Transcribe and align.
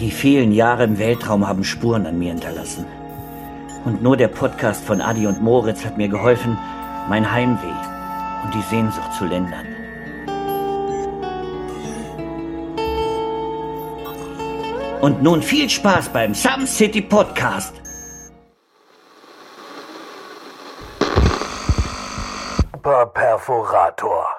Die 0.00 0.10
vielen 0.10 0.52
Jahre 0.52 0.84
im 0.84 0.98
Weltraum 0.98 1.46
haben 1.46 1.64
Spuren 1.64 2.06
an 2.06 2.18
mir 2.18 2.30
hinterlassen. 2.30 2.86
Und 3.84 4.02
nur 4.02 4.16
der 4.16 4.28
Podcast 4.28 4.84
von 4.84 5.00
Adi 5.00 5.26
und 5.26 5.42
Moritz 5.42 5.84
hat 5.84 5.96
mir 5.96 6.08
geholfen, 6.08 6.58
mein 7.08 7.30
Heimweh 7.30 7.80
und 8.44 8.54
die 8.54 8.62
Sehnsucht 8.62 9.12
zu 9.14 9.24
lindern. 9.24 9.66
Und 15.00 15.22
nun 15.22 15.42
viel 15.42 15.68
Spaß 15.68 16.10
beim 16.10 16.32
Some 16.32 16.66
City 16.66 17.02
Podcast. 17.02 17.74
Perforator. 22.82 24.31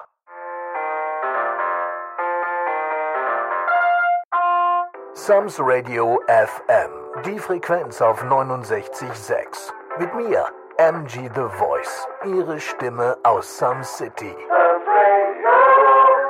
Sums 5.26 5.58
Radio 5.58 6.20
FM. 6.28 7.22
Die 7.24 7.38
Frequenz 7.38 8.02
auf 8.02 8.22
69.6. 8.22 9.72
Mit 9.98 10.14
mir, 10.14 10.44
MG 10.76 11.30
The 11.34 11.48
Voice. 11.56 12.06
Ihre 12.26 12.60
Stimme 12.60 13.16
aus 13.22 13.56
Some 13.56 13.82
City. 13.84 14.36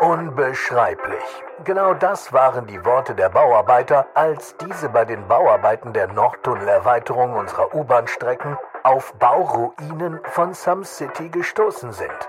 Unbeschreiblich. 0.01 1.25
Genau 1.65 1.95
das 1.95 2.33
waren 2.33 2.69
die 2.69 2.85
Worte 2.85 3.17
der 3.17 3.31
Bauarbeiter, 3.31 4.07
als 4.15 4.57
diese 4.59 4.89
bei 4.89 5.05
den 5.05 5.27
Bauarbeiten 5.27 5.93
der 5.93 6.07
Nordtunnelerweiterung 6.13 7.35
unserer 7.35 7.75
U-Bahn-Strecken 7.75 8.57
auf 8.85 9.13
Bauruinen 9.15 10.21
von 10.23 10.55
Some 10.55 10.85
City 10.85 11.31
gestoßen 11.31 11.91
sind. 11.91 12.29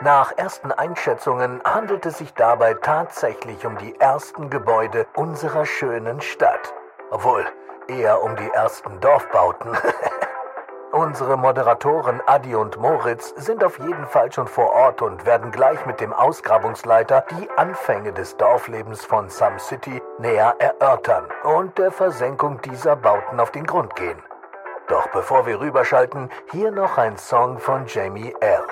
Nach 0.00 0.30
ersten 0.36 0.70
Einschätzungen 0.70 1.60
handelt 1.64 2.06
es 2.06 2.18
sich 2.18 2.32
dabei 2.32 2.74
tatsächlich 2.74 3.66
um 3.66 3.76
die 3.78 3.98
ersten 3.98 4.48
Gebäude 4.48 5.08
unserer 5.16 5.66
schönen 5.66 6.20
Stadt. 6.20 6.72
Obwohl, 7.10 7.44
eher 7.88 8.22
um 8.22 8.36
die 8.36 8.48
ersten 8.48 9.00
Dorfbauten. 9.00 9.76
Unsere 10.92 11.36
Moderatoren 11.36 12.22
Adi 12.26 12.54
und 12.54 12.78
Moritz 12.78 13.34
sind 13.38 13.64
auf 13.64 13.80
jeden 13.80 14.06
Fall 14.06 14.30
schon 14.32 14.46
vor 14.46 14.72
Ort 14.72 15.02
und 15.02 15.26
werden 15.26 15.50
gleich 15.50 15.84
mit 15.84 16.00
dem 16.00 16.12
Ausgrabungsleiter 16.12 17.24
die 17.32 17.50
Anfänge 17.56 18.12
des 18.12 18.36
Dorflebens 18.36 19.04
von 19.04 19.28
Some 19.28 19.58
City 19.58 20.00
näher 20.18 20.54
erörtern 20.60 21.26
und 21.42 21.76
der 21.76 21.90
Versenkung 21.90 22.60
dieser 22.62 22.94
Bauten 22.94 23.40
auf 23.40 23.50
den 23.50 23.66
Grund 23.66 23.96
gehen. 23.96 24.22
Doch 24.86 25.08
bevor 25.08 25.44
wir 25.44 25.60
rüberschalten, 25.60 26.30
hier 26.52 26.70
noch 26.70 26.98
ein 26.98 27.16
Song 27.16 27.58
von 27.58 27.84
Jamie 27.86 28.34
L. 28.40 28.64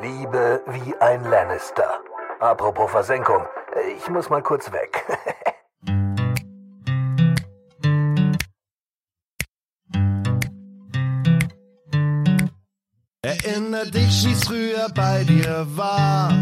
Liebe 0.00 0.62
wie 0.66 0.94
ein 1.00 1.24
Lannister. 1.24 2.00
Apropos 2.40 2.90
Versenkung, 2.90 3.46
ich 3.96 4.08
muss 4.08 4.30
mal 4.30 4.42
kurz 4.42 4.72
weg. 4.72 5.04
Erinner 13.22 13.84
dich, 13.84 14.24
wie's 14.24 14.44
früher 14.44 14.88
bei 14.94 15.24
dir 15.24 15.66
war. 15.76 16.40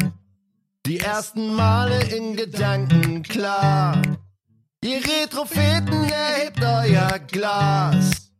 Die 0.86 1.00
ersten 1.00 1.54
Male 1.54 2.02
in 2.04 2.36
Gedanken 2.36 3.22
klar. 3.22 4.00
Ihr 4.82 5.04
Retropheten 5.04 6.08
erhebt 6.08 6.62
euer 6.62 7.18
Glas. 7.18 8.32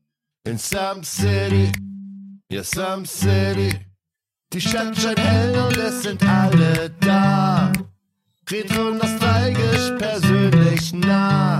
In 0.44 0.56
Some 0.56 1.04
City, 1.04 1.70
ja 2.50 2.64
Some 2.64 3.04
City. 3.04 3.89
Die 4.52 4.60
Stadt 4.60 4.98
scheint 4.98 5.20
hell 5.20 5.56
und 5.56 5.76
es 5.76 6.02
sind 6.02 6.20
alle 6.24 6.90
da. 6.98 7.70
Retro 8.50 8.90
nostalgisch, 8.90 9.92
persönlich 9.96 10.92
nah. 10.92 11.58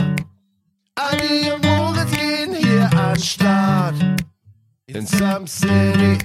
Adi 0.96 1.52
und 1.52 1.64
Moritz 1.64 2.10
gehen 2.10 2.52
hier 2.52 2.90
an 2.98 3.16
Start. 3.16 3.94
In 4.86 5.06
Some 5.06 5.46
City. 5.46 6.18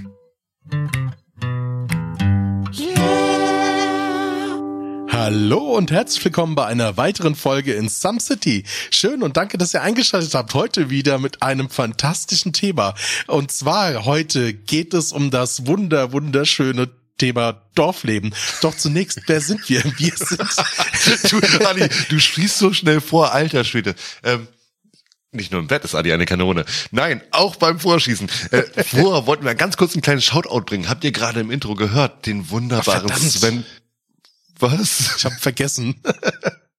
Hallo 5.26 5.76
und 5.76 5.90
herzlich 5.90 6.24
willkommen 6.24 6.54
bei 6.54 6.68
einer 6.68 6.98
weiteren 6.98 7.34
Folge 7.34 7.74
in 7.74 7.90
Some 7.90 8.20
City. 8.20 8.64
Schön 8.92 9.24
und 9.24 9.38
danke, 9.38 9.58
dass 9.58 9.74
ihr 9.74 9.82
eingeschaltet 9.82 10.36
habt. 10.36 10.54
Heute 10.54 10.92
wieder 10.92 11.18
mit 11.18 11.42
einem 11.42 11.72
fantastischen 11.72 12.54
Thema. 12.54 12.94
Und 13.26 13.52
zwar 13.52 14.06
heute 14.06 14.54
geht 14.54 14.94
es 14.94 15.12
um 15.12 15.32
das 15.32 15.66
wunder, 15.66 16.12
wunderschöne 16.12 16.92
Thema 17.18 17.60
Dorfleben. 17.74 18.36
Doch 18.62 18.78
zunächst, 18.78 19.24
wer 19.26 19.42
sind 19.42 19.68
wir? 19.68 19.84
Wir 19.98 20.14
sind. 20.16 21.32
du, 21.32 21.66
Adi, 21.66 21.90
du 22.10 22.20
schießt 22.20 22.60
so 22.60 22.72
schnell 22.72 23.02
vor, 23.02 23.34
alter 23.34 23.64
Schwede. 23.64 23.96
Ähm, 24.22 24.48
nicht 25.32 25.52
nur 25.52 25.60
im 25.60 25.66
Bett 25.66 25.84
ist 25.86 25.96
Adi 25.96 26.14
eine 26.14 26.28
Kanone. 26.28 26.66
Nein, 26.92 27.24
auch 27.32 27.56
beim 27.56 27.80
Vorschießen. 27.80 28.30
Äh, 28.52 28.62
vorher 28.84 29.26
wollten 29.26 29.44
wir 29.44 29.56
ganz 29.56 29.76
kurz 29.76 29.96
ein 29.96 30.04
kleines 30.04 30.26
Shoutout 30.26 30.66
bringen. 30.66 30.88
Habt 30.88 31.04
ihr 31.04 31.12
gerade 31.12 31.40
im 31.40 31.50
Intro 31.50 31.74
gehört? 31.74 32.28
Den 32.28 32.52
wunderbaren 32.52 33.10
Ach, 33.12 33.18
Sven. 33.18 33.66
Was? 34.60 35.16
Ich 35.18 35.26
habe 35.26 35.36
vergessen. 35.36 36.02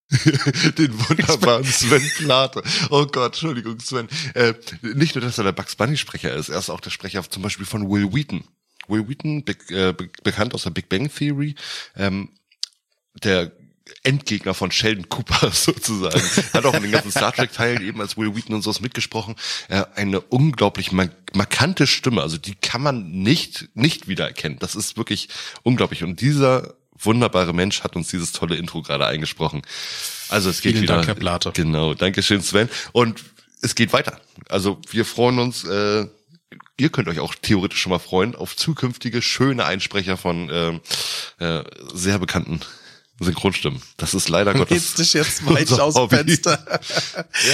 Den 0.79 1.09
wunderbaren 1.09 1.65
Sven 1.65 2.09
Plate. 2.17 2.63
Oh 2.91 3.07
Gott, 3.07 3.35
Entschuldigung, 3.35 3.81
Sven. 3.81 4.09
Äh, 4.35 4.55
nicht 4.83 5.15
nur, 5.17 5.23
dass 5.23 5.39
er 5.39 5.45
der 5.45 5.53
Bugs 5.53 5.75
Bunny 5.75 5.97
Sprecher 5.97 6.33
ist, 6.33 6.49
er 6.49 6.59
ist 6.59 6.71
auch 6.71 6.81
der 6.81 6.91
Sprecher 6.91 7.29
zum 7.29 7.43
Beispiel 7.43 7.67
von 7.67 7.91
Will 7.91 8.13
Wheaton. 8.13 8.45
Will 8.87 9.09
Wheaton, 9.09 9.45
be 9.45 9.57
äh, 9.71 9.93
be 9.93 10.09
bekannt 10.23 10.55
aus 10.55 10.63
der 10.63 10.71
Big 10.71 10.89
Bang 10.89 11.11
Theory, 11.13 11.57
ähm, 11.97 12.31
der 13.25 13.51
Endgegner 14.05 14.55
von 14.55 14.71
Sheldon 14.71 15.09
Cooper 15.09 15.51
sozusagen. 15.53 16.21
Hat 16.53 16.65
auch 16.65 16.75
in 16.75 16.83
den 16.83 16.93
ganzen 16.93 17.11
Star 17.11 17.33
Trek 17.33 17.53
Teilen 17.53 17.83
eben 17.83 18.01
als 18.01 18.17
Will 18.17 18.35
Wheaton 18.35 18.55
und 18.55 18.63
sowas 18.63 18.81
mitgesprochen. 18.81 19.35
Äh, 19.69 19.85
eine 19.97 20.21
unglaublich 20.21 20.93
mark 20.93 21.11
markante 21.35 21.87
Stimme, 21.87 22.23
also 22.23 22.39
die 22.39 22.55
kann 22.55 22.81
man 22.81 23.11
nicht 23.11 23.69
nicht 23.75 24.07
wiedererkennen. 24.09 24.59
Das 24.61 24.77
ist 24.77 24.97
wirklich 24.97 25.29
unglaublich 25.65 26.03
und 26.05 26.21
dieser 26.21 26.75
wunderbare 26.99 27.53
Mensch 27.53 27.83
hat 27.83 27.97
uns 27.97 28.09
dieses 28.09 28.33
tolle 28.33 28.57
Intro 28.57 28.83
gerade 28.83 29.07
eingesprochen. 29.07 29.63
Also 30.29 30.51
es 30.51 30.61
geht 30.61 30.73
Vielen 30.73 30.83
wieder. 30.83 30.95
Dank, 30.97 31.07
Herr 31.07 31.15
Plate. 31.15 31.53
Genau, 31.55 31.95
Dankeschön 31.95 32.43
Sven. 32.43 32.69
Und 32.93 33.25
es 33.63 33.75
geht 33.75 33.93
weiter. 33.93 34.21
Also 34.49 34.81
wir 34.91 35.05
freuen 35.05 35.39
uns. 35.39 35.65
Äh, 35.65 36.07
ihr 36.79 36.89
könnt 36.91 37.09
euch 37.09 37.21
auch 37.21 37.35
theoretisch 37.35 37.81
schon 37.81 37.91
mal 37.91 37.99
freuen 37.99 38.35
auf 38.35 38.57
zukünftige 38.57 39.23
schöne 39.23 39.65
Einsprecher 39.65 40.17
von 40.17 40.51
äh, 40.51 41.45
äh, 41.45 41.65
sehr 41.93 42.19
bekannten 42.19 42.61
Synchronstimmen. 43.19 43.81
Das 43.97 44.13
ist 44.13 44.29
leider 44.29 44.53
Gottes. 44.53 44.77
Jetzt 44.77 44.99
dich 44.99 45.13
jetzt 45.15 45.47
weit 45.47 45.71
unser 45.71 45.85
aus 45.85 45.95
dem. 45.95 46.09
Fenster. 46.11 46.59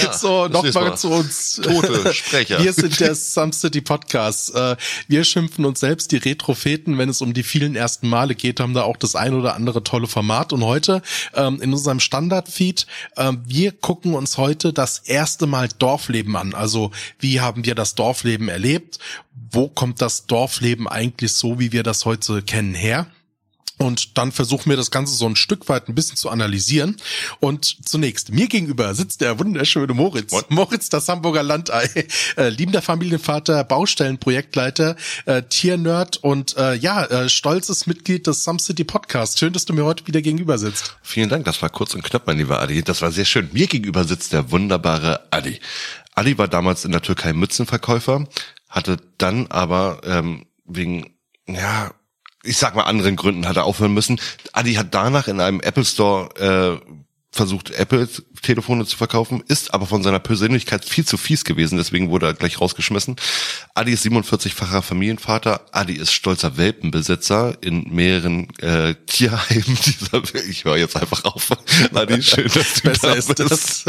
Ja, 0.03 0.11
so, 0.17 0.47
nochmal 0.49 0.89
mal 0.89 0.97
zu 0.97 1.09
uns. 1.09 1.61
tote 1.63 2.13
Sprecher. 2.13 2.61
Wir 2.61 2.73
sind 2.73 2.99
der 2.99 3.15
Some 3.15 3.53
City 3.53 3.79
Podcast. 3.79 4.53
Äh, 4.53 4.75
Wir 5.07 5.23
schimpfen 5.23 5.63
uns 5.63 5.79
selbst 5.79 6.11
die 6.11 6.17
Retropheten, 6.17 6.97
wenn 6.97 7.07
es 7.07 7.21
um 7.21 7.33
die 7.33 7.43
vielen 7.43 7.77
ersten 7.77 8.09
Male 8.09 8.35
geht, 8.35 8.59
haben 8.59 8.73
da 8.73 8.83
auch 8.83 8.97
das 8.97 9.15
ein 9.15 9.33
oder 9.33 9.55
andere 9.55 9.83
tolle 9.83 10.07
Format. 10.07 10.51
Und 10.51 10.65
heute 10.65 11.01
ähm, 11.33 11.61
in 11.61 11.71
unserem 11.71 12.01
Standardfeed, 12.01 12.85
ähm, 13.15 13.41
wir 13.45 13.71
gucken 13.71 14.15
uns 14.15 14.37
heute 14.37 14.73
das 14.73 14.99
erste 14.99 15.47
Mal 15.47 15.69
Dorfleben 15.79 16.35
an. 16.35 16.53
Also 16.53 16.91
wie 17.19 17.39
haben 17.39 17.63
wir 17.63 17.75
das 17.75 17.95
Dorfleben 17.95 18.49
erlebt? 18.49 18.99
Wo 19.51 19.69
kommt 19.69 20.01
das 20.01 20.25
Dorfleben 20.25 20.89
eigentlich 20.89 21.31
so, 21.33 21.57
wie 21.59 21.71
wir 21.71 21.83
das 21.83 22.03
heute 22.03 22.41
kennen, 22.41 22.73
her? 22.73 23.07
Und 23.83 24.17
dann 24.17 24.31
versuchen 24.31 24.69
wir 24.69 24.77
das 24.77 24.91
Ganze 24.91 25.13
so 25.15 25.27
ein 25.27 25.35
Stück 25.35 25.67
weit 25.69 25.89
ein 25.89 25.95
bisschen 25.95 26.15
zu 26.15 26.29
analysieren. 26.29 26.97
Und 27.39 27.77
zunächst, 27.85 28.31
mir 28.31 28.47
gegenüber 28.47 28.95
sitzt 28.95 29.21
der 29.21 29.39
wunderschöne 29.39 29.93
Moritz. 29.93 30.31
Moin. 30.31 30.43
Moritz, 30.49 30.89
das 30.89 31.07
Hamburger 31.07 31.43
Landei. 31.43 31.89
Äh, 32.37 32.49
liebender 32.49 32.81
Familienvater, 32.81 33.63
Baustellenprojektleiter, 33.63 34.95
äh, 35.25 35.43
Tiernerd 35.43 36.17
und 36.17 36.55
äh, 36.57 36.75
ja, 36.75 37.03
äh, 37.05 37.29
stolzes 37.29 37.85
Mitglied 37.85 38.27
des 38.27 38.43
Some 38.43 38.59
City 38.59 38.83
Podcasts. 38.83 39.37
Schön, 39.37 39.53
dass 39.53 39.65
du 39.65 39.73
mir 39.73 39.83
heute 39.83 40.07
wieder 40.07 40.21
gegenüber 40.21 40.57
sitzt. 40.57 40.95
Vielen 41.01 41.29
Dank, 41.29 41.45
das 41.45 41.61
war 41.61 41.69
kurz 41.69 41.93
und 41.95 42.03
knapp, 42.03 42.25
mein 42.27 42.37
lieber 42.37 42.61
Adi. 42.61 42.81
Das 42.81 43.01
war 43.01 43.11
sehr 43.11 43.25
schön. 43.25 43.49
Mir 43.51 43.67
gegenüber 43.67 44.03
sitzt 44.05 44.33
der 44.33 44.51
wunderbare 44.51 45.27
Adi. 45.31 45.59
Adi 46.15 46.37
war 46.37 46.47
damals 46.47 46.85
in 46.85 46.91
der 46.91 47.01
Türkei 47.01 47.33
Mützenverkäufer, 47.33 48.27
hatte 48.69 48.97
dann 49.17 49.47
aber 49.47 50.01
ähm, 50.05 50.45
wegen, 50.65 51.15
ja, 51.47 51.91
ich 52.43 52.57
sag 52.57 52.75
mal 52.75 52.83
anderen 52.83 53.15
Gründen 53.15 53.47
hat 53.47 53.57
er 53.57 53.63
aufhören 53.63 53.93
müssen. 53.93 54.19
Adi 54.51 54.73
hat 54.75 54.93
danach 54.93 55.27
in 55.27 55.39
einem 55.39 55.61
Apple 55.61 55.85
Store 55.85 56.79
äh, 56.81 57.02
versucht, 57.33 57.71
Apple-Telefone 57.71 58.85
zu 58.85 58.95
verkaufen, 58.95 59.43
ist 59.47 59.73
aber 59.73 59.87
von 59.87 60.03
seiner 60.03 60.19
Persönlichkeit 60.19 60.85
viel 60.85 61.03
zu 61.03 61.17
fies 61.17 61.43
gewesen, 61.43 61.77
deswegen 61.79 62.09
wurde 62.11 62.27
er 62.27 62.33
gleich 62.35 62.61
rausgeschmissen. 62.61 63.15
Adi 63.73 63.91
ist 63.91 64.05
47-facher 64.05 64.83
Familienvater, 64.83 65.61
Adi 65.71 65.93
ist 65.95 66.13
stolzer 66.13 66.57
Welpenbesitzer 66.57 67.57
in 67.61 67.89
mehreren 67.91 68.47
äh, 68.59 68.93
Tierheimen 69.07 69.77
dieser 69.85 70.13
Welt. 70.33 70.45
Ich 70.47 70.63
höre 70.63 70.77
jetzt 70.77 70.95
einfach 70.95 71.23
auf. 71.25 71.49
Adi, 71.93 72.21
schön, 72.21 72.47
dass 72.53 72.73
du 72.75 72.81
Besser 72.89 73.07
da 73.07 73.13
ist 73.13 73.35
bist. 73.35 73.39
das. 73.39 73.85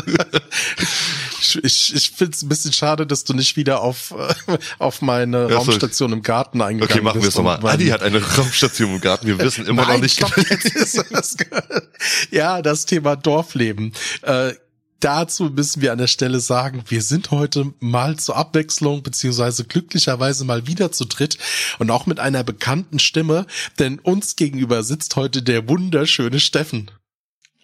Ich, 1.40 1.62
ich, 1.62 1.94
ich 1.94 2.10
finde 2.12 2.32
es 2.34 2.42
ein 2.42 2.48
bisschen 2.48 2.72
schade, 2.72 3.06
dass 3.06 3.24
du 3.24 3.34
nicht 3.34 3.56
wieder 3.56 3.80
auf, 3.82 4.14
äh, 4.46 4.56
auf 4.78 5.02
meine 5.02 5.48
so. 5.50 5.54
Raumstation 5.56 6.12
im 6.14 6.22
Garten 6.22 6.62
eingegangen 6.62 6.90
Okay, 6.90 7.02
machen 7.04 7.16
wir 7.20 7.28
es 7.28 7.34
bist. 7.34 7.36
nochmal. 7.36 7.58
Adi 7.66 7.88
hat 7.88 8.02
eine 8.02 8.22
Raumstation 8.22 8.94
im 8.94 9.00
Garten. 9.02 9.26
Wir 9.26 9.38
wissen 9.38 9.66
immer 9.66 9.82
noch 9.82 9.88
Nein, 9.88 10.00
nicht. 10.00 10.16
stopp, 10.16 10.34
jetzt 10.38 10.74
ist 10.74 11.04
das. 11.10 11.36
Ja, 12.30 12.60
das 12.62 12.86
Thema 12.86 13.16
Dorfleben. 13.34 13.92
Äh, 14.22 14.52
dazu 15.00 15.44
müssen 15.50 15.82
wir 15.82 15.90
an 15.90 15.98
der 15.98 16.06
Stelle 16.06 16.38
sagen, 16.38 16.84
wir 16.86 17.02
sind 17.02 17.32
heute 17.32 17.74
mal 17.80 18.16
zur 18.16 18.36
Abwechslung 18.36 19.02
beziehungsweise 19.02 19.64
glücklicherweise 19.64 20.44
mal 20.44 20.68
wieder 20.68 20.92
zu 20.92 21.04
dritt 21.04 21.36
und 21.80 21.90
auch 21.90 22.06
mit 22.06 22.20
einer 22.20 22.44
bekannten 22.44 23.00
Stimme, 23.00 23.46
denn 23.80 23.98
uns 23.98 24.36
gegenüber 24.36 24.84
sitzt 24.84 25.16
heute 25.16 25.42
der 25.42 25.68
wunderschöne 25.68 26.38
Steffen. 26.38 26.92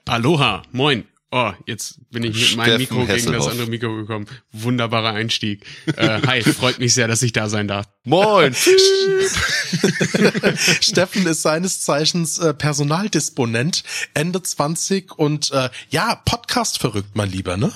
Aloha, 0.07 0.63
moin. 0.73 1.05
Oh, 1.33 1.53
jetzt 1.65 2.01
bin 2.11 2.25
ich 2.25 2.51
mit 2.51 2.57
meinem 2.57 2.79
Mikro 2.79 3.03
gegen 3.03 3.13
Hesselhoff. 3.13 3.45
das 3.45 3.53
andere 3.53 3.69
Mikro 3.69 3.95
gekommen. 3.95 4.27
Wunderbarer 4.51 5.13
Einstieg. 5.13 5.65
Äh, 5.97 6.21
hi, 6.27 6.43
freut 6.43 6.81
mich 6.81 6.93
sehr, 6.93 7.07
dass 7.07 7.23
ich 7.23 7.33
da 7.33 7.49
sein 7.49 7.69
darf. 7.69 7.87
Moin! 8.03 8.53
Steffen 10.81 11.27
ist 11.27 11.43
seines 11.43 11.83
Zeichens 11.83 12.39
äh, 12.39 12.53
Personaldisponent, 12.53 13.85
Ende 14.13 14.43
20 14.43 15.17
und 15.17 15.53
äh, 15.53 15.71
ja, 15.91 16.17
Podcast 16.17 16.79
verrückt 16.79 17.15
mal 17.15 17.29
lieber, 17.29 17.57
ne? 17.57 17.73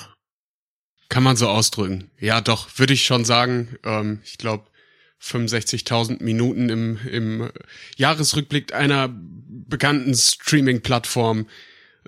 Kann 1.07 1.23
man 1.23 1.37
so 1.37 1.47
ausdrücken. 1.47 2.11
Ja, 2.19 2.41
doch, 2.41 2.67
würde 2.75 2.93
ich 2.93 3.05
schon 3.05 3.23
sagen. 3.23 3.77
Ähm, 3.85 4.19
ich 4.25 4.37
glaube, 4.37 4.65
65.000 5.23 6.21
Minuten 6.21 6.67
im, 6.67 6.99
im 7.09 7.49
Jahresrückblick 7.95 8.73
einer 8.73 9.09
bekannten 9.09 10.13
Streaming-Plattform 10.13 11.47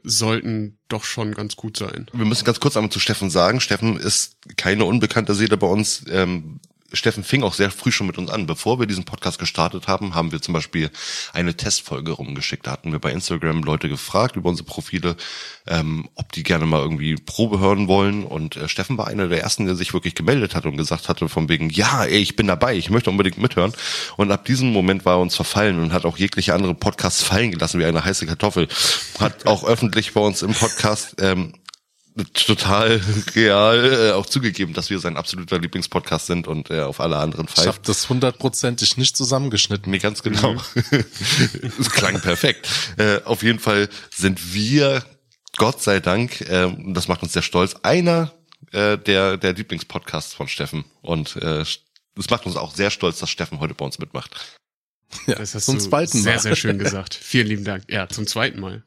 sollten 0.03 0.77
doch 0.87 1.03
schon 1.03 1.33
ganz 1.33 1.55
gut 1.55 1.77
sein. 1.77 2.07
Wir 2.13 2.25
müssen 2.25 2.45
ganz 2.45 2.59
kurz 2.59 2.77
einmal 2.77 2.91
zu 2.91 2.99
Steffen 2.99 3.29
sagen. 3.29 3.59
Steffen 3.59 3.97
ist 3.97 4.37
keine 4.57 4.85
unbekannte 4.85 5.35
Seele 5.35 5.57
bei 5.57 5.67
uns. 5.67 6.03
Ähm, 6.09 6.59
Steffen 6.93 7.23
fing 7.23 7.43
auch 7.43 7.53
sehr 7.53 7.69
früh 7.69 7.91
schon 7.91 8.07
mit 8.07 8.17
uns 8.17 8.31
an. 8.31 8.47
Bevor 8.47 8.79
wir 8.79 8.87
diesen 8.87 9.03
Podcast 9.03 9.39
gestartet 9.39 9.87
haben, 9.87 10.15
haben 10.15 10.31
wir 10.31 10.41
zum 10.41 10.53
Beispiel 10.53 10.89
eine 11.33 11.55
Testfolge 11.55 12.11
rumgeschickt. 12.11 12.65
Da 12.65 12.71
hatten 12.71 12.91
wir 12.91 12.99
bei 12.99 13.11
Instagram 13.11 13.63
Leute 13.63 13.89
gefragt 13.89 14.35
über 14.35 14.49
unsere 14.49 14.67
Profile, 14.67 15.15
ähm, 15.67 16.07
ob 16.15 16.31
die 16.31 16.43
gerne 16.43 16.65
mal 16.65 16.81
irgendwie 16.81 17.15
Probe 17.15 17.59
hören 17.59 17.87
wollen. 17.87 18.23
Und 18.23 18.55
äh, 18.55 18.69
Steffen 18.69 18.97
war 18.97 19.07
einer 19.07 19.27
der 19.27 19.41
ersten, 19.41 19.65
der 19.65 19.75
sich 19.75 19.93
wirklich 19.93 20.15
gemeldet 20.15 20.55
hat 20.55 20.65
und 20.65 20.77
gesagt 20.77 21.09
hatte 21.09 21.27
von 21.27 21.49
wegen, 21.49 21.69
ja, 21.69 22.05
ey, 22.05 22.19
ich 22.19 22.35
bin 22.35 22.47
dabei, 22.47 22.75
ich 22.75 22.89
möchte 22.89 23.09
unbedingt 23.09 23.37
mithören. 23.37 23.73
Und 24.15 24.31
ab 24.31 24.45
diesem 24.45 24.71
Moment 24.71 25.03
war 25.05 25.15
er 25.15 25.21
uns 25.21 25.35
verfallen 25.35 25.79
und 25.79 25.93
hat 25.93 26.05
auch 26.05 26.17
jegliche 26.17 26.53
andere 26.53 26.73
Podcasts 26.73 27.23
fallen 27.23 27.51
gelassen 27.51 27.79
wie 27.79 27.85
eine 27.85 28.05
heiße 28.05 28.25
Kartoffel. 28.25 28.67
Hat 29.19 29.45
auch 29.45 29.63
öffentlich 29.65 30.13
bei 30.13 30.21
uns 30.21 30.41
im 30.41 30.53
Podcast 30.53 31.15
ähm, 31.19 31.53
total 32.33 33.01
real 33.35 34.09
äh, 34.09 34.11
auch 34.11 34.25
zugegeben, 34.25 34.73
dass 34.73 34.89
wir 34.89 34.99
sein 34.99 35.17
absoluter 35.17 35.59
Lieblingspodcast 35.59 36.25
sind 36.27 36.47
und 36.47 36.69
äh, 36.69 36.81
auf 36.81 36.99
alle 36.99 37.17
anderen 37.17 37.45
Ich 37.47 37.53
pfeift. 37.53 37.67
habe 37.67 37.79
das 37.83 38.09
hundertprozentig 38.09 38.97
nicht 38.97 39.15
zusammengeschnitten. 39.15 39.89
Mir 39.91 39.99
ganz 39.99 40.23
genau. 40.23 40.55
Es 41.79 41.89
klang 41.91 42.19
perfekt. 42.21 42.67
Äh, 42.97 43.21
auf 43.23 43.43
jeden 43.43 43.59
Fall 43.59 43.89
sind 44.13 44.53
wir, 44.53 45.03
Gott 45.57 45.81
sei 45.81 45.99
Dank, 45.99 46.41
äh, 46.41 46.63
und 46.65 46.93
das 46.93 47.07
macht 47.07 47.23
uns 47.23 47.33
sehr 47.33 47.41
stolz, 47.41 47.75
einer 47.83 48.33
äh, 48.71 48.97
der, 48.97 49.37
der 49.37 49.53
Lieblingspodcasts 49.53 50.33
von 50.33 50.47
Steffen. 50.47 50.85
Und 51.01 51.35
äh, 51.37 51.61
es 51.61 52.29
macht 52.29 52.45
uns 52.45 52.55
auch 52.57 52.73
sehr 52.73 52.89
stolz, 52.89 53.19
dass 53.19 53.29
Steffen 53.29 53.59
heute 53.59 53.73
bei 53.75 53.85
uns 53.85 53.99
mitmacht. 53.99 54.35
Ja, 55.27 55.35
Das 55.35 55.53
hast 55.55 55.65
zum 55.65 55.77
du 55.77 55.83
zweiten 55.83 56.21
sehr, 56.21 56.33
Mal. 56.35 56.39
sehr 56.41 56.55
schön 56.55 56.79
gesagt. 56.79 57.13
Vielen 57.13 57.47
lieben 57.47 57.63
Dank. 57.63 57.83
Ja, 57.89 58.09
zum 58.09 58.25
zweiten 58.27 58.59
Mal. 58.59 58.83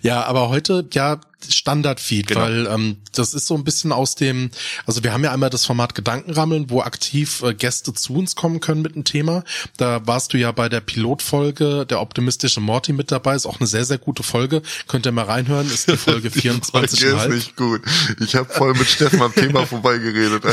Ja, 0.00 0.24
aber 0.24 0.48
heute 0.48 0.86
ja 0.92 1.20
Standardfeed, 1.48 2.28
Genau. 2.28 2.40
weil 2.40 2.66
ähm, 2.66 2.96
das 3.12 3.34
ist 3.34 3.46
so 3.46 3.54
ein 3.56 3.64
bisschen 3.64 3.90
aus 3.92 4.14
dem, 4.14 4.50
also 4.86 5.02
wir 5.04 5.12
haben 5.12 5.22
ja 5.24 5.32
einmal 5.32 5.50
das 5.50 5.66
Format 5.66 5.94
Gedankenrammeln, 5.94 6.70
wo 6.70 6.82
aktiv 6.82 7.42
äh, 7.42 7.52
Gäste 7.54 7.92
zu 7.94 8.14
uns 8.14 8.34
kommen 8.36 8.60
können 8.60 8.82
mit 8.82 8.94
einem 8.94 9.04
Thema. 9.04 9.42
Da 9.76 10.06
warst 10.06 10.32
du 10.32 10.38
ja 10.38 10.50
bei 10.52 10.68
der 10.68 10.80
Pilotfolge 10.80 11.84
der 11.86 12.00
optimistische 12.00 12.60
Morty 12.60 12.92
mit 12.92 13.10
dabei, 13.12 13.34
ist 13.34 13.46
auch 13.46 13.58
eine 13.60 13.66
sehr 13.66 13.84
sehr 13.84 13.98
gute 13.98 14.22
Folge. 14.22 14.62
Könnt 14.88 15.06
ihr 15.06 15.12
mal 15.12 15.24
reinhören, 15.24 15.66
ist 15.68 15.88
die 15.90 15.96
Folge 15.96 16.28
24,5. 16.30 17.54
gut. 17.56 17.82
Ich 18.20 18.34
habe 18.36 18.52
voll 18.52 18.74
mit 18.74 18.88
Steffen 18.88 19.20
am 19.22 19.34
Thema 19.34 19.66
vorbeigeredet. 19.66 20.44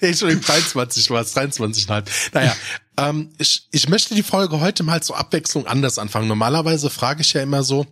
nee, 0.00 0.08
Entschuldigung, 0.08 0.44
23 0.44 1.10
war 1.10 1.22
es, 1.22 1.36
23,5. 1.36 2.04
Naja, 2.32 2.54
ähm, 3.00 3.30
ich, 3.38 3.66
ich 3.72 3.88
möchte 3.88 4.14
die 4.14 4.22
Folge 4.22 4.60
heute 4.60 4.82
mal 4.82 5.02
zur 5.02 5.18
Abwechslung 5.18 5.66
anders 5.66 5.98
anfangen. 5.98 6.28
Normalerweise 6.28 6.90
frage 6.90 7.22
ich 7.22 7.32
ja 7.32 7.42
immer 7.42 7.62
so, 7.62 7.86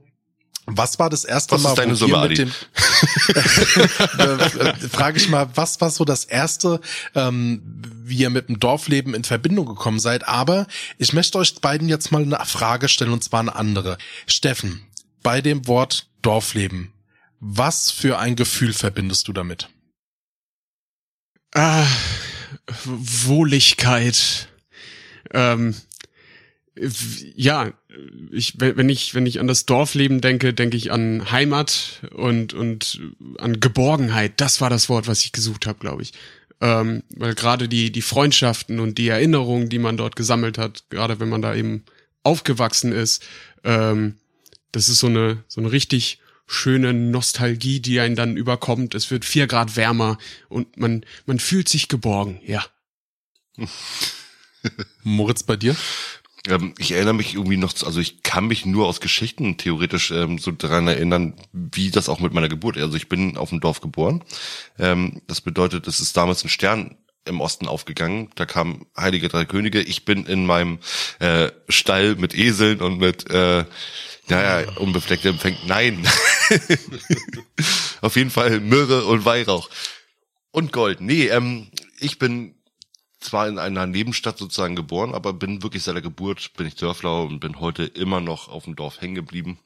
was 0.71 0.99
war 0.99 1.09
das 1.09 1.25
erste 1.25 1.53
Was 1.55 1.63
ist 1.63 1.67
Mal, 1.67 1.75
deine 1.77 1.93
wo 1.93 1.97
Summe, 1.97 2.13
wir 2.13 2.19
Adi? 2.19 2.29
mit 2.29 2.39
dem 2.39 2.53
äh, 4.19 4.69
äh, 4.69 4.75
frage 4.89 5.17
ich 5.17 5.29
mal, 5.31 5.49
was 5.55 5.81
war 5.81 5.91
so 5.91 6.05
das 6.05 6.25
erste, 6.25 6.81
ähm, 7.15 7.63
wie 8.05 8.19
ihr 8.19 8.31
mit 8.31 8.49
dem 8.51 8.61
Dorfleben 8.61 9.15
in 9.15 9.25
Verbindung 9.25 9.65
gekommen 9.65 9.99
seid? 9.99 10.29
Aber 10.29 10.67
ich 10.99 11.15
möchte 11.15 11.39
euch 11.39 11.59
beiden 11.61 11.89
jetzt 11.89 12.13
mal 12.13 12.23
eine 12.23 12.39
Frage 12.45 12.89
stellen 12.89 13.13
und 13.13 13.25
zwar 13.25 13.41
eine 13.41 13.57
andere. 13.57 13.97
Steffen, 14.27 14.83
bei 15.23 15.41
dem 15.41 15.67
Wort 15.67 16.07
Dorfleben, 16.21 16.93
was 17.41 17.91
für 17.91 18.19
ein 18.19 18.37
Gefühl 18.37 18.75
verbindest 18.75 19.29
du 19.29 19.33
damit? 19.33 19.71
Ah, 21.55 21.87
Wohligkeit. 22.85 24.49
Ähm, 25.33 25.75
ja, 27.35 27.73
ich, 28.31 28.61
wenn 28.61 28.77
wenn 28.77 28.89
ich, 28.89 29.15
wenn 29.15 29.27
ich 29.27 29.41
an 29.41 29.47
das 29.47 29.67
Dorfleben 29.67 30.21
denke, 30.21 30.55
denke 30.55 30.77
ich 30.77 30.93
an 30.93 31.31
Heimat 31.31 32.03
und, 32.15 32.55
und 32.55 33.01
an 33.39 33.61
Geborgenheit. 33.61 34.35
Das 34.37 34.61
war 34.61 34.71
das 34.71 34.89
Wort, 34.89 35.07
was 35.07 35.25
ich 35.25 35.33
gesucht 35.33 35.67
habe, 35.67 35.79
glaube 35.81 36.03
ich. 36.03 36.13
Ähm, 36.61 37.03
weil 37.11 37.35
gerade 37.35 37.69
die, 37.69 37.93
die 37.93 38.03
Freundschaften 38.03 38.81
und 38.81 38.99
die 38.99 39.09
Erinnerungen, 39.09 39.69
die 39.69 39.79
man 39.79 39.97
dort 39.97 40.17
gesammelt 40.17 40.59
hat, 40.59 40.85
gerade 40.91 41.21
wenn 41.21 41.29
man 41.29 41.43
da 41.43 41.55
eben 41.55 41.85
aufgewachsen 42.23 42.93
ist, 42.93 43.25
ähm, 43.65 44.17
das 44.73 44.89
ist 44.89 44.99
so 44.99 45.07
eine, 45.07 45.43
so 45.49 45.61
eine 45.61 45.73
richtig 45.73 46.21
schöne 46.47 46.93
Nostalgie, 46.93 47.81
die 47.81 48.01
einen 48.01 48.17
dann 48.17 48.37
überkommt. 48.37 48.95
Es 48.95 49.11
wird 49.11 49.25
vier 49.25 49.47
Grad 49.47 49.77
wärmer 49.77 50.19
und 50.49 50.77
man, 50.79 51.05
man 51.27 51.39
fühlt 51.39 51.69
sich 51.69 51.89
geborgen, 51.89 52.41
ja. 52.45 52.65
Moritz, 55.03 55.43
bei 55.43 55.57
dir? 55.57 55.77
Ähm, 56.49 56.75
ich 56.79 56.93
erinnere 56.93 57.15
mich 57.15 57.35
irgendwie 57.35 57.57
noch, 57.57 57.73
zu- 57.73 57.87
also 57.87 58.01
ich 58.01 58.23
kann 58.23 58.47
mich 58.47 58.65
nur 58.65 58.87
aus 58.87 59.01
Geschichten 59.01 59.57
theoretisch 59.57 60.11
ähm, 60.11 60.39
so 60.39 60.51
daran 60.53 60.87
erinnern, 60.89 61.35
wie 61.53 61.91
das 61.91 62.09
auch 62.09 62.21
mit 62.21 62.33
meiner 62.33 62.49
Geburt. 62.49 62.77
Also 62.79 62.97
ich 62.97 63.09
bin 63.09 63.37
auf 63.37 63.51
dem 63.51 63.61
Dorf 63.61 63.81
geboren. 63.81 64.23
Ähm, 64.79 65.21
das 65.27 65.41
bedeutet, 65.41 65.87
es 65.89 66.01
ist 66.01 66.17
damals 66.17 66.45
ein 66.45 66.49
Stern 66.49 66.97
im 67.25 67.41
Osten 67.41 67.67
aufgegangen. 67.69 68.31
Da 68.37 68.47
kamen 68.47 68.87
Heilige 68.97 69.29
Drei 69.29 69.45
Könige. 69.45 69.83
Ich 69.83 70.05
bin 70.05 70.25
in 70.27 70.47
meinem 70.47 70.79
äh, 71.19 71.51
Stall 71.69 72.15
mit 72.15 72.35
Eseln 72.35 72.81
und 72.81 72.99
mit 72.99 73.29
äh, 73.31 73.65
naja, 74.29 74.71
unbeflecktem 74.77 75.33
Empfängen. 75.35 75.59
Nein. 75.67 76.07
auf 78.01 78.17
jeden 78.17 78.31
Fall 78.31 78.61
Myrrhe 78.61 79.05
und 79.05 79.25
Weihrauch. 79.25 79.69
Und 80.51 80.73
Gold. 80.73 81.01
Nee, 81.01 81.27
ähm, 81.29 81.69
ich 81.99 82.19
bin 82.19 82.55
zwar 83.21 83.49
in 83.49 83.59
einer 83.59 83.87
Nebenstadt 83.87 84.39
sozusagen 84.39 84.77
geboren, 84.77 85.15
aber 85.15 85.33
bin 85.33 85.63
wirklich 85.63 85.83
seit 85.83 85.95
der 85.95 86.03
Geburt, 86.03 86.53
bin 86.55 86.67
ich 86.67 86.77
Dörfler 86.77 87.23
und 87.23 87.41
bin 87.41 87.61
heute 87.61 87.85
immer 87.85 88.21
noch 88.21 88.49
auf 88.49 88.65
dem 88.65 88.77
Dorf 88.77 89.01
hängen 89.01 89.15
geblieben. 89.15 89.59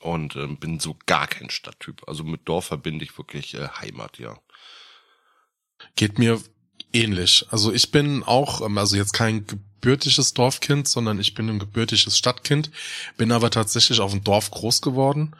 Und 0.00 0.34
ähm, 0.36 0.56
bin 0.56 0.80
so 0.80 0.96
gar 1.04 1.26
kein 1.26 1.50
Stadttyp. 1.50 2.08
Also 2.08 2.24
mit 2.24 2.48
Dorf 2.48 2.66
verbinde 2.66 3.04
ich 3.04 3.18
wirklich 3.18 3.52
äh, 3.54 3.68
Heimat, 3.68 4.18
ja. 4.18 4.38
Geht 5.94 6.18
mir 6.18 6.40
ähnlich. 6.92 7.44
Also 7.50 7.70
ich 7.72 7.90
bin 7.90 8.22
auch, 8.22 8.62
ähm, 8.62 8.78
also 8.78 8.96
jetzt 8.96 9.12
kein 9.12 9.46
gebürtiges 9.46 10.32
Dorfkind, 10.32 10.88
sondern 10.88 11.20
ich 11.20 11.34
bin 11.34 11.48
ein 11.48 11.58
gebürtiges 11.58 12.16
Stadtkind, 12.16 12.70
bin 13.18 13.30
aber 13.30 13.50
tatsächlich 13.50 14.00
auf 14.00 14.12
dem 14.12 14.24
Dorf 14.24 14.50
groß 14.50 14.80
geworden. 14.80 15.34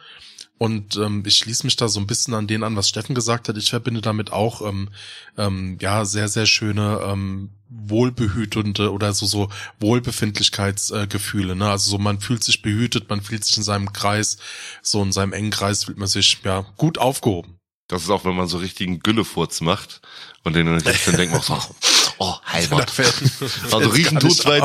Und 0.61 0.95
ähm, 0.97 1.23
ich 1.25 1.37
schließe 1.37 1.65
mich 1.65 1.75
da 1.75 1.87
so 1.87 1.99
ein 1.99 2.05
bisschen 2.05 2.35
an 2.35 2.45
den 2.45 2.61
an, 2.61 2.75
was 2.75 2.87
Steffen 2.87 3.15
gesagt 3.15 3.49
hat. 3.49 3.57
Ich 3.57 3.71
verbinde 3.71 3.99
damit 3.99 4.31
auch 4.31 4.61
ähm, 4.61 4.89
ähm, 5.35 5.79
ja 5.81 6.05
sehr 6.05 6.27
sehr 6.27 6.45
schöne 6.45 6.99
ähm, 7.03 7.49
wohlbehütende 7.67 8.91
oder 8.91 9.15
so 9.15 9.25
so 9.25 9.49
Wohlbefindlichkeitsgefühle. 9.79 11.53
Äh, 11.53 11.55
ne? 11.55 11.71
Also 11.71 11.89
so 11.89 11.97
man 11.97 12.19
fühlt 12.19 12.43
sich 12.43 12.61
behütet, 12.61 13.09
man 13.09 13.23
fühlt 13.23 13.43
sich 13.43 13.57
in 13.57 13.63
seinem 13.63 13.91
Kreis, 13.91 14.37
so 14.83 15.01
in 15.01 15.11
seinem 15.11 15.33
engen 15.33 15.49
Kreis 15.49 15.85
fühlt 15.85 15.97
man 15.97 16.07
sich 16.07 16.37
ja 16.43 16.63
gut 16.77 16.99
aufgehoben. 16.99 17.57
Das 17.87 18.03
ist 18.03 18.11
auch, 18.11 18.23
wenn 18.23 18.35
man 18.35 18.47
so 18.47 18.59
richtigen 18.59 18.99
Güllefurz 18.99 19.61
macht 19.61 20.01
und 20.43 20.55
den 20.55 20.67
dann 20.67 20.83
denkt 20.83 21.31
man 21.31 21.41
auch 21.41 21.43
so, 21.43 21.59
oh, 22.19 22.35
Heimat. 22.45 22.93
Also 23.71 23.89
riechen 23.89 24.19
tut's, 24.19 24.45
weil, 24.45 24.61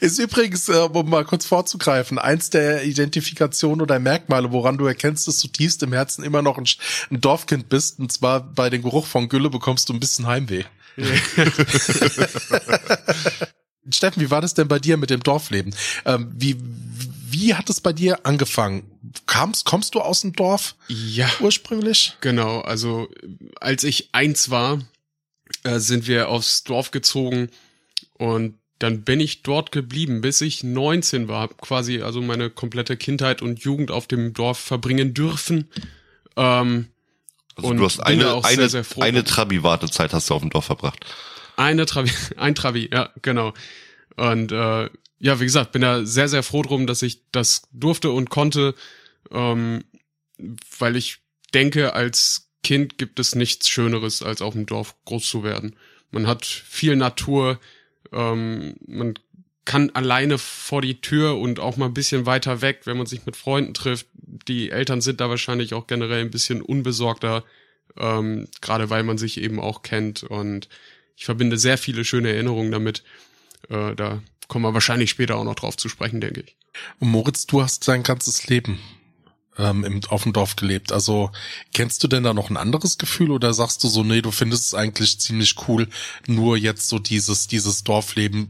Ist 0.00 0.18
übrigens, 0.18 0.68
äh, 0.68 0.72
um 0.72 1.08
mal 1.10 1.24
kurz 1.24 1.46
vorzugreifen, 1.46 2.18
eins 2.18 2.50
der 2.50 2.84
Identifikationen 2.84 3.80
oder 3.82 3.98
Merkmale, 3.98 4.52
woran 4.52 4.78
du 4.78 4.86
erkennst, 4.86 5.26
dass 5.28 5.40
du 5.40 5.48
tiefst 5.48 5.82
im 5.82 5.92
Herzen 5.92 6.24
immer 6.24 6.42
noch 6.42 6.58
ein, 6.58 6.66
ein 7.10 7.20
Dorfkind 7.20 7.68
bist. 7.68 7.98
Und 7.98 8.12
zwar 8.12 8.40
bei 8.40 8.70
dem 8.70 8.82
Geruch 8.82 9.06
von 9.06 9.28
Gülle 9.28 9.50
bekommst 9.50 9.88
du 9.88 9.92
ein 9.92 10.00
bisschen 10.00 10.26
Heimweh. 10.26 10.64
Steffen, 13.90 14.22
wie 14.22 14.30
war 14.30 14.40
das 14.40 14.54
denn 14.54 14.68
bei 14.68 14.78
dir 14.78 14.96
mit 14.96 15.10
dem 15.10 15.22
Dorfleben? 15.22 15.74
Ähm, 16.06 16.32
wie, 16.34 16.56
wie 16.58 17.54
hat 17.54 17.68
es 17.68 17.80
bei 17.80 17.92
dir 17.92 18.24
angefangen? 18.24 18.90
Kamst, 19.26 19.66
kommst 19.66 19.94
du 19.94 20.00
aus 20.00 20.22
dem 20.22 20.32
Dorf 20.32 20.74
Ja. 20.88 21.28
ursprünglich? 21.40 22.16
Genau, 22.20 22.60
also 22.60 23.08
als 23.60 23.84
ich 23.84 24.08
eins 24.12 24.48
war, 24.50 24.80
äh, 25.64 25.78
sind 25.78 26.06
wir 26.06 26.28
aufs 26.28 26.64
Dorf 26.64 26.92
gezogen 26.92 27.50
und 28.14 28.58
dann 28.84 29.00
bin 29.00 29.18
ich 29.18 29.42
dort 29.42 29.72
geblieben, 29.72 30.20
bis 30.20 30.42
ich 30.42 30.62
19 30.62 31.26
war. 31.26 31.48
Quasi 31.48 32.02
also 32.02 32.20
meine 32.20 32.50
komplette 32.50 32.98
Kindheit 32.98 33.40
und 33.40 33.60
Jugend 33.60 33.90
auf 33.90 34.06
dem 34.06 34.34
Dorf 34.34 34.58
verbringen 34.58 35.14
dürfen. 35.14 35.70
Ähm, 36.36 36.88
Also 37.54 37.70
und 37.70 37.78
du 37.78 37.84
hast 37.86 38.00
eine, 38.00 38.44
eine, 38.44 38.56
sehr, 38.56 38.68
sehr 38.68 38.84
froh 38.84 39.00
eine. 39.00 39.24
Trabi-Wartezeit 39.24 40.12
hast 40.12 40.28
du 40.28 40.34
auf 40.34 40.42
dem 40.42 40.50
Dorf 40.50 40.66
verbracht. 40.66 41.06
Eine 41.56 41.86
Trabi, 41.86 42.10
ein 42.36 42.54
Trabi, 42.54 42.90
ja, 42.92 43.08
genau. 43.22 43.54
Und 44.16 44.52
äh, 44.52 44.90
ja, 45.18 45.40
wie 45.40 45.44
gesagt, 45.44 45.72
bin 45.72 45.80
da 45.80 46.04
sehr, 46.04 46.28
sehr 46.28 46.42
froh 46.42 46.60
drum, 46.60 46.86
dass 46.86 47.00
ich 47.00 47.22
das 47.32 47.62
durfte 47.72 48.10
und 48.10 48.28
konnte, 48.28 48.74
ähm, 49.30 49.82
weil 50.78 50.96
ich 50.96 51.20
denke, 51.54 51.94
als 51.94 52.50
Kind 52.62 52.98
gibt 52.98 53.18
es 53.18 53.34
nichts 53.34 53.70
Schöneres, 53.70 54.22
als 54.22 54.42
auf 54.42 54.52
dem 54.52 54.66
Dorf 54.66 54.94
groß 55.06 55.26
zu 55.26 55.42
werden. 55.42 55.74
Man 56.10 56.26
hat 56.26 56.44
viel 56.44 56.96
Natur, 56.96 57.58
ähm, 58.14 58.74
man 58.86 59.14
kann 59.64 59.90
alleine 59.90 60.38
vor 60.38 60.82
die 60.82 61.00
Tür 61.00 61.38
und 61.38 61.58
auch 61.58 61.76
mal 61.76 61.86
ein 61.86 61.94
bisschen 61.94 62.26
weiter 62.26 62.60
weg, 62.60 62.82
wenn 62.84 62.98
man 62.98 63.06
sich 63.06 63.24
mit 63.26 63.36
Freunden 63.36 63.74
trifft. 63.74 64.06
Die 64.14 64.70
Eltern 64.70 65.00
sind 65.00 65.20
da 65.20 65.30
wahrscheinlich 65.30 65.74
auch 65.74 65.86
generell 65.86 66.20
ein 66.20 66.30
bisschen 66.30 66.60
unbesorgter, 66.60 67.44
ähm, 67.96 68.46
gerade 68.60 68.90
weil 68.90 69.02
man 69.02 69.16
sich 69.16 69.40
eben 69.40 69.60
auch 69.60 69.82
kennt. 69.82 70.22
Und 70.22 70.68
ich 71.16 71.24
verbinde 71.24 71.56
sehr 71.56 71.78
viele 71.78 72.04
schöne 72.04 72.30
Erinnerungen 72.30 72.72
damit. 72.72 73.04
Äh, 73.70 73.94
da 73.94 74.22
kommen 74.48 74.64
wir 74.64 74.74
wahrscheinlich 74.74 75.10
später 75.10 75.36
auch 75.36 75.44
noch 75.44 75.54
drauf 75.54 75.76
zu 75.76 75.88
sprechen, 75.88 76.20
denke 76.20 76.42
ich. 76.42 76.56
Und 76.98 77.08
Moritz, 77.08 77.46
du 77.46 77.62
hast 77.62 77.88
dein 77.88 78.02
ganzes 78.02 78.46
Leben 78.48 78.78
ähm, 79.58 79.84
im, 79.84 80.00
auf 80.08 80.24
dem 80.24 80.32
Dorf 80.32 80.56
gelebt. 80.56 80.92
Also 80.92 81.30
kennst 81.72 82.02
du 82.02 82.08
denn 82.08 82.22
da 82.22 82.34
noch 82.34 82.50
ein 82.50 82.56
anderes 82.56 82.98
Gefühl 82.98 83.30
oder 83.30 83.54
sagst 83.54 83.82
du 83.84 83.88
so, 83.88 84.02
nee, 84.02 84.22
du 84.22 84.30
findest 84.30 84.64
es 84.64 84.74
eigentlich 84.74 85.20
ziemlich 85.20 85.68
cool, 85.68 85.88
nur 86.26 86.56
jetzt 86.56 86.88
so 86.88 86.98
dieses, 86.98 87.46
dieses 87.46 87.84
Dorfleben 87.84 88.48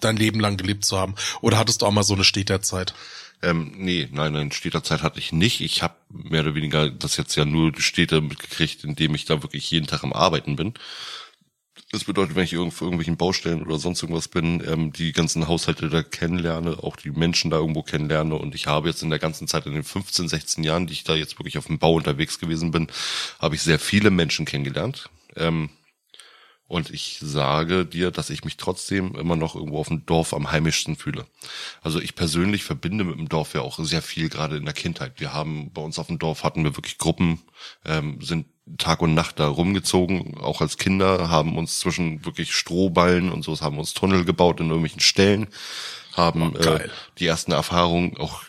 dein 0.00 0.16
Leben 0.16 0.40
lang 0.40 0.56
gelebt 0.56 0.84
zu 0.84 0.98
haben? 0.98 1.14
Oder 1.40 1.58
hattest 1.58 1.82
du 1.82 1.86
auch 1.86 1.92
mal 1.92 2.02
so 2.02 2.14
eine 2.14 2.24
Städterzeit? 2.24 2.94
Ähm, 3.42 3.72
nee, 3.76 4.08
nein, 4.10 4.32
nein, 4.32 4.52
Städterzeit 4.52 5.02
hatte 5.02 5.18
ich 5.18 5.32
nicht. 5.32 5.60
Ich 5.60 5.82
habe 5.82 5.94
mehr 6.08 6.42
oder 6.42 6.54
weniger 6.54 6.90
das 6.90 7.16
jetzt 7.16 7.34
ja 7.34 7.44
nur 7.44 7.72
Städte 7.78 8.20
mitgekriegt, 8.20 8.84
indem 8.84 9.14
ich 9.14 9.26
da 9.26 9.42
wirklich 9.42 9.70
jeden 9.70 9.86
Tag 9.86 10.02
am 10.02 10.12
Arbeiten 10.12 10.56
bin. 10.56 10.74
Das 11.94 12.02
bedeutet, 12.02 12.34
wenn 12.34 12.42
ich 12.42 12.52
irgendwo 12.52 12.86
irgendwelchen 12.86 13.16
Baustellen 13.16 13.62
oder 13.62 13.78
sonst 13.78 14.02
irgendwas 14.02 14.26
bin, 14.26 14.60
ähm, 14.66 14.92
die 14.92 15.12
ganzen 15.12 15.46
Haushalte 15.46 15.88
da 15.88 16.02
kennenlerne, 16.02 16.82
auch 16.82 16.96
die 16.96 17.12
Menschen 17.12 17.52
da 17.52 17.58
irgendwo 17.58 17.84
kennenlerne. 17.84 18.34
Und 18.34 18.56
ich 18.56 18.66
habe 18.66 18.88
jetzt 18.88 19.04
in 19.04 19.10
der 19.10 19.20
ganzen 19.20 19.46
Zeit, 19.46 19.66
in 19.66 19.74
den 19.74 19.84
15, 19.84 20.28
16 20.28 20.64
Jahren, 20.64 20.88
die 20.88 20.92
ich 20.92 21.04
da 21.04 21.14
jetzt 21.14 21.38
wirklich 21.38 21.56
auf 21.56 21.68
dem 21.68 21.78
Bau 21.78 21.94
unterwegs 21.94 22.40
gewesen 22.40 22.72
bin, 22.72 22.88
habe 23.38 23.54
ich 23.54 23.62
sehr 23.62 23.78
viele 23.78 24.10
Menschen 24.10 24.44
kennengelernt. 24.44 25.08
Ähm, 25.36 25.70
und 26.66 26.90
ich 26.90 27.18
sage 27.20 27.84
dir, 27.84 28.10
dass 28.10 28.30
ich 28.30 28.44
mich 28.44 28.56
trotzdem 28.56 29.14
immer 29.16 29.36
noch 29.36 29.54
irgendwo 29.54 29.78
auf 29.78 29.88
dem 29.88 30.06
Dorf 30.06 30.32
am 30.32 30.50
heimischsten 30.50 30.96
fühle. 30.96 31.26
Also 31.82 32.00
ich 32.00 32.14
persönlich 32.14 32.64
verbinde 32.64 33.04
mit 33.04 33.18
dem 33.18 33.28
Dorf 33.28 33.54
ja 33.54 33.60
auch 33.60 33.78
sehr 33.78 34.02
viel, 34.02 34.30
gerade 34.30 34.56
in 34.56 34.64
der 34.64 34.74
Kindheit. 34.74 35.20
Wir 35.20 35.34
haben 35.34 35.70
bei 35.72 35.82
uns 35.82 35.98
auf 35.98 36.06
dem 36.06 36.18
Dorf 36.18 36.42
hatten 36.42 36.64
wir 36.64 36.76
wirklich 36.76 36.98
Gruppen, 36.98 37.42
ähm, 37.84 38.20
sind 38.22 38.46
Tag 38.78 39.02
und 39.02 39.12
Nacht 39.12 39.38
da 39.40 39.48
rumgezogen, 39.48 40.38
auch 40.38 40.62
als 40.62 40.78
Kinder, 40.78 41.28
haben 41.28 41.58
uns 41.58 41.80
zwischen 41.80 42.24
wirklich 42.24 42.54
Strohballen 42.54 43.30
und 43.30 43.44
so, 43.44 43.60
haben 43.60 43.78
uns 43.78 43.92
Tunnel 43.92 44.24
gebaut 44.24 44.58
in 44.60 44.68
irgendwelchen 44.68 45.00
Stellen, 45.00 45.48
haben 46.14 46.54
Oh, 46.56 46.58
äh, 46.58 46.88
die 47.18 47.26
ersten 47.26 47.52
Erfahrungen, 47.52 48.16
auch 48.16 48.44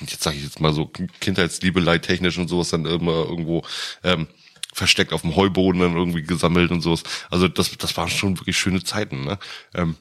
jetzt 0.00 0.24
sage 0.24 0.38
ich 0.38 0.42
jetzt 0.42 0.60
mal 0.60 0.72
so 0.72 0.90
Kindheitsliebelei 1.20 1.98
technisch 1.98 2.36
und 2.38 2.48
sowas 2.48 2.70
dann 2.70 2.84
immer 2.84 3.12
irgendwo 3.12 3.62
ähm, 4.02 4.26
versteckt 4.74 5.12
auf 5.12 5.22
dem 5.22 5.36
Heuboden 5.36 5.80
dann 5.80 5.96
irgendwie 5.96 6.22
gesammelt 6.22 6.70
und 6.70 6.82
sowas. 6.82 7.04
Also 7.30 7.48
das, 7.48 7.76
das 7.78 7.96
waren 7.96 8.10
schon 8.10 8.38
wirklich 8.38 8.58
schöne 8.58 8.82
Zeiten. 8.82 9.24
Ne? 9.24 9.38
Ähm, 9.74 9.96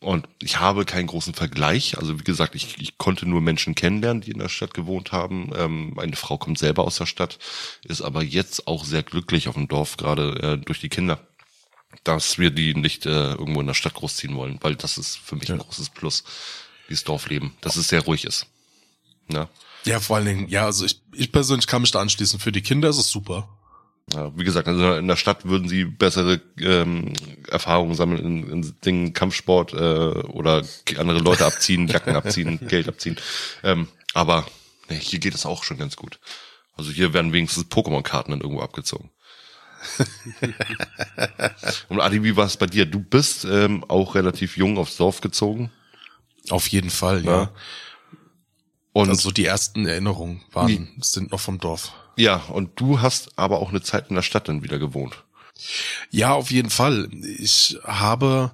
und 0.00 0.28
ich 0.42 0.60
habe 0.60 0.84
keinen 0.84 1.06
großen 1.06 1.34
Vergleich. 1.34 1.96
Also 1.98 2.18
wie 2.18 2.24
gesagt, 2.24 2.54
ich, 2.54 2.78
ich 2.78 2.98
konnte 2.98 3.26
nur 3.26 3.40
Menschen 3.40 3.74
kennenlernen, 3.74 4.22
die 4.22 4.32
in 4.32 4.38
der 4.38 4.48
Stadt 4.48 4.74
gewohnt 4.74 5.12
haben. 5.12 5.50
Ähm, 5.56 5.92
meine 5.94 6.16
Frau 6.16 6.36
kommt 6.36 6.58
selber 6.58 6.84
aus 6.84 6.96
der 6.96 7.06
Stadt, 7.06 7.38
ist 7.84 8.02
aber 8.02 8.22
jetzt 8.22 8.66
auch 8.66 8.84
sehr 8.84 9.02
glücklich 9.02 9.48
auf 9.48 9.54
dem 9.54 9.68
Dorf, 9.68 9.96
gerade 9.96 10.42
äh, 10.42 10.58
durch 10.58 10.80
die 10.80 10.90
Kinder, 10.90 11.26
dass 12.02 12.38
wir 12.38 12.50
die 12.50 12.74
nicht 12.74 13.06
äh, 13.06 13.32
irgendwo 13.32 13.60
in 13.60 13.66
der 13.66 13.74
Stadt 13.74 13.94
großziehen 13.94 14.34
wollen, 14.36 14.58
weil 14.60 14.74
das 14.74 14.98
ist 14.98 15.16
für 15.16 15.36
mich 15.36 15.50
ein 15.50 15.58
großes 15.58 15.90
Plus, 15.90 16.24
dieses 16.88 17.04
Dorfleben, 17.04 17.54
dass 17.60 17.76
es 17.76 17.88
sehr 17.88 18.02
ruhig 18.02 18.24
ist. 18.24 18.46
Ja. 19.28 19.48
Ja, 19.84 20.00
vor 20.00 20.16
allen 20.16 20.26
Dingen, 20.26 20.48
ja, 20.48 20.64
also 20.64 20.84
ich, 20.86 21.00
ich 21.12 21.30
persönlich 21.30 21.66
kann 21.66 21.82
mich 21.82 21.90
da 21.90 22.00
anschließen. 22.00 22.40
Für 22.40 22.52
die 22.52 22.62
Kinder 22.62 22.88
ist 22.88 22.98
es 22.98 23.10
super. 23.10 23.48
Ja, 24.12 24.36
wie 24.36 24.44
gesagt, 24.44 24.68
also 24.68 24.94
in 24.94 25.08
der 25.08 25.16
Stadt 25.16 25.46
würden 25.46 25.68
sie 25.68 25.84
bessere 25.84 26.40
ähm, 26.60 27.12
Erfahrungen 27.48 27.94
sammeln 27.94 28.22
in, 28.24 28.50
in 28.50 28.74
Dingen 28.84 29.12
Kampfsport 29.14 29.72
äh, 29.72 29.76
oder 29.76 30.62
andere 30.98 31.18
Leute 31.20 31.46
abziehen, 31.46 31.88
Jacken 31.88 32.14
abziehen, 32.14 32.60
Geld 32.68 32.86
abziehen. 32.86 33.16
Ähm, 33.62 33.88
aber 34.12 34.46
nee, 34.90 34.98
hier 34.98 35.18
geht 35.18 35.34
es 35.34 35.46
auch 35.46 35.64
schon 35.64 35.78
ganz 35.78 35.96
gut. 35.96 36.20
Also 36.76 36.90
hier 36.90 37.12
werden 37.14 37.32
wenigstens 37.32 37.64
Pokémon-Karten 37.64 38.32
dann 38.32 38.40
irgendwo 38.40 38.62
abgezogen. 38.62 39.10
Und 41.88 42.00
Adi, 42.00 42.22
wie 42.22 42.36
war 42.36 42.46
es 42.46 42.56
bei 42.56 42.66
dir? 42.66 42.86
Du 42.86 43.00
bist 43.00 43.44
ähm, 43.44 43.84
auch 43.84 44.14
relativ 44.14 44.56
jung 44.56 44.78
aufs 44.78 44.96
Dorf 44.96 45.20
gezogen. 45.20 45.70
Auf 46.50 46.68
jeden 46.68 46.90
Fall, 46.90 47.24
ja. 47.24 47.42
Ja. 47.42 47.52
Und 48.92 49.08
Also 49.08 49.30
die 49.30 49.44
ersten 49.44 49.86
Erinnerungen 49.86 50.42
waren, 50.52 50.88
sind 51.00 51.32
noch 51.32 51.40
vom 51.40 51.58
Dorf. 51.58 51.92
Ja, 52.16 52.36
und 52.36 52.80
du 52.80 53.00
hast 53.00 53.30
aber 53.36 53.60
auch 53.60 53.70
eine 53.70 53.82
Zeit 53.82 54.08
in 54.08 54.16
der 54.16 54.22
Stadt 54.22 54.48
dann 54.48 54.62
wieder 54.62 54.78
gewohnt. 54.78 55.24
Ja, 56.10 56.32
auf 56.32 56.50
jeden 56.50 56.70
Fall. 56.70 57.08
Ich 57.38 57.78
habe 57.84 58.52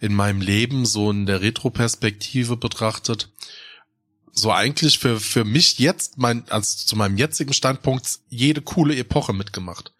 in 0.00 0.14
meinem 0.14 0.40
Leben 0.40 0.84
so 0.84 1.10
in 1.10 1.26
der 1.26 1.40
Retroperspektive 1.40 2.56
betrachtet, 2.56 3.30
so 4.32 4.50
eigentlich 4.50 4.98
für, 4.98 5.20
für 5.20 5.44
mich 5.44 5.78
jetzt, 5.78 6.18
mein, 6.18 6.44
also 6.48 6.86
zu 6.86 6.96
meinem 6.96 7.18
jetzigen 7.18 7.52
Standpunkt, 7.52 8.18
jede 8.28 8.62
coole 8.62 8.96
Epoche 8.96 9.32
mitgemacht. 9.32 9.92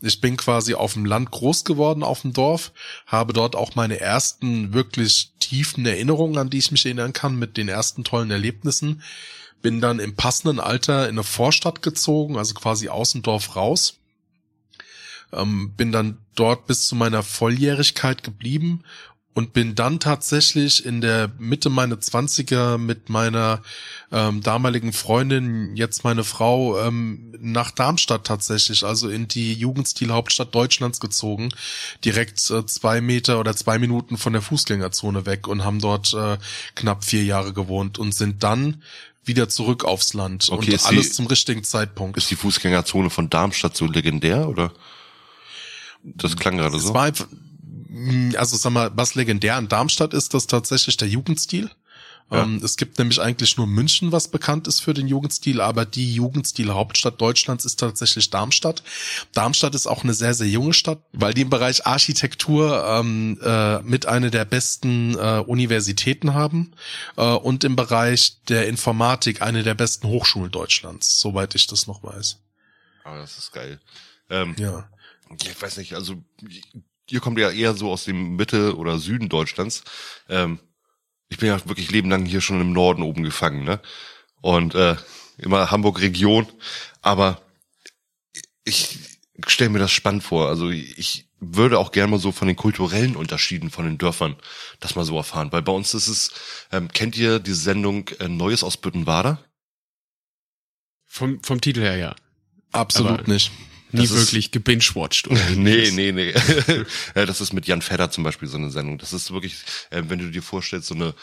Ich 0.00 0.20
bin 0.20 0.36
quasi 0.36 0.74
auf 0.74 0.92
dem 0.92 1.04
Land 1.04 1.30
groß 1.30 1.64
geworden, 1.64 2.02
auf 2.02 2.22
dem 2.22 2.32
Dorf, 2.32 2.72
habe 3.06 3.32
dort 3.32 3.56
auch 3.56 3.74
meine 3.74 3.98
ersten 3.98 4.72
wirklich 4.72 5.32
tiefen 5.40 5.86
Erinnerungen, 5.86 6.38
an 6.38 6.50
die 6.50 6.58
ich 6.58 6.70
mich 6.70 6.84
erinnern 6.84 7.12
kann, 7.12 7.36
mit 7.36 7.56
den 7.56 7.68
ersten 7.68 8.04
tollen 8.04 8.30
Erlebnissen. 8.30 9.02
Bin 9.66 9.80
dann 9.80 9.98
im 9.98 10.14
passenden 10.14 10.60
Alter 10.60 11.08
in 11.08 11.16
eine 11.16 11.24
Vorstadt 11.24 11.82
gezogen, 11.82 12.38
also 12.38 12.54
quasi 12.54 12.88
aus 12.88 13.10
dem 13.10 13.22
Dorf 13.22 13.56
raus. 13.56 13.98
Ähm, 15.32 15.72
bin 15.76 15.90
dann 15.90 16.18
dort 16.36 16.68
bis 16.68 16.86
zu 16.86 16.94
meiner 16.94 17.24
Volljährigkeit 17.24 18.22
geblieben 18.22 18.84
und 19.34 19.54
bin 19.54 19.74
dann 19.74 19.98
tatsächlich 19.98 20.86
in 20.86 21.00
der 21.00 21.32
Mitte 21.40 21.68
meiner 21.68 22.00
Zwanziger 22.00 22.78
mit 22.78 23.08
meiner 23.08 23.60
ähm, 24.12 24.40
damaligen 24.40 24.92
Freundin, 24.92 25.74
jetzt 25.74 26.04
meine 26.04 26.22
Frau, 26.22 26.78
ähm, 26.78 27.34
nach 27.40 27.72
Darmstadt 27.72 28.24
tatsächlich, 28.24 28.84
also 28.84 29.08
in 29.08 29.26
die 29.26 29.52
Jugendstilhauptstadt 29.52 30.54
Deutschlands 30.54 31.00
gezogen, 31.00 31.48
direkt 32.04 32.48
äh, 32.52 32.64
zwei 32.66 33.00
Meter 33.00 33.40
oder 33.40 33.56
zwei 33.56 33.80
Minuten 33.80 34.16
von 34.16 34.32
der 34.32 34.42
Fußgängerzone 34.42 35.26
weg 35.26 35.48
und 35.48 35.64
haben 35.64 35.80
dort 35.80 36.14
äh, 36.14 36.38
knapp 36.76 37.04
vier 37.04 37.24
Jahre 37.24 37.52
gewohnt 37.52 37.98
und 37.98 38.14
sind 38.14 38.44
dann 38.44 38.80
wieder 39.26 39.48
zurück 39.48 39.84
aufs 39.84 40.14
Land 40.14 40.48
Okay, 40.50 40.72
und 40.72 40.86
alles 40.86 41.08
die- 41.08 41.12
zum 41.12 41.26
richtigen 41.26 41.64
Zeitpunkt. 41.64 42.16
Ist 42.16 42.30
die 42.30 42.36
Fußgängerzone 42.36 43.10
von 43.10 43.28
Darmstadt 43.30 43.76
so 43.76 43.86
legendär 43.86 44.48
oder? 44.48 44.72
Das 46.02 46.36
klang 46.36 46.56
gerade 46.56 46.78
so. 46.78 46.94
war 46.94 47.06
also 48.36 48.56
sag 48.56 48.70
mal, 48.72 48.90
was 48.94 49.14
legendär 49.14 49.56
an 49.56 49.68
Darmstadt 49.68 50.12
ist, 50.14 50.34
das 50.34 50.46
tatsächlich 50.46 50.96
der 50.96 51.08
Jugendstil. 51.08 51.70
Ja. 52.30 52.42
Ähm, 52.42 52.60
es 52.64 52.76
gibt 52.76 52.98
nämlich 52.98 53.20
eigentlich 53.20 53.56
nur 53.56 53.66
München, 53.66 54.10
was 54.10 54.28
bekannt 54.28 54.66
ist 54.66 54.80
für 54.80 54.94
den 54.94 55.06
Jugendstil, 55.06 55.60
aber 55.60 55.84
die 55.84 56.12
Jugendstil-Hauptstadt 56.14 57.20
Deutschlands 57.20 57.64
ist 57.64 57.78
tatsächlich 57.78 58.30
Darmstadt. 58.30 58.82
Darmstadt 59.32 59.74
ist 59.76 59.86
auch 59.86 60.02
eine 60.02 60.12
sehr, 60.12 60.34
sehr 60.34 60.48
junge 60.48 60.72
Stadt, 60.72 60.98
weil 61.12 61.34
die 61.34 61.42
im 61.42 61.50
Bereich 61.50 61.86
Architektur 61.86 62.84
ähm, 62.84 63.38
äh, 63.42 63.80
mit 63.82 64.06
einer 64.06 64.30
der 64.30 64.44
besten 64.44 65.16
äh, 65.16 65.38
Universitäten 65.46 66.34
haben 66.34 66.72
äh, 67.16 67.22
und 67.22 67.62
im 67.62 67.76
Bereich 67.76 68.38
der 68.48 68.66
Informatik 68.66 69.42
eine 69.42 69.62
der 69.62 69.74
besten 69.74 70.08
Hochschulen 70.08 70.50
Deutschlands, 70.50 71.20
soweit 71.20 71.54
ich 71.54 71.68
das 71.68 71.86
noch 71.86 72.02
weiß. 72.02 72.38
Ah, 73.04 73.18
das 73.18 73.38
ist 73.38 73.52
geil. 73.52 73.80
Ähm, 74.30 74.54
Ja. 74.58 74.88
Ich 75.42 75.60
weiß 75.60 75.76
nicht, 75.78 75.94
also 75.94 76.22
ihr 77.10 77.20
kommt 77.20 77.38
ja 77.38 77.50
eher 77.50 77.74
so 77.74 77.90
aus 77.90 78.04
dem 78.04 78.36
Mitte 78.36 78.76
oder 78.76 78.98
Süden 78.98 79.28
Deutschlands. 79.28 79.82
Ähm, 80.28 80.60
ich 81.28 81.38
bin 81.38 81.48
ja 81.48 81.66
wirklich 81.66 81.90
lebenlang 81.90 82.24
hier 82.24 82.40
schon 82.40 82.60
im 82.60 82.72
Norden 82.72 83.02
oben 83.02 83.22
gefangen, 83.22 83.64
ne? 83.64 83.80
Und 84.40 84.74
äh, 84.74 84.96
immer 85.38 85.70
Hamburg 85.70 86.00
Region, 86.00 86.46
aber 87.02 87.42
ich 88.64 88.98
stelle 89.46 89.70
mir 89.70 89.78
das 89.78 89.90
spannend 89.92 90.22
vor. 90.24 90.48
Also 90.48 90.70
ich 90.70 91.28
würde 91.40 91.78
auch 91.78 91.92
gerne 91.92 92.12
mal 92.12 92.18
so 92.20 92.32
von 92.32 92.48
den 92.48 92.56
kulturellen 92.56 93.16
Unterschieden 93.16 93.70
von 93.70 93.84
den 93.84 93.98
Dörfern 93.98 94.36
das 94.80 94.94
mal 94.94 95.04
so 95.04 95.16
erfahren, 95.16 95.52
weil 95.52 95.62
bei 95.62 95.72
uns 95.72 95.94
ist 95.94 96.08
es, 96.08 96.30
ähm, 96.72 96.88
kennt 96.88 97.16
ihr 97.16 97.38
die 97.38 97.52
Sendung 97.52 98.08
äh, 98.18 98.28
Neues 98.28 98.64
aus 98.64 98.76
Büttenwader? 98.76 99.44
Vom, 101.04 101.42
vom 101.42 101.60
Titel 101.60 101.80
her, 101.80 101.96
ja. 101.96 102.16
Absolut 102.72 103.20
Aber- 103.20 103.32
nicht. 103.32 103.50
Nie 103.92 104.06
Das 104.06 104.10
wirklich 104.10 104.50
gebingewatcht. 104.50 105.28
oder 105.28 105.40
Nee, 105.56 105.90
nee, 105.92 106.12
nee. 106.12 106.34
Das 107.14 107.40
ist 107.40 107.52
mit 107.52 107.66
Jan 107.66 107.82
Fedder 107.82 108.10
zum 108.10 108.24
Beispiel 108.24 108.48
so 108.48 108.56
eine 108.56 108.70
Sendung. 108.70 108.98
Das 108.98 109.12
ist 109.12 109.32
wirklich, 109.32 109.56
äh, 109.90 110.02
wenn 110.08 110.18
du 110.18 110.30
dir 110.30 110.42
vorstellst, 110.42 110.88
so 110.88 110.94
eine, 110.94 111.14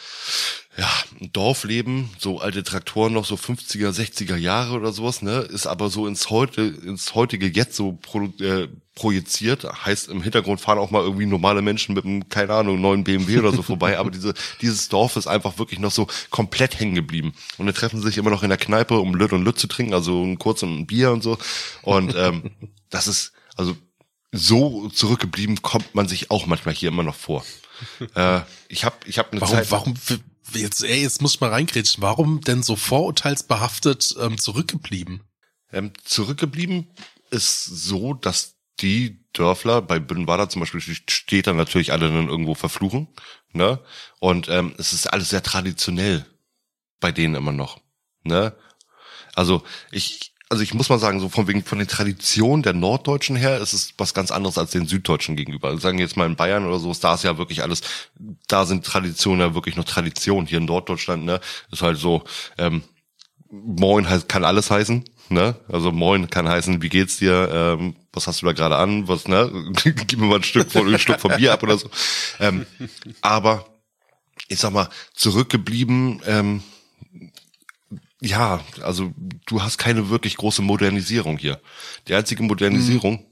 ja, 0.78 0.90
ein 1.22 1.32
Dorfleben, 1.32 2.10
so 2.18 2.40
alte 2.40 2.64
Traktoren 2.64 3.14
noch 3.14 3.26
so 3.26 3.36
50er, 3.36 3.92
60er 3.92 4.36
Jahre 4.36 4.74
oder 4.74 4.92
sowas, 4.92 5.22
ne, 5.22 5.40
ist 5.40 5.68
aber 5.68 5.90
so 5.90 6.08
ins 6.08 6.30
heute, 6.32 6.62
ins 6.64 7.14
heutige 7.14 7.48
Jetzt 7.48 7.76
so 7.76 8.00
produ- 8.04 8.42
äh, 8.44 8.70
projiziert. 8.96 9.66
Heißt, 9.86 10.08
im 10.10 10.22
Hintergrund 10.24 10.62
fahren 10.62 10.80
auch 10.80 10.90
mal 10.92 11.02
irgendwie 11.04 11.26
normale 11.28 11.62
Menschen 11.62 11.94
mit 11.96 12.06
einem, 12.06 12.28
keine 12.30 12.54
Ahnung, 12.54 12.82
neuen 12.82 13.04
BMW 13.04 13.40
oder 13.40 13.52
so 13.52 13.62
vorbei. 13.64 13.98
Aber 14.00 14.10
diese, 14.12 14.34
dieses 14.62 14.90
Dorf 14.90 15.16
ist 15.16 15.28
einfach 15.28 15.58
wirklich 15.60 15.80
noch 15.80 15.92
so 15.92 16.08
komplett 16.32 16.80
hängen 16.80 16.96
geblieben. 16.96 17.34
Und 17.58 17.68
dann 17.68 17.76
treffen 17.76 18.00
sie 18.02 18.08
sich 18.08 18.18
immer 18.18 18.30
noch 18.32 18.44
in 18.44 18.50
der 18.50 18.58
Kneipe, 18.58 19.00
um 19.00 19.14
Lütt 19.16 19.34
und 19.34 19.44
Lütt 19.44 19.60
zu 19.60 19.68
trinken, 19.68 19.94
also 19.94 20.24
ein 20.24 20.40
kurz 20.40 20.64
ein 20.64 20.88
Bier 20.88 21.12
und 21.12 21.22
so. 21.24 21.38
Und 21.84 22.16
ähm, 22.16 22.52
das 22.90 23.08
ist, 23.08 23.32
also 23.56 23.76
so 24.32 24.90
zurückgeblieben 24.90 25.62
kommt 25.62 25.94
man 25.94 26.08
sich 26.08 26.32
auch 26.32 26.48
manchmal 26.48 26.74
hier 26.74 26.90
immer 26.90 27.04
noch 27.04 27.16
vor. 27.16 27.46
äh, 28.16 28.42
ich 28.68 28.86
habe 28.86 28.96
ich 29.06 29.20
hab 29.20 29.32
eine 29.32 29.42
Warum, 29.42 29.56
Zeit. 29.56 29.72
warum, 29.72 29.94
jetzt, 30.56 30.84
ey, 30.84 31.02
jetzt 31.02 31.22
muss 31.22 31.36
ich 31.36 31.42
mal 31.42 31.50
reingrätschen. 31.50 32.02
Warum 32.02 32.42
denn 32.42 32.64
so 32.64 32.76
vorurteilsbehaftet 32.76 34.16
ähm, 34.20 34.38
zurückgeblieben? 34.38 35.24
Ähm, 35.72 35.92
zurückgeblieben 36.04 36.90
ist 37.30 37.66
so, 37.66 38.14
dass 38.14 38.56
die 38.80 39.24
Dörfler 39.34 39.82
bei 39.82 40.00
Bünnenwader 40.00 40.50
zum 40.50 40.62
Beispiel 40.62 40.82
steht 40.82 41.48
dann 41.48 41.58
natürlich 41.58 41.92
alle 41.92 42.10
dann 42.10 42.28
irgendwo 42.28 42.54
verfluchen, 42.54 43.08
ne? 43.52 43.80
Und 44.20 44.50
ähm, 44.50 44.74
es 44.78 44.94
ist 44.94 45.08
alles 45.08 45.30
sehr 45.30 45.44
traditionell 45.44 46.26
bei 47.00 47.12
denen 47.12 47.36
immer 47.36 47.52
noch, 47.52 47.82
ne? 48.24 48.56
Also 49.36 49.64
ich, 49.92 50.33
also 50.54 50.62
ich 50.62 50.76
muss 50.76 50.90
mal 50.90 51.00
sagen, 51.00 51.20
so 51.20 51.30
von 51.30 51.48
wegen 51.48 51.64
von 51.64 51.80
den 51.80 51.88
Traditionen 51.88 52.62
der 52.62 52.74
Norddeutschen 52.74 53.36
her 53.36 53.58
ist 53.58 53.74
es 53.74 53.96
was 53.98 54.14
ganz 54.14 54.30
anderes 54.30 54.60
als 54.60 54.70
den 54.70 54.86
Süddeutschen 54.86 55.36
gegenüber. 55.36 55.70
Also 55.70 55.80
sagen 55.80 55.98
wir 55.98 56.06
jetzt 56.06 56.16
mal 56.16 56.28
in 56.28 56.36
Bayern 56.36 56.68
oder 56.68 56.78
so, 56.78 56.92
ist 56.92 57.04
da 57.04 57.16
ist 57.16 57.24
ja 57.24 57.40
wirklich 57.40 57.64
alles, 57.64 57.82
da 58.48 58.68
sind 58.68 58.86
Traditionen 58.86 59.40
ja 59.40 59.56
wirklich 59.56 59.78
noch 59.78 59.86
Tradition. 59.86 60.46
Hier 60.46 60.60
in 60.60 60.66
Norddeutschland, 60.66 61.26
ne, 61.26 61.42
ist 61.72 61.82
halt 61.82 61.98
so, 61.98 62.24
ähm, 62.60 62.84
Moin 63.50 64.08
heißt, 64.08 64.30
kann 64.30 64.44
alles 64.44 64.70
heißen, 64.70 65.06
ne? 65.30 65.56
Also 65.70 65.92
Moin 65.92 66.30
kann 66.30 66.48
heißen, 66.48 66.84
wie 66.84 66.90
geht's 66.90 67.18
dir? 67.18 67.50
Ähm, 67.52 67.96
was 68.12 68.28
hast 68.28 68.44
du 68.44 68.46
da 68.46 68.52
gerade 68.52 68.76
an? 68.76 69.08
Was, 69.08 69.28
ne? 69.28 69.52
Gib 69.84 70.20
mir 70.20 70.28
mal 70.28 70.36
ein 70.36 70.44
Stück 70.44 70.72
von, 70.72 70.88
ein 70.88 71.00
Stück 71.00 71.20
von 71.20 71.36
Bier 71.36 71.54
ab 71.54 71.64
oder 71.64 71.80
so. 71.80 71.90
Ähm, 72.40 72.68
aber 73.22 73.66
ich 74.50 74.60
sag 74.60 74.72
mal, 74.72 74.90
zurückgeblieben, 75.16 76.22
ähm, 76.28 76.62
ja, 78.24 78.62
also 78.82 79.14
du 79.46 79.62
hast 79.62 79.78
keine 79.78 80.10
wirklich 80.10 80.38
große 80.38 80.62
Modernisierung 80.62 81.38
hier. 81.38 81.60
Die 82.08 82.16
einzige 82.16 82.44
Modernisierung, 82.44 83.26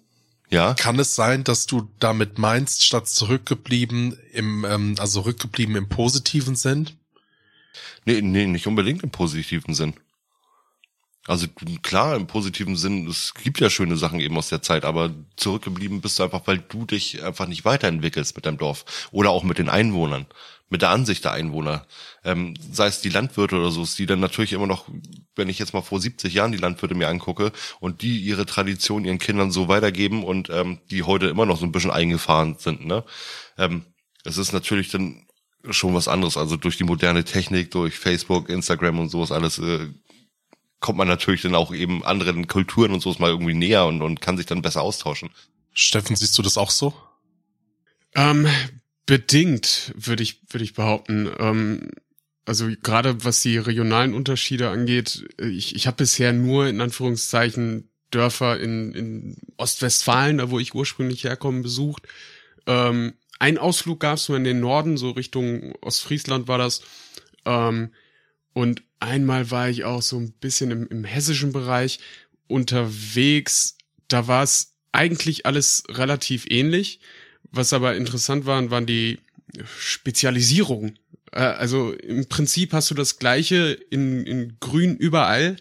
ja, 0.52 0.74
Kann 0.74 1.00
es 1.00 1.16
sein, 1.16 1.46
dass 1.46 1.66
du 1.66 1.90
damit 2.00 2.38
meinst, 2.38 2.84
statt 2.84 3.08
zurückgeblieben 3.08 4.20
im, 4.34 4.66
ähm, 4.66 4.96
also 5.00 5.22
rückgeblieben 5.22 5.78
im 5.78 5.88
positiven 5.88 6.56
Sinn? 6.56 6.90
nee, 8.04 8.22
nee, 8.22 8.46
nicht 8.48 8.68
unbedingt 8.68 9.02
im 9.02 9.12
positiven 9.12 9.74
Sinn. 9.74 9.94
Also 11.26 11.48
klar, 11.84 12.16
im 12.18 12.28
positiven 12.28 12.76
Sinn, 12.76 13.08
es 13.08 13.34
gibt 13.36 13.62
ja 13.62 13.70
schöne 13.70 13.96
Sachen 13.96 14.20
eben 14.20 14.38
aus 14.38 14.50
der 14.50 14.62
Zeit, 14.62 14.84
aber 14.84 15.14
zurückgeblieben 15.38 16.02
bist 16.02 16.20
du 16.20 16.24
einfach, 16.24 16.42
weil 16.48 16.58
du 16.58 16.86
dich 16.86 17.24
einfach 17.24 17.48
nicht 17.48 17.64
weiterentwickelst 17.64 18.36
mit 18.36 18.46
deinem 18.46 18.58
Dorf 18.58 19.08
oder 19.12 19.30
auch 19.30 19.44
mit 19.44 19.58
den 19.58 19.70
Einwohnern, 19.70 20.26
mit 20.72 20.82
der 20.82 20.90
Ansicht 20.90 21.25
der 21.25 21.34
Einwohner. 21.34 21.86
Ähm, 22.24 22.56
sei 22.72 22.88
es 22.88 23.01
die 23.01 23.10
Landwirte 23.10 23.58
oder 23.58 23.72
so, 23.72 23.86
die 23.86 24.06
dann 24.06 24.22
natürlich 24.22 24.54
immer 24.54 24.68
noch, 24.68 24.86
wenn 25.36 25.50
ich 25.50 25.60
jetzt 25.60 25.74
mal 25.74 25.82
vor 25.82 26.00
70 26.00 26.34
Jahren 26.34 26.51
die 26.51 26.58
Landwirte 26.58 26.96
mir 26.96 27.10
angucke 27.10 27.51
und 27.80 28.01
die 28.01 28.20
ihre 28.20 28.46
Tradition 28.46 29.06
ihren 29.06 29.20
Kindern 29.20 29.51
so 29.51 29.68
weitergeben 29.68 30.24
und 30.24 30.50
ähm, 30.50 30.80
die 30.90 31.04
heute 31.04 31.28
immer 31.28 31.46
noch 31.46 31.60
so 31.60 31.66
ein 31.66 31.72
bisschen 31.72 31.92
eingefahren 31.92 32.56
sind, 32.58 32.86
ne? 32.86 33.04
Ähm, 33.58 33.86
es 34.24 34.38
ist 34.38 34.54
natürlich 34.54 34.90
dann 34.90 35.28
schon 35.70 35.94
was 35.94 36.08
anderes. 36.08 36.38
Also 36.38 36.56
durch 36.56 36.78
die 36.78 36.84
moderne 36.84 37.24
Technik, 37.25 37.72
durch 37.72 37.98
Facebook, 37.98 38.50
Instagram 38.50 39.00
und 39.00 39.10
sowas 39.10 39.32
alles 39.32 39.60
äh, 39.60 39.90
kommt 40.80 40.98
man 40.98 41.08
natürlich 41.08 41.42
dann 41.42 41.55
auch 41.55 41.74
eben 41.74 42.03
anderen 42.03 42.48
Kulturen 42.48 42.92
und 42.92 43.01
sowas 43.01 43.20
mal 43.20 43.29
irgendwie 43.29 43.53
näher 43.53 43.86
und, 43.86 44.01
und 44.01 44.22
kann 44.22 44.38
sich 44.38 44.46
dann 44.46 44.62
besser 44.62 44.81
austauschen. 44.81 45.29
Steffen, 45.74 46.16
siehst 46.16 46.38
du 46.38 46.42
das 46.42 46.57
auch 46.57 46.72
so? 46.72 46.94
Ähm, 48.16 48.48
bedingt, 49.05 49.94
würde 49.96 50.24
ich, 50.24 50.42
würde 50.50 50.64
ich 50.64 50.74
behaupten. 50.74 51.29
Ähm, 51.40 51.92
also 52.46 52.70
gerade 52.81 53.24
was 53.24 53.42
die 53.42 53.57
regionalen 53.57 54.14
Unterschiede 54.14 54.70
angeht, 54.70 55.27
ich, 55.40 55.75
ich 55.75 55.87
habe 55.87 55.98
bisher 55.98 56.33
nur 56.33 56.68
in 56.68 56.81
Anführungszeichen 56.81 57.90
Dörfer 58.09 58.59
in, 58.59 58.94
in 58.94 59.37
Ostwestfalen, 59.57 60.40
da 60.40 60.50
wo 60.50 60.59
ich 60.59 60.75
ursprünglich 60.75 61.24
herkomme, 61.24 61.61
besucht. 61.61 62.07
Ähm, 62.68 63.14
ein 63.40 63.57
Ausflug 63.57 64.01
gab 64.01 64.18
es 64.18 64.29
nur 64.29 64.37
in 64.37 64.44
den 64.44 64.59
Norden, 64.59 64.98
so 64.98 65.11
Richtung 65.11 65.74
Ostfriesland 65.81 66.48
war 66.48 66.57
das. 66.57 66.81
Ähm, 67.46 67.92
und 68.53 68.83
einmal 69.00 69.50
war 69.50 69.70
ich 69.70 69.83
auch 69.85 70.01
so 70.01 70.18
ein 70.18 70.33
bisschen 70.33 70.72
im, 70.72 70.87
im 70.87 71.03
hessischen 71.03 71.51
Bereich 71.53 72.00
unterwegs. 72.48 73.77
Da 74.07 74.27
war 74.27 74.44
es 74.44 74.75
eigentlich 74.92 75.46
alles 75.46 75.83
relativ 75.90 76.46
ähnlich. 76.50 77.00
Was 77.51 77.74
aber 77.74 77.96
interessant 77.96 78.46
waren, 78.46 78.72
waren 78.72 78.85
die 78.85 79.20
Spezialisierungen. 79.77 81.00
Äh, 81.31 81.40
Also 81.42 81.94
im 81.94 82.27
Prinzip 82.27 82.74
hast 82.74 82.90
du 82.92 82.96
das 82.96 83.20
gleiche 83.20 83.72
in, 83.90 84.25
in 84.25 84.57
Grün 84.59 84.96
überall. 84.98 85.57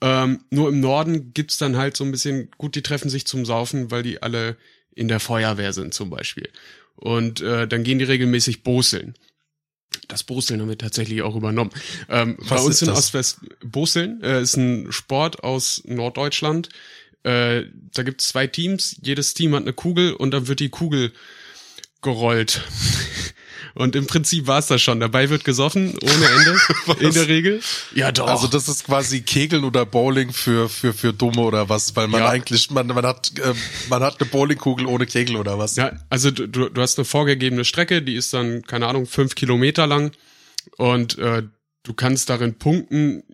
Ähm, 0.00 0.44
nur 0.50 0.68
im 0.68 0.80
Norden 0.80 1.32
gibt's 1.32 1.56
dann 1.56 1.76
halt 1.76 1.96
so 1.96 2.04
ein 2.04 2.10
bisschen, 2.10 2.50
gut, 2.58 2.74
die 2.74 2.82
treffen 2.82 3.08
sich 3.08 3.26
zum 3.26 3.46
Saufen, 3.46 3.90
weil 3.90 4.02
die 4.02 4.22
alle 4.22 4.56
in 4.94 5.08
der 5.08 5.20
Feuerwehr 5.20 5.72
sind 5.72 5.94
zum 5.94 6.10
Beispiel. 6.10 6.48
Und 6.96 7.40
äh, 7.40 7.66
dann 7.66 7.84
gehen 7.84 7.98
die 7.98 8.04
regelmäßig 8.04 8.62
boseln. 8.62 9.14
Das 10.08 10.24
Boseln 10.24 10.60
haben 10.60 10.68
wir 10.68 10.78
tatsächlich 10.78 11.22
auch 11.22 11.36
übernommen. 11.36 11.70
Ähm, 12.08 12.36
bei 12.48 12.58
uns 12.58 12.82
in? 12.82 12.90
Ostwest 12.90 13.40
Boseln 13.64 14.22
äh, 14.22 14.42
ist 14.42 14.56
ein 14.56 14.92
Sport 14.92 15.42
aus 15.42 15.82
Norddeutschland. 15.86 16.68
Äh, 17.24 17.64
da 17.94 18.02
gibt's 18.02 18.28
zwei 18.28 18.46
Teams, 18.46 18.96
jedes 19.02 19.34
Team 19.34 19.54
hat 19.54 19.62
eine 19.62 19.72
Kugel 19.72 20.12
und 20.12 20.30
dann 20.32 20.46
wird 20.46 20.60
die 20.60 20.68
Kugel 20.68 21.12
gerollt. 22.02 22.62
Und 23.76 23.96
im 23.96 24.06
Prinzip 24.06 24.46
war's 24.46 24.68
das 24.68 24.80
schon. 24.82 25.00
Dabei 25.00 25.30
wird 25.30 25.44
gesoffen, 25.44 25.98
ohne 26.00 26.26
Ende, 26.28 26.56
in 27.04 27.12
der 27.12 27.26
Regel. 27.26 27.60
Ja, 27.92 28.12
doch. 28.12 28.28
Also 28.28 28.46
das 28.46 28.68
ist 28.68 28.84
quasi 28.84 29.22
Kegeln 29.22 29.64
oder 29.64 29.84
Bowling 29.84 30.32
für 30.32 30.68
für 30.68 30.92
für 30.92 31.12
Dumme 31.12 31.40
oder 31.40 31.68
was, 31.68 31.96
weil 31.96 32.06
man 32.06 32.20
Ja. 32.20 32.28
eigentlich 32.28 32.70
man 32.70 32.86
man 32.86 33.04
hat 33.04 33.32
äh, 33.40 33.52
man 33.88 34.00
hat 34.04 34.20
eine 34.20 34.30
Bowlingkugel 34.30 34.86
ohne 34.86 35.06
Kegel 35.06 35.34
oder 35.34 35.58
was? 35.58 35.74
Ja, 35.74 35.90
also 36.08 36.30
du, 36.30 36.46
du 36.46 36.80
hast 36.80 36.98
eine 36.98 37.04
vorgegebene 37.04 37.64
Strecke, 37.64 38.00
die 38.00 38.14
ist 38.14 38.32
dann, 38.32 38.62
keine 38.62 38.86
Ahnung, 38.86 39.06
fünf 39.06 39.34
Kilometer 39.34 39.88
lang 39.88 40.12
und 40.76 41.18
äh, 41.18 41.42
du 41.82 41.94
kannst 41.94 42.30
darin 42.30 42.54
punkten, 42.54 43.24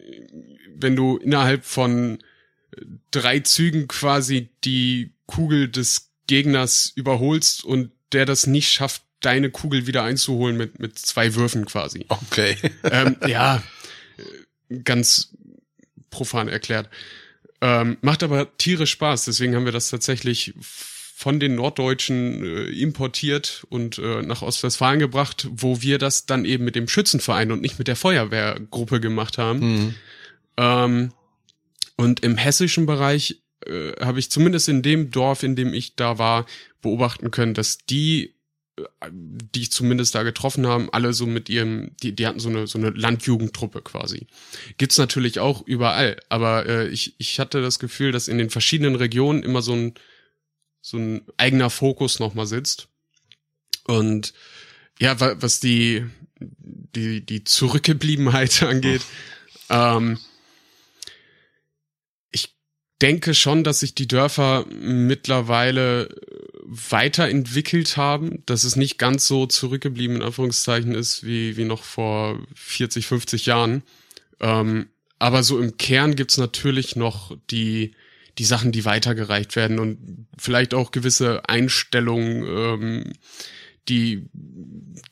wenn 0.74 0.96
du 0.96 1.18
innerhalb 1.18 1.66
von 1.66 2.18
drei 3.10 3.40
Zügen 3.40 3.88
quasi 3.88 4.48
die 4.64 5.12
Kugel 5.26 5.68
des 5.68 6.10
Gegners 6.26 6.92
überholst 6.94 7.64
und 7.64 7.90
der 8.12 8.26
das 8.26 8.46
nicht 8.46 8.72
schafft, 8.72 9.02
deine 9.20 9.50
Kugel 9.50 9.86
wieder 9.86 10.02
einzuholen 10.02 10.56
mit, 10.56 10.78
mit 10.78 10.98
zwei 10.98 11.34
Würfen 11.34 11.66
quasi. 11.66 12.06
Okay. 12.08 12.56
ähm, 12.84 13.16
ja, 13.26 13.62
äh, 14.16 14.78
ganz 14.78 15.34
profan 16.10 16.48
erklärt. 16.48 16.88
Ähm, 17.60 17.98
macht 18.00 18.22
aber 18.22 18.56
tierisch 18.56 18.92
Spaß, 18.92 19.26
deswegen 19.26 19.54
haben 19.54 19.66
wir 19.66 19.72
das 19.72 19.90
tatsächlich 19.90 20.54
von 21.20 21.38
den 21.38 21.54
Norddeutschen 21.56 22.42
äh, 22.42 22.62
importiert 22.70 23.66
und 23.68 23.98
äh, 23.98 24.22
nach 24.22 24.40
Ostwestfalen 24.40 24.98
gebracht, 24.98 25.46
wo 25.50 25.82
wir 25.82 25.98
das 25.98 26.24
dann 26.24 26.46
eben 26.46 26.64
mit 26.64 26.76
dem 26.76 26.88
Schützenverein 26.88 27.52
und 27.52 27.60
nicht 27.60 27.78
mit 27.78 27.88
der 27.88 27.96
Feuerwehrgruppe 27.96 29.00
gemacht 29.00 29.36
haben. 29.36 29.60
Hm. 29.60 29.94
Ähm, 30.56 31.12
und 32.00 32.20
im 32.20 32.36
hessischen 32.38 32.86
Bereich 32.86 33.42
äh, 33.66 33.92
habe 34.00 34.18
ich 34.18 34.30
zumindest 34.30 34.68
in 34.68 34.80
dem 34.82 35.10
Dorf, 35.10 35.42
in 35.42 35.54
dem 35.54 35.74
ich 35.74 35.96
da 35.96 36.16
war, 36.18 36.46
beobachten 36.80 37.30
können, 37.30 37.52
dass 37.52 37.76
die, 37.78 38.34
äh, 38.78 38.82
die 39.12 39.60
ich 39.60 39.70
zumindest 39.70 40.14
da 40.14 40.22
getroffen 40.22 40.66
haben, 40.66 40.88
alle 40.92 41.12
so 41.12 41.26
mit 41.26 41.50
ihrem, 41.50 41.94
die, 42.02 42.12
die 42.14 42.26
hatten 42.26 42.40
so 42.40 42.48
eine, 42.48 42.66
so 42.66 42.78
eine 42.78 42.88
Landjugendtruppe 42.90 43.82
quasi. 43.82 44.26
Gibt's 44.78 44.96
natürlich 44.96 45.40
auch 45.40 45.66
überall, 45.66 46.16
aber 46.30 46.66
äh, 46.66 46.88
ich, 46.88 47.14
ich 47.18 47.38
hatte 47.38 47.60
das 47.60 47.78
Gefühl, 47.78 48.12
dass 48.12 48.28
in 48.28 48.38
den 48.38 48.48
verschiedenen 48.48 48.94
Regionen 48.94 49.42
immer 49.42 49.60
so 49.60 49.74
ein, 49.74 49.92
so 50.80 50.96
ein 50.96 51.20
eigener 51.36 51.68
Fokus 51.68 52.18
nochmal 52.18 52.46
sitzt. 52.46 52.88
Und 53.84 54.32
ja, 54.98 55.20
wa- 55.20 55.36
was 55.38 55.60
die, 55.60 56.06
die, 56.38 57.20
die 57.26 57.44
Zurückgebliebenheit 57.44 58.62
angeht, 58.62 59.02
ähm, 59.68 60.18
denke 63.00 63.34
schon, 63.34 63.64
dass 63.64 63.80
sich 63.80 63.94
die 63.94 64.08
Dörfer 64.08 64.66
mittlerweile 64.68 66.08
äh, 66.08 66.16
weiterentwickelt 66.64 67.96
haben, 67.96 68.44
dass 68.46 68.64
es 68.64 68.76
nicht 68.76 68.98
ganz 68.98 69.26
so 69.26 69.46
zurückgeblieben 69.46 70.16
in 70.16 70.22
Anführungszeichen 70.22 70.94
ist 70.94 71.24
wie, 71.24 71.56
wie 71.56 71.64
noch 71.64 71.82
vor 71.82 72.38
40, 72.54 73.06
50 73.06 73.46
Jahren. 73.46 73.82
Ähm, 74.40 74.88
aber 75.18 75.42
so 75.42 75.58
im 75.58 75.76
Kern 75.76 76.16
gibt's 76.16 76.38
natürlich 76.38 76.96
noch 76.96 77.36
die, 77.50 77.94
die 78.38 78.44
Sachen, 78.44 78.72
die 78.72 78.84
weitergereicht 78.84 79.56
werden 79.56 79.78
und 79.78 80.26
vielleicht 80.38 80.72
auch 80.72 80.92
gewisse 80.92 81.48
Einstellungen, 81.48 82.44
ähm, 82.46 83.12
die 83.88 84.28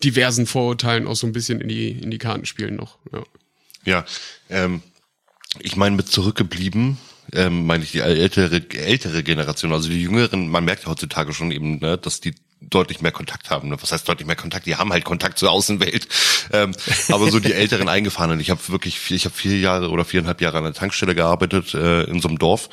diversen 0.05 0.47
Vorurteilen 0.47 1.07
auch 1.07 1.17
so 1.17 1.27
ein 1.27 1.33
bisschen 1.33 1.61
in 1.61 1.69
die, 1.69 1.91
in 1.91 2.11
die 2.11 2.19
Karten 2.19 2.47
spielen 2.47 2.77
noch. 2.77 2.99
Ja, 3.13 3.25
ja 3.85 4.05
ähm, 4.49 4.83
ich 5.61 5.77
meine 5.77 5.97
mit 5.97 6.09
zurückgeblieben, 6.09 6.99
ähm, 7.33 7.67
meine 7.67 7.85
ich 7.85 7.93
die 7.93 8.01
ältere, 8.01 8.63
ältere 8.71 9.23
Generation, 9.23 9.73
also 9.73 9.89
die 9.89 10.03
Jüngeren, 10.03 10.49
man 10.49 10.65
merkt 10.65 10.85
ja 10.85 10.91
heutzutage 10.91 11.33
schon 11.33 11.51
eben, 11.51 11.79
ne, 11.79 11.99
dass 11.99 12.21
die 12.21 12.35
deutlich 12.61 13.01
mehr 13.01 13.13
Kontakt 13.13 13.51
haben. 13.51 13.69
Ne? 13.69 13.77
Was 13.81 13.93
heißt 13.93 14.09
deutlich 14.09 14.27
mehr 14.27 14.37
Kontakt? 14.37 14.67
Die 14.67 14.77
haben 14.77 14.93
halt 14.93 15.05
Kontakt 15.05 15.39
zur 15.39 15.51
Außenwelt. 15.51 16.09
Ähm, 16.53 16.73
aber 17.09 17.31
so 17.31 17.41
die 17.41 17.53
älteren 17.53 17.89
Eingefahrenen. 17.89 18.41
Ich 18.41 18.51
habe 18.51 18.61
wirklich, 18.69 19.11
ich 19.11 19.25
habe 19.25 19.35
vier 19.35 19.59
Jahre 19.59 19.91
oder 19.91 20.05
viereinhalb 20.05 20.41
Jahre 20.41 20.59
an 20.59 20.65
der 20.65 20.75
Tankstelle 20.75 21.15
gearbeitet 21.15 21.75
äh, 21.75 22.05
in 22.05 22.21
so 22.21 22.29
einem 22.29 22.39
Dorf, 22.39 22.69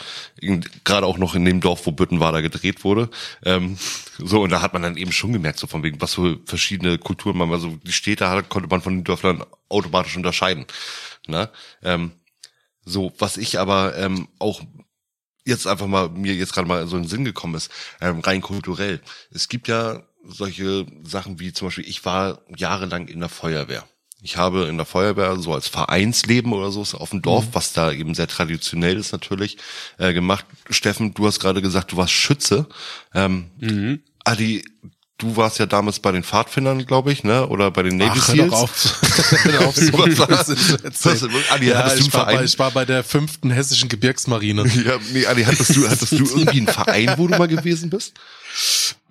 gerade 0.83 1.05
auch 1.05 1.17
noch 1.17 1.35
in 1.35 1.45
dem 1.45 1.61
Dorf, 1.61 1.85
wo 1.85 1.91
Büttenwader 1.91 2.41
gedreht 2.41 2.83
wurde. 2.83 3.09
Ähm, 3.43 3.77
so 4.17 4.41
und 4.41 4.49
da 4.49 4.61
hat 4.61 4.73
man 4.73 4.81
dann 4.81 4.97
eben 4.97 5.11
schon 5.11 5.33
gemerkt, 5.33 5.59
so 5.59 5.67
von 5.67 5.83
wegen, 5.83 6.01
was 6.01 6.15
für 6.15 6.39
verschiedene 6.45 6.97
Kulturen 6.97 7.37
man, 7.37 7.51
also 7.51 7.77
die 7.83 7.93
Städte 7.93 8.29
hat, 8.29 8.49
konnte 8.49 8.69
man 8.69 8.81
von 8.81 8.95
den 8.95 9.03
Dörfern 9.03 9.43
automatisch 9.69 10.17
unterscheiden. 10.17 10.65
Ne? 11.27 11.49
Ähm, 11.83 12.11
so, 12.85 13.11
was 13.17 13.37
ich 13.37 13.59
aber 13.59 13.97
ähm, 13.97 14.27
auch 14.39 14.61
jetzt 15.45 15.67
einfach 15.67 15.87
mal 15.87 16.09
mir 16.09 16.33
jetzt 16.33 16.53
gerade 16.53 16.67
mal 16.67 16.87
so 16.87 16.95
in 16.97 17.03
den 17.03 17.09
Sinn 17.09 17.25
gekommen 17.25 17.55
ist, 17.55 17.71
ähm, 18.01 18.19
rein 18.19 18.41
kulturell. 18.41 19.01
Es 19.31 19.47
gibt 19.47 19.67
ja 19.67 20.03
solche 20.23 20.85
Sachen 21.03 21.39
wie 21.39 21.53
zum 21.53 21.67
Beispiel, 21.67 21.87
ich 21.87 22.03
war 22.05 22.41
jahrelang 22.55 23.07
in 23.07 23.19
der 23.19 23.29
Feuerwehr. 23.29 23.85
Ich 24.21 24.37
habe 24.37 24.65
in 24.65 24.77
der 24.77 24.87
Feuerwehr 24.87 25.35
so 25.37 25.53
als 25.53 25.67
Vereinsleben 25.67 26.51
oder 26.51 26.71
so 26.71 26.81
auf 26.97 27.11
dem 27.11 27.21
Dorf, 27.21 27.45
mhm. 27.45 27.49
was 27.53 27.73
da 27.73 27.91
eben 27.91 28.15
sehr 28.15 28.27
traditionell 28.27 28.97
ist 28.97 29.11
natürlich, 29.11 29.57
äh, 29.99 30.13
gemacht. 30.13 30.45
Steffen, 30.71 31.13
du 31.13 31.27
hast 31.27 31.39
gerade 31.39 31.61
gesagt, 31.61 31.91
du 31.91 31.97
warst 31.97 32.13
Schütze. 32.13 32.67
Ähm, 33.13 33.51
mhm. 33.59 34.01
Adi, 34.23 34.65
du 35.17 35.38
warst 35.38 35.60
ja 35.60 35.65
damals 35.65 35.99
bei 35.99 36.12
den 36.12 36.23
Pfadfindern, 36.23 36.86
glaube 36.86 37.12
ich, 37.12 37.23
ne? 37.23 37.47
Oder 37.47 37.71
bei 37.71 37.84
den 37.84 37.97
Navy 37.97 38.19
Ach, 38.21 38.25
Seals. 38.28 38.51
Hör 39.43 39.51
doch 39.54 39.67
auf. 39.67 39.75
bei, 42.12 42.43
ich 42.43 42.60
war 42.60 42.71
bei 42.71 42.86
der 42.86 43.04
fünften 43.04 43.51
hessischen 43.51 43.89
Gebirgsmarine. 43.89 44.65
Ja, 44.67 44.97
nee, 45.13 45.25
Adi, 45.25 45.43
hattest 45.43 45.75
du, 45.75 45.88
hattest 45.88 46.12
du 46.12 46.25
irgendwie 46.25 46.58
einen 46.58 46.67
Verein, 46.67 47.13
wo 47.17 47.28
du 47.28 47.38
mal 47.38 47.47
gewesen 47.47 47.89
bist? 47.89 48.13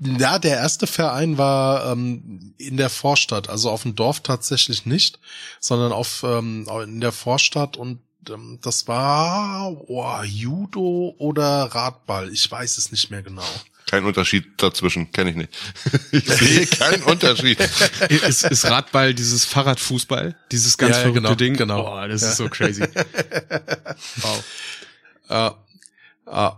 Ja, 0.01 0.39
der 0.39 0.57
erste 0.57 0.87
Verein 0.87 1.39
war 1.39 1.93
ähm, 1.93 2.55
in 2.59 2.77
der 2.77 2.91
Vorstadt, 2.91 3.49
also 3.49 3.71
auf 3.71 3.83
dem 3.83 3.95
Dorf 3.95 4.21
tatsächlich 4.21 4.87
nicht, 4.87 5.19
sondern 5.61 5.93
auf 5.93 6.25
ähm, 6.27 6.67
in 6.83 7.01
der 7.01 7.13
Vorstadt 7.13 7.77
und 7.77 8.01
ähm, 8.29 8.59
das 8.63 8.89
war 8.89 9.71
oh, 9.87 10.23
Judo 10.25 11.15
oder 11.19 11.65
Radball, 11.75 12.33
ich 12.33 12.51
weiß 12.51 12.79
es 12.79 12.91
nicht 12.91 13.11
mehr 13.11 13.23
genau. 13.23 13.43
Kein 13.91 14.05
Unterschied 14.05 14.47
dazwischen, 14.57 15.13
kenne 15.13 15.31
ich 15.31 15.37
nicht. 15.37 15.51
Ich 16.13 16.27
sehe 16.27 16.67
keinen 16.67 17.03
Unterschied. 17.03 17.61
ist, 18.09 18.45
ist 18.45 18.65
Radball 18.65 19.15
dieses 19.15 19.45
Fahrradfußball? 19.45 20.37
Dieses 20.51 20.79
ganz 20.79 20.97
ja, 20.97 21.03
verrückte 21.03 21.23
genau, 21.23 21.35
Ding? 21.35 21.57
Genau. 21.57 22.03
Oh, 22.03 22.09
das 22.09 22.23
ja. 22.23 22.29
ist 22.29 22.37
so 22.37 22.49
crazy. 22.49 22.83
wow. 24.17 24.45
Uh, 25.29 25.51
uh, 26.31 26.51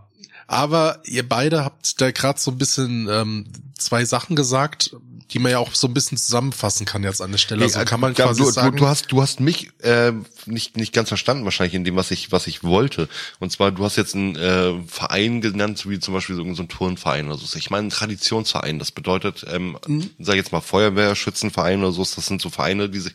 aber 0.46 1.00
ihr 1.04 1.28
beide 1.28 1.64
habt 1.64 2.00
da 2.00 2.10
gerade 2.10 2.38
so 2.38 2.50
ein 2.50 2.58
bisschen 2.58 3.08
ähm, 3.10 3.46
zwei 3.76 4.04
Sachen 4.04 4.36
gesagt, 4.36 4.96
die 5.32 5.40
man 5.40 5.50
ja 5.50 5.58
auch 5.58 5.74
so 5.74 5.88
ein 5.88 5.94
bisschen 5.94 6.16
zusammenfassen 6.16 6.86
kann 6.86 7.02
jetzt 7.02 7.20
an 7.20 7.32
der 7.32 7.38
Stelle. 7.38 7.64
Also 7.64 7.84
kann 7.84 7.98
man 7.98 8.14
ja, 8.14 8.26
quasi 8.26 8.42
du, 8.42 8.50
sagen, 8.50 8.76
du, 8.76 8.86
hast 8.86 9.10
du 9.10 9.20
hast 9.20 9.40
mich 9.40 9.70
äh, 9.82 10.12
nicht 10.46 10.76
nicht 10.76 10.92
ganz 10.92 11.08
verstanden 11.08 11.44
wahrscheinlich 11.44 11.74
in 11.74 11.82
dem 11.82 11.96
was 11.96 12.12
ich 12.12 12.30
was 12.30 12.46
ich 12.46 12.62
wollte. 12.62 13.08
Und 13.40 13.50
zwar 13.50 13.72
du 13.72 13.84
hast 13.84 13.96
jetzt 13.96 14.14
einen 14.14 14.36
äh, 14.36 14.74
Verein 14.86 15.40
genannt, 15.40 15.88
wie 15.88 15.98
zum 15.98 16.14
Beispiel 16.14 16.36
so, 16.36 16.54
so 16.54 16.62
ein 16.62 16.68
Turnverein 16.68 17.26
oder 17.26 17.38
so. 17.38 17.58
Ich 17.58 17.70
meine 17.70 17.88
ein 17.88 17.90
Traditionsverein. 17.90 18.78
Das 18.78 18.92
bedeutet, 18.92 19.44
ähm, 19.50 19.78
mhm. 19.86 20.10
sag 20.20 20.34
ich 20.34 20.38
jetzt 20.38 20.52
mal 20.52 20.60
Feuerwehr, 20.60 21.16
Schützenverein 21.16 21.80
oder 21.80 21.92
so. 21.92 22.02
Das 22.02 22.14
sind 22.26 22.40
so 22.40 22.50
Vereine, 22.50 22.88
die 22.88 23.00
sich 23.00 23.14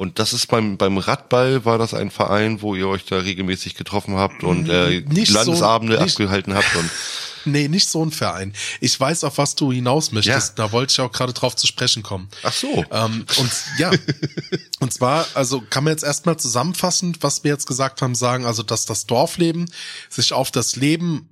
und 0.00 0.18
das 0.18 0.32
ist 0.32 0.46
beim, 0.46 0.78
beim 0.78 0.96
Radball 0.96 1.66
war 1.66 1.76
das 1.76 1.92
ein 1.92 2.10
Verein, 2.10 2.62
wo 2.62 2.74
ihr 2.74 2.88
euch 2.88 3.04
da 3.04 3.18
regelmäßig 3.18 3.74
getroffen 3.74 4.16
habt 4.16 4.42
und 4.44 4.66
äh, 4.70 5.02
nicht 5.02 5.30
Landesabende 5.30 5.98
so, 5.98 6.02
nicht, 6.02 6.12
abgehalten 6.14 6.54
habt 6.54 6.74
und 6.74 6.90
Nee, 7.44 7.68
nicht 7.68 7.86
so 7.86 8.02
ein 8.02 8.10
Verein. 8.10 8.54
Ich 8.80 8.98
weiß, 8.98 9.24
auf 9.24 9.36
was 9.36 9.56
du 9.56 9.70
hinaus 9.70 10.10
möchtest. 10.10 10.58
Ja. 10.58 10.64
Da 10.64 10.72
wollte 10.72 10.92
ich 10.92 11.00
auch 11.00 11.12
gerade 11.12 11.34
drauf 11.34 11.54
zu 11.54 11.66
sprechen 11.66 12.02
kommen. 12.02 12.30
Ach 12.42 12.52
so. 12.52 12.82
Ähm, 12.90 13.26
und 13.36 13.50
ja, 13.76 13.90
und 14.80 14.90
zwar, 14.90 15.26
also 15.34 15.60
kann 15.68 15.84
man 15.84 15.92
jetzt 15.92 16.04
erstmal 16.04 16.38
zusammenfassend, 16.38 17.22
was 17.22 17.44
wir 17.44 17.50
jetzt 17.50 17.66
gesagt 17.66 18.00
haben, 18.00 18.14
sagen, 18.14 18.46
also 18.46 18.62
dass 18.62 18.86
das 18.86 19.04
Dorfleben 19.04 19.70
sich 20.08 20.32
auf 20.32 20.50
das 20.50 20.76
Leben 20.76 21.28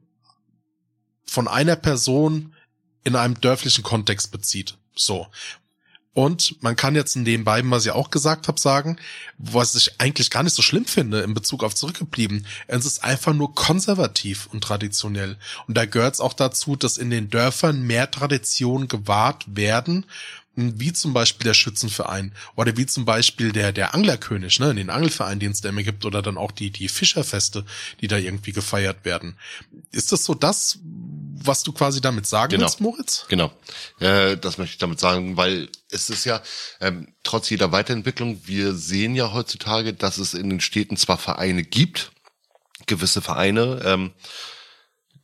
von 1.24 1.48
einer 1.48 1.76
Person 1.76 2.54
in 3.04 3.16
einem 3.16 3.40
dörflichen 3.40 3.82
Kontext 3.82 4.30
bezieht. 4.30 4.76
So. 4.94 5.26
Und 6.18 6.60
man 6.64 6.74
kann 6.74 6.96
jetzt 6.96 7.14
in 7.14 7.24
den 7.24 7.44
beiden, 7.44 7.70
was 7.70 7.86
ich 7.86 7.92
auch 7.92 8.10
gesagt 8.10 8.48
habe, 8.48 8.58
sagen, 8.58 8.96
was 9.38 9.76
ich 9.76 10.00
eigentlich 10.00 10.30
gar 10.30 10.42
nicht 10.42 10.56
so 10.56 10.62
schlimm 10.62 10.84
finde 10.84 11.20
in 11.20 11.32
Bezug 11.32 11.62
auf 11.62 11.76
zurückgeblieben. 11.76 12.44
Es 12.66 12.84
ist 12.84 13.04
einfach 13.04 13.32
nur 13.34 13.54
konservativ 13.54 14.48
und 14.52 14.64
traditionell. 14.64 15.36
Und 15.68 15.76
da 15.76 15.84
gehört 15.84 16.14
es 16.14 16.20
auch 16.20 16.32
dazu, 16.32 16.74
dass 16.74 16.98
in 16.98 17.10
den 17.10 17.30
Dörfern 17.30 17.82
mehr 17.82 18.10
Traditionen 18.10 18.88
gewahrt 18.88 19.44
werden 19.46 20.06
wie 20.58 20.92
zum 20.92 21.12
Beispiel 21.12 21.44
der 21.44 21.54
Schützenverein 21.54 22.34
oder 22.56 22.76
wie 22.76 22.86
zum 22.86 23.04
Beispiel 23.04 23.52
der, 23.52 23.72
der 23.72 23.94
Anglerkönig, 23.94 24.58
ne, 24.58 24.74
den 24.74 24.90
Angelverein, 24.90 25.38
den 25.38 25.52
es 25.52 25.60
da 25.60 25.68
immer 25.68 25.82
gibt, 25.82 26.04
oder 26.04 26.20
dann 26.20 26.36
auch 26.36 26.50
die, 26.50 26.70
die 26.70 26.88
Fischerfeste, 26.88 27.64
die 28.00 28.08
da 28.08 28.16
irgendwie 28.16 28.52
gefeiert 28.52 29.04
werden. 29.04 29.38
Ist 29.92 30.10
das 30.10 30.24
so 30.24 30.34
das, 30.34 30.78
was 30.82 31.62
du 31.62 31.72
quasi 31.72 32.00
damit 32.00 32.26
sagen 32.26 32.50
genau. 32.50 32.64
willst, 32.64 32.80
Moritz? 32.80 33.26
Genau. 33.28 33.52
Äh, 34.00 34.36
das 34.36 34.58
möchte 34.58 34.72
ich 34.72 34.78
damit 34.78 34.98
sagen, 34.98 35.36
weil 35.36 35.68
es 35.90 36.10
ist 36.10 36.24
ja, 36.24 36.42
ähm, 36.80 37.08
trotz 37.22 37.48
jeder 37.50 37.70
Weiterentwicklung, 37.70 38.40
wir 38.44 38.74
sehen 38.74 39.14
ja 39.14 39.32
heutzutage, 39.32 39.94
dass 39.94 40.18
es 40.18 40.34
in 40.34 40.50
den 40.50 40.60
Städten 40.60 40.96
zwar 40.96 41.18
Vereine 41.18 41.62
gibt, 41.62 42.10
gewisse 42.86 43.20
Vereine, 43.20 43.80
ähm, 43.84 44.12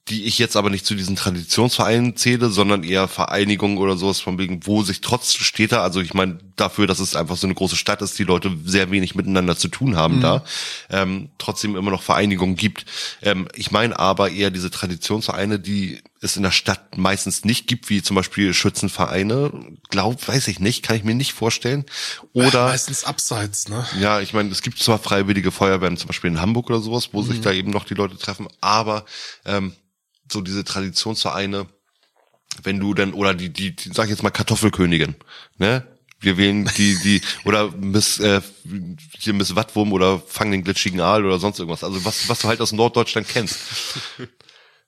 die 0.08 0.24
ich 0.24 0.38
jetzt 0.38 0.54
aber 0.56 0.68
nicht 0.68 0.84
zu 0.84 0.94
diesen 0.94 1.16
Traditionsvereinen 1.16 2.14
zähle, 2.14 2.50
sondern 2.50 2.84
eher 2.84 3.08
Vereinigungen 3.08 3.78
oder 3.78 3.96
sowas 3.96 4.20
von 4.20 4.36
wegen, 4.36 4.66
wo 4.66 4.82
sich 4.82 5.00
trotz 5.00 5.32
Städter, 5.32 5.82
also 5.82 6.02
ich 6.02 6.12
meine 6.12 6.38
dafür, 6.56 6.86
dass 6.86 6.98
es 6.98 7.16
einfach 7.16 7.38
so 7.38 7.46
eine 7.46 7.54
große 7.54 7.76
Stadt 7.76 8.02
ist, 8.02 8.18
die 8.18 8.24
Leute 8.24 8.54
sehr 8.66 8.90
wenig 8.90 9.14
miteinander 9.14 9.56
zu 9.56 9.68
tun 9.68 9.96
haben 9.96 10.16
mhm. 10.16 10.20
da, 10.20 10.44
ähm, 10.90 11.30
trotzdem 11.38 11.74
immer 11.74 11.90
noch 11.90 12.02
Vereinigungen 12.02 12.54
gibt. 12.54 12.84
Ähm, 13.22 13.48
ich 13.54 13.70
meine 13.70 13.98
aber 13.98 14.30
eher 14.30 14.50
diese 14.50 14.70
Traditionsvereine, 14.70 15.58
die 15.58 16.02
es 16.20 16.36
in 16.36 16.42
der 16.42 16.50
Stadt 16.50 16.98
meistens 16.98 17.46
nicht 17.46 17.66
gibt, 17.66 17.88
wie 17.88 18.02
zum 18.02 18.14
Beispiel 18.14 18.52
Schützenvereine, 18.52 19.52
glaub, 19.88 20.28
weiß 20.28 20.48
ich 20.48 20.60
nicht, 20.60 20.82
kann 20.82 20.96
ich 20.96 21.04
mir 21.04 21.14
nicht 21.14 21.32
vorstellen. 21.32 21.86
Oder 22.34 22.64
meistens 22.68 23.04
abseits, 23.04 23.70
ne? 23.70 23.86
Ja, 23.98 24.20
ich 24.20 24.34
meine, 24.34 24.50
es 24.50 24.60
gibt 24.60 24.78
zwar 24.78 24.98
freiwillige 24.98 25.50
Feuerwehren, 25.50 25.96
zum 25.96 26.08
Beispiel 26.08 26.30
in 26.30 26.42
Hamburg 26.42 26.68
oder 26.68 26.80
sowas, 26.80 27.10
wo 27.12 27.22
mhm. 27.22 27.26
sich 27.26 27.40
da 27.40 27.52
eben 27.52 27.70
noch 27.70 27.84
die 27.84 27.94
Leute 27.94 28.18
treffen, 28.18 28.48
aber 28.60 29.06
ähm, 29.46 29.72
so 30.30 30.40
diese 30.40 30.64
Traditionsvereine, 30.64 31.66
wenn 32.62 32.80
du 32.80 32.94
dann, 32.94 33.12
oder 33.12 33.34
die, 33.34 33.50
die, 33.50 33.74
die 33.74 33.90
sag 33.92 34.04
ich 34.04 34.10
jetzt 34.10 34.22
mal 34.22 34.30
Kartoffelkönigin, 34.30 35.14
ne? 35.58 35.86
Wir 36.20 36.38
wählen 36.38 36.70
die, 36.78 36.96
die, 37.02 37.20
oder 37.44 37.70
Miss, 37.72 38.18
äh, 38.18 38.40
hier 39.18 39.34
Miss 39.34 39.56
Wattwurm 39.56 39.92
oder 39.92 40.18
Fang 40.26 40.50
den 40.50 40.64
glitschigen 40.64 41.00
Aal 41.00 41.24
oder 41.24 41.38
sonst 41.38 41.58
irgendwas. 41.58 41.84
Also 41.84 42.04
was, 42.04 42.28
was 42.28 42.38
du 42.38 42.48
halt 42.48 42.60
aus 42.60 42.72
Norddeutschland 42.72 43.28
kennst. 43.28 43.58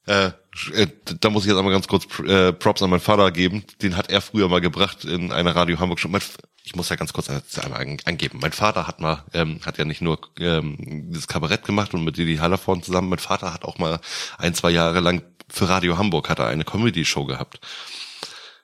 Äh, 0.06 0.30
äh, 0.72 0.86
da 1.20 1.30
muss 1.30 1.44
ich 1.44 1.50
jetzt 1.50 1.58
einmal 1.58 1.72
ganz 1.72 1.88
kurz 1.88 2.06
äh, 2.20 2.52
Props 2.52 2.82
an 2.82 2.90
meinen 2.90 3.00
Vater 3.00 3.30
geben. 3.30 3.64
Den 3.82 3.96
hat 3.96 4.10
er 4.10 4.20
früher 4.20 4.48
mal 4.48 4.60
gebracht 4.60 5.04
in 5.04 5.32
einer 5.32 5.54
Radio 5.54 5.78
Hamburg 5.78 6.00
schon. 6.00 6.16
Ich 6.64 6.74
muss 6.74 6.88
ja 6.88 6.96
ganz 6.96 7.12
kurz 7.12 7.28
einmal 7.28 7.98
angeben. 8.04 8.38
Mein 8.40 8.52
Vater 8.52 8.86
hat 8.86 9.00
mal, 9.00 9.24
ähm, 9.34 9.60
hat 9.64 9.78
ja 9.78 9.84
nicht 9.84 10.00
nur 10.00 10.18
ähm, 10.38 10.76
dieses 11.10 11.28
Kabarett 11.28 11.64
gemacht 11.64 11.94
und 11.94 12.04
mit 12.04 12.16
Didi 12.16 12.36
Hallervorn 12.36 12.82
zusammen. 12.82 13.08
Mein 13.08 13.18
Vater 13.18 13.52
hat 13.52 13.64
auch 13.64 13.78
mal 13.78 14.00
ein, 14.38 14.54
zwei 14.54 14.70
Jahre 14.70 15.00
lang 15.00 15.22
für 15.48 15.68
Radio 15.68 15.96
Hamburg 15.98 16.28
hat 16.28 16.38
er 16.38 16.48
eine 16.48 16.64
Comedy-Show 16.64 17.24
gehabt. 17.24 17.60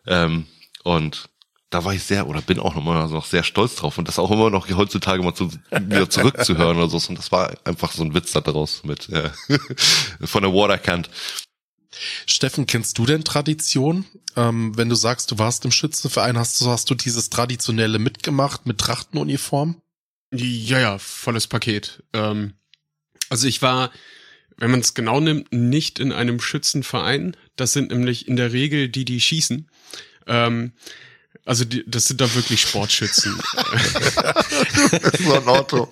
Ähm, 0.07 0.47
und 0.83 1.29
da 1.73 1.85
war 1.85 1.95
ich 1.95 2.03
sehr 2.03 2.29
oder 2.29 2.43
bin 2.43 2.59
auch 2.59 2.77
immer 2.77 3.09
noch 3.09 3.25
sehr 3.25 3.43
stolz 3.43 3.77
drauf 3.77 3.97
und 3.97 4.07
das 4.07 4.19
auch 4.19 4.31
immer 4.31 4.51
noch 4.51 4.69
heutzutage 4.69 5.23
mal 5.23 5.35
zu, 5.35 5.51
wieder 5.71 6.09
zurückzuhören 6.09 6.77
oder 6.77 6.89
so. 6.89 7.01
Und 7.09 7.19
das 7.19 7.33
war 7.33 7.55
einfach 7.65 7.93
so 7.93 8.05
ein 8.05 8.15
Witz 8.15 8.33
da 8.33 8.41
draus 8.43 8.85
mit 8.85 9.09
äh, 9.09 9.31
von 10.25 10.43
der 10.43 10.53
Waterkant. 10.53 11.09
Steffen, 12.27 12.67
kennst 12.67 12.99
du 12.99 13.07
denn 13.07 13.25
Tradition? 13.25 14.05
Ähm, 14.37 14.77
wenn 14.77 14.89
du 14.89 14.95
sagst, 14.95 15.31
du 15.31 15.39
warst 15.39 15.65
im 15.65 15.73
Schützenverein, 15.73 16.39
hast 16.39 16.61
du, 16.61 16.67
hast 16.67 16.91
du 16.91 16.95
dieses 16.95 17.31
traditionelle 17.31 17.99
mitgemacht 17.99 18.67
mit 18.67 18.79
Trachtenuniform? 18.79 19.81
Ja, 20.31 20.79
ja, 20.79 20.99
volles 20.99 21.47
Paket. 21.47 22.03
Ähm, 22.13 22.55
also 23.31 23.47
ich 23.49 23.63
war, 23.63 23.91
wenn 24.59 24.71
man 24.71 24.81
es 24.81 24.95
genau 24.95 25.21
nimmt, 25.21 25.53
nicht 25.53 25.99
in 25.99 26.13
einem 26.13 26.39
Schützenverein. 26.41 27.37
Das 27.57 27.73
sind 27.73 27.91
nämlich 27.91 28.29
in 28.29 28.37
der 28.37 28.53
Regel 28.53 28.89
die, 28.89 29.05
die 29.07 29.21
schießen. 29.21 29.71
Ähm, 30.27 30.73
also 31.45 31.65
die, 31.65 31.85
das 31.87 32.07
sind 32.07 32.21
da 32.21 32.33
wirklich 32.35 32.61
Sportschützen. 32.61 33.41
das 33.55 35.15
ist 35.15 35.25
so 35.25 35.35
ein 35.35 35.47
Auto. 35.49 35.89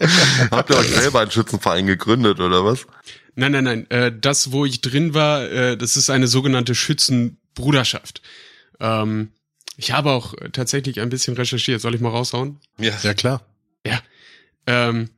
Habt 0.50 0.70
ihr 0.70 0.76
euch 0.76 0.88
selber 0.88 1.20
einen 1.20 1.30
Schützenverein 1.30 1.86
gegründet 1.86 2.38
oder 2.40 2.64
was? 2.64 2.86
Nein, 3.34 3.52
nein, 3.52 3.64
nein. 3.64 3.90
Äh, 3.90 4.12
das, 4.18 4.52
wo 4.52 4.64
ich 4.64 4.80
drin 4.80 5.14
war, 5.14 5.42
äh, 5.50 5.76
das 5.76 5.96
ist 5.96 6.10
eine 6.10 6.28
sogenannte 6.28 6.74
Schützenbruderschaft. 6.74 8.22
Ähm, 8.78 9.32
ich 9.76 9.92
habe 9.92 10.10
auch 10.10 10.34
tatsächlich 10.52 11.00
ein 11.00 11.08
bisschen 11.08 11.34
recherchiert. 11.34 11.80
Soll 11.80 11.94
ich 11.94 12.00
mal 12.00 12.10
raushauen? 12.10 12.60
Ja. 12.78 12.92
Ja, 13.02 13.14
klar. 13.14 13.42
Ja. 13.86 14.00
Ähm, 14.66 15.10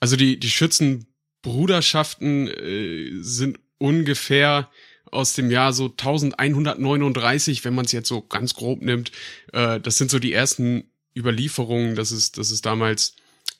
also 0.00 0.16
die, 0.16 0.38
die 0.38 0.50
Schützenbruderschaften 0.50 2.48
äh, 2.48 3.10
sind 3.20 3.58
ungefähr 3.78 4.70
aus 5.14 5.32
dem 5.34 5.50
Jahr 5.50 5.72
so 5.72 5.86
1139, 5.86 7.64
wenn 7.64 7.74
man 7.74 7.84
es 7.84 7.92
jetzt 7.92 8.08
so 8.08 8.20
ganz 8.22 8.54
grob 8.54 8.82
nimmt. 8.82 9.12
Äh, 9.52 9.80
das 9.80 9.96
sind 9.98 10.10
so 10.10 10.18
die 10.18 10.32
ersten 10.32 10.84
Überlieferungen. 11.16 11.94
Das 11.94 12.12
ist, 12.12 12.38
das 12.38 12.50
ist 12.50 12.66
damals, 12.66 13.14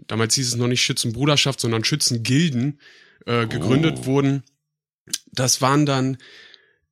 damals 0.07 0.35
hieß 0.35 0.49
es 0.49 0.57
noch 0.57 0.67
nicht 0.69 0.83
Schützenbruderschaft, 0.83 1.61
sondern 1.61 1.85
Schützengilden 1.85 2.81
äh, 3.27 3.47
gegründet 3.47 3.99
Oh. 4.03 4.07
wurden. 4.07 4.43
Das 5.33 5.61
waren 5.61 5.87
dann 5.87 6.17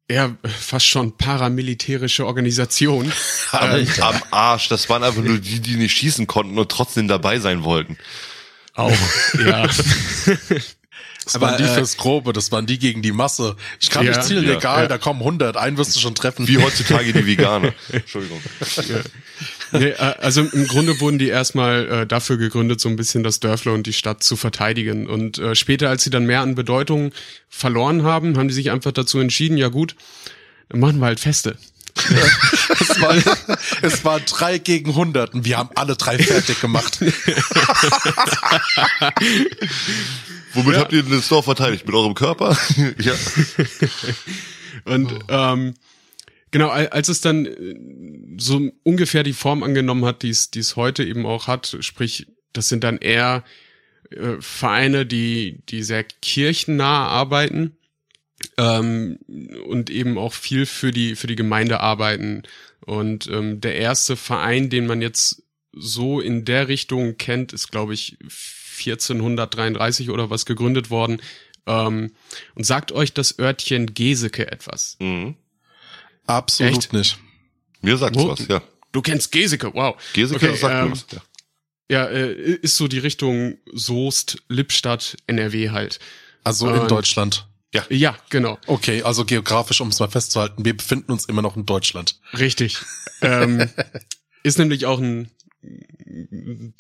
eher 0.09 0.37
fast 0.45 0.87
schon 0.87 1.17
paramilitärische 1.17 2.27
Organisationen. 2.27 3.13
Am, 3.53 3.87
am 4.01 4.23
Arsch. 4.31 4.69
Das 4.69 4.89
waren 4.89 5.03
einfach 5.03 5.23
nur 5.23 5.39
die, 5.39 5.61
die 5.61 5.77
nicht 5.77 5.97
schießen 5.97 6.27
konnten 6.27 6.59
und 6.59 6.71
trotzdem 6.71 7.09
dabei 7.09 7.39
sein 7.39 7.65
wollten. 7.65 7.97
Auch, 8.75 8.97
ja. 9.45 9.69
Das 11.25 11.37
Aber, 11.37 11.49
waren 11.49 11.59
die 11.59 11.65
äh, 11.65 11.75
fürs 11.75 11.97
Grobe, 11.97 12.33
das 12.33 12.51
waren 12.51 12.67
die 12.67 12.79
gegen 12.79 13.03
die 13.03 13.13
Masse. 13.13 13.57
Ich 13.81 13.91
kann 13.91 14.05
Ja, 14.05 14.13
nicht 14.13 14.25
zielen, 14.25 14.45
ja, 14.47 14.55
egal, 14.55 14.83
ja. 14.83 14.89
da 14.89 14.99
kommen 14.99 15.21
100, 15.21 15.57
einen 15.57 15.77
wirst 15.77 15.95
du 15.95 16.01
schon 16.01 16.15
treffen. 16.15 16.49
Wie 16.49 16.59
heutzutage 16.59 17.13
die 17.13 17.27
Veganer. 17.27 17.73
Entschuldigung. 17.93 18.41
Nee, 19.73 19.89
äh, 19.89 19.95
also 19.97 20.43
im 20.43 20.67
Grunde 20.67 21.01
wurden 21.01 21.19
die 21.19 21.29
erstmal 21.29 21.89
äh, 21.89 22.07
dafür 22.07 22.37
gegründet, 22.39 22.81
so 22.81 22.89
ein 22.89 22.97
bisschen 22.97 23.23
das 23.23 23.39
Dörfler 23.41 23.73
und 23.73 23.87
die 23.87 23.93
Stadt 23.93 24.23
zu 24.23 24.37
verteidigen. 24.37 25.07
Und 25.07 25.39
äh, 25.39 25.55
später, 25.55 25.89
als 25.89 26.03
sie 26.05 26.11
dann 26.11 26.27
mehr 26.27 26.41
an 26.41 26.55
Bedeutung 26.55 27.13
verloren 27.49 28.03
haben, 28.03 28.37
haben 28.37 28.49
die 28.49 28.55
sich 28.55 28.71
einfach 28.71 28.93
dazu 28.93 29.21
entschieden, 29.21 29.57
ja 29.57 29.69
gut, 29.69 29.95
machen 30.73 30.99
wir 30.99 31.07
halt 31.07 31.21
Feste. 31.21 31.57
es, 32.81 33.01
war, 33.01 33.15
es 33.83 34.05
waren 34.05 34.23
drei 34.27 34.59
gegen 34.59 34.91
100 34.91 35.35
und 35.35 35.45
wir 35.45 35.59
haben 35.59 35.69
alle 35.75 35.95
drei 35.95 36.19
fertig 36.19 36.61
gemacht. 36.61 36.99
Womit 40.55 40.77
habt 40.77 40.93
ihr 40.93 41.03
denn 41.03 41.13
das 41.13 41.29
Dorf 41.29 41.45
verteidigt? 41.45 41.87
Mit 41.87 41.95
eurem 41.95 42.15
Körper? 42.15 42.57
ja. 42.99 43.15
Und 44.85 45.13
ähm, 45.29 45.75
genau, 46.51 46.69
al- 46.69 46.89
als 46.89 47.09
es 47.09 47.21
dann 47.21 47.47
äh, 47.47 47.75
so 48.39 48.71
ungefähr 48.83 49.23
die 49.23 49.33
Form 49.33 49.63
angenommen 49.63 50.05
hat, 50.05 50.23
die 50.23 50.31
es 50.31 50.51
die 50.51 50.61
es 50.61 50.77
heute 50.77 51.05
eben 51.05 51.27
auch 51.27 51.47
hat, 51.47 51.77
sprich, 51.81 52.27
das 52.53 52.69
sind 52.69 52.85
dann 52.85 52.99
eher 52.99 53.45
äh, 54.11 54.37
Vereine, 54.41 55.07
die 55.07 55.63
die 55.69 55.83
sehr 55.83 56.05
kirchennah 56.05 57.07
arbeiten 57.09 57.77
ähm, 58.59 59.19
und 59.67 59.91
eben 59.91 60.19
auch 60.19 60.33
viel 60.33 60.67
für 60.67 60.91
die 60.91 61.17
für 61.17 61.27
die 61.27 61.37
Gemeinde 61.37 61.81
arbeiten. 61.81 62.43
Und 62.85 63.29
ähm, 63.29 63.61
der 63.61 63.77
erste 63.77 64.17
Verein, 64.17 64.69
den 64.69 64.87
man 64.87 65.01
jetzt 65.03 65.43
so 65.73 66.21
in 66.21 66.45
der 66.45 66.69
Richtung 66.69 67.17
kennt, 67.17 67.53
ist 67.53 67.71
glaube 67.71 67.95
ich 67.95 68.19
1433 68.79 70.11
oder 70.11 70.31
was 70.31 70.47
gegründet 70.47 70.91
worden. 70.91 71.21
Ähm, 71.67 72.13
und 72.55 72.65
sagt 72.65 72.91
euch 72.93 73.13
das 73.13 73.39
Örtchen 73.39 73.95
Geseke 73.95 74.51
etwas? 74.51 74.97
Mhm. 75.01 75.37
Absolut 76.27 76.73
Echt? 76.79 76.93
nicht. 76.93 77.19
Mir 77.83 77.97
sagt's 77.97 78.19
Wo? 78.19 78.29
was, 78.29 78.47
ja. 78.49 78.63
Du 78.93 79.01
kennst 79.03 79.33
Geseke, 79.33 79.73
wow. 79.75 79.97
Geseke 80.13 80.47
Okay, 80.47 80.57
sagt 80.57 80.75
mir 80.75 80.81
ähm, 80.83 80.93
was. 80.93 81.07
Ja. 81.13 81.23
Ja, 81.91 82.07
äh, 82.07 82.33
ist 82.33 82.77
so 82.77 82.89
die 82.89 82.99
Richtung 82.99 83.59
Soest, 83.73 84.39
Lippstadt, 84.49 85.17
NRW 85.27 85.71
halt. 85.71 85.99
Also 86.45 86.69
in 86.69 86.81
Und- 86.81 86.91
Deutschland. 86.91 87.47
Ja, 87.89 88.17
genau. 88.29 88.59
Okay, 88.67 89.03
also 89.03 89.25
geografisch, 89.25 89.81
um 89.81 89.89
es 89.89 89.99
mal 89.99 90.09
festzuhalten, 90.11 90.63
wir 90.63 90.77
befinden 90.77 91.11
uns 91.11 91.25
immer 91.25 91.41
noch 91.41 91.57
in 91.57 91.65
Deutschland. 91.65 92.21
Richtig. 92.39 92.77
ähm, 93.23 93.67
ist 94.43 94.59
nämlich 94.59 94.85
auch 94.85 94.99
ein 94.99 95.31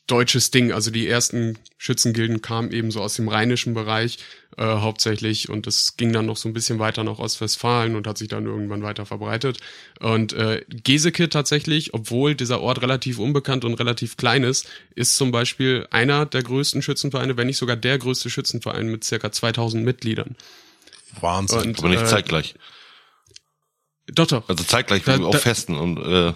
deutsches 0.07 0.51
Ding. 0.51 0.73
Also 0.73 0.90
die 0.90 1.07
ersten 1.07 1.59
Schützengilden 1.79 2.42
kamen 2.42 2.73
eben 2.73 2.90
so 2.90 3.01
aus 3.01 3.14
dem 3.14 3.29
rheinischen 3.29 3.75
Bereich 3.75 4.18
äh, 4.57 4.64
hauptsächlich 4.64 5.49
und 5.49 5.66
es 5.66 5.97
ging 5.97 6.12
dann 6.12 6.27
noch 6.27 6.37
so 6.37 6.49
ein 6.49 6.53
bisschen 6.53 6.79
weiter 6.79 7.05
nach 7.05 7.18
Ostwestfalen 7.18 7.97
und 7.97 8.07
hat 8.07 8.18
sich 8.18 8.29
dann 8.29 8.45
irgendwann 8.47 8.83
weiter 8.83 9.07
verbreitet. 9.07 9.59
Und 10.01 10.33
äh, 10.33 10.64
Geseke 10.68 11.29
tatsächlich, 11.29 11.95
obwohl 11.95 12.35
dieser 12.35 12.61
Ort 12.61 12.83
relativ 12.83 13.18
unbekannt 13.18 13.64
und 13.64 13.75
relativ 13.75 14.16
klein 14.16 14.42
ist, 14.42 14.68
ist 14.95 15.16
zum 15.16 15.31
Beispiel 15.31 15.87
einer 15.90 16.27
der 16.27 16.42
größten 16.42 16.83
Schützenvereine, 16.83 17.37
wenn 17.37 17.47
nicht 17.47 17.59
sogar 17.59 17.77
der 17.77 17.99
größte 17.99 18.31
Schützenverein 18.31 18.88
mit 18.88 19.05
circa 19.05 19.31
2000 19.33 19.85
Mitgliedern. 19.85 20.37
Wahnsinn. 21.21 21.61
Und, 21.61 21.79
Aber 21.79 21.88
nicht 21.88 22.03
äh, 22.03 22.07
zeitgleich. 22.07 22.55
Doch, 24.09 24.27
doch. 24.27 24.49
Also 24.49 24.64
zeitgleich 24.64 25.05
da- 25.05 25.18
auf 25.21 25.33
da- 25.33 25.38
Festen 25.38 25.77
und 25.77 25.99
äh, 25.99 26.33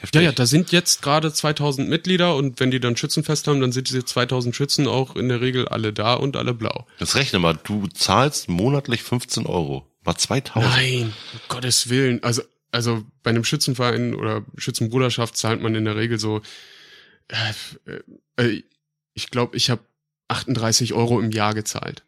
heftig. 0.00 0.20
Ja, 0.20 0.22
ja, 0.22 0.32
da 0.32 0.46
sind 0.46 0.72
jetzt 0.72 1.02
gerade 1.02 1.32
2000 1.32 1.88
Mitglieder 1.88 2.36
und 2.36 2.60
wenn 2.60 2.70
die 2.70 2.80
dann 2.80 2.96
Schützenfest 2.96 3.46
haben, 3.46 3.60
dann 3.60 3.72
sind 3.72 3.88
diese 3.88 4.04
2000 4.04 4.54
Schützen 4.54 4.86
auch 4.86 5.16
in 5.16 5.28
der 5.28 5.40
Regel 5.40 5.68
alle 5.68 5.92
da 5.92 6.14
und 6.14 6.36
alle 6.36 6.54
blau. 6.54 6.86
Jetzt 6.98 7.14
rechne 7.14 7.38
mal, 7.38 7.58
du 7.62 7.86
zahlst 7.88 8.48
monatlich 8.48 9.02
15 9.02 9.46
Euro. 9.46 9.86
Mal 10.04 10.16
2000. 10.16 10.72
Nein, 10.72 11.12
um 11.32 11.40
Gottes 11.48 11.88
Willen. 11.88 12.22
Also, 12.22 12.42
also 12.72 13.04
bei 13.22 13.30
einem 13.30 13.44
Schützenverein 13.44 14.14
oder 14.14 14.44
Schützenbruderschaft 14.56 15.36
zahlt 15.36 15.60
man 15.60 15.74
in 15.74 15.84
der 15.84 15.96
Regel 15.96 16.18
so, 16.18 16.40
äh, 17.28 18.42
äh, 18.42 18.62
ich 19.14 19.30
glaube, 19.30 19.56
ich 19.56 19.70
habe 19.70 19.82
38 20.28 20.94
Euro 20.94 21.20
im 21.20 21.30
Jahr 21.32 21.54
gezahlt. 21.54 22.02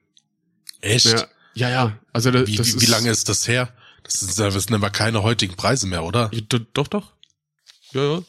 Echt? 0.81 1.07
Ja, 1.07 1.27
ja, 1.55 1.71
ja. 1.71 1.99
Also 2.13 2.31
da, 2.31 2.47
wie, 2.47 2.57
das 2.57 2.69
wie, 2.69 2.77
ist, 2.77 2.81
wie 2.83 2.91
lange 2.91 3.11
ist 3.11 3.29
das 3.29 3.47
her? 3.47 3.73
Das, 4.05 4.23
ist, 4.23 4.39
das 4.39 4.55
sind 4.55 4.75
aber 4.75 4.91
keine 4.91 5.23
heutigen 5.23 5.55
Preise 5.55 5.87
mehr, 5.87 6.05
oder? 6.05 6.31
Doch, 6.73 6.89
doch. 6.89 7.13
Ja. 7.93 8.23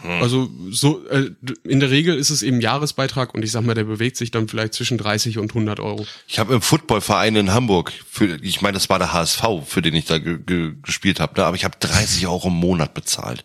Hm. 0.00 0.22
Also 0.22 0.50
so 0.70 1.06
äh, 1.08 1.30
in 1.64 1.80
der 1.80 1.90
Regel 1.90 2.16
ist 2.16 2.30
es 2.30 2.42
eben 2.42 2.62
Jahresbeitrag 2.62 3.34
und 3.34 3.42
ich 3.42 3.52
sag 3.52 3.62
mal, 3.62 3.74
der 3.74 3.84
bewegt 3.84 4.16
sich 4.16 4.30
dann 4.30 4.48
vielleicht 4.48 4.72
zwischen 4.72 4.96
30 4.96 5.36
und 5.38 5.50
100 5.50 5.80
Euro. 5.80 6.06
Ich 6.26 6.38
habe 6.38 6.54
im 6.54 6.62
Footballverein 6.62 7.36
in 7.36 7.52
Hamburg, 7.52 7.92
für, 8.08 8.38
ich 8.42 8.62
meine, 8.62 8.74
das 8.74 8.88
war 8.88 8.98
der 8.98 9.12
HSV, 9.12 9.42
für 9.66 9.82
den 9.82 9.94
ich 9.94 10.06
da 10.06 10.18
ge 10.18 10.38
ge 10.38 10.72
gespielt 10.82 11.20
habe, 11.20 11.38
ne? 11.38 11.46
aber 11.46 11.56
ich 11.56 11.64
habe 11.64 11.76
30 11.78 12.26
Euro 12.26 12.48
im 12.48 12.54
Monat 12.54 12.94
bezahlt. 12.94 13.44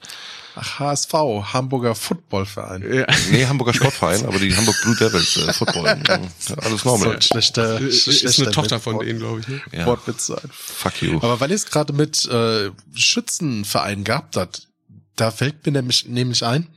Ach, 0.59 0.79
HSV, 0.79 1.13
Hamburger 1.53 1.93
Footballverein. 1.95 2.81
Ja. 2.93 3.05
Nee, 3.31 3.45
Hamburger 3.45 3.73
Sportverein, 3.73 4.25
aber 4.25 4.39
die 4.39 4.55
Hamburg 4.55 4.75
Blue 4.81 4.95
Devils, 4.95 5.37
äh, 5.37 5.53
Football. 5.53 5.87
Alles 6.07 6.81
So 6.81 6.89
normal. 6.89 7.15
ein 7.15 7.21
schlechter, 7.21 7.79
Ist 7.79 8.03
schlechter 8.03 8.43
eine 8.43 8.51
Tochter 8.51 8.79
von 8.79 8.99
denen, 8.99 9.19
glaube 9.19 9.41
ich. 9.41 9.47
Ne? 9.47 9.61
Ja, 9.71 9.85
Wortwitz 9.85 10.27
sein. 10.27 10.39
fuck 10.51 11.01
you. 11.01 11.17
Aber 11.17 11.39
weil 11.39 11.49
ihr 11.51 11.55
es 11.55 11.65
gerade 11.67 11.93
mit 11.93 12.25
äh, 12.25 12.71
Schützenvereinen 12.95 14.03
gehabt 14.03 14.35
hat, 14.35 14.67
da 15.15 15.31
fällt 15.31 15.65
mir 15.65 15.71
nämlich, 15.73 16.05
nämlich 16.07 16.43
ein, 16.45 16.67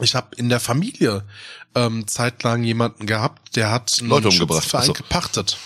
ich 0.00 0.14
habe 0.14 0.34
in 0.36 0.48
der 0.48 0.60
Familie 0.60 1.24
ähm, 1.74 2.06
zeitlang 2.06 2.62
jemanden 2.64 3.06
gehabt, 3.06 3.56
der 3.56 3.70
hat 3.70 3.96
einen 4.00 4.08
Leute 4.08 4.28
umgebracht. 4.28 4.62
Schützenverein 4.64 4.82
Ach 4.82 4.86
so. 4.86 4.92
gepachtet. 4.94 5.58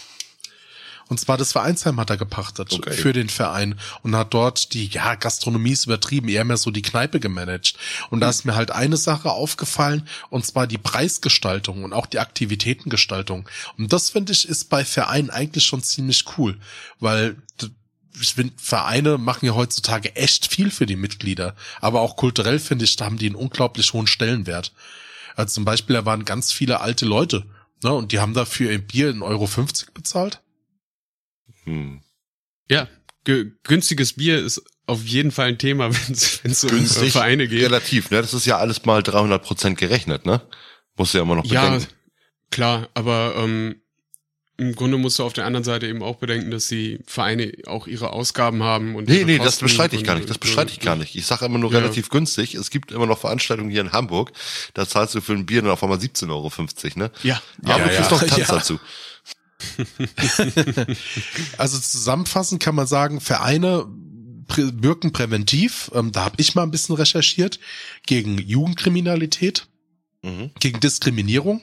Und 1.09 1.19
zwar 1.19 1.37
das 1.39 1.53
Vereinsheim 1.53 1.99
hat 1.99 2.11
er 2.11 2.17
gepachtet 2.17 2.73
Okay. 2.73 2.93
für 2.93 3.13
den 3.13 3.29
Verein 3.29 3.79
und 4.03 4.15
hat 4.15 4.35
dort 4.35 4.75
die, 4.75 4.87
ja, 4.89 5.15
Gastronomie 5.15 5.73
ist 5.73 5.87
übertrieben, 5.87 6.29
eher 6.29 6.45
mehr 6.45 6.59
so 6.59 6.71
die 6.71 6.83
Kneipe 6.83 7.19
gemanagt. 7.19 7.75
Und 8.11 8.21
da 8.21 8.29
ist 8.29 8.45
mir 8.45 8.55
halt 8.55 8.71
eine 8.71 8.97
Sache 8.97 9.31
aufgefallen, 9.31 10.07
und 10.31 10.45
zwar 10.45 10.67
die 10.67 10.79
Preisgestaltung 10.79 11.85
und 11.85 11.93
auch 11.93 12.07
die 12.07 12.19
Aktivitätengestaltung. 12.19 13.49
Und 13.79 13.93
das 13.93 14.11
finde 14.11 14.33
ich 14.33 14.49
ist 14.49 14.69
bei 14.69 14.85
Vereinen 14.85 15.31
eigentlich 15.31 15.65
schon 15.65 15.83
ziemlich 15.83 16.25
cool, 16.37 16.59
weil 17.01 17.37
ich 18.21 18.35
finde, 18.35 18.53
Vereine 18.57 19.17
machen 19.17 19.47
ja 19.47 19.55
heutzutage 19.55 20.17
echt 20.17 20.53
viel 20.53 20.71
für 20.71 20.87
die 20.87 20.97
Mitglieder. 20.97 21.55
Aber 21.81 22.01
auch 22.01 22.17
kulturell 22.17 22.59
finde 22.59 22.85
ich, 22.85 22.97
da 22.97 23.05
haben 23.05 23.19
die 23.19 23.27
einen 23.27 23.35
unglaublich 23.37 23.93
hohen 23.93 24.07
Stellenwert. 24.07 24.73
Also 25.37 25.55
zum 25.55 25.65
Beispiel, 25.65 25.95
da 25.95 26.05
waren 26.05 26.25
ganz 26.25 26.53
viele 26.53 26.81
alte 26.81 27.07
Leute, 27.07 27.45
ne, 27.83 27.93
und 27.93 28.11
die 28.13 28.19
haben 28.19 28.35
dafür 28.35 28.73
ein 28.73 28.87
Bier 28.87 29.11
in 29.11 29.23
Euro 29.23 29.47
50 29.47 29.95
bezahlt. 29.95 30.41
Hm. 31.65 32.01
Ja, 32.71 32.89
ge 33.25 33.53
günstiges 33.65 34.15
Bier 34.15 34.39
ist 34.39 34.63
auf 34.87 35.05
jeden 35.05 35.31
Fall 35.33 35.49
ein 35.49 35.59
Thema, 35.59 35.91
wenn 36.43 36.51
es 36.53 36.65
um 36.65 36.71
äh, 36.85 37.11
Vereine 37.11 37.49
geht. 37.49 37.63
relativ, 37.65 38.11
ne? 38.11 38.21
Das 38.21 38.35
ist 38.35 38.47
ja 38.47 38.59
alles 38.59 38.85
mal 38.85 39.03
300 39.03 39.43
Prozent 39.43 39.79
gerechnet, 39.79 40.27
ne? 40.27 40.41
Musst 40.97 41.15
du 41.15 41.19
ja 41.19 41.23
immer 41.25 41.37
noch 41.37 41.45
Ja, 41.45 41.71
bedenken. 41.71 41.87
klar, 42.51 42.89
aber 42.95 43.35
ähm, 43.37 43.81
im 44.61 44.75
Grunde 44.75 44.99
musst 44.99 45.21
du 45.21 45.23
auf 45.25 45.33
der 45.35 45.45
anderen 45.47 45.63
Seite 45.63 45.87
eben 45.87 46.03
auch 46.03 46.17
bedenken, 46.17 46.51
dass 46.51 46.67
die 46.67 46.99
Vereine 47.07 47.53
auch 47.67 47.87
ihre 47.87 48.13
Ausgaben 48.13 48.65
haben 48.65 48.97
und 48.97 49.09
Nee, 49.09 49.23
nee, 49.25 49.39
das 49.39 49.59
bestreite 49.59 49.95
ich 49.95 50.03
gar 50.03 50.17
nicht. 50.17 50.29
Das 50.29 50.39
bestreite 50.39 50.73
ich 50.73 50.81
gar 50.81 50.97
nicht. 50.97 51.15
Ich 51.15 51.27
sage 51.27 51.45
immer 51.45 51.59
nur 51.59 51.71
Ja. 51.73 51.79
relativ 51.79 52.09
günstig. 52.09 52.55
Es 52.57 52.71
gibt 52.71 52.91
immer 52.91 53.07
noch 53.07 53.19
Veranstaltungen 53.21 53.71
hier 53.71 53.83
in 53.83 53.93
Hamburg, 53.93 54.33
da 54.75 54.89
zahlst 54.89 55.15
du 55.15 55.21
für 55.21 55.35
ein 55.35 55.47
Bier 55.47 55.63
dann 55.63 55.71
auf 55.71 55.83
einmal 55.85 55.99
17,50 55.99 56.31
Euro, 56.31 56.51
ne? 56.99 57.11
Ja, 57.23 57.41
Aber 57.63 57.71
Ja, 57.71 57.79
du 57.79 57.85
kriegst 57.95 58.11
ja. 58.11 58.17
noch 58.17 58.25
Tanz 58.25 58.37
Ja. 58.49 58.55
dazu. 58.57 58.81
Also 61.59 61.79
zusammenfassend 61.79 62.63
kann 62.63 62.75
man 62.75 62.87
sagen, 62.87 63.21
Vereine 63.21 63.87
wirken 64.57 65.13
präventiv. 65.13 65.91
Ähm, 65.95 66.13
da 66.13 66.25
habe 66.25 66.37
ich 66.39 66.55
mal 66.55 66.63
ein 66.63 66.71
bisschen 66.71 66.95
recherchiert 66.95 67.59
gegen 68.07 68.39
Jugendkriminalität, 68.39 69.67
Mhm. 70.23 70.51
gegen 70.59 70.81
Diskriminierung. 70.81 71.61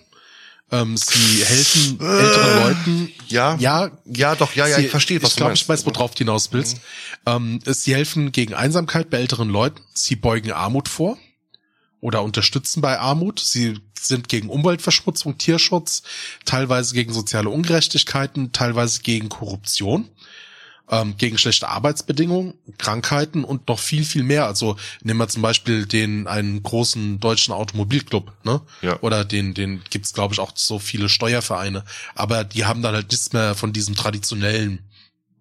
Ähm, 0.72 0.96
sie 0.98 1.44
helfen 1.46 2.00
älteren 2.00 2.64
Leuten. 2.64 3.12
Ja, 3.28 3.56
Ja, 3.60 3.92
ja, 4.06 4.36
doch, 4.36 4.56
ja, 4.56 4.66
ja, 4.66 4.78
sie, 4.78 4.86
ich 4.86 4.92
verstehe, 4.92 5.22
was 5.22 5.30
ich 5.30 5.36
du 5.36 5.38
glaube, 5.40 5.50
meinst. 5.52 5.64
ich 5.64 5.70
weiß, 5.70 5.86
worauf 5.86 6.12
du 6.16 6.20
hinaus 6.20 6.54
willst. 6.54 6.78
Ähm, 7.26 7.60
sie 7.66 7.94
helfen 7.94 8.32
gegen 8.32 8.54
Einsamkeit 8.54 9.10
bei 9.10 9.18
älteren 9.18 9.50
Leuten. 9.50 9.82
Sie 9.94 10.16
beugen 10.16 10.52
Armut 10.52 10.88
vor 10.90 11.18
oder 12.02 12.24
unterstützen 12.24 12.82
bei 12.82 13.00
Armut. 13.00 13.40
Sie 13.40 13.80
sind 14.00 14.30
gegen 14.30 14.50
Umweltverschmutzung, 14.50 15.38
Tierschutz, 15.38 16.04
teilweise 16.46 16.94
gegen 16.94 17.14
soziale 17.14 17.50
Ungerechtigkeiten, 17.50 18.52
teilweise 18.52 19.02
gegen 19.02 19.30
Korruption, 19.30 20.10
ähm, 20.90 21.16
gegen 21.18 21.38
schlechte 21.38 21.68
Arbeitsbedingungen, 21.68 22.54
Krankheiten 22.78 23.44
und 23.44 23.68
noch 23.68 23.80
viel, 23.80 24.06
viel 24.06 24.24
mehr. 24.24 24.46
Also 24.46 24.78
nehmen 25.02 25.20
wir 25.20 25.28
zum 25.28 25.42
Beispiel 25.42 25.86
den 25.86 26.28
einen 26.28 26.62
großen 26.62 27.20
deutschen 27.20 27.54
Automobilclub, 27.54 28.32
ne? 28.44 28.62
Ja. 28.82 29.00
Oder 29.02 29.26
den, 29.26 29.54
den 29.54 29.82
gibt's 29.90 30.14
glaube 30.14 30.34
ich 30.34 30.40
auch 30.40 30.52
so 30.56 30.78
viele 30.78 31.10
Steuervereine. 31.10 31.84
Aber 32.14 32.44
die 32.44 32.66
haben 32.66 32.82
dann 32.82 32.94
halt 32.94 33.12
nichts 33.12 33.34
mehr 33.34 33.56
von 33.56 33.74
diesem 33.74 33.96
traditionellen 33.96 34.80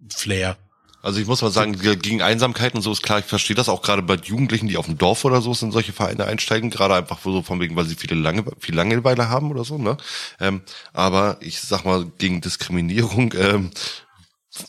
Flair. 0.08 0.56
Also 1.04 1.20
ich 1.20 1.26
muss 1.26 1.42
mal 1.42 1.50
sagen, 1.50 1.78
gegen 1.78 2.22
Einsamkeit 2.22 2.74
und 2.74 2.80
so 2.80 2.90
ist 2.90 3.02
klar, 3.02 3.18
ich 3.18 3.26
verstehe 3.26 3.54
das 3.54 3.68
auch 3.68 3.82
gerade 3.82 4.00
bei 4.00 4.14
Jugendlichen, 4.14 4.68
die 4.68 4.78
auf 4.78 4.86
dem 4.86 4.96
Dorf 4.96 5.26
oder 5.26 5.42
so 5.42 5.54
in 5.60 5.70
solche 5.70 5.92
Vereine 5.92 6.24
einsteigen, 6.24 6.70
gerade 6.70 6.94
einfach 6.94 7.18
so 7.22 7.42
von 7.42 7.60
wegen, 7.60 7.76
weil 7.76 7.84
sie 7.84 7.94
viele 7.94 8.14
lange, 8.14 8.42
viel 8.58 8.74
Langeweile 8.74 9.28
haben 9.28 9.50
oder 9.50 9.64
so, 9.64 9.76
ne? 9.76 9.98
Ähm, 10.40 10.62
aber 10.94 11.36
ich 11.40 11.60
sag 11.60 11.84
mal, 11.84 12.06
gegen 12.16 12.40
Diskriminierung, 12.40 13.34
ähm, 13.38 13.70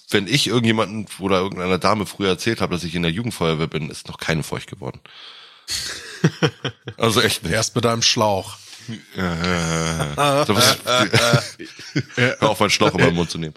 wenn 0.10 0.28
ich 0.28 0.48
irgendjemanden 0.48 1.06
oder 1.20 1.40
irgendeiner 1.40 1.78
Dame 1.78 2.06
früher 2.06 2.32
erzählt 2.32 2.60
habe, 2.60 2.74
dass 2.76 2.84
ich 2.84 2.96
in 2.96 3.04
der 3.04 3.12
Jugendfeuerwehr 3.12 3.68
bin, 3.68 3.90
ist 3.90 4.10
noch 4.10 4.18
keine 4.18 4.44
feucht 4.44 4.70
geworden. 4.70 5.00
also 6.98 7.22
echt 7.22 7.44
nicht. 7.44 7.54
Erst 7.54 7.78
mit 7.78 7.86
einem 7.86 8.02
Schlauch. 8.02 8.58
Da 9.16 10.46
muss 10.50 10.78
ich- 11.58 11.70
Hör 12.16 12.44
auf, 12.44 12.60
meinen 12.60 12.70
Schlauch 12.70 12.94
in 12.94 13.02
meinen 13.02 13.16
Mund 13.16 13.30
zu 13.30 13.38
nehmen. 13.38 13.54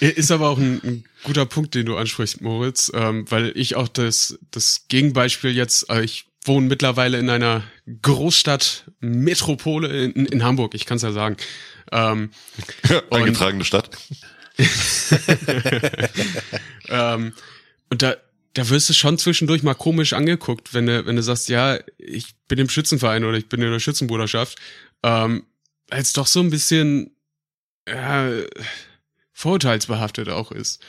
Ist 0.00 0.30
aber 0.30 0.48
auch 0.48 0.58
ein, 0.58 0.80
ein 0.82 1.04
guter 1.22 1.46
Punkt, 1.46 1.74
den 1.74 1.86
du 1.86 1.96
ansprichst, 1.96 2.40
Moritz, 2.40 2.90
ähm, 2.94 3.24
weil 3.30 3.52
ich 3.54 3.76
auch 3.76 3.88
das, 3.88 4.38
das 4.50 4.86
Gegenbeispiel 4.88 5.50
jetzt, 5.50 5.88
äh, 5.90 6.02
ich 6.02 6.26
wohne 6.44 6.66
mittlerweile 6.68 7.18
in 7.18 7.28
einer 7.30 7.64
Großstadt, 8.02 8.90
Metropole 9.00 9.88
in, 10.04 10.26
in 10.26 10.44
Hamburg, 10.44 10.74
ich 10.74 10.86
kann 10.86 10.96
es 10.96 11.02
ja 11.02 11.12
sagen. 11.12 11.36
Ähm, 11.92 12.30
Eingetragene 13.10 13.64
Stadt. 13.64 13.90
ähm, 16.88 17.32
und 17.90 18.02
da, 18.02 18.16
da 18.56 18.70
wirst 18.70 18.88
du 18.88 18.94
schon 18.94 19.18
zwischendurch 19.18 19.62
mal 19.62 19.74
komisch 19.74 20.14
angeguckt, 20.14 20.72
wenn 20.72 20.86
du, 20.86 21.04
wenn 21.04 21.16
du 21.16 21.22
sagst, 21.22 21.50
ja, 21.50 21.78
ich 21.98 22.34
bin 22.48 22.58
im 22.58 22.70
Schützenverein 22.70 23.24
oder 23.24 23.36
ich 23.36 23.50
bin 23.50 23.60
in 23.60 23.70
der 23.70 23.80
Schützenbruderschaft, 23.80 24.58
ähm, 25.02 25.44
als 25.90 26.14
doch 26.14 26.26
so 26.26 26.40
ein 26.40 26.48
bisschen 26.48 27.14
ja, 27.86 28.30
vorurteilsbehaftet 29.34 30.30
auch 30.30 30.52
ist. 30.52 30.82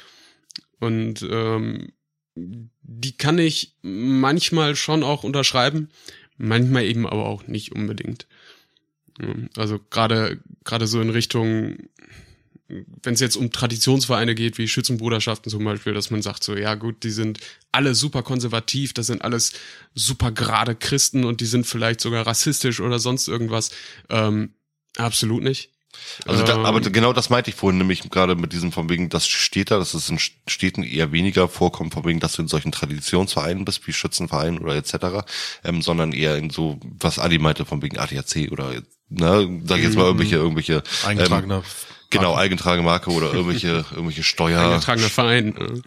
Und 0.79 1.27
ähm, 1.29 1.91
die 2.35 3.17
kann 3.17 3.37
ich 3.37 3.75
manchmal 3.81 4.77
schon 4.77 5.03
auch 5.03 5.25
unterschreiben, 5.25 5.89
manchmal 6.37 6.85
eben 6.85 7.05
aber 7.05 7.25
auch 7.25 7.47
nicht 7.47 7.73
unbedingt. 7.73 8.27
Ja, 9.19 9.33
Also 9.57 9.77
gerade 9.89 10.39
gerade 10.63 10.87
so 10.87 11.01
in 11.01 11.09
Richtung 11.09 11.89
wenn 12.69 13.13
es 13.13 13.19
jetzt 13.19 13.37
um 13.37 13.51
Traditionsvereine 13.51 14.35
geht, 14.35 14.57
wie 14.57 14.67
Schützenbruderschaften 14.67 15.49
zum 15.49 15.63
Beispiel, 15.63 15.93
dass 15.93 16.11
man 16.11 16.21
sagt 16.21 16.43
so, 16.43 16.55
ja 16.55 16.75
gut, 16.75 17.03
die 17.03 17.11
sind 17.11 17.39
alle 17.71 17.95
super 17.95 18.23
konservativ, 18.23 18.93
das 18.93 19.07
sind 19.07 19.21
alles 19.21 19.53
super 19.95 20.31
gerade 20.31 20.75
Christen 20.75 21.23
und 21.23 21.39
die 21.39 21.45
sind 21.45 21.65
vielleicht 21.65 22.01
sogar 22.01 22.27
rassistisch 22.27 22.81
oder 22.81 22.99
sonst 22.99 23.27
irgendwas. 23.27 23.71
Ähm, 24.09 24.53
absolut 24.97 25.43
nicht. 25.43 25.69
Also 26.25 26.43
da, 26.43 26.55
Ähm, 26.55 26.65
aber 26.65 26.81
genau 26.81 27.13
das 27.13 27.29
meinte 27.29 27.49
ich 27.49 27.55
vorhin, 27.55 27.77
nämlich 27.77 28.09
gerade 28.09 28.35
mit 28.35 28.53
diesem 28.53 28.71
von 28.71 28.89
wegen, 28.89 29.09
das 29.09 29.27
steht 29.27 29.71
da, 29.71 29.79
dass 29.79 29.93
es 29.93 30.09
in 30.09 30.19
Städten 30.19 30.83
eher 30.83 31.11
weniger 31.11 31.47
vorkommt, 31.47 31.93
von 31.93 32.05
wegen, 32.05 32.19
dass 32.19 32.33
du 32.33 32.41
in 32.41 32.47
solchen 32.47 32.71
Traditionsvereinen 32.71 33.65
bist, 33.65 33.87
wie 33.87 33.93
Schützenvereinen 33.93 34.59
oder 34.59 34.75
etc., 34.75 35.25
ähm, 35.63 35.81
sondern 35.81 36.11
eher 36.11 36.35
in 36.35 36.49
so, 36.49 36.79
was 36.99 37.17
Adi 37.17 37.39
meinte, 37.39 37.65
von 37.65 37.81
wegen 37.81 37.97
ADAC 37.97 38.51
oder, 38.51 38.81
ne, 39.09 39.61
sag 39.65 39.77
ich 39.77 39.85
jetzt 39.85 39.95
mal 39.95 40.05
irgendwelche, 40.05 40.35
irgendwelche, 40.35 40.83
Eingetragener. 41.05 41.57
ähm, 41.57 41.63
genau, 42.17 42.35
eingetragene 42.35 42.83
Marke 42.83 43.11
oder 43.11 43.33
irgendwelche, 43.33 43.85
irgendwelche 43.91 44.23
Steuer, 44.23 44.61
eingetragener 44.61 45.09
Verein. 45.09 45.83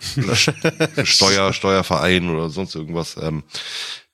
Steuer, 1.05 1.53
Steuerverein 1.53 2.29
oder 2.29 2.51
sonst 2.51 2.75
irgendwas. 2.75 3.17
Ähm, 3.21 3.45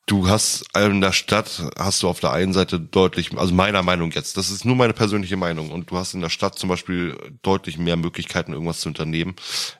du 0.07 0.29
hast 0.29 0.65
in 0.77 1.01
der 1.01 1.13
Stadt 1.13 1.63
hast 1.77 2.03
du 2.03 2.09
auf 2.09 2.21
der 2.21 2.33
einen 2.33 2.53
Seite 2.53 2.81
deutlich, 2.81 3.37
also 3.37 3.53
meiner 3.53 3.83
Meinung 3.83 4.13
jetzt, 4.13 4.37
das 4.37 4.51
ist 4.51 4.65
nur 4.65 4.77
meine 4.77 4.93
persönliche 4.93 5.37
Meinung, 5.37 5.71
und 5.71 5.91
du 5.91 5.97
hast 5.97 6.15
in 6.15 6.21
der 6.21 6.31
Stadt 6.31 6.59
zum 6.59 6.69
Beispiel 6.69 7.17
deutlich 7.43 7.77
mehr 7.79 7.97
Möglichkeiten, 7.97 8.53
irgendwas 8.53 8.81
zu 8.81 8.89
unternehmen. 8.89 9.35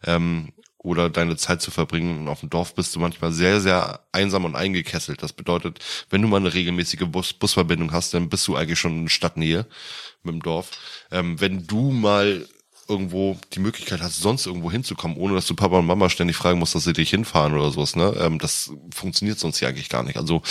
Ähm, 0.05 0.53
oder 0.87 1.11
deine 1.11 1.37
Zeit 1.37 1.61
zu 1.61 1.71
verbringen. 1.71 2.21
Und 2.21 2.29
auf 2.29 2.41
dem 2.41 2.51
Dorf 2.51 2.75
bist 2.75 2.95
du 2.95 3.01
manchmal 3.01 3.33
sehr, 3.33 3.61
sehr 3.61 4.01
einsam 4.13 4.45
und 4.45 4.55
eingekesselt. 4.55 5.23
Das 5.23 5.33
bedeutet, 5.33 5.81
wenn 6.11 6.23
du 6.23 6.29
mal 6.29 6.37
eine 6.37 6.55
regelmäßige 6.55 7.07
Bus 7.07 7.33
Busverbindung 7.33 7.93
hast, 7.93 8.15
dann 8.15 8.29
bist 8.29 8.47
du 8.47 8.57
eigentlich 8.57 8.79
schon 8.79 9.01
in 9.03 9.09
Stadtnähe 9.09 9.67
mit 10.23 10.35
dem 10.35 10.43
Dorf. 10.43 10.71
Ähm, 11.11 11.41
wenn 11.41 11.67
du 11.67 11.91
mal 11.91 12.47
irgendwo 12.89 13.37
die 13.53 13.59
Möglichkeit 13.59 14.01
hast, 14.01 14.21
sonst 14.21 14.47
irgendwo 14.47 14.71
hinzukommen, 14.71 15.17
ohne 15.17 15.35
dass 15.35 15.47
du 15.47 15.57
Papa 15.57 15.79
und 15.79 15.87
Mama 15.87 16.09
ständig 16.09 16.37
fragen 16.37 16.61
musst, 16.61 16.77
dass 16.77 16.85
sie 16.85 16.93
dich 16.93 17.11
hinfahren 17.11 17.55
oder 17.55 17.73
sowas, 17.73 17.97
ne? 17.97 18.15
Ähm, 18.21 18.39
das 18.39 18.71
funktioniert 18.95 19.41
sonst 19.41 19.59
hier 19.59 19.69
eigentlich 19.69 19.89
gar 19.89 20.05
nicht. 20.05 20.17
Also 20.17 20.43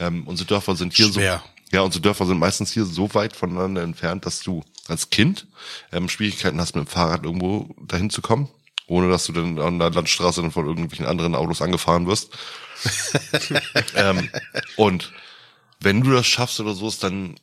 ähm, 0.00 0.26
unsere 0.26 0.48
Dörfer 0.48 0.74
sind 0.74 0.92
hier 0.92 1.12
Schwer. 1.12 1.42
so. 1.44 1.76
Ja, 1.76 1.82
unsere 1.82 2.02
Dörfer 2.02 2.26
sind 2.26 2.38
meistens 2.38 2.72
hier 2.72 2.84
so 2.84 3.14
weit 3.14 3.34
voneinander 3.34 3.82
entfernt, 3.82 4.26
dass 4.26 4.40
du 4.40 4.62
als 4.88 5.10
Kind 5.10 5.46
ähm, 5.92 6.08
Schwierigkeiten 6.08 6.60
hast, 6.60 6.74
mit 6.74 6.86
dem 6.86 6.88
Fahrrad 6.88 7.24
irgendwo 7.24 7.74
dahin 7.86 8.10
zu 8.10 8.22
kommen, 8.22 8.48
ohne 8.86 9.08
dass 9.08 9.24
du 9.26 9.32
dann 9.32 9.58
an 9.58 9.78
der 9.78 9.90
Landstraße 9.90 10.42
dann 10.42 10.50
von 10.50 10.66
irgendwelchen 10.66 11.06
anderen 11.06 11.34
Autos 11.34 11.62
angefahren 11.62 12.06
wirst. 12.06 12.36
ähm, 13.94 14.28
und 14.76 15.12
wenn 15.80 16.02
du 16.02 16.12
das 16.12 16.26
schaffst 16.26 16.60
oder 16.60 16.74
so, 16.74 16.88
ist 16.88 17.02
dann 17.02 17.36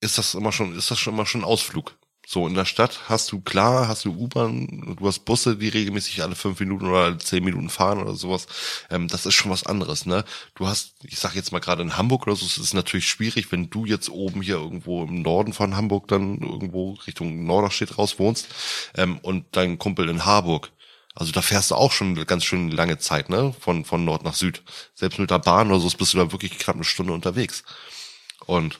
ist 0.00 0.18
das 0.18 0.34
immer 0.34 0.52
schon, 0.52 0.76
ist 0.76 0.90
das 0.90 0.98
schon 0.98 1.14
immer 1.14 1.26
schon 1.26 1.42
ein 1.42 1.46
Ausflug. 1.46 1.96
So, 2.28 2.48
in 2.48 2.54
der 2.54 2.64
Stadt 2.64 3.08
hast 3.08 3.30
du, 3.30 3.40
klar, 3.40 3.86
hast 3.86 4.04
du 4.04 4.10
U-Bahn, 4.10 4.96
du 4.98 5.06
hast 5.06 5.20
Busse, 5.20 5.56
die 5.56 5.68
regelmäßig 5.68 6.24
alle 6.24 6.34
fünf 6.34 6.58
Minuten 6.58 6.86
oder 6.86 7.04
alle 7.04 7.18
zehn 7.18 7.44
Minuten 7.44 7.70
fahren 7.70 8.02
oder 8.02 8.14
sowas. 8.14 8.48
Ähm, 8.90 9.06
das 9.06 9.26
ist 9.26 9.34
schon 9.34 9.52
was 9.52 9.64
anderes, 9.64 10.06
ne? 10.06 10.24
Du 10.56 10.66
hast, 10.66 10.94
ich 11.04 11.20
sag 11.20 11.36
jetzt 11.36 11.52
mal 11.52 11.60
gerade 11.60 11.82
in 11.82 11.96
Hamburg 11.96 12.26
oder 12.26 12.34
so, 12.34 12.44
es 12.44 12.58
ist 12.58 12.74
natürlich 12.74 13.06
schwierig, 13.06 13.52
wenn 13.52 13.70
du 13.70 13.84
jetzt 13.86 14.10
oben 14.10 14.42
hier 14.42 14.56
irgendwo 14.56 15.04
im 15.04 15.22
Norden 15.22 15.52
von 15.52 15.76
Hamburg 15.76 16.08
dann 16.08 16.38
irgendwo 16.40 16.94
Richtung 17.06 17.46
Norderstedt 17.46 17.96
raus 17.96 18.18
wohnst, 18.18 18.48
ähm, 18.96 19.18
und 19.18 19.44
dein 19.52 19.78
Kumpel 19.78 20.08
in 20.08 20.24
Harburg. 20.24 20.72
Also 21.16 21.32
da 21.32 21.40
fährst 21.40 21.70
du 21.70 21.74
auch 21.76 21.92
schon 21.92 22.14
ganz 22.26 22.44
schön 22.44 22.70
lange 22.70 22.98
Zeit, 22.98 23.30
ne? 23.30 23.54
Von, 23.58 23.86
von 23.86 24.04
Nord 24.04 24.22
nach 24.22 24.34
Süd. 24.34 24.62
Selbst 24.94 25.18
mit 25.18 25.30
der 25.30 25.38
Bahn 25.38 25.70
oder 25.70 25.80
so 25.80 25.88
bist 25.96 26.12
du 26.12 26.18
da 26.18 26.30
wirklich 26.30 26.58
knapp 26.58 26.76
eine 26.76 26.84
Stunde 26.84 27.14
unterwegs. 27.14 27.64
Und 28.44 28.78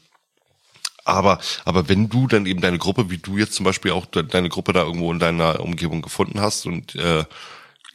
aber, 1.05 1.41
aber 1.65 1.89
wenn 1.89 2.09
du 2.09 2.27
dann 2.27 2.47
eben 2.47 2.61
deine 2.61 2.79
Gruppe, 2.79 3.11
wie 3.11 3.19
du 3.19 3.39
jetzt 3.39 3.55
zum 3.55 3.65
Beispiel 3.65 3.93
auch 3.93 4.07
de 4.07 4.25
deine 4.25 4.51
Gruppe 4.51 4.73
da 4.73 4.83
irgendwo 4.83 5.11
in 5.13 5.19
deiner 5.19 5.61
Umgebung 5.61 6.03
gefunden 6.03 6.41
hast 6.41 6.67
und 6.67 6.95
äh, 6.97 7.25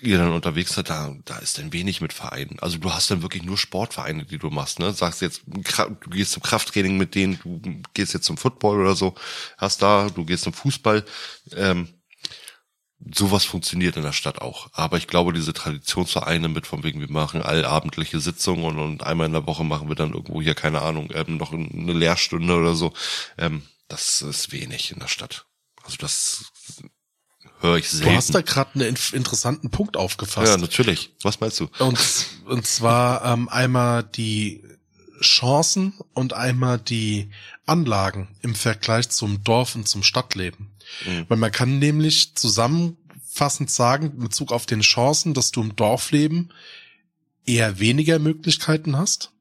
ihr 0.01 0.17
dann 0.17 0.31
unterwegs 0.31 0.73
seid, 0.73 0.89
da, 0.89 1.13
da 1.25 1.37
ist 1.37 1.59
dann 1.59 1.73
wenig 1.73 2.01
mit 2.01 2.13
Vereinen. 2.13 2.57
Also 2.61 2.79
du 2.79 2.91
hast 2.91 3.11
dann 3.11 3.21
wirklich 3.21 3.43
nur 3.43 3.57
Sportvereine, 3.57 4.25
die 4.25 4.39
du 4.39 4.49
machst, 4.49 4.79
ne? 4.79 4.91
Sagst 4.93 5.21
jetzt, 5.21 5.43
du 5.45 6.09
gehst 6.09 6.31
zum 6.31 6.41
Krafttraining 6.41 6.97
mit 6.97 7.13
denen, 7.13 7.39
du 7.43 7.61
gehst 7.93 8.13
jetzt 8.13 8.25
zum 8.25 8.37
Football 8.37 8.81
oder 8.81 8.95
so, 8.95 9.13
hast 9.57 9.81
da, 9.83 10.09
du 10.09 10.25
gehst 10.25 10.45
zum 10.45 10.53
Fußball. 10.53 11.05
Ähm, 11.55 11.89
sowas 13.13 13.45
funktioniert 13.45 13.97
in 13.97 14.03
der 14.03 14.13
Stadt 14.13 14.41
auch. 14.41 14.69
Aber 14.73 14.97
ich 14.97 15.07
glaube, 15.07 15.33
diese 15.33 15.53
Traditionsvereine 15.53 16.49
mit 16.49 16.67
von 16.67 16.83
wegen, 16.83 16.99
wir 16.99 17.09
machen 17.11 17.41
allabendliche 17.41 18.19
Sitzungen 18.19 18.65
und, 18.65 18.79
und 18.79 19.03
einmal 19.03 19.27
in 19.27 19.33
der 19.33 19.47
Woche 19.47 19.63
machen 19.63 19.87
wir 19.89 19.95
dann 19.95 20.13
irgendwo 20.13 20.41
hier, 20.41 20.53
keine 20.55 20.81
Ahnung, 20.81 21.09
ähm, 21.13 21.37
noch 21.37 21.51
eine 21.51 21.93
Lehrstunde 21.93 22.55
oder 22.55 22.75
so. 22.75 22.93
Ähm, 23.37 23.63
das 23.87 24.21
ist 24.21 24.51
wenig 24.51 24.91
in 24.91 24.99
der 24.99 25.07
Stadt. 25.07 25.45
Also 25.83 25.97
das 25.97 26.45
höre 27.59 27.77
ich 27.77 27.89
Du 27.89 27.97
selten. 27.97 28.15
hast 28.15 28.33
da 28.35 28.41
gerade 28.41 28.71
einen 28.75 28.95
interessanten 29.13 29.69
Punkt 29.71 29.97
aufgefasst. 29.97 30.47
ja, 30.47 30.57
natürlich. 30.57 31.11
Was 31.23 31.39
meinst 31.39 31.59
du? 31.59 31.67
Und, 31.79 31.99
und 32.45 32.65
zwar 32.65 33.25
ähm, 33.25 33.49
einmal 33.49 34.03
die 34.03 34.63
Chancen 35.21 35.93
und 36.13 36.33
einmal 36.33 36.79
die 36.79 37.29
Anlagen 37.65 38.35
im 38.41 38.55
Vergleich 38.55 39.09
zum 39.09 39.43
Dorf 39.43 39.75
und 39.75 39.87
zum 39.87 40.01
Stadtleben. 40.03 40.70
Mhm. 41.05 41.25
Weil 41.27 41.37
man 41.37 41.51
kann 41.51 41.79
nämlich 41.79 42.35
zusammenfassend 42.35 43.69
sagen, 43.69 44.11
in 44.11 44.19
Bezug 44.19 44.51
auf 44.51 44.65
den 44.65 44.81
Chancen, 44.81 45.33
dass 45.33 45.51
du 45.51 45.61
im 45.61 45.75
Dorfleben 45.75 46.51
eher 47.45 47.79
weniger 47.79 48.19
Möglichkeiten 48.19 48.97
hast 48.97 49.31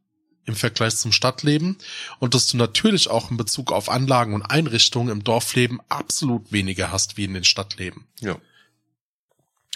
im 0.47 0.57
Vergleich 0.57 0.97
zum 0.97 1.13
Stadtleben 1.13 1.77
und 2.19 2.35
dass 2.35 2.49
du 2.49 2.57
natürlich 2.57 3.09
auch 3.09 3.31
in 3.31 3.37
Bezug 3.37 3.73
auf 3.73 3.89
Anlagen 3.89 4.35
und 4.35 4.43
Einrichtungen 4.43 5.11
im 5.11 5.25
Dorfleben 5.25 5.81
absolut 5.89 6.51
weniger 6.51 6.91
hast 6.91 7.17
wie 7.17 7.25
in 7.25 7.35
den 7.35 7.45
Stadtleben. 7.45 8.07
Ja. 8.21 8.37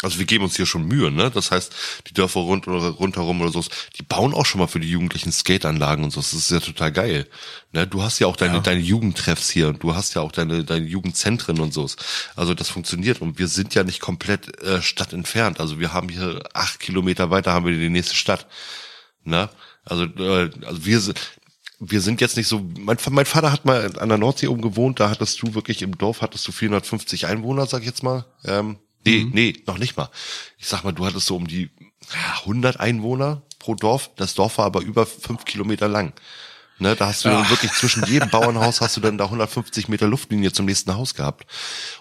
Also 0.04 0.18
wir 0.18 0.26
geben 0.26 0.44
uns 0.44 0.56
hier 0.56 0.66
schon 0.66 0.86
Mühe, 0.86 1.10
ne? 1.10 1.30
Das 1.30 1.50
heißt, 1.50 1.74
die 2.06 2.14
Dörfer 2.14 2.40
rund 2.40 2.68
oder 2.68 2.88
rundherum 2.88 3.40
oder 3.40 3.50
so, 3.50 3.64
die 3.96 4.02
bauen 4.02 4.34
auch 4.34 4.46
schon 4.46 4.60
mal 4.60 4.66
für 4.66 4.80
die 4.80 4.90
Jugendlichen 4.90 5.32
Skateanlagen 5.32 6.04
und 6.04 6.10
so. 6.10 6.20
Das 6.20 6.32
ist 6.32 6.50
ja 6.50 6.60
total 6.60 6.92
geil. 6.92 7.26
Ne? 7.72 7.86
Du 7.86 8.02
hast 8.02 8.18
ja 8.18 8.26
auch 8.26 8.36
deine, 8.36 8.56
ja. 8.56 8.60
deine 8.60 8.80
Jugendtreffs 8.80 9.50
hier 9.50 9.68
und 9.68 9.82
du 9.82 9.94
hast 9.94 10.14
ja 10.14 10.22
auch 10.22 10.32
deine, 10.32 10.64
deine 10.64 10.86
Jugendzentren 10.86 11.58
und 11.60 11.72
so. 11.72 11.88
Also 12.36 12.54
das 12.54 12.68
funktioniert 12.68 13.20
und 13.20 13.38
wir 13.38 13.48
sind 13.48 13.74
ja 13.74 13.82
nicht 13.82 14.00
komplett 14.00 14.60
äh, 14.62 14.80
Stadt 14.82 15.12
entfernt. 15.12 15.60
Also 15.60 15.80
wir 15.80 15.92
haben 15.92 16.08
hier 16.08 16.42
acht 16.52 16.80
Kilometer 16.80 17.30
weiter 17.30 17.52
haben 17.52 17.66
wir 17.66 17.76
die 17.76 17.88
nächste 17.88 18.14
Stadt. 18.14 18.46
Ne? 19.24 19.48
Also, 19.84 20.04
äh, 20.04 20.50
also 20.64 20.84
wir 20.84 21.00
sind, 21.00 21.20
wir 21.80 22.00
sind 22.00 22.20
jetzt 22.20 22.36
nicht 22.36 22.48
so, 22.48 22.64
mein, 22.78 22.96
mein 23.10 23.26
Vater 23.26 23.52
hat 23.52 23.64
mal 23.64 23.90
an 23.98 24.08
der 24.08 24.18
Nordsee 24.18 24.48
oben 24.48 24.62
gewohnt, 24.62 25.00
da 25.00 25.10
hattest 25.10 25.42
du 25.42 25.54
wirklich 25.54 25.82
im 25.82 25.98
Dorf, 25.98 26.22
hattest 26.22 26.46
du 26.46 26.52
450 26.52 27.26
Einwohner, 27.26 27.66
sag 27.66 27.80
ich 27.80 27.86
jetzt 27.86 28.02
mal. 28.02 28.24
Ähm, 28.44 28.78
nee, 29.04 29.24
mhm. 29.24 29.30
nee, 29.32 29.62
noch 29.66 29.78
nicht 29.78 29.96
mal. 29.96 30.10
Ich 30.58 30.66
sag 30.66 30.84
mal, 30.84 30.92
du 30.92 31.04
hattest 31.04 31.26
so 31.26 31.36
um 31.36 31.46
die 31.46 31.70
100 32.42 32.80
Einwohner 32.80 33.42
pro 33.58 33.74
Dorf. 33.74 34.10
Das 34.16 34.34
Dorf 34.34 34.58
war 34.58 34.66
aber 34.66 34.80
über 34.82 35.06
fünf 35.06 35.44
Kilometer 35.44 35.88
lang. 35.88 36.12
Ne, 36.78 36.96
da 36.96 37.06
hast 37.06 37.24
du 37.24 37.28
dann 37.28 37.48
wirklich 37.50 37.70
zwischen 37.72 38.04
jedem 38.06 38.30
Bauernhaus 38.30 38.80
hast 38.80 38.96
du 38.96 39.00
dann 39.00 39.16
da 39.16 39.24
150 39.26 39.88
Meter 39.88 40.08
Luftlinie 40.08 40.52
zum 40.52 40.66
nächsten 40.66 40.94
Haus 40.96 41.14
gehabt. 41.14 41.46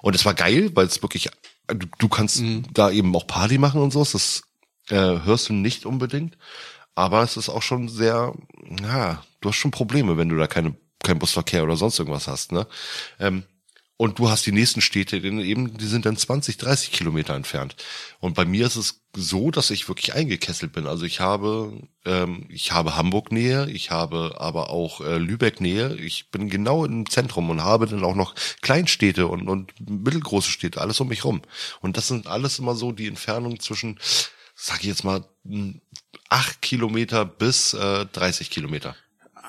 Und 0.01 0.15
es 0.15 0.25
war 0.25 0.33
geil, 0.33 0.71
weil 0.73 0.87
es 0.87 1.01
wirklich, 1.03 1.29
du, 1.67 1.85
du 1.99 2.09
kannst 2.09 2.41
mhm. 2.41 2.63
da 2.73 2.89
eben 2.89 3.15
auch 3.15 3.27
Party 3.27 3.59
machen 3.59 3.81
und 3.81 3.93
so. 3.93 4.03
Das 4.03 4.41
äh, 4.89 4.95
hörst 4.95 5.49
du 5.49 5.53
nicht 5.53 5.85
unbedingt. 5.85 6.37
Aber 6.95 7.21
es 7.21 7.37
ist 7.37 7.49
auch 7.49 7.61
schon 7.61 7.87
sehr, 7.87 8.33
ja, 8.81 9.23
du 9.41 9.49
hast 9.49 9.55
schon 9.57 9.71
Probleme, 9.71 10.17
wenn 10.17 10.29
du 10.29 10.37
da 10.37 10.47
keine, 10.47 10.75
kein 11.03 11.19
Busverkehr 11.19 11.63
oder 11.63 11.75
sonst 11.75 11.99
irgendwas 11.99 12.27
hast, 12.27 12.51
ne? 12.51 12.67
Ähm, 13.19 13.43
und 14.03 14.19
du 14.19 14.29
hast 14.29 14.45
die 14.45 14.51
nächsten 14.51 14.81
Städte, 14.81 15.15
eben, 15.15 15.77
die 15.77 15.85
sind 15.85 16.05
dann 16.05 16.17
20, 16.17 16.57
30 16.57 16.91
Kilometer 16.91 17.35
entfernt. 17.35 17.77
Und 18.19 18.33
bei 18.33 18.43
mir 18.43 18.67
ist 18.67 18.75
es 18.75 19.01
so, 19.15 19.49
dass 19.49 19.69
ich 19.69 19.87
wirklich 19.87 20.13
eingekesselt 20.13 20.73
bin. 20.73 20.87
Also 20.87 21.05
ich 21.05 21.21
habe, 21.21 21.71
ähm, 22.03 22.45
ich 22.49 22.73
habe 22.73 22.97
Hamburg 22.97 23.31
Nähe, 23.31 23.69
ich 23.69 23.91
habe 23.91 24.41
aber 24.41 24.71
auch 24.71 24.99
äh, 24.99 25.19
Lübeck 25.19 25.61
Nähe. 25.61 25.95
Ich 25.95 26.31
bin 26.31 26.49
genau 26.49 26.83
im 26.83 27.09
Zentrum 27.09 27.49
und 27.49 27.63
habe 27.63 27.87
dann 27.87 28.03
auch 28.03 28.15
noch 28.15 28.35
Kleinstädte 28.61 29.27
und, 29.27 29.47
und 29.47 29.71
mittelgroße 29.79 30.51
Städte, 30.51 30.81
alles 30.81 30.99
um 30.99 31.07
mich 31.07 31.23
rum. 31.23 31.41
Und 31.79 31.95
das 31.95 32.09
sind 32.09 32.27
alles 32.27 32.59
immer 32.59 32.75
so 32.75 32.91
die 32.91 33.07
Entfernungen 33.07 33.61
zwischen, 33.61 34.01
sag 34.53 34.81
ich 34.81 34.87
jetzt 34.87 35.05
mal, 35.05 35.23
acht 36.27 36.61
Kilometer 36.61 37.23
bis 37.23 37.73
äh, 37.73 38.05
30 38.05 38.49
Kilometer. 38.49 38.97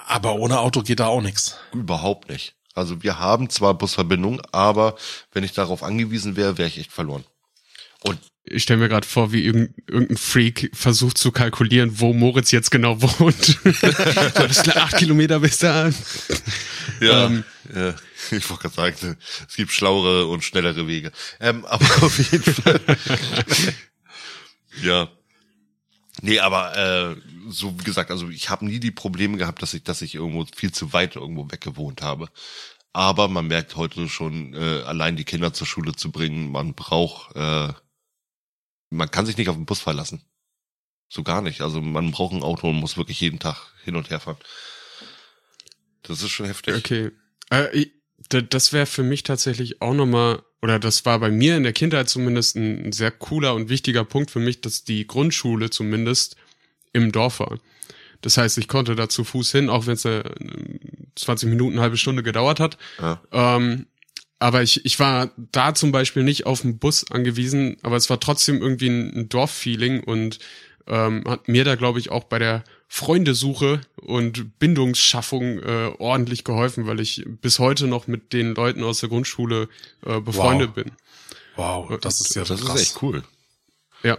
Aber 0.07 0.37
ohne 0.37 0.61
Auto 0.61 0.83
geht 0.83 1.01
da 1.01 1.09
auch 1.09 1.23
nichts. 1.23 1.57
Überhaupt 1.73 2.29
nicht. 2.29 2.55
Also 2.75 3.03
wir 3.03 3.19
haben 3.19 3.51
zwar 3.51 3.75
Busverbindung, 3.75 4.41
aber 4.53 4.97
wenn 5.33 5.45
ich 5.45 5.53
darauf 5.53 5.83
angewiesen 5.83 6.37
wäre, 6.37 6.59
wäre 6.59 6.69
ich 6.69 6.79
echt 6.79 6.93
verloren. 6.93 7.25
Und 8.03 8.19
ich 8.47 8.65
stelle 8.65 8.81
mir 8.81 8.89
gerade 8.91 9.07
vor, 9.07 9.33
wie 9.33 9.43
irgendein 9.43 10.19
Freak 10.19 10.71
versucht 10.75 11.17
zu 11.17 11.33
kalkulieren, 11.33 12.01
wo 12.01 12.13
Moritz 12.13 12.51
jetzt 12.51 12.71
genau 12.71 13.01
wohnt. 13.01 13.59
das 14.35 14.59
ist 14.59 14.77
acht 14.77 14.99
Kilometer 14.99 15.41
bis 15.41 15.59
da. 15.59 15.91
Ja, 17.01 17.27
ähm, 17.27 17.45
ja. 17.75 17.95
ich 18.31 18.49
wollte 18.51 18.69
gerade 18.69 18.75
sagen, 18.75 19.17
es 19.49 19.57
gibt 19.57 19.73
schlauere 19.73 20.27
und 20.27 20.45
schnellere 20.45 20.87
Wege. 20.87 21.11
Ähm, 21.41 21.65
aber 21.65 21.87
auf 22.03 22.19
jeden 22.19 22.55
Fall. 22.55 22.81
ja. 24.83 25.09
Nee, 26.23 26.39
aber 26.39 26.77
äh, 26.77 27.17
so 27.49 27.79
wie 27.79 27.85
gesagt, 27.85 28.11
also 28.11 28.29
ich 28.29 28.49
habe 28.49 28.65
nie 28.65 28.79
die 28.81 28.91
Probleme 28.91 29.37
gehabt, 29.37 29.63
dass 29.63 29.75
ich, 29.75 29.83
dass 29.83 30.03
ich 30.03 30.15
irgendwo 30.15 30.47
viel 30.55 30.73
zu 30.73 30.93
weit 30.93 31.17
irgendwo 31.17 31.51
weg 31.51 31.61
gewohnt 31.61 32.03
habe. 32.03 32.29
Aber 32.93 33.27
man 33.29 33.49
merkt 33.49 33.75
heute 33.77 34.09
schon, 34.09 34.55
äh, 34.55 34.83
allein 34.83 35.17
die 35.17 35.25
Kinder 35.25 35.53
zur 35.53 35.67
Schule 35.67 35.95
zu 35.95 36.13
bringen, 36.13 36.53
man 36.53 36.75
braucht, 36.75 37.35
äh, 37.35 37.73
man 38.91 39.11
kann 39.11 39.27
sich 39.27 39.37
nicht 39.37 39.49
auf 39.49 39.57
den 39.57 39.67
Bus 39.67 39.81
verlassen. 39.81 40.23
So 41.09 41.23
gar 41.25 41.43
nicht. 41.43 41.61
Also 41.61 41.81
man 41.81 42.13
braucht 42.13 42.35
ein 42.35 42.43
Auto 42.43 42.69
und 42.69 42.77
muss 42.77 42.97
wirklich 42.97 43.21
jeden 43.21 43.41
Tag 43.41 43.73
hin 43.83 43.97
und 43.97 44.11
her 44.11 44.21
fahren. 44.21 44.39
Das 46.03 46.23
ist 46.23 46.31
schon 46.31 46.47
heftig. 46.47 46.77
Okay. 46.77 47.11
Äh, 47.51 47.87
das 48.43 48.73
wäre 48.73 48.87
für 48.87 49.03
mich 49.03 49.23
tatsächlich 49.23 49.81
auch 49.83 49.95
nochmal, 49.95 50.43
oder 50.63 50.79
das 50.79 51.05
war 51.05 51.19
bei 51.19 51.31
mir 51.31 51.57
in 51.57 51.63
der 51.63 51.73
Kindheit 51.73 52.09
zumindest 52.09 52.57
ein, 52.57 52.93
sehr 52.93 53.11
cooler 53.11 53.55
und 53.55 53.69
wichtiger 53.69 54.05
Punkt 54.05 54.31
für 54.31 54.41
mich, 54.41 54.61
dass 54.61 54.85
die 54.85 55.07
Grundschule 55.07 55.71
zumindest 55.71 56.37
im 56.93 57.13
Dorf 57.13 57.41
war. 57.41 57.59
Das 58.21 58.39
heißt, 58.39 58.57
ich 58.59 58.69
konnte 58.69 58.95
da 58.95 59.09
zu 59.09 59.25
Fuß 59.25 59.53
hin, 59.53 59.69
auch 59.69 59.87
wenn 59.87 59.95
es 59.95 60.09
20 61.17 61.49
Minuten, 61.49 61.75
eine 61.75 61.83
halbe 61.83 61.97
Stunde 61.97 62.23
gedauert 62.23 62.61
hat. 62.61 62.79
Ja. 62.99 63.21
Ähm, 63.33 63.87
aber 64.39 64.63
ich, 64.63 64.85
ich 64.85 64.99
war 64.99 65.31
da 65.37 65.75
zum 65.75 65.93
Beispiel 65.93 66.23
nicht 66.23 66.47
auf 66.47 66.63
den 66.63 66.79
Bus 66.79 67.11
angewiesen, 67.11 67.77
aber 67.83 67.97
es 67.97 68.11
war 68.11 68.21
trotzdem 68.21 68.61
irgendwie 68.61 68.89
ein, 68.89 69.17
ein 69.17 69.29
Dorffeeling 69.29 70.03
und 70.05 70.39
ähm, 70.87 71.25
hat 71.27 71.49
mir 71.49 71.65
da, 71.65 71.77
glaube 71.77 71.99
ich, 71.99 72.11
auch 72.11 72.25
bei 72.25 72.39
der 72.39 72.65
Freundesuche 72.95 73.81
und 73.97 74.57
Bindungsschaffung 74.61 75.59
äh, 75.59 75.91
ordentlich 75.99 76.45
geholfen, 76.45 76.87
weil 76.87 77.01
ich 77.01 77.25
bis 77.27 77.59
heute 77.59 77.89
noch 77.89 78.07
mit 78.07 78.33
den 78.33 78.55
Leuten 78.55 78.85
aus 78.85 79.01
der 79.01 79.09
Grundschule 79.09 79.69
äh, 80.07 80.21
befreundet 80.21 80.69
wow. 80.69 80.75
bin. 80.77 80.93
Wow, 81.57 82.01
das 82.01 82.21
ist 82.21 82.37
ja 82.37 82.45
das 82.45 82.61
krass. 82.61 82.77
ist 82.77 82.83
echt 82.83 83.03
cool. 83.03 83.25
Ja. 84.05 84.17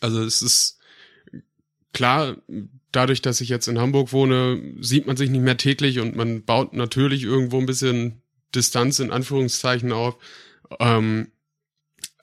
Also 0.00 0.22
es 0.22 0.40
ist 0.40 0.78
klar, 1.92 2.38
dadurch, 2.90 3.20
dass 3.20 3.42
ich 3.42 3.50
jetzt 3.50 3.68
in 3.68 3.78
Hamburg 3.78 4.14
wohne, 4.14 4.62
sieht 4.80 5.06
man 5.06 5.18
sich 5.18 5.28
nicht 5.28 5.42
mehr 5.42 5.58
täglich 5.58 5.98
und 5.98 6.16
man 6.16 6.42
baut 6.42 6.72
natürlich 6.72 7.22
irgendwo 7.22 7.58
ein 7.58 7.66
bisschen 7.66 8.22
Distanz 8.54 8.98
in 8.98 9.10
Anführungszeichen 9.10 9.92
auf. 9.92 10.16
Ähm, 10.80 11.32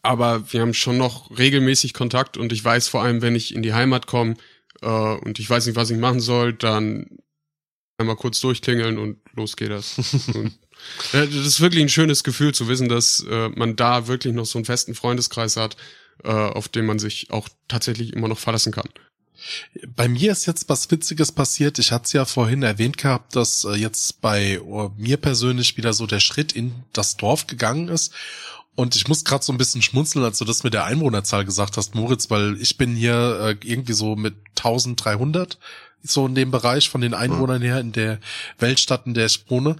aber 0.02 0.52
wir 0.52 0.62
haben 0.62 0.74
schon 0.74 0.98
noch 0.98 1.38
regelmäßig 1.38 1.94
Kontakt 1.94 2.36
und 2.36 2.52
ich 2.52 2.66
weiß 2.66 2.88
vor 2.88 3.04
allem, 3.04 3.22
wenn 3.22 3.36
ich 3.36 3.54
in 3.54 3.62
die 3.62 3.76
Heimat 3.76 4.08
komme 4.08 4.38
äh, 4.82 4.88
und 4.88 5.40
ich 5.40 5.50
weiß 5.50 5.66
nicht, 5.66 5.76
was 5.76 5.90
ich 5.90 5.98
machen 5.98 6.20
soll, 6.20 6.54
dann 6.54 7.20
einmal 7.98 8.16
kurz 8.16 8.40
durchklingeln 8.42 8.98
und 8.98 9.18
los 9.34 9.56
geht 9.56 9.72
das. 9.72 9.98
und, 10.34 10.58
äh, 11.14 11.28
das 11.28 11.46
ist 11.46 11.62
wirklich 11.62 11.82
ein 11.82 11.90
schönes 11.90 12.24
Gefühl 12.24 12.54
zu 12.54 12.68
wissen, 12.68 12.90
dass 12.90 13.26
äh, 13.30 13.50
man 13.50 13.76
da 13.76 14.08
wirklich 14.08 14.34
noch 14.34 14.46
so 14.46 14.58
einen 14.58 14.66
festen 14.66 14.96
Freundeskreis 14.96 15.58
hat, 15.58 15.78
äh, 16.24 16.30
auf 16.30 16.68
den 16.68 16.86
man 16.86 17.00
sich 17.00 17.32
auch 17.32 17.48
tatsächlich 17.68 18.14
immer 18.14 18.28
noch 18.28 18.40
verlassen 18.40 18.72
kann. 18.72 18.90
Bei 19.96 20.08
mir 20.08 20.32
ist 20.32 20.46
jetzt 20.46 20.70
was 20.70 20.90
Witziges 20.92 21.32
passiert. 21.32 21.80
Ich 21.80 21.92
hatte 21.92 22.06
es 22.06 22.14
ja 22.14 22.26
vorhin 22.26 22.62
erwähnt 22.62 22.98
gehabt, 22.98 23.36
dass 23.36 23.64
äh, 23.64 23.74
jetzt 23.74 24.22
bei 24.22 24.62
oh, 24.62 24.92
mir 24.98 25.18
persönlich 25.18 25.78
wieder 25.78 25.94
so 25.94 26.06
der 26.06 26.20
Schritt 26.20 26.52
in 26.52 26.74
das 26.94 27.18
Dorf 27.18 27.48
gegangen 27.48 27.88
ist. 27.88 28.14
Und 28.76 28.96
ich 28.96 29.08
muss 29.08 29.26
gerade 29.26 29.44
so 29.44 29.52
ein 29.52 29.58
bisschen 29.58 29.82
schmunzeln, 29.82 30.24
als 30.24 30.38
du 30.38 30.46
das 30.46 30.64
mit 30.64 30.74
der 30.74 30.86
Einwohnerzahl 30.86 31.46
gesagt 31.46 31.78
hast, 31.78 31.94
Moritz, 31.94 32.30
weil 32.30 32.58
ich 32.62 32.78
bin 32.78 32.96
hier 32.96 33.40
äh, 33.42 33.68
irgendwie 33.68 33.94
so 33.94 34.16
mit 34.16 34.36
1300 34.58 35.58
so 36.04 36.26
in 36.26 36.36
dem 36.36 36.52
Bereich 36.52 36.90
von 36.90 37.02
den 37.02 37.14
Einwohnern 37.14 37.62
her 37.62 37.80
in 37.80 37.92
der 37.92 38.20
Weltstadt, 38.58 39.06
in 39.06 39.14
der 39.14 39.28
ich 39.28 39.50
wohne. 39.50 39.76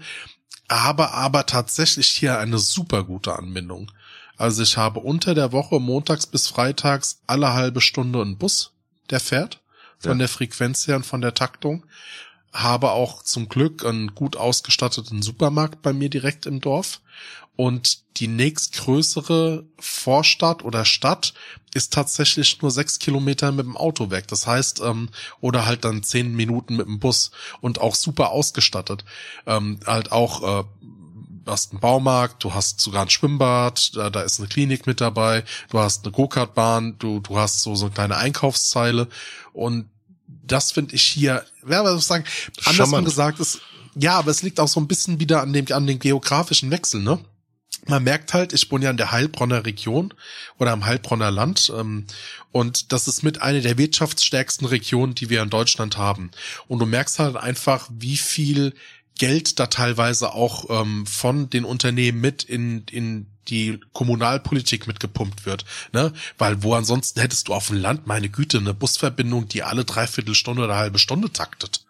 Aber, 0.68 1.14
aber 1.14 1.46
tatsächlich 1.46 2.08
hier 2.08 2.38
eine 2.38 2.58
super 2.58 3.04
gute 3.04 3.38
Anbindung. 3.38 3.92
Also 4.38 4.64
ich 4.64 4.78
habe 4.78 5.00
unter 5.00 5.36
der 5.36 5.52
Woche 5.52 5.80
montags 5.80 6.26
bis 6.26 6.48
freitags 6.48 7.22
alle 7.28 7.54
halbe 7.54 7.82
Stunde 7.82 8.22
einen 8.22 8.38
Bus, 8.38 8.72
der 9.10 9.20
fährt, 9.20 9.62
von 10.00 10.14
ja. 10.14 10.18
der 10.20 10.30
Frequenz 10.30 10.88
her 10.88 10.96
und 10.96 11.06
von 11.06 11.22
der 11.22 11.34
Taktung. 11.34 11.86
Habe 12.54 12.92
auch 12.92 13.24
zum 13.24 13.50
Glück 13.50 13.86
einen 13.86 14.14
gut 14.14 14.36
ausgestatteten 14.36 15.22
Supermarkt 15.22 15.82
bei 15.82 15.94
mir 15.94 16.10
direkt 16.10 16.46
im 16.46 16.60
Dorf. 16.60 17.02
Und 17.62 18.18
die 18.18 18.28
nächstgrößere 18.28 19.68
Vorstadt 19.78 20.64
oder 20.64 20.84
Stadt 20.84 21.36
ist 21.76 21.94
tatsächlich 21.94 22.60
nur 22.64 22.72
sechs 22.72 22.98
Kilometer 22.98 23.52
mit 23.52 23.68
dem 23.68 23.78
Auto 23.78 24.10
weg. 24.10 24.28
Das 24.30 24.48
heißt, 24.48 24.82
ähm, 24.84 25.10
oder 25.42 25.68
halt 25.68 25.86
dann 25.86 26.02
zehn 26.02 26.34
Minuten 26.34 26.76
mit 26.76 26.88
dem 26.88 27.00
Bus 27.00 27.30
und 27.60 27.80
auch 27.80 27.94
super 27.94 28.32
ausgestattet. 28.32 29.06
Ähm, 29.46 29.80
halt 29.86 30.12
auch, 30.12 30.42
äh, 30.42 30.64
du 30.82 31.52
hast 31.52 31.70
einen 31.70 31.82
Baumarkt, 31.82 32.44
du 32.44 32.56
hast 32.56 32.82
sogar 32.82 33.04
ein 33.04 33.12
Schwimmbad, 33.12 33.96
da, 33.96 34.10
da 34.10 34.22
ist 34.22 34.40
eine 34.40 34.50
Klinik 34.50 34.88
mit 34.88 35.00
dabei, 35.00 35.44
du 35.70 35.78
hast 35.78 36.04
eine 36.04 36.14
Go-Kart-Bahn, 36.14 36.98
du, 36.98 37.20
du 37.20 37.38
hast 37.38 37.62
so, 37.62 37.76
so 37.76 37.86
eine 37.86 37.94
kleine 37.94 38.18
Einkaufszeile 38.18 39.08
und 39.54 39.88
das 40.28 40.72
finde 40.72 40.96
ich 40.96 41.04
hier, 41.04 41.46
wer 41.62 41.84
ja, 41.84 41.98
sagen, 42.00 42.24
andersrum 42.66 43.06
gesagt 43.06 43.40
ist, 43.40 43.62
ja, 43.94 44.18
aber 44.18 44.32
es 44.32 44.42
liegt 44.42 44.60
auch 44.60 44.68
so 44.68 44.80
ein 44.80 44.88
bisschen 44.88 45.20
wieder 45.20 45.42
an 45.42 45.54
dem, 45.54 45.68
an 45.72 45.86
den 45.86 46.00
geografischen 46.00 46.72
Wechsel, 46.72 47.02
ne? 47.02 47.20
Man 47.88 48.04
merkt 48.04 48.34
halt, 48.34 48.54
ich 48.54 48.70
wohne 48.72 48.86
ja 48.86 48.92
in 48.92 48.98
der 48.98 49.12
Heilbronner 49.12 49.66
Region 49.66 50.14
oder 50.58 50.74
im 50.74 50.86
Heilbronner 50.86 51.32
Land 51.32 51.72
ähm, 51.76 52.06
und 52.52 52.92
das 52.92 53.08
ist 53.08 53.24
mit 53.24 53.42
einer 53.42 53.62
der 53.62 53.78
wirtschaftsstärksten 53.78 54.68
Regionen, 54.68 55.16
die 55.16 55.30
wir 55.30 55.42
in 55.42 55.50
Deutschland 55.50 55.98
haben. 55.98 56.32
Und 56.68 56.80
du 56.80 56.86
merkst 56.86 57.20
halt 57.20 57.38
einfach, 57.38 57.90
wie 57.92 58.18
viel 58.18 58.74
Geld 59.18 59.60
da 59.60 59.68
teilweise 59.68 60.34
auch 60.34 60.66
ähm, 60.70 61.06
von 61.06 61.50
den 61.50 61.66
Unternehmen 61.66 62.22
mit 62.22 62.44
in, 62.44 62.86
in 62.92 63.28
die 63.48 63.80
Kommunalpolitik 63.94 64.88
mitgepumpt 64.88 65.46
wird, 65.46 65.66
ne? 65.94 66.14
Weil 66.38 66.64
wo 66.64 66.74
ansonsten 66.74 67.20
hättest 67.20 67.48
du 67.48 67.54
auf 67.54 67.68
dem 67.68 67.78
Land, 67.78 68.08
meine 68.08 68.30
Güte, 68.30 68.60
eine 68.60 68.74
Busverbindung, 68.74 69.48
die 69.48 69.64
alle 69.64 69.86
dreiviertel 69.86 70.36
Stunde 70.36 70.64
oder 70.64 70.76
halbe 70.76 71.00
Stunde 71.00 71.32
taktet. 71.32 71.86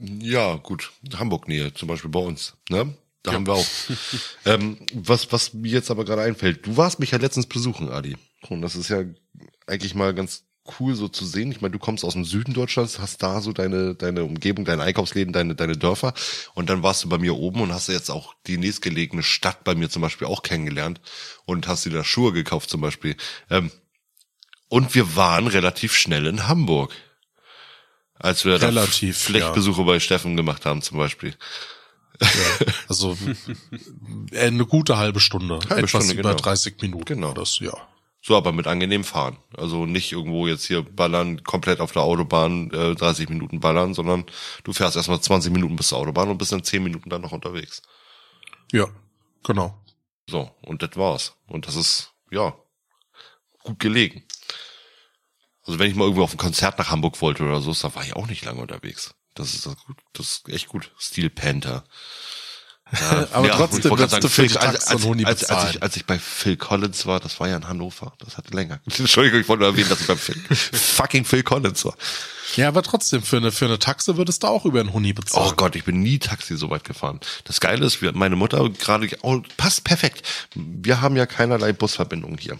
Ja, 0.00 0.54
gut. 0.56 0.92
Hamburg-Nähe, 1.14 1.74
zum 1.74 1.88
Beispiel 1.88 2.10
bei 2.10 2.20
uns, 2.20 2.54
ne? 2.68 2.94
Da 3.22 3.32
ja. 3.32 3.36
haben 3.36 3.46
wir 3.46 3.54
auch. 3.54 3.66
ähm, 4.46 4.78
was, 4.94 5.30
was 5.32 5.52
mir 5.52 5.72
jetzt 5.72 5.90
aber 5.90 6.04
gerade 6.04 6.22
einfällt, 6.22 6.66
du 6.66 6.76
warst 6.76 7.00
mich 7.00 7.10
ja 7.10 7.18
letztens 7.18 7.46
besuchen, 7.46 7.90
Adi. 7.90 8.16
Und 8.48 8.62
das 8.62 8.76
ist 8.76 8.88
ja 8.88 9.04
eigentlich 9.66 9.94
mal 9.94 10.14
ganz 10.14 10.44
cool 10.78 10.94
so 10.94 11.08
zu 11.08 11.24
sehen. 11.24 11.50
Ich 11.50 11.60
meine, 11.60 11.72
du 11.72 11.78
kommst 11.78 12.04
aus 12.04 12.12
dem 12.14 12.24
Süden 12.24 12.54
Deutschlands, 12.54 12.98
hast 12.98 13.22
da 13.22 13.40
so 13.40 13.52
deine, 13.52 13.94
deine 13.94 14.24
Umgebung, 14.24 14.64
deine 14.64 14.82
Einkaufsläden, 14.82 15.32
deine, 15.32 15.54
deine 15.54 15.76
Dörfer. 15.76 16.14
Und 16.54 16.70
dann 16.70 16.82
warst 16.82 17.04
du 17.04 17.08
bei 17.08 17.18
mir 17.18 17.36
oben 17.36 17.60
und 17.60 17.72
hast 17.72 17.88
jetzt 17.88 18.10
auch 18.10 18.34
die 18.46 18.58
nächstgelegene 18.58 19.22
Stadt 19.22 19.64
bei 19.64 19.74
mir 19.74 19.90
zum 19.90 20.02
Beispiel 20.02 20.26
auch 20.26 20.42
kennengelernt 20.42 21.00
und 21.44 21.66
hast 21.66 21.84
dir 21.84 21.90
da 21.90 22.04
Schuhe 22.04 22.32
gekauft 22.32 22.70
zum 22.70 22.80
Beispiel. 22.80 23.16
Ähm, 23.48 23.70
und 24.68 24.94
wir 24.94 25.16
waren 25.16 25.46
relativ 25.46 25.94
schnell 25.94 26.26
in 26.26 26.46
Hamburg. 26.46 26.94
Als 28.14 28.44
wir 28.44 28.60
Relativ, 28.60 29.16
Flechtbesuche 29.16 29.82
bei 29.84 29.98
Steffen 29.98 30.36
gemacht 30.36 30.66
haben 30.66 30.82
zum 30.82 30.98
Beispiel. 30.98 31.34
Ja, 32.20 32.66
also 32.88 33.16
äh, 34.32 34.46
eine 34.46 34.66
gute 34.66 34.98
halbe 34.98 35.20
Stunde, 35.20 35.54
Halbe 35.68 35.76
etwas 35.76 36.04
Stunde, 36.04 36.14
über 36.14 36.30
genau. 36.30 36.42
30 36.42 36.80
Minuten. 36.82 37.04
Genau. 37.04 37.32
Das, 37.32 37.58
ja. 37.60 37.72
So, 38.22 38.36
aber 38.36 38.52
mit 38.52 38.66
angenehm 38.66 39.04
fahren. 39.04 39.38
Also 39.56 39.86
nicht 39.86 40.12
irgendwo 40.12 40.46
jetzt 40.46 40.66
hier 40.66 40.82
ballern, 40.82 41.42
komplett 41.42 41.80
auf 41.80 41.92
der 41.92 42.02
Autobahn 42.02 42.70
äh, 42.72 42.94
30 42.94 43.30
Minuten 43.30 43.60
ballern, 43.60 43.94
sondern 43.94 44.26
du 44.64 44.72
fährst 44.74 44.96
erstmal 44.96 45.20
20 45.20 45.52
Minuten 45.52 45.76
bis 45.76 45.88
zur 45.88 45.98
Autobahn 45.98 46.28
und 46.28 46.36
bist 46.36 46.52
dann 46.52 46.62
10 46.62 46.82
Minuten 46.82 47.08
dann 47.08 47.22
noch 47.22 47.32
unterwegs. 47.32 47.80
Ja, 48.72 48.86
genau. 49.42 49.74
So, 50.28 50.50
und 50.62 50.82
das 50.82 50.96
war's. 50.96 51.34
Und 51.46 51.66
das 51.66 51.76
ist, 51.76 52.12
ja, 52.30 52.54
gut 53.62 53.78
gelegen. 53.78 54.24
Also 55.66 55.78
wenn 55.78 55.90
ich 55.90 55.96
mal 55.96 56.04
irgendwo 56.04 56.22
auf 56.22 56.34
ein 56.34 56.38
Konzert 56.38 56.78
nach 56.78 56.90
Hamburg 56.90 57.20
wollte 57.22 57.42
oder 57.42 57.60
so, 57.60 57.72
da 57.72 57.94
war 57.94 58.04
ich 58.04 58.16
auch 58.16 58.26
nicht 58.26 58.44
lange 58.44 58.60
unterwegs. 58.60 59.14
Das 59.40 59.54
ist 59.54 59.66
das 60.12 60.26
ist 60.32 60.48
echt 60.50 60.68
gut. 60.68 60.92
Steel 60.98 61.30
Panther. 61.30 61.84
Ja, 62.92 63.28
Aber 63.32 63.46
ja, 63.48 63.56
trotzdem 63.56 63.84
würdest 63.90 64.10
gerade 64.10 64.20
du 64.22 64.28
für 64.28 64.42
die 64.42 64.48
Phil- 64.48 64.58
Tax 64.58 64.92
und 64.92 65.04
Huni 65.04 65.24
als, 65.24 65.44
als, 65.44 65.70
ich, 65.74 65.82
als 65.82 65.96
ich 65.96 66.06
bei 66.06 66.18
Phil 66.18 66.56
Collins 66.56 67.06
war, 67.06 67.20
das 67.20 67.38
war 67.38 67.48
ja 67.48 67.56
in 67.56 67.68
Hannover, 67.68 68.12
das 68.18 68.36
hatte 68.36 68.54
länger. 68.54 68.80
Entschuldigung, 68.98 69.40
ich 69.40 69.48
wollte 69.48 69.62
nur 69.62 69.70
erwähnen, 69.70 69.88
dass 69.88 70.00
ich 70.00 70.06
beim 70.06 70.18
Phil, 70.18 70.34
fucking 70.54 71.24
Phil 71.24 71.42
Collins 71.42 71.84
war. 71.84 71.94
Ja, 72.56 72.66
aber 72.66 72.82
trotzdem, 72.82 73.22
für 73.22 73.36
eine, 73.36 73.52
für 73.52 73.66
eine 73.66 73.78
Taxe 73.78 74.16
würdest 74.16 74.42
du 74.42 74.48
auch 74.48 74.64
über 74.64 74.80
einen 74.80 74.92
Huni 74.92 75.12
bezahlen. 75.12 75.50
Oh 75.52 75.54
Gott, 75.54 75.76
ich 75.76 75.84
bin 75.84 76.00
nie 76.00 76.18
Taxi 76.18 76.56
so 76.56 76.68
weit 76.70 76.82
gefahren. 76.82 77.20
Das 77.44 77.60
Geile 77.60 77.86
ist, 77.86 78.02
wir, 78.02 78.12
meine 78.12 78.34
Mutter 78.34 78.68
gerade, 78.70 79.08
oh, 79.22 79.40
passt 79.56 79.84
perfekt. 79.84 80.26
Wir 80.54 81.00
haben 81.00 81.16
ja 81.16 81.26
keinerlei 81.26 81.72
Busverbindung 81.72 82.38
hier. 82.38 82.58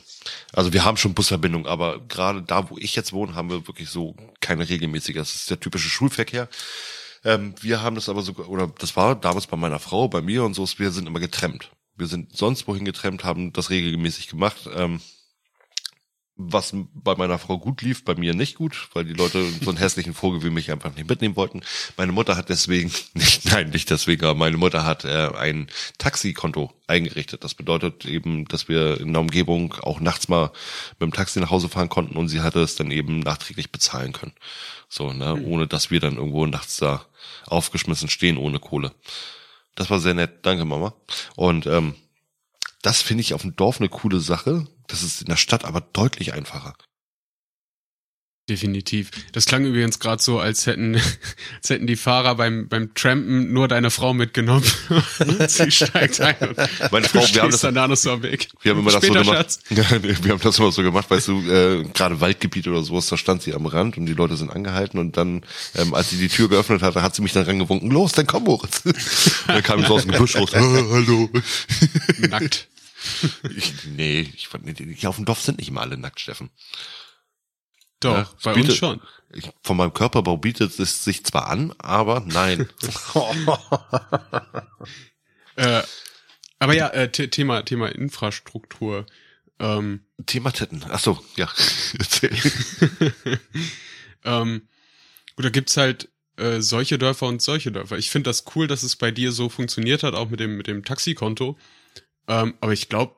Also 0.53 0.73
wir 0.73 0.85
haben 0.85 0.97
schon 0.97 1.15
Busverbindung, 1.15 1.67
aber 1.67 1.99
gerade 2.07 2.43
da, 2.43 2.71
wo 2.71 2.79
ich 2.79 2.95
jetzt 2.95 3.13
wohne, 3.13 3.35
haben 3.35 3.51
wir 3.51 3.67
wirklich 3.67 3.91
so 3.91 4.15
keine 4.41 4.69
regelmäßige. 4.69 5.17
Das 5.17 5.35
ist 5.35 5.51
der 5.51 5.59
typische 5.59 5.89
Schulverkehr. 5.89 6.49
Ähm, 7.25 7.55
wir 7.61 7.83
haben 7.83 7.95
das 7.95 8.09
aber 8.09 8.23
sogar, 8.23 8.49
oder 8.49 8.69
das 8.79 8.97
war 8.97 9.15
damals 9.15 9.47
bei 9.47 9.57
meiner 9.57 9.79
Frau, 9.79 10.09
bei 10.09 10.23
mir 10.23 10.45
und 10.45 10.55
so, 10.55 10.67
wir 10.79 10.91
sind 10.91 11.07
immer 11.07 11.21
getrennt. 11.21 11.71
Wir 11.97 12.07
sind 12.07 12.35
sonst 12.37 12.67
wohin 12.67 12.85
getrennt, 12.85 13.25
haben 13.25 13.53
das 13.53 13.71
regelmäßig 13.71 14.29
gemacht. 14.29 14.69
Ähm, 14.75 15.01
was 16.49 16.75
bei 16.95 17.15
meiner 17.17 17.39
Frau 17.39 17.59
gut 17.59 17.83
lief, 17.83 18.05
bei 18.05 18.15
mir 18.15 18.35
nicht 18.35 18.57
gut, 18.57 18.89
weil 18.95 19.05
die 19.05 19.13
Leute 19.13 19.45
so 19.63 19.71
einen 19.71 19.79
hässlichen 19.79 20.15
Vogel 20.15 20.43
wie 20.43 20.51
mich 20.51 20.71
einfach 20.71 20.95
nicht 20.95 21.09
mitnehmen 21.09 21.37
wollten. 21.37 21.61
Meine 21.97 22.13
Mutter 22.13 22.37
hat 22.37 22.49
deswegen, 22.49 22.91
nicht, 23.15 23.45
nein, 23.51 23.71
nicht 23.71 23.91
deswegen, 23.91 24.25
aber 24.25 24.35
meine 24.35 24.57
Mutter 24.57 24.85
hat 24.85 25.05
äh, 25.05 25.31
ein 25.37 25.69
Taxikonto 25.99 26.73
eingerichtet. 26.87 27.45
Das 27.45 27.55
bedeutet 27.55 28.07
eben, 28.07 28.47
dass 28.47 28.69
wir 28.69 29.01
in 29.01 29.13
der 29.13 29.21
Umgebung 29.21 29.75
auch 29.83 30.01
nachts 30.01 30.29
mal 30.29 30.51
mit 30.99 31.03
dem 31.03 31.13
Taxi 31.13 31.41
nach 31.41 31.51
Hause 31.51 31.69
fahren 31.69 31.89
konnten 31.89 32.17
und 32.17 32.29
sie 32.29 32.41
hatte 32.41 32.61
es 32.61 32.77
dann 32.77 32.91
eben 32.91 33.21
nachträglich 33.21 33.71
bezahlen 33.71 34.13
können. 34.13 34.33
So, 34.89 35.13
ne, 35.13 35.41
ohne 35.45 35.67
dass 35.67 35.91
wir 35.91 36.01
dann 36.01 36.17
irgendwo 36.17 36.47
nachts 36.47 36.79
da 36.79 37.05
aufgeschmissen 37.47 38.09
stehen 38.09 38.39
ohne 38.39 38.59
Kohle. 38.59 38.93
Das 39.75 39.91
war 39.91 40.01
sehr 40.01 40.15
nett, 40.15 40.41
danke 40.43 40.65
Mama. 40.65 40.95
Und 41.37 41.67
ähm, 41.67 41.95
das 42.83 43.03
finde 43.03 43.23
ich 43.23 43.35
auf 43.35 43.43
dem 43.43 43.57
Dorf 43.57 43.81
eine 43.81 43.89
coole 43.89 44.21
Sache. 44.21 44.67
Das 44.87 45.03
ist 45.03 45.23
in 45.23 45.29
der 45.29 45.37
Stadt 45.37 45.65
aber 45.65 45.81
deutlich 45.81 46.33
einfacher. 46.33 46.75
Definitiv. 48.51 49.13
Das 49.31 49.47
klang 49.47 49.65
übrigens 49.65 50.01
gerade 50.01 50.21
so, 50.21 50.41
als 50.41 50.67
hätten, 50.67 50.97
als 51.57 51.71
hätten 51.71 51.87
die 51.87 51.95
Fahrer 51.95 52.35
beim, 52.35 52.67
beim 52.67 52.93
Trampen 52.95 53.53
nur 53.53 53.69
deine 53.69 53.93
Frau 53.93 54.13
mitgenommen. 54.13 54.65
Sie 55.47 55.71
steigt 55.71 56.21
ein 56.21 56.35
und 56.41 56.57
Meine 56.91 57.07
Frau, 57.07 57.21
wir 57.21 57.43
haben 57.43 57.53
das, 57.53 57.61
dann 57.61 57.77
da 57.77 57.87
noch 57.87 57.97
so 57.97 58.11
am 58.11 58.25
Weg. 58.25 58.49
wir 58.63 58.73
haben 58.73 58.81
immer 58.81 58.91
das 58.91 59.05
so 59.05 59.13
gemacht. 59.13 59.59
Ja, 59.71 59.85
wir 60.03 60.33
haben 60.33 60.41
das 60.43 60.59
immer 60.59 60.73
so 60.73 60.83
gemacht, 60.83 61.09
weißt 61.09 61.29
du, 61.29 61.41
äh, 61.49 61.85
gerade 61.95 62.21
Waldgebiet 62.21 62.67
oder 62.67 62.83
sowas, 62.83 63.07
da 63.07 63.17
stand 63.17 63.43
sie 63.43 63.55
am 63.55 63.67
Rand 63.67 63.97
und 63.97 64.07
die 64.07 64.15
Leute 64.15 64.37
sind 64.37 64.51
angehalten 64.51 64.99
und 64.99 65.17
dann, 65.17 65.43
ähm, 65.77 65.95
als 65.95 66.11
sie 66.11 66.17
die 66.17 66.29
Tür 66.29 66.49
geöffnet 66.49 66.83
hatte, 66.83 67.03
hat 67.03 67.15
sie 67.15 67.23
mich 67.23 67.33
dann 67.33 67.45
rangewunken, 67.45 67.89
los, 67.89 68.11
dann 68.11 68.27
komm. 68.27 68.49
Und 68.49 68.69
dann 69.47 69.63
kam 69.63 69.79
ich 69.79 69.87
so 69.87 69.95
aus 69.95 70.03
dem 70.03 70.11
Gebüsch 70.11 70.35
raus, 70.35 70.53
äh, 70.55 70.59
hallo. 70.59 71.31
Nackt. 72.19 72.67
Ich, 73.57 73.73
nee, 73.97 74.29
ich 74.35 74.49
fand, 74.49 74.67
nee, 74.67 74.75
hier 74.97 75.09
auf 75.09 75.17
dem 75.17 75.25
Dorf 75.25 75.41
sind 75.41 75.59
nicht 75.59 75.69
immer 75.69 75.83
alle 75.83 75.97
nackt, 75.97 76.19
Steffen. 76.19 76.51
Doch, 78.01 78.17
Ja, 78.17 78.31
bei 78.43 78.55
biete- 78.55 78.71
uns 78.71 78.79
schon. 78.79 79.01
Ich, 79.33 79.49
von 79.63 79.77
meinem 79.77 79.95
Körperbau 79.95 80.39
bietet 80.39 80.77
es 80.81 81.05
sich 81.05 81.25
zwar 81.25 81.47
an, 81.49 81.73
aber 81.79 82.19
nein. 82.27 82.69
Äh, 85.57 85.83
aber 86.59 86.75
ja, 86.75 86.89
äh, 86.89 87.11
The- 87.15 87.29
Thema, 87.29 87.63
Thema 87.63 87.89
Infrastruktur. 87.89 89.07
Ähm, 89.59 90.05
Thema 90.27 90.53
Titten. 90.53 90.85
Ach 90.89 91.01
so, 91.01 91.23
ja. 91.37 91.49
Ähm, 94.25 94.69
gut, 95.37 95.45
da 95.47 95.51
gibt's 95.51 95.77
halt 95.77 96.09
äh, 96.37 96.61
solche 96.61 96.99
Dörfer 96.99 97.27
und 97.27 97.41
solche 97.41 97.73
Dörfer. 97.73 97.97
Ich 97.99 98.11
finde 98.11 98.29
das 98.31 98.45
cool, 98.55 98.67
dass 98.67 98.83
es 98.83 98.97
bei 98.97 99.11
dir 99.11 99.33
so 99.33 99.49
funktioniert 99.49 100.03
hat, 100.03 100.15
auch 100.15 100.29
mit 100.29 100.41
dem, 100.41 100.57
mit 100.59 100.67
dem 100.67 100.85
Taxikonto. 100.85 101.59
Ähm, 102.29 102.55
aber 102.61 102.73
ich 102.73 102.89
glaube, 102.89 103.15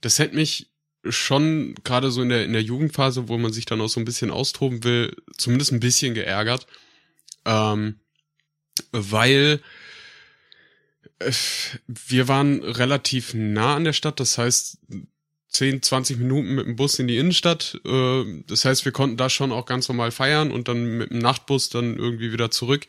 das 0.00 0.18
hätte 0.18 0.36
mich 0.36 0.70
schon 1.04 1.74
gerade 1.84 2.10
so 2.10 2.22
in 2.22 2.28
der, 2.28 2.44
in 2.44 2.52
der 2.52 2.62
Jugendphase, 2.62 3.28
wo 3.28 3.38
man 3.38 3.52
sich 3.52 3.64
dann 3.64 3.80
auch 3.80 3.88
so 3.88 4.00
ein 4.00 4.04
bisschen 4.04 4.30
austoben 4.30 4.84
will, 4.84 5.14
zumindest 5.36 5.72
ein 5.72 5.80
bisschen 5.80 6.14
geärgert. 6.14 6.66
Ähm, 7.44 8.00
weil 8.92 9.60
äh, 11.18 11.32
wir 11.86 12.28
waren 12.28 12.62
relativ 12.62 13.34
nah 13.34 13.76
an 13.76 13.84
der 13.84 13.92
Stadt, 13.92 14.20
das 14.20 14.36
heißt 14.36 14.78
10, 15.48 15.82
20 15.82 16.18
Minuten 16.18 16.54
mit 16.54 16.66
dem 16.66 16.76
Bus 16.76 16.98
in 16.98 17.08
die 17.08 17.18
Innenstadt. 17.18 17.80
Äh, 17.84 18.42
das 18.46 18.64
heißt, 18.64 18.84
wir 18.84 18.92
konnten 18.92 19.16
da 19.16 19.30
schon 19.30 19.52
auch 19.52 19.66
ganz 19.66 19.88
normal 19.88 20.10
feiern 20.10 20.50
und 20.50 20.68
dann 20.68 20.98
mit 20.98 21.10
dem 21.10 21.18
Nachtbus 21.18 21.70
dann 21.70 21.96
irgendwie 21.96 22.32
wieder 22.32 22.50
zurück. 22.50 22.86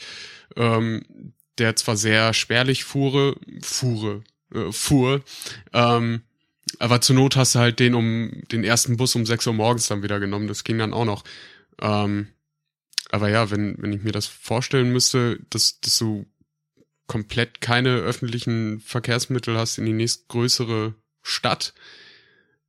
Ähm, 0.56 1.34
der 1.58 1.76
zwar 1.76 1.98
sehr 1.98 2.34
spärlich 2.34 2.84
fuhre, 2.84 3.36
fuhre, 3.62 4.24
äh, 4.54 4.72
fuhr, 4.72 5.22
ähm, 5.74 6.22
aber 6.80 7.02
zur 7.02 7.16
Not 7.16 7.36
hast 7.36 7.56
du 7.56 7.60
halt 7.60 7.80
den 7.80 7.96
um 7.96 8.44
den 8.52 8.64
ersten 8.64 8.98
Bus 8.98 9.16
um 9.16 9.26
6 9.26 9.48
Uhr 9.48 9.54
morgens 9.54 9.88
dann 9.88 10.04
wieder 10.04 10.20
genommen. 10.20 10.48
Das 10.48 10.64
ging 10.64 10.78
dann 10.78 10.94
auch 10.94 11.06
noch. 11.06 11.24
Ähm, 11.82 12.28
aber 13.10 13.30
ja, 13.30 13.52
wenn, 13.52 13.76
wenn 13.80 13.94
ich 13.94 14.04
mir 14.04 14.12
das 14.12 14.26
vorstellen 14.28 14.92
müsste, 14.92 15.40
dass, 15.50 15.80
dass 15.82 15.98
du 15.98 16.26
komplett 17.08 17.60
keine 17.60 17.98
öffentlichen 17.98 18.80
Verkehrsmittel 18.80 19.58
hast 19.58 19.78
in 19.78 19.86
die 19.86 19.94
nächstgrößere 19.94 20.96
Stadt, 21.22 21.74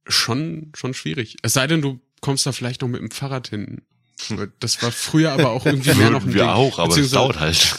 schon, 0.06 0.72
schon 0.74 0.94
schwierig. 0.94 1.36
Es 1.42 1.52
sei 1.52 1.66
denn, 1.68 1.80
du 1.80 2.00
kommst 2.20 2.44
da 2.46 2.52
vielleicht 2.52 2.82
noch 2.82 2.88
mit 2.88 3.00
dem 3.00 3.10
Fahrrad 3.10 3.48
hin. 3.48 3.82
Das 4.60 4.82
war 4.82 4.90
früher 4.90 5.32
aber 5.32 5.50
auch 5.50 5.66
irgendwie 5.66 5.94
mehr 5.94 6.10
noch 6.10 6.24
ein 6.24 6.34
wir 6.34 6.42
Ding. 6.42 6.50
auch, 6.50 6.78
aber 6.78 6.96
es 6.96 7.10
dauert 7.10 7.38
halt. 7.38 7.76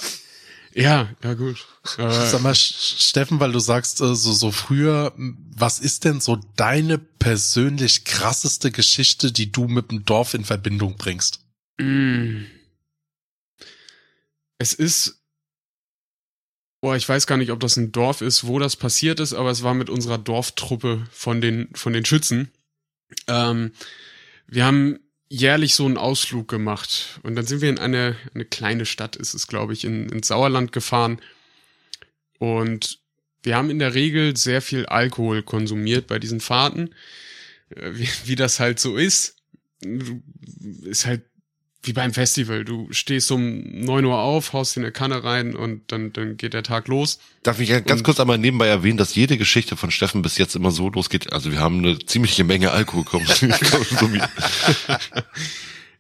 Ja, 0.76 1.10
ja 1.24 1.34
gut. 1.36 1.66
Sag 1.84 2.42
mal, 2.42 2.56
Steffen, 2.56 3.40
weil 3.40 3.52
du 3.52 3.60
sagst, 3.60 4.02
äh, 4.02 4.16
so, 4.16 4.34
so 4.34 4.52
früher, 4.52 5.14
was 5.16 5.80
ist 5.80 6.04
denn 6.04 6.20
so 6.20 6.40
deine 6.56 6.98
persönlich 6.98 8.06
krasseste 8.06 8.72
Geschichte, 8.72 9.32
die 9.32 9.52
du 9.52 9.68
mit 9.68 9.92
dem 9.92 10.04
Dorf 10.06 10.34
in 10.34 10.46
Verbindung 10.46 10.98
bringst? 10.98 11.42
Mm. 11.78 12.46
Es 14.58 14.74
ist, 14.74 15.22
boah, 16.82 16.96
ich 16.96 17.08
weiß 17.08 17.28
gar 17.28 17.38
nicht, 17.38 17.52
ob 17.52 17.60
das 17.60 17.78
ein 17.78 17.92
Dorf 17.92 18.22
ist, 18.22 18.46
wo 18.46 18.58
das 18.58 18.76
passiert 18.76 19.20
ist, 19.20 19.34
aber 19.34 19.52
es 19.52 19.62
war 19.62 19.74
mit 19.74 19.90
unserer 19.90 20.18
Dorftruppe 20.18 21.06
von 21.12 21.42
den, 21.42 21.70
von 21.76 21.94
den 21.94 22.06
Schützen. 22.06 22.52
Ähm, 23.28 23.74
wir 24.48 24.66
haben 24.66 25.00
jährlich 25.34 25.74
so 25.74 25.86
einen 25.86 25.98
Ausflug 25.98 26.48
gemacht 26.48 27.20
und 27.24 27.36
dann 27.36 27.48
sind 27.48 27.62
wir 27.62 27.70
in 27.70 27.80
eine, 27.80 28.16
eine 28.36 28.46
kleine 28.46 28.86
Stadt, 28.86 29.16
ist 29.16 29.34
es, 29.34 29.48
glaube 29.48 29.74
ich, 29.74 29.84
in, 29.84 30.08
ins 30.10 30.28
Sauerland 30.28 30.72
gefahren 30.72 31.20
und 32.38 33.00
wir 33.42 33.56
haben 33.56 33.72
in 33.72 33.80
der 33.80 33.96
Regel 33.96 34.38
sehr 34.38 34.62
viel 34.62 34.86
Alkohol 34.86 35.42
konsumiert 35.42 36.06
bei 36.06 36.20
diesen 36.20 36.40
Fahrten, 36.40 36.94
äh, 37.70 37.92
wie, 37.94 38.08
wie 38.26 38.36
das 38.36 38.60
halt 38.60 38.80
so 38.80 38.96
ist. 38.96 39.38
Ist 40.84 41.08
halt 41.08 41.24
wie 41.84 41.94
beim 41.94 42.14
Festival. 42.14 42.64
Du 42.66 42.88
stehst 42.92 43.30
um 43.32 43.62
neun 43.84 44.06
Uhr 44.06 44.18
auf, 44.18 44.54
haust 44.54 44.76
dir 44.76 44.80
eine 44.82 44.92
Kanne 44.92 45.24
rein 45.24 45.56
und 45.56 45.92
dann, 45.92 46.14
dann 46.14 46.38
geht 46.38 46.54
der 46.54 46.64
Tag 46.64 46.88
los. 46.88 47.20
Darf 47.44 47.60
ich 47.60 47.70
ganz 47.70 47.92
Und- 47.92 48.04
kurz 48.04 48.20
einmal 48.20 48.38
nebenbei 48.38 48.68
erwähnen, 48.68 48.98
dass 48.98 49.16
jede 49.16 49.38
Geschichte 49.38 49.76
von 49.76 49.92
Steffen 49.92 50.22
bis 50.22 50.38
jetzt 50.38 50.56
immer 50.56 50.72
so 50.72 50.90
losgeht. 50.90 51.34
Also 51.34 51.52
wir 51.52 51.60
haben 51.60 51.80
eine 51.80 52.00
ziemliche 52.00 52.44
Menge 52.44 52.72
Alkohol 52.72 53.04
konsumiert. 53.06 54.30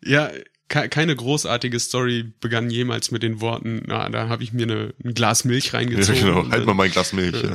Ja, 0.06 0.32
ke 0.68 0.90
keine 0.90 1.16
großartige 1.16 1.80
Story 1.80 2.26
begann 2.42 2.70
jemals 2.70 3.12
mit 3.12 3.24
den 3.24 3.40
Worten, 3.42 3.84
na, 3.88 4.10
da 4.10 4.28
habe 4.28 4.44
ich 4.44 4.52
mir 4.54 4.64
eine, 4.64 4.94
ein 5.04 5.14
Glas 5.14 5.46
Milch 5.46 5.74
reingezogen. 5.74 6.16
Ja, 6.22 6.28
genau. 6.28 6.40
und 6.42 6.52
Halt 6.52 6.66
mal 6.66 6.74
mein 6.74 6.92
Glas 6.92 7.14
Milch. 7.14 7.42
Ja. 7.42 7.50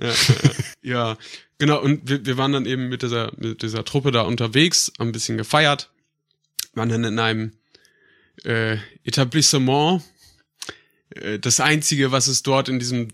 ja, 0.00 0.08
ja, 0.08 0.50
ja, 0.82 1.18
genau. 1.58 1.80
Und 1.80 2.08
wir, 2.08 2.24
wir 2.26 2.36
waren 2.36 2.52
dann 2.52 2.66
eben 2.66 2.88
mit 2.88 3.02
dieser, 3.02 3.32
mit 3.36 3.62
dieser 3.62 3.84
Truppe 3.84 4.12
da 4.12 4.22
unterwegs, 4.22 4.92
haben 4.98 5.08
ein 5.08 5.12
bisschen 5.12 5.36
gefeiert, 5.36 5.90
waren 6.74 6.88
dann 6.90 7.02
in 7.04 7.18
einem 7.18 7.52
äh, 8.44 8.78
Etablissement. 9.04 10.02
Äh, 11.14 11.38
das 11.38 11.60
einzige, 11.60 12.12
was 12.12 12.26
es 12.26 12.42
dort 12.42 12.68
in 12.68 12.78
diesem 12.78 13.08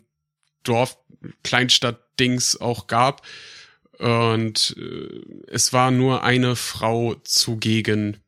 Dorf, 0.63 0.99
Kleinstadt-Dings 1.43 2.61
auch 2.61 2.87
gab. 2.87 3.27
Und 3.99 4.77
äh, 4.79 5.21
es 5.49 5.73
war 5.73 5.91
nur 5.91 6.23
eine 6.23 6.57
Frau 6.57 7.15
zugegen. 7.25 8.19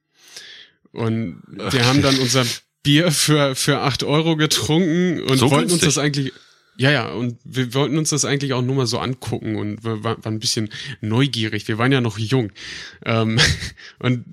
Und 0.92 1.42
wir 1.46 1.84
haben 1.84 2.02
dann 2.02 2.18
unser 2.18 2.46
Bier 2.82 3.12
für, 3.12 3.54
für 3.54 3.80
acht 3.80 4.02
Euro 4.02 4.36
getrunken 4.36 5.20
und 5.22 5.36
So 5.36 5.50
wollten 5.50 5.64
uns 5.64 5.82
günstig? 5.82 5.88
das 5.88 5.98
eigentlich, 5.98 6.32
ja, 6.78 6.92
ja, 6.92 7.08
und 7.08 7.38
wir 7.42 7.74
wollten 7.74 7.98
uns 7.98 8.10
das 8.10 8.24
eigentlich 8.24 8.52
auch 8.52 8.62
nur 8.62 8.76
mal 8.76 8.86
so 8.86 9.00
angucken 9.00 9.56
und 9.56 9.82
wir 9.82 10.04
waren, 10.04 10.24
ein 10.24 10.38
bisschen 10.38 10.70
neugierig. 11.00 11.66
Wir 11.66 11.76
waren 11.76 11.90
ja 11.90 12.00
noch 12.00 12.18
jung. 12.18 12.52
Ähm, 13.04 13.40
und 13.98 14.24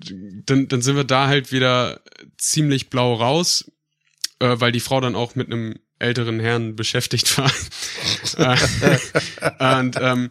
dann, 0.45 0.67
dann 0.67 0.81
sind 0.83 0.95
wir 0.95 1.05
da 1.05 1.25
halt 1.25 1.51
wieder 1.51 2.01
ziemlich 2.37 2.91
blau 2.91 3.15
raus, 3.15 3.71
äh, 4.39 4.55
weil 4.59 4.71
die 4.71 4.79
Frau 4.79 5.01
dann 5.01 5.15
auch 5.15 5.33
mit 5.33 5.51
einem 5.51 5.79
älteren 5.97 6.39
Herrn 6.39 6.75
beschäftigt 6.75 7.37
war. 7.37 7.51
Äh, 8.37 8.57
und 9.79 9.95
ähm, 10.01 10.29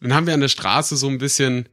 dann 0.00 0.14
haben 0.14 0.26
wir 0.26 0.34
an 0.34 0.40
der 0.40 0.48
Straße 0.48 0.96
so 0.96 1.08
ein 1.08 1.18
bisschen 1.18 1.68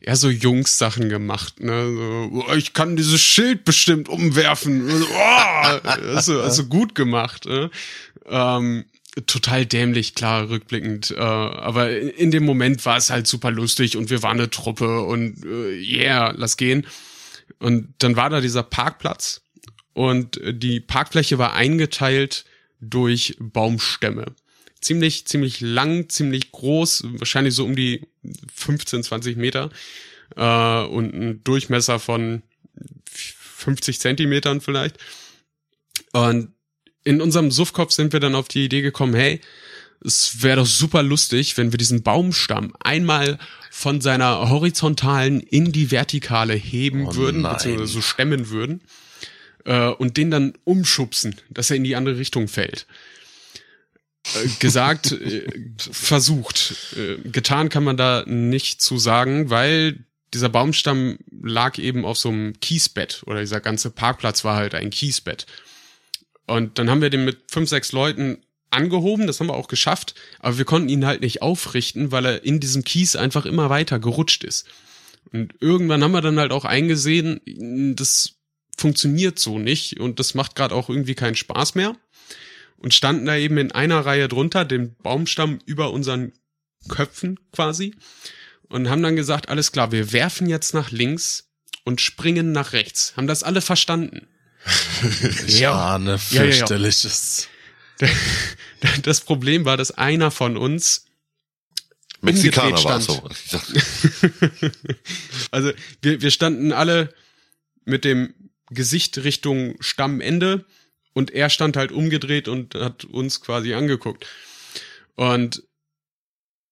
ja 0.00 0.14
so 0.14 0.28
Jungs-Sachen 0.28 1.08
gemacht, 1.08 1.60
ne? 1.60 1.86
So, 1.92 2.44
oh, 2.46 2.54
ich 2.54 2.72
kann 2.72 2.94
dieses 2.94 3.20
Schild 3.20 3.64
bestimmt 3.64 4.08
umwerfen. 4.08 4.88
Oh, 5.10 6.14
hast 6.14 6.28
du 6.28 6.68
gut 6.68 6.94
gemacht. 6.94 7.46
Ne? 7.46 7.70
Ähm, 8.26 8.84
total 9.26 9.66
dämlich, 9.66 10.14
klar, 10.14 10.48
rückblickend. 10.48 11.12
Äh, 11.12 11.20
aber 11.20 11.96
in, 11.96 12.08
in 12.08 12.30
dem 12.30 12.44
Moment 12.44 12.84
war 12.86 12.96
es 12.96 13.10
halt 13.10 13.26
super 13.26 13.50
lustig 13.50 13.96
und 13.96 14.10
wir 14.10 14.22
waren 14.22 14.38
eine 14.38 14.50
Truppe 14.50 15.02
und 15.02 15.44
äh, 15.44 15.78
yeah, 15.80 16.32
lass 16.36 16.56
gehen. 16.56 16.86
Und 17.58 17.94
dann 17.98 18.16
war 18.16 18.30
da 18.30 18.40
dieser 18.40 18.62
Parkplatz 18.62 19.42
und 19.94 20.40
die 20.44 20.80
Parkfläche 20.80 21.38
war 21.38 21.54
eingeteilt 21.54 22.44
durch 22.80 23.36
Baumstämme. 23.40 24.26
Ziemlich, 24.80 25.26
ziemlich 25.26 25.60
lang, 25.60 26.08
ziemlich 26.08 26.52
groß, 26.52 27.02
wahrscheinlich 27.18 27.54
so 27.54 27.64
um 27.64 27.74
die 27.74 28.06
15, 28.54 29.02
20 29.02 29.36
Meter 29.36 29.70
äh, 30.36 30.82
und 30.84 31.14
ein 31.14 31.42
Durchmesser 31.42 31.98
von 31.98 32.42
50 33.10 33.98
Zentimetern 33.98 34.60
vielleicht. 34.60 34.98
Und 36.12 36.52
in 37.04 37.20
unserem 37.20 37.50
Suffkopf 37.50 37.92
sind 37.92 38.12
wir 38.12 38.20
dann 38.20 38.34
auf 38.34 38.48
die 38.48 38.64
Idee 38.64 38.82
gekommen, 38.82 39.14
hey, 39.14 39.40
es 40.04 40.42
wäre 40.42 40.58
doch 40.58 40.66
super 40.66 41.02
lustig, 41.02 41.56
wenn 41.56 41.72
wir 41.72 41.78
diesen 41.78 42.02
Baumstamm 42.02 42.72
einmal 42.80 43.38
von 43.70 44.00
seiner 44.00 44.48
horizontalen 44.48 45.40
in 45.40 45.72
die 45.72 45.90
vertikale 45.90 46.54
heben 46.54 47.06
Oh 47.06 47.14
würden, 47.14 47.42
nein. 47.42 47.54
beziehungsweise 47.54 47.92
so 47.92 48.00
stemmen 48.00 48.50
würden 48.50 48.82
äh, 49.64 49.88
und 49.88 50.16
den 50.16 50.30
dann 50.30 50.54
umschubsen, 50.64 51.36
dass 51.50 51.70
er 51.70 51.76
in 51.76 51.84
die 51.84 51.96
andere 51.96 52.18
Richtung 52.18 52.48
fällt. 52.48 52.86
Äh, 54.34 54.48
gesagt, 54.60 55.12
äh, 55.12 55.46
versucht. 55.78 56.74
Äh, 56.96 57.28
getan 57.28 57.68
kann 57.68 57.84
man 57.84 57.96
da 57.96 58.24
nicht 58.26 58.80
zu 58.80 58.98
sagen, 58.98 59.50
weil 59.50 60.04
dieser 60.34 60.48
Baumstamm 60.48 61.18
lag 61.42 61.78
eben 61.78 62.04
auf 62.04 62.18
so 62.18 62.28
einem 62.28 62.60
Kiesbett 62.60 63.22
oder 63.26 63.40
dieser 63.40 63.60
ganze 63.60 63.90
Parkplatz 63.90 64.44
war 64.44 64.56
halt 64.56 64.74
ein 64.74 64.90
Kiesbett. 64.90 65.46
Und 66.48 66.78
dann 66.78 66.88
haben 66.88 67.02
wir 67.02 67.10
den 67.10 67.26
mit 67.26 67.38
fünf, 67.50 67.68
sechs 67.68 67.92
Leuten 67.92 68.38
angehoben, 68.70 69.26
das 69.26 69.38
haben 69.38 69.48
wir 69.48 69.54
auch 69.54 69.68
geschafft, 69.68 70.14
aber 70.40 70.56
wir 70.58 70.64
konnten 70.64 70.88
ihn 70.88 71.06
halt 71.06 71.20
nicht 71.20 71.42
aufrichten, 71.42 72.10
weil 72.10 72.24
er 72.24 72.44
in 72.44 72.58
diesem 72.58 72.84
Kies 72.84 73.16
einfach 73.16 73.44
immer 73.44 73.70
weiter 73.70 73.98
gerutscht 73.98 74.44
ist. 74.44 74.66
Und 75.30 75.54
irgendwann 75.60 76.02
haben 76.02 76.12
wir 76.12 76.22
dann 76.22 76.38
halt 76.38 76.52
auch 76.52 76.64
eingesehen, 76.64 77.40
das 77.96 78.36
funktioniert 78.78 79.38
so 79.38 79.58
nicht 79.58 80.00
und 80.00 80.18
das 80.18 80.34
macht 80.34 80.54
gerade 80.56 80.74
auch 80.74 80.88
irgendwie 80.88 81.14
keinen 81.14 81.34
Spaß 81.34 81.74
mehr. 81.74 81.96
Und 82.78 82.94
standen 82.94 83.26
da 83.26 83.36
eben 83.36 83.58
in 83.58 83.72
einer 83.72 84.06
Reihe 84.06 84.28
drunter, 84.28 84.64
den 84.64 84.94
Baumstamm 85.02 85.58
über 85.66 85.92
unseren 85.92 86.32
Köpfen 86.88 87.38
quasi. 87.52 87.94
Und 88.68 88.88
haben 88.88 89.02
dann 89.02 89.16
gesagt, 89.16 89.48
alles 89.48 89.72
klar, 89.72 89.92
wir 89.92 90.12
werfen 90.12 90.48
jetzt 90.48 90.74
nach 90.74 90.92
links 90.92 91.50
und 91.84 92.00
springen 92.00 92.52
nach 92.52 92.72
rechts. 92.72 93.16
Haben 93.16 93.26
das 93.26 93.42
alle 93.42 93.60
verstanden. 93.60 94.28
Ich 95.46 95.66
ahne 95.66 96.18
Ja, 96.30 96.42
ja, 96.42 96.44
ja. 96.44 96.52
fürchterliches. 96.52 97.48
Das 99.02 99.22
Problem 99.22 99.64
war, 99.64 99.76
dass 99.76 99.90
einer 99.90 100.30
von 100.30 100.56
uns 100.56 101.06
Mexikaner 102.20 102.84
war 102.84 103.00
stand. 103.00 103.04
so. 103.04 103.28
also 105.50 105.72
wir, 106.02 106.20
wir 106.20 106.30
standen 106.30 106.72
alle 106.72 107.12
mit 107.84 108.04
dem 108.04 108.34
Gesicht 108.70 109.18
Richtung 109.18 109.76
Stammende 109.80 110.64
und 111.12 111.30
er 111.30 111.50
stand 111.50 111.76
halt 111.76 111.90
umgedreht 111.90 112.48
und 112.48 112.74
hat 112.74 113.04
uns 113.04 113.40
quasi 113.40 113.74
angeguckt. 113.74 114.26
Und 115.14 115.64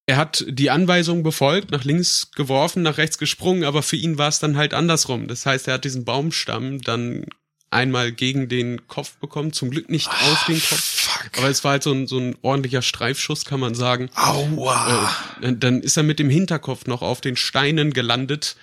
er 0.06 0.16
hat 0.16 0.44
die 0.48 0.70
Anweisung 0.70 1.24
befolgt, 1.24 1.72
nach 1.72 1.84
links 1.84 2.30
geworfen, 2.30 2.82
nach 2.82 2.98
rechts 2.98 3.18
gesprungen, 3.18 3.64
aber 3.64 3.82
für 3.82 3.96
ihn 3.96 4.18
war 4.18 4.28
es 4.28 4.38
dann 4.38 4.56
halt 4.56 4.72
andersrum. 4.72 5.26
Das 5.26 5.46
heißt, 5.46 5.66
er 5.66 5.74
hat 5.74 5.84
diesen 5.84 6.04
Baumstamm 6.04 6.80
dann 6.80 7.26
einmal 7.70 8.12
gegen 8.12 8.48
den 8.48 8.86
Kopf 8.88 9.16
bekommen, 9.16 9.52
zum 9.52 9.70
Glück 9.70 9.88
nicht 9.90 10.08
auf 10.08 10.44
den 10.46 10.56
Kopf. 10.60 10.80
Fuck. 10.80 11.38
Aber 11.38 11.48
es 11.48 11.64
war 11.64 11.72
halt 11.72 11.82
so 11.82 11.92
ein, 11.92 12.06
so 12.06 12.18
ein 12.18 12.36
ordentlicher 12.42 12.82
Streifschuss, 12.82 13.44
kann 13.44 13.60
man 13.60 13.74
sagen. 13.74 14.08
Aua. 14.14 15.10
Äh, 15.38 15.42
dann- 15.42 15.60
dann 15.60 15.80
ist 15.82 15.96
er 15.96 16.02
mit 16.02 16.18
dem 16.18 16.30
Hinterkopf 16.30 16.86
noch 16.86 17.02
auf 17.02 17.20
den 17.20 17.36
Steinen 17.36 17.92
gelandet. 17.92 18.56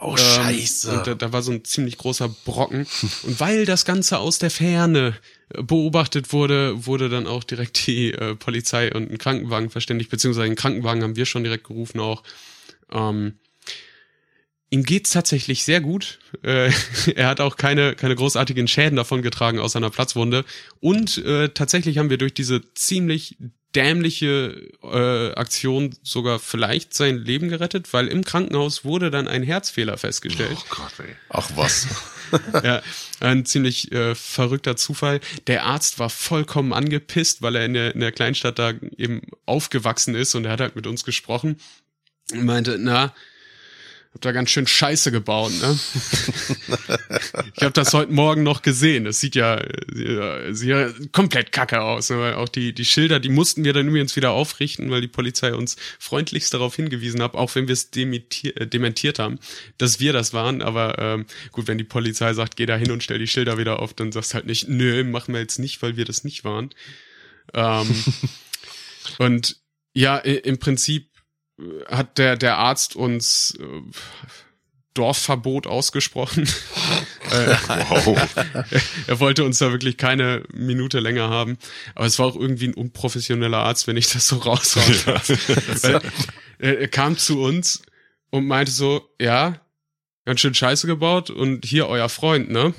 oh, 0.00 0.12
Ähm, 0.12 0.18
scheiße. 0.18 0.98
Und 0.98 1.06
da, 1.06 1.14
da 1.14 1.32
war 1.32 1.42
so 1.42 1.52
ein 1.52 1.64
ziemlich 1.64 1.98
großer 1.98 2.28
Brocken. 2.44 2.86
Und 3.22 3.40
weil 3.40 3.64
das 3.66 3.84
Ganze 3.84 4.18
aus 4.18 4.38
der 4.38 4.50
Ferne 4.50 5.16
äh, 5.54 5.62
beobachtet 5.62 6.32
wurde, 6.32 6.86
wurde 6.86 7.08
dann 7.08 7.26
auch 7.26 7.44
direkt 7.44 7.86
die 7.86 8.12
äh, 8.12 8.34
Polizei 8.36 8.92
und 8.92 9.10
ein 9.10 9.18
Krankenwagen 9.18 9.70
verständigt, 9.70 10.10
beziehungsweise 10.10 10.44
einen 10.46 10.56
Krankenwagen 10.56 11.02
haben 11.02 11.16
wir 11.16 11.26
schon 11.26 11.44
direkt 11.44 11.64
gerufen 11.64 12.00
auch. 12.00 12.22
Ähm, 12.92 13.34
ihm 14.70 14.82
geht's 14.82 15.10
tatsächlich 15.10 15.64
sehr 15.64 15.80
gut. 15.80 16.18
Äh, 16.42 16.70
er 17.14 17.28
hat 17.28 17.40
auch 17.40 17.56
keine, 17.56 17.94
keine 17.94 18.16
großartigen 18.16 18.68
Schäden 18.68 18.96
davon 18.96 19.22
getragen 19.22 19.58
aus 19.58 19.72
seiner 19.72 19.90
Platzwunde. 19.90 20.44
Und 20.80 21.18
äh, 21.18 21.50
tatsächlich 21.50 21.98
haben 21.98 22.10
wir 22.10 22.18
durch 22.18 22.34
diese 22.34 22.62
ziemlich 22.74 23.36
dämliche 23.74 24.70
äh, 24.82 25.34
Aktion 25.34 25.94
sogar 26.02 26.38
vielleicht 26.38 26.94
sein 26.94 27.18
Leben 27.18 27.50
gerettet, 27.50 27.92
weil 27.92 28.08
im 28.08 28.24
Krankenhaus 28.24 28.84
wurde 28.86 29.10
dann 29.10 29.28
ein 29.28 29.42
Herzfehler 29.42 29.98
festgestellt. 29.98 30.56
Oh 30.58 30.64
Gott, 30.70 30.92
ey. 30.98 31.14
Ach 31.28 31.50
was. 31.56 31.86
ja, 32.64 32.82
ein 33.20 33.44
ziemlich 33.44 33.92
äh, 33.92 34.14
verrückter 34.14 34.76
Zufall. 34.76 35.20
Der 35.46 35.64
Arzt 35.64 35.98
war 35.98 36.08
vollkommen 36.08 36.72
angepisst, 36.72 37.42
weil 37.42 37.54
er 37.56 37.66
in 37.66 37.74
der, 37.74 37.94
in 37.94 38.00
der 38.00 38.12
Kleinstadt 38.12 38.58
da 38.58 38.72
eben 38.96 39.20
aufgewachsen 39.44 40.14
ist 40.14 40.34
und 40.34 40.46
er 40.46 40.52
hat 40.52 40.60
halt 40.60 40.76
mit 40.76 40.86
uns 40.86 41.04
gesprochen 41.04 41.60
und 42.32 42.46
meinte, 42.46 42.78
na, 42.80 43.14
hab 44.16 44.22
da 44.22 44.32
ganz 44.32 44.48
schön 44.48 44.66
Scheiße 44.66 45.12
gebaut, 45.12 45.52
ne? 45.60 45.78
ich 47.54 47.62
habe 47.62 47.72
das 47.72 47.92
heute 47.92 48.12
Morgen 48.12 48.44
noch 48.44 48.62
gesehen. 48.62 49.04
Das 49.04 49.20
sieht 49.20 49.34
ja, 49.34 49.58
äh, 49.58 50.54
sieht 50.54 50.70
ja 50.70 50.88
komplett 51.12 51.52
kacke 51.52 51.82
aus. 51.82 52.08
Ne? 52.08 52.18
Weil 52.18 52.34
Auch 52.36 52.48
die, 52.48 52.72
die 52.72 52.86
Schilder, 52.86 53.20
die 53.20 53.28
mussten 53.28 53.62
wir 53.62 53.74
dann 53.74 53.86
übrigens 53.86 54.16
wieder 54.16 54.30
aufrichten, 54.30 54.90
weil 54.90 55.02
die 55.02 55.08
Polizei 55.08 55.52
uns 55.52 55.76
freundlichst 55.98 56.54
darauf 56.54 56.74
hingewiesen 56.76 57.22
hat, 57.22 57.34
auch 57.34 57.54
wenn 57.54 57.68
wir 57.68 57.74
es 57.74 57.90
äh, 57.94 58.66
dementiert 58.66 59.18
haben, 59.18 59.38
dass 59.76 60.00
wir 60.00 60.14
das 60.14 60.32
waren. 60.32 60.62
Aber 60.62 60.98
ähm, 60.98 61.26
gut, 61.52 61.68
wenn 61.68 61.76
die 61.76 61.84
Polizei 61.84 62.32
sagt, 62.32 62.56
geh 62.56 62.64
da 62.64 62.76
hin 62.76 62.92
und 62.92 63.02
stell 63.02 63.18
die 63.18 63.26
Schilder 63.26 63.58
wieder 63.58 63.80
auf, 63.80 63.92
dann 63.92 64.12
sagst 64.12 64.32
halt 64.32 64.46
nicht, 64.46 64.66
nö, 64.66 65.04
machen 65.04 65.34
wir 65.34 65.42
jetzt 65.42 65.58
nicht, 65.58 65.82
weil 65.82 65.98
wir 65.98 66.06
das 66.06 66.24
nicht 66.24 66.42
waren. 66.42 66.70
Ähm, 67.52 68.02
und 69.18 69.58
ja, 69.92 70.16
im 70.16 70.56
Prinzip 70.58 71.10
hat 71.88 72.18
der, 72.18 72.36
der 72.36 72.58
Arzt 72.58 72.96
uns 72.96 73.56
äh, 73.60 73.82
Dorfverbot 74.94 75.66
ausgesprochen. 75.66 76.48
äh, 77.30 77.56
Wow. 77.68 78.18
er 79.06 79.20
wollte 79.20 79.44
uns 79.44 79.58
da 79.58 79.70
wirklich 79.70 79.96
keine 79.96 80.44
Minute 80.52 81.00
länger 81.00 81.28
haben. 81.28 81.58
Aber 81.94 82.06
es 82.06 82.18
war 82.18 82.26
auch 82.26 82.36
irgendwie 82.36 82.68
ein 82.68 82.74
unprofessioneller 82.74 83.58
Arzt, 83.58 83.86
wenn 83.86 83.96
ich 83.96 84.10
das 84.10 84.28
so 84.28 84.36
raushauen 84.36 84.96
darf. 85.06 85.28
Weil, 85.82 86.00
er, 86.58 86.78
er 86.80 86.88
kam 86.88 87.18
zu 87.18 87.40
uns 87.42 87.82
und 88.30 88.46
meinte 88.46 88.72
so, 88.72 89.08
ja, 89.20 89.60
ganz 90.24 90.40
schön 90.40 90.54
Scheiße 90.54 90.86
gebaut 90.86 91.30
und 91.30 91.64
hier 91.64 91.88
euer 91.88 92.08
Freund, 92.08 92.50
ne? 92.50 92.74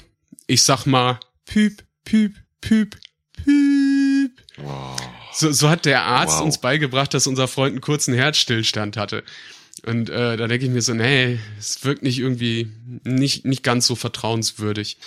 Ich 0.47 0.63
sag 0.63 0.85
mal, 0.85 1.19
Püp, 1.45 1.83
Püp, 2.03 2.33
Püp, 2.61 2.97
Püp. 3.33 4.31
Wow. 4.57 4.99
So, 5.37 5.51
so 5.51 5.69
hat 5.69 5.85
der 5.85 6.03
Arzt 6.03 6.37
Wow. 6.37 6.45
uns 6.45 6.57
beigebracht, 6.57 7.13
dass 7.13 7.27
unser 7.27 7.47
Freund 7.47 7.73
einen 7.73 7.81
kurzen 7.81 8.13
Herzstillstand 8.15 8.97
hatte. 8.97 9.23
Und 9.85 10.09
äh, 10.09 10.35
da 10.35 10.47
denke 10.47 10.65
ich 10.65 10.71
mir 10.71 10.81
so, 10.81 10.95
nee, 10.95 11.37
es 11.59 11.83
wirkt 11.83 12.01
nicht 12.01 12.17
irgendwie 12.17 12.71
nicht, 13.03 13.45
nicht 13.45 13.61
ganz 13.61 13.85
so 13.85 13.95
vertrauenswürdig. 13.95 14.97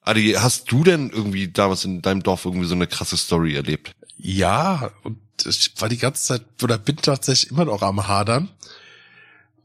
Adi, 0.00 0.32
hast 0.38 0.72
du 0.72 0.82
denn 0.82 1.10
irgendwie 1.10 1.48
damals 1.48 1.84
in 1.84 2.00
deinem 2.00 2.22
Dorf 2.22 2.46
irgendwie 2.46 2.66
so 2.66 2.74
eine 2.74 2.86
krasse 2.86 3.18
Story 3.18 3.54
erlebt? 3.54 3.92
Ja, 4.16 4.92
und 5.02 5.18
ich 5.44 5.72
war 5.78 5.90
die 5.90 5.98
ganze 5.98 6.24
Zeit, 6.24 6.42
oder 6.62 6.78
bin 6.78 6.96
tatsächlich 6.96 7.50
immer 7.50 7.66
noch 7.66 7.82
am 7.82 8.08
Hadern. 8.08 8.48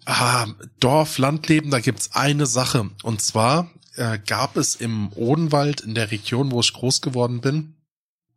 Ah, 0.05 0.47
Dorf, 0.82 1.20
Landleben, 1.20 1.72
da 1.72 1.80
gibt's 1.80 2.12
eine 2.14 2.47
Sache. 2.47 2.89
Und 3.03 3.22
zwar 3.22 3.72
äh, 3.95 4.20
gab 4.28 4.57
es 4.57 4.76
im 4.76 5.14
Odenwald, 5.14 5.82
in 5.82 5.95
der 5.95 6.12
Region, 6.12 6.51
wo 6.51 6.59
ich 6.59 6.74
groß 6.74 7.01
geworden 7.01 7.39
bin, 7.39 7.76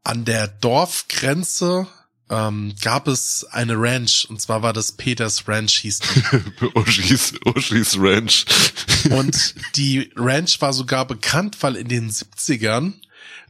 an 0.05 0.25
der 0.25 0.47
Dorfgrenze 0.49 1.87
ähm, 2.31 2.75
gab 2.81 3.09
es 3.09 3.45
eine 3.51 3.75
Ranch. 3.77 4.27
Und 4.29 4.41
zwar 4.41 4.63
war 4.63 4.73
das 4.73 4.93
Peters 4.93 5.49
Ranch, 5.49 5.81
hieß 5.81 6.01
die. 6.01 6.67
Oshis, 6.75 7.35
Oshis 7.45 7.97
Ranch. 7.99 8.45
Und 9.11 9.55
die 9.77 10.11
Ranch 10.17 10.61
war 10.61 10.73
sogar 10.73 11.07
bekannt, 11.07 11.57
weil 11.61 11.77
in 11.77 11.89
den 11.89 12.11
70ern 12.11 12.95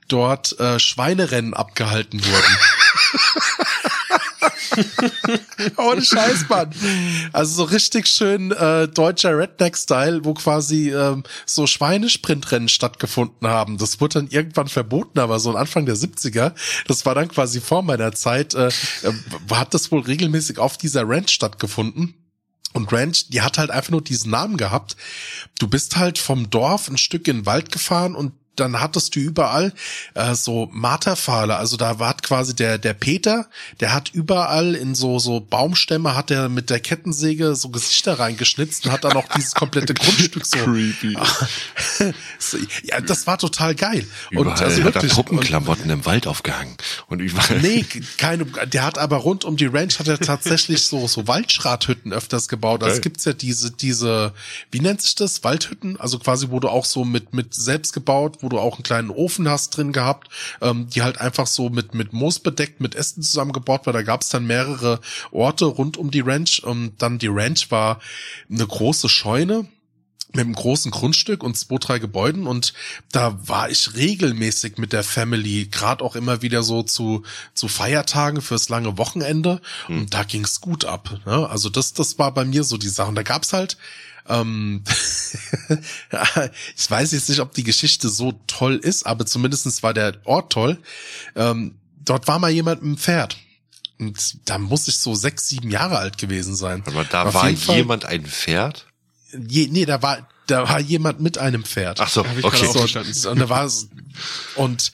dort 0.08 0.58
äh, 0.58 0.78
Schweinerennen 0.78 1.54
abgehalten 1.54 2.24
wurden. 2.24 2.58
Ohne 5.76 6.02
Scheiß, 6.02 6.48
Mann. 6.48 6.70
Also 7.32 7.54
so 7.54 7.64
richtig 7.64 8.06
schön 8.06 8.52
äh, 8.52 8.88
deutscher 8.88 9.36
Redneck-Style, 9.36 10.24
wo 10.24 10.34
quasi 10.34 10.90
ähm, 10.90 11.24
so 11.46 11.66
Schweinesprintrennen 11.66 12.68
stattgefunden 12.68 13.48
haben. 13.48 13.78
Das 13.78 14.00
wurde 14.00 14.20
dann 14.20 14.28
irgendwann 14.28 14.68
verboten, 14.68 15.18
aber 15.18 15.38
so 15.38 15.54
Anfang 15.54 15.86
der 15.86 15.96
70er, 15.96 16.52
das 16.86 17.06
war 17.06 17.14
dann 17.14 17.28
quasi 17.28 17.60
vor 17.60 17.82
meiner 17.82 18.12
Zeit, 18.12 18.54
äh, 18.54 18.68
äh, 18.68 19.12
hat 19.50 19.74
das 19.74 19.90
wohl 19.92 20.00
regelmäßig 20.02 20.58
auf 20.58 20.76
dieser 20.78 21.08
Ranch 21.08 21.30
stattgefunden. 21.30 22.14
Und 22.72 22.92
Ranch, 22.92 23.28
die 23.28 23.40
hat 23.40 23.56
halt 23.56 23.70
einfach 23.70 23.92
nur 23.92 24.02
diesen 24.02 24.32
Namen 24.32 24.56
gehabt. 24.56 24.96
Du 25.60 25.68
bist 25.68 25.96
halt 25.96 26.18
vom 26.18 26.50
Dorf 26.50 26.88
ein 26.88 26.98
Stück 26.98 27.28
in 27.28 27.38
den 27.38 27.46
Wald 27.46 27.70
gefahren 27.70 28.16
und 28.16 28.32
dann 28.56 28.80
hattest 28.80 29.16
du 29.16 29.20
überall 29.20 29.72
äh, 30.14 30.34
so 30.34 30.68
Marterpfahle. 30.72 31.56
Also 31.56 31.76
da 31.76 31.98
war 31.98 32.16
quasi 32.16 32.54
der 32.54 32.78
der 32.78 32.94
Peter, 32.94 33.46
der 33.80 33.92
hat 33.92 34.10
überall 34.12 34.74
in 34.74 34.94
so 34.94 35.18
so 35.18 35.40
Baumstämme 35.40 36.14
hat 36.14 36.30
er 36.30 36.48
mit 36.48 36.70
der 36.70 36.80
Kettensäge 36.80 37.54
so 37.56 37.68
Gesichter 37.68 38.18
reingeschnitzt 38.18 38.86
und 38.86 38.92
hat 38.92 39.04
dann 39.04 39.16
auch 39.16 39.28
dieses 39.34 39.54
komplette 39.54 39.94
Grundstück 39.94 40.46
so. 40.46 40.58
Creepy. 40.58 41.16
ja, 42.84 43.00
das 43.00 43.26
war 43.26 43.38
total 43.38 43.74
geil. 43.74 44.06
Überall 44.30 44.48
und 44.48 44.62
also 44.62 44.84
hat 44.84 44.96
er 44.96 45.08
Truppenklamotten 45.08 45.90
im 45.90 46.04
Wald 46.06 46.26
aufgehangen. 46.26 46.76
Und 47.08 47.20
überall. 47.20 47.60
Nee, 47.60 47.84
keine, 48.18 48.44
der 48.44 48.84
hat 48.84 48.98
aber 48.98 49.18
rund 49.18 49.44
um 49.44 49.56
die 49.56 49.66
Ranch 49.66 49.98
hat 49.98 50.08
er 50.08 50.18
tatsächlich 50.18 50.82
so, 50.82 51.06
so 51.08 51.26
Waldschrathütten 51.26 52.12
öfters 52.12 52.48
gebaut. 52.48 52.82
Also 52.82 52.96
es 52.96 53.02
gibt's 53.02 53.24
ja 53.24 53.32
diese, 53.32 53.70
diese, 53.70 54.32
wie 54.70 54.80
nennt 54.80 55.02
sich 55.02 55.14
das? 55.14 55.44
Waldhütten? 55.44 55.98
Also 55.98 56.18
quasi, 56.18 56.50
wo 56.50 56.60
du 56.60 56.68
auch 56.68 56.84
so 56.84 57.04
mit, 57.04 57.34
mit 57.34 57.54
selbst 57.54 57.92
gebaut, 57.92 58.38
wo 58.44 58.48
du 58.48 58.58
auch 58.58 58.74
einen 58.74 58.84
kleinen 58.84 59.10
Ofen 59.10 59.48
hast 59.48 59.76
drin 59.76 59.92
gehabt, 59.92 60.28
ähm, 60.60 60.88
die 60.88 61.02
halt 61.02 61.20
einfach 61.20 61.46
so 61.46 61.70
mit, 61.70 61.94
mit 61.94 62.12
Moos 62.12 62.38
bedeckt, 62.38 62.80
mit 62.80 62.94
Ästen 62.94 63.22
zusammengebaut 63.22 63.86
war. 63.86 63.92
Da 63.92 64.02
gab's 64.02 64.28
dann 64.28 64.46
mehrere 64.46 65.00
Orte 65.32 65.64
rund 65.64 65.96
um 65.96 66.10
die 66.10 66.20
Ranch. 66.20 66.62
Und 66.62 66.92
dann 66.98 67.18
die 67.18 67.28
Ranch 67.28 67.70
war 67.70 68.00
eine 68.50 68.66
große 68.66 69.08
Scheune 69.08 69.66
mit 70.34 70.44
einem 70.44 70.54
großen 70.54 70.90
Grundstück 70.90 71.42
und 71.42 71.56
zwei, 71.56 71.76
drei 71.78 71.98
Gebäuden 71.98 72.46
und 72.46 72.74
da 73.12 73.38
war 73.48 73.70
ich 73.70 73.94
regelmäßig 73.94 74.78
mit 74.78 74.92
der 74.92 75.04
Family, 75.04 75.66
gerade 75.66 76.04
auch 76.04 76.16
immer 76.16 76.42
wieder 76.42 76.62
so 76.62 76.82
zu, 76.82 77.22
zu 77.54 77.68
Feiertagen 77.68 78.42
fürs 78.42 78.68
lange 78.68 78.98
Wochenende 78.98 79.60
und 79.88 80.12
da 80.12 80.24
ging's 80.24 80.60
gut 80.60 80.84
ab. 80.84 81.20
Ne? 81.24 81.48
Also 81.48 81.70
das, 81.70 81.92
das 81.92 82.18
war 82.18 82.34
bei 82.34 82.44
mir 82.44 82.64
so 82.64 82.76
die 82.76 82.88
Sache. 82.88 83.08
Und 83.08 83.14
da 83.14 83.22
gab's 83.22 83.52
halt, 83.52 83.76
ähm, 84.28 84.82
ich 86.76 86.90
weiß 86.90 87.12
jetzt 87.12 87.28
nicht, 87.28 87.40
ob 87.40 87.52
die 87.54 87.64
Geschichte 87.64 88.08
so 88.08 88.32
toll 88.46 88.76
ist, 88.76 89.06
aber 89.06 89.26
zumindestens 89.26 89.82
war 89.82 89.94
der 89.94 90.16
Ort 90.24 90.52
toll. 90.52 90.78
Ähm, 91.36 91.76
dort 92.04 92.26
war 92.28 92.38
mal 92.38 92.50
jemand 92.50 92.82
mit 92.82 92.96
dem 92.96 92.98
Pferd. 92.98 93.36
Und 93.98 94.48
da 94.48 94.58
muss 94.58 94.88
ich 94.88 94.98
so 94.98 95.14
sechs, 95.14 95.48
sieben 95.48 95.70
Jahre 95.70 95.98
alt 95.98 96.18
gewesen 96.18 96.56
sein. 96.56 96.82
Aber 96.86 97.04
da 97.04 97.24
Auf 97.24 97.34
war 97.34 97.52
Fall- 97.54 97.76
jemand 97.76 98.04
ein 98.04 98.26
Pferd? 98.26 98.86
Je, 99.48 99.68
nee, 99.70 99.84
da 99.86 100.02
war, 100.02 100.28
da 100.46 100.68
war 100.68 100.80
jemand 100.80 101.20
mit 101.20 101.38
einem 101.38 101.64
Pferd. 101.64 102.00
Ach 102.00 102.08
so, 102.08 102.26
Hab 102.26 102.36
ich 102.36 102.44
okay. 102.44 102.56
gerade 102.56 102.68
auch 102.68 102.72
So, 102.72 102.78
verstanden. 102.80 103.26
und 103.28 103.38
da 103.40 103.48
war 103.48 103.70
und 104.56 104.92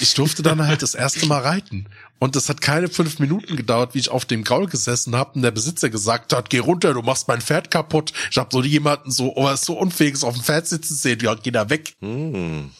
ich 0.00 0.14
durfte 0.14 0.42
dann 0.42 0.66
halt 0.66 0.82
das 0.82 0.94
erste 0.94 1.26
Mal 1.26 1.40
reiten. 1.40 1.86
Und 2.20 2.36
das 2.36 2.48
hat 2.48 2.60
keine 2.60 2.88
fünf 2.88 3.18
Minuten 3.18 3.56
gedauert, 3.56 3.94
wie 3.94 3.98
ich 3.98 4.10
auf 4.10 4.26
dem 4.26 4.44
Gaul 4.44 4.66
gesessen 4.66 5.16
habe 5.16 5.32
und 5.32 5.42
der 5.42 5.50
Besitzer 5.50 5.88
gesagt 5.90 6.32
hat, 6.34 6.50
geh 6.50 6.58
runter, 6.58 6.92
du 6.92 7.00
machst 7.02 7.26
mein 7.28 7.40
Pferd 7.40 7.70
kaputt. 7.70 8.12
Ich 8.30 8.36
habe 8.36 8.50
so 8.52 8.62
jemanden 8.62 9.10
so, 9.10 9.34
oh, 9.34 9.46
er 9.46 9.54
ist 9.54 9.64
so 9.64 9.72
unfähiges 9.78 10.22
auf 10.22 10.34
dem 10.34 10.44
Pferd 10.44 10.68
sitzen 10.68 10.94
sehen, 10.94 11.18
ja, 11.20 11.34
geh 11.34 11.50
da 11.50 11.68
weg. 11.70 11.96
Hm. 12.00 12.70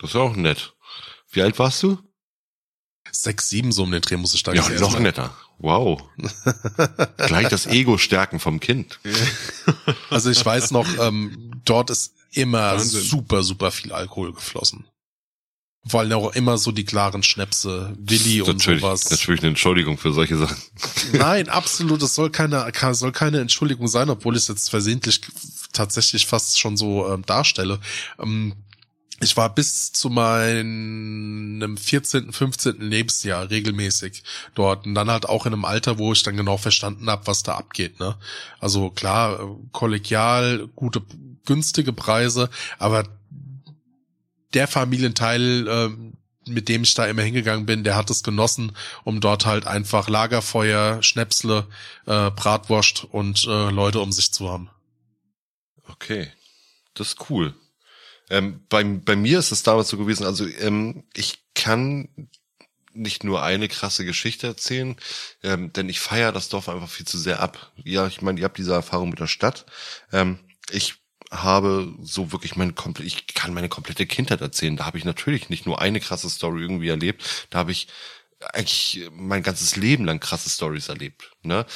Das 0.00 0.10
ist 0.10 0.16
auch 0.16 0.36
nett. 0.36 0.74
Wie 1.32 1.42
alt 1.42 1.58
warst 1.58 1.82
du? 1.82 1.98
Sechs, 3.10 3.48
sieben 3.48 3.72
so 3.72 3.84
um 3.84 3.90
den 3.90 4.02
Dreh 4.02 4.16
muss 4.18 4.34
ich 4.34 4.42
da 4.42 4.52
Ja, 4.52 4.68
noch 4.68 4.92
sein. 4.92 5.02
netter. 5.02 5.34
Wow. 5.58 6.02
Gleich 7.16 7.48
das 7.48 7.66
Ego 7.66 7.96
stärken 7.98 8.38
vom 8.38 8.60
Kind. 8.60 9.00
Also 10.10 10.30
ich 10.30 10.44
weiß 10.44 10.70
noch, 10.72 10.86
ähm, 11.00 11.52
dort 11.64 11.88
ist 11.90 12.12
immer 12.32 12.72
Wahnsinn. 12.74 13.00
super, 13.00 13.42
super 13.42 13.70
viel 13.70 13.92
Alkohol 13.92 14.34
geflossen. 14.34 14.84
Allem 15.92 16.12
auch 16.12 16.34
immer 16.34 16.58
so 16.58 16.70
die 16.70 16.84
klaren 16.84 17.22
Schnäpse, 17.22 17.94
Willi 17.98 18.42
und 18.42 18.58
natürlich, 18.58 18.82
sowas. 18.82 19.10
natürlich 19.10 19.40
eine 19.40 19.50
Entschuldigung 19.50 19.96
für 19.96 20.12
solche 20.12 20.36
Sachen. 20.36 20.56
Nein, 21.12 21.48
absolut. 21.48 22.02
Das 22.02 22.14
soll 22.14 22.30
keine, 22.30 22.70
soll 22.92 23.12
keine 23.12 23.40
Entschuldigung 23.40 23.88
sein, 23.88 24.10
obwohl 24.10 24.36
ich 24.36 24.42
es 24.42 24.48
jetzt 24.48 24.70
versehentlich 24.70 25.20
tatsächlich 25.72 26.26
fast 26.26 26.58
schon 26.58 26.76
so 26.76 27.08
ähm, 27.08 27.24
darstelle. 27.24 27.80
Ähm, 28.18 28.54
ich 29.20 29.36
war 29.36 29.52
bis 29.52 29.92
zu 29.92 30.10
meinem 30.10 31.76
14., 31.76 32.32
15. 32.32 32.80
Lebensjahr 32.80 33.50
regelmäßig 33.50 34.22
dort 34.54 34.86
und 34.86 34.94
dann 34.94 35.10
halt 35.10 35.28
auch 35.28 35.44
in 35.44 35.52
einem 35.52 35.64
Alter, 35.64 35.98
wo 35.98 36.12
ich 36.12 36.22
dann 36.22 36.36
genau 36.36 36.56
verstanden 36.56 37.10
habe, 37.10 37.26
was 37.26 37.42
da 37.42 37.56
abgeht. 37.56 37.98
Ne? 37.98 38.16
Also 38.60 38.90
klar, 38.90 39.40
äh, 39.40 39.46
kollegial, 39.72 40.68
gute, 40.76 41.02
günstige 41.46 41.92
Preise, 41.92 42.48
aber 42.78 43.04
der 44.58 44.66
Familienteil, 44.66 45.68
ähm, 45.68 46.14
mit 46.44 46.68
dem 46.68 46.82
ich 46.82 46.94
da 46.94 47.06
immer 47.06 47.22
hingegangen 47.22 47.64
bin, 47.64 47.84
der 47.84 47.94
hat 47.94 48.10
es 48.10 48.24
genossen, 48.24 48.72
um 49.04 49.20
dort 49.20 49.46
halt 49.46 49.68
einfach 49.68 50.08
Lagerfeuer, 50.08 51.00
Schnäpsle, 51.00 51.68
äh, 52.06 52.32
Bratwurst 52.32 53.04
und 53.04 53.44
äh, 53.44 53.70
Leute 53.70 54.00
um 54.00 54.10
sich 54.10 54.32
zu 54.32 54.50
haben. 54.50 54.68
Okay, 55.86 56.32
das 56.94 57.10
ist 57.10 57.30
cool. 57.30 57.54
Ähm, 58.30 58.64
bei, 58.68 58.82
bei 58.82 59.14
mir 59.14 59.38
ist 59.38 59.52
es 59.52 59.62
damals 59.62 59.90
so 59.90 59.96
gewesen, 59.96 60.26
also 60.26 60.44
ähm, 60.44 61.04
ich 61.14 61.38
kann 61.54 62.08
nicht 62.92 63.22
nur 63.22 63.44
eine 63.44 63.68
krasse 63.68 64.04
Geschichte 64.04 64.48
erzählen, 64.48 64.96
ähm, 65.44 65.72
denn 65.72 65.88
ich 65.88 66.00
feiere 66.00 66.32
das 66.32 66.48
Dorf 66.48 66.68
einfach 66.68 66.90
viel 66.90 67.06
zu 67.06 67.16
sehr 67.16 67.38
ab. 67.38 67.72
Ja, 67.76 68.08
ich 68.08 68.22
meine, 68.22 68.40
ihr 68.40 68.44
habt 68.44 68.58
diese 68.58 68.72
Erfahrung 68.72 69.10
mit 69.10 69.20
der 69.20 69.28
Stadt. 69.28 69.66
Ähm, 70.10 70.40
ich 70.70 70.96
habe 71.30 71.94
so 72.02 72.32
wirklich 72.32 72.56
meine 72.56 72.72
komplette, 72.72 73.06
ich 73.06 73.26
kann 73.26 73.54
meine 73.54 73.68
komplette 73.68 74.06
Kindheit 74.06 74.40
erzählen. 74.40 74.76
Da 74.76 74.86
habe 74.86 74.98
ich 74.98 75.04
natürlich 75.04 75.50
nicht 75.50 75.66
nur 75.66 75.80
eine 75.80 76.00
krasse 76.00 76.30
Story 76.30 76.62
irgendwie 76.62 76.88
erlebt, 76.88 77.46
da 77.50 77.58
habe 77.58 77.72
ich 77.72 77.88
eigentlich 78.52 79.10
mein 79.12 79.42
ganzes 79.42 79.76
Leben 79.76 80.04
lang 80.04 80.20
krasse 80.20 80.48
Stories 80.48 80.88
erlebt. 80.88 81.32
Ne? 81.42 81.66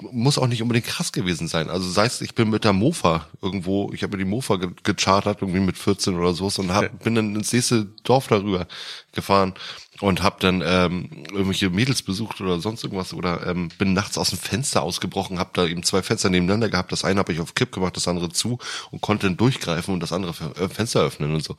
Muss 0.00 0.38
auch 0.38 0.46
nicht 0.46 0.62
unbedingt 0.62 0.86
krass 0.86 1.12
gewesen 1.12 1.46
sein. 1.46 1.68
Also 1.68 1.90
sei 1.90 2.06
es, 2.06 2.22
ich 2.22 2.34
bin 2.34 2.48
mit 2.48 2.64
der 2.64 2.72
Mofa 2.72 3.28
irgendwo, 3.42 3.92
ich 3.92 4.02
habe 4.02 4.16
mir 4.16 4.24
die 4.24 4.30
Mofa 4.30 4.56
ge 4.56 4.70
gechartert, 4.82 5.42
irgendwie 5.42 5.60
mit 5.60 5.76
14 5.76 6.16
oder 6.16 6.32
so 6.32 6.50
und 6.60 6.72
hab, 6.72 7.04
bin 7.04 7.14
dann 7.14 7.36
ins 7.36 7.52
nächste 7.52 7.84
Dorf 8.02 8.28
darüber 8.28 8.66
gefahren 9.12 9.54
und 10.00 10.22
habe 10.22 10.36
dann 10.40 10.62
ähm, 10.64 11.24
irgendwelche 11.30 11.70
Mädels 11.70 12.02
besucht 12.02 12.40
oder 12.40 12.60
sonst 12.60 12.84
irgendwas 12.84 13.12
oder 13.12 13.46
ähm, 13.46 13.68
bin 13.78 13.92
nachts 13.92 14.16
aus 14.16 14.30
dem 14.30 14.38
Fenster 14.38 14.82
ausgebrochen, 14.82 15.38
habe 15.38 15.50
da 15.54 15.66
eben 15.66 15.82
zwei 15.82 16.02
Fenster 16.02 16.30
nebeneinander 16.30 16.68
gehabt. 16.68 16.92
Das 16.92 17.04
eine 17.04 17.18
habe 17.18 17.32
ich 17.32 17.40
auf 17.40 17.54
Kipp 17.54 17.72
gemacht, 17.72 17.96
das 17.96 18.06
andere 18.06 18.30
zu 18.30 18.58
und 18.90 19.00
konnte 19.00 19.26
dann 19.26 19.36
durchgreifen 19.36 19.92
und 19.92 20.00
das 20.00 20.12
andere 20.12 20.32
äh, 20.54 20.68
Fenster 20.68 21.00
öffnen 21.00 21.34
und 21.34 21.42
so. 21.42 21.56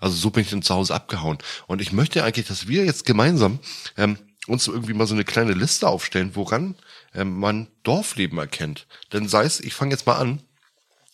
Also 0.00 0.16
so 0.16 0.30
bin 0.30 0.42
ich 0.42 0.50
dann 0.50 0.62
zu 0.62 0.74
Hause 0.74 0.94
abgehauen. 0.94 1.38
Und 1.66 1.80
ich 1.80 1.92
möchte 1.92 2.22
eigentlich, 2.24 2.46
dass 2.46 2.68
wir 2.68 2.84
jetzt 2.84 3.06
gemeinsam 3.06 3.58
ähm, 3.96 4.18
uns 4.46 4.66
irgendwie 4.66 4.94
mal 4.94 5.06
so 5.06 5.14
eine 5.14 5.24
kleine 5.24 5.52
Liste 5.52 5.88
aufstellen, 5.88 6.32
woran 6.34 6.74
ähm, 7.14 7.38
man 7.38 7.68
Dorfleben 7.82 8.38
erkennt. 8.38 8.86
Denn 9.12 9.28
sei 9.28 9.44
es, 9.44 9.60
ich 9.60 9.74
fange 9.74 9.92
jetzt 9.92 10.06
mal 10.06 10.16
an, 10.16 10.42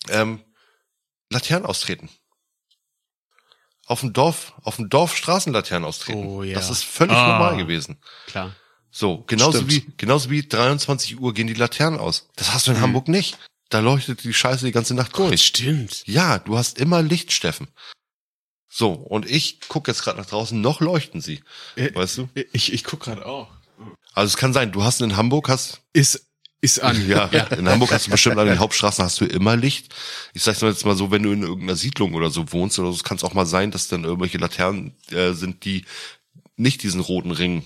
ähm, 0.09 0.41
Laternen 1.31 1.66
austreten. 1.66 2.09
Auf 3.87 4.01
dem 4.01 4.12
Dorf, 4.12 4.55
auf 4.62 4.76
dem 4.76 4.89
Dorf 4.89 5.14
Straßenlaternen 5.16 5.87
austreten. 5.87 6.26
Oh, 6.26 6.43
ja. 6.43 6.55
Das 6.55 6.70
ist 6.70 6.85
völlig 6.85 7.16
Ah. 7.16 7.28
normal 7.39 7.57
gewesen. 7.57 7.99
Klar. 8.26 8.55
So, 8.91 9.24
genauso 9.26 9.59
Stimmt. 9.59 9.72
wie, 9.72 9.93
genauso 9.97 10.30
wie 10.30 10.47
23 10.47 11.20
Uhr 11.20 11.35
gehen 11.35 11.47
die 11.49 11.55
Laternen 11.55 11.99
aus. 11.99 12.28
Das 12.37 12.55
hast 12.55 12.66
du 12.66 12.70
in 12.70 12.80
Hamburg 12.80 13.09
nicht. 13.09 13.37
Da 13.68 13.80
leuchtet 13.80 14.22
die 14.24 14.32
Scheiße 14.32 14.64
die 14.64 14.72
ganze 14.72 14.95
Nacht 14.95 15.16
durch. 15.18 15.45
Stimmt. 15.45 16.03
Ja, 16.07 16.39
du 16.39 16.57
hast 16.57 16.78
immer 16.78 17.03
Licht, 17.03 17.32
Steffen. 17.32 17.68
So, 18.68 18.93
und 18.93 19.28
ich 19.28 19.61
gucke 19.68 19.91
jetzt 19.91 20.03
gerade 20.03 20.18
nach 20.18 20.26
draußen, 20.26 20.61
noch 20.61 20.80
leuchten 20.80 21.20
sie. 21.20 21.43
Äh, 21.76 21.95
Weißt 21.95 22.18
du? 22.18 22.28
Ich, 22.53 22.72
ich 22.72 22.85
guck 22.85 23.01
gerade 23.01 23.24
auch. 23.26 23.49
Also 24.12 24.28
es 24.32 24.37
kann 24.37 24.53
sein, 24.53 24.70
du 24.72 24.85
hast 24.85 25.01
in 25.01 25.16
Hamburg, 25.16 25.49
hast, 25.49 25.80
Ist, 25.93 26.26
Ist 26.64 26.82
an. 26.82 27.06
Ja, 27.06 27.26
in 27.26 27.68
Hamburg 27.68 27.92
hast 27.92 28.06
du 28.06 28.10
bestimmt 28.10 28.38
an 28.38 28.46
den 28.46 28.58
Hauptstraßen 28.58 29.04
hast 29.04 29.20
du 29.20 29.26
immer 29.26 29.54
Licht. 29.54 29.94
Ich 30.32 30.42
sag's 30.42 30.62
mal 30.62 30.70
jetzt 30.70 30.86
mal 30.86 30.96
so, 30.96 31.10
wenn 31.10 31.22
du 31.22 31.30
in 31.30 31.42
irgendeiner 31.42 31.76
Siedlung 31.76 32.14
oder 32.14 32.30
so 32.30 32.52
wohnst 32.52 32.78
oder 32.78 32.88
so, 32.88 32.94
es 32.94 33.04
kann 33.04 33.20
auch 33.20 33.34
mal 33.34 33.44
sein, 33.44 33.70
dass 33.70 33.88
dann 33.88 34.04
irgendwelche 34.04 34.38
Laternen 34.38 34.94
äh, 35.10 35.32
sind, 35.32 35.66
die 35.66 35.84
nicht 36.56 36.82
diesen 36.82 37.02
roten 37.02 37.32
Ring 37.32 37.64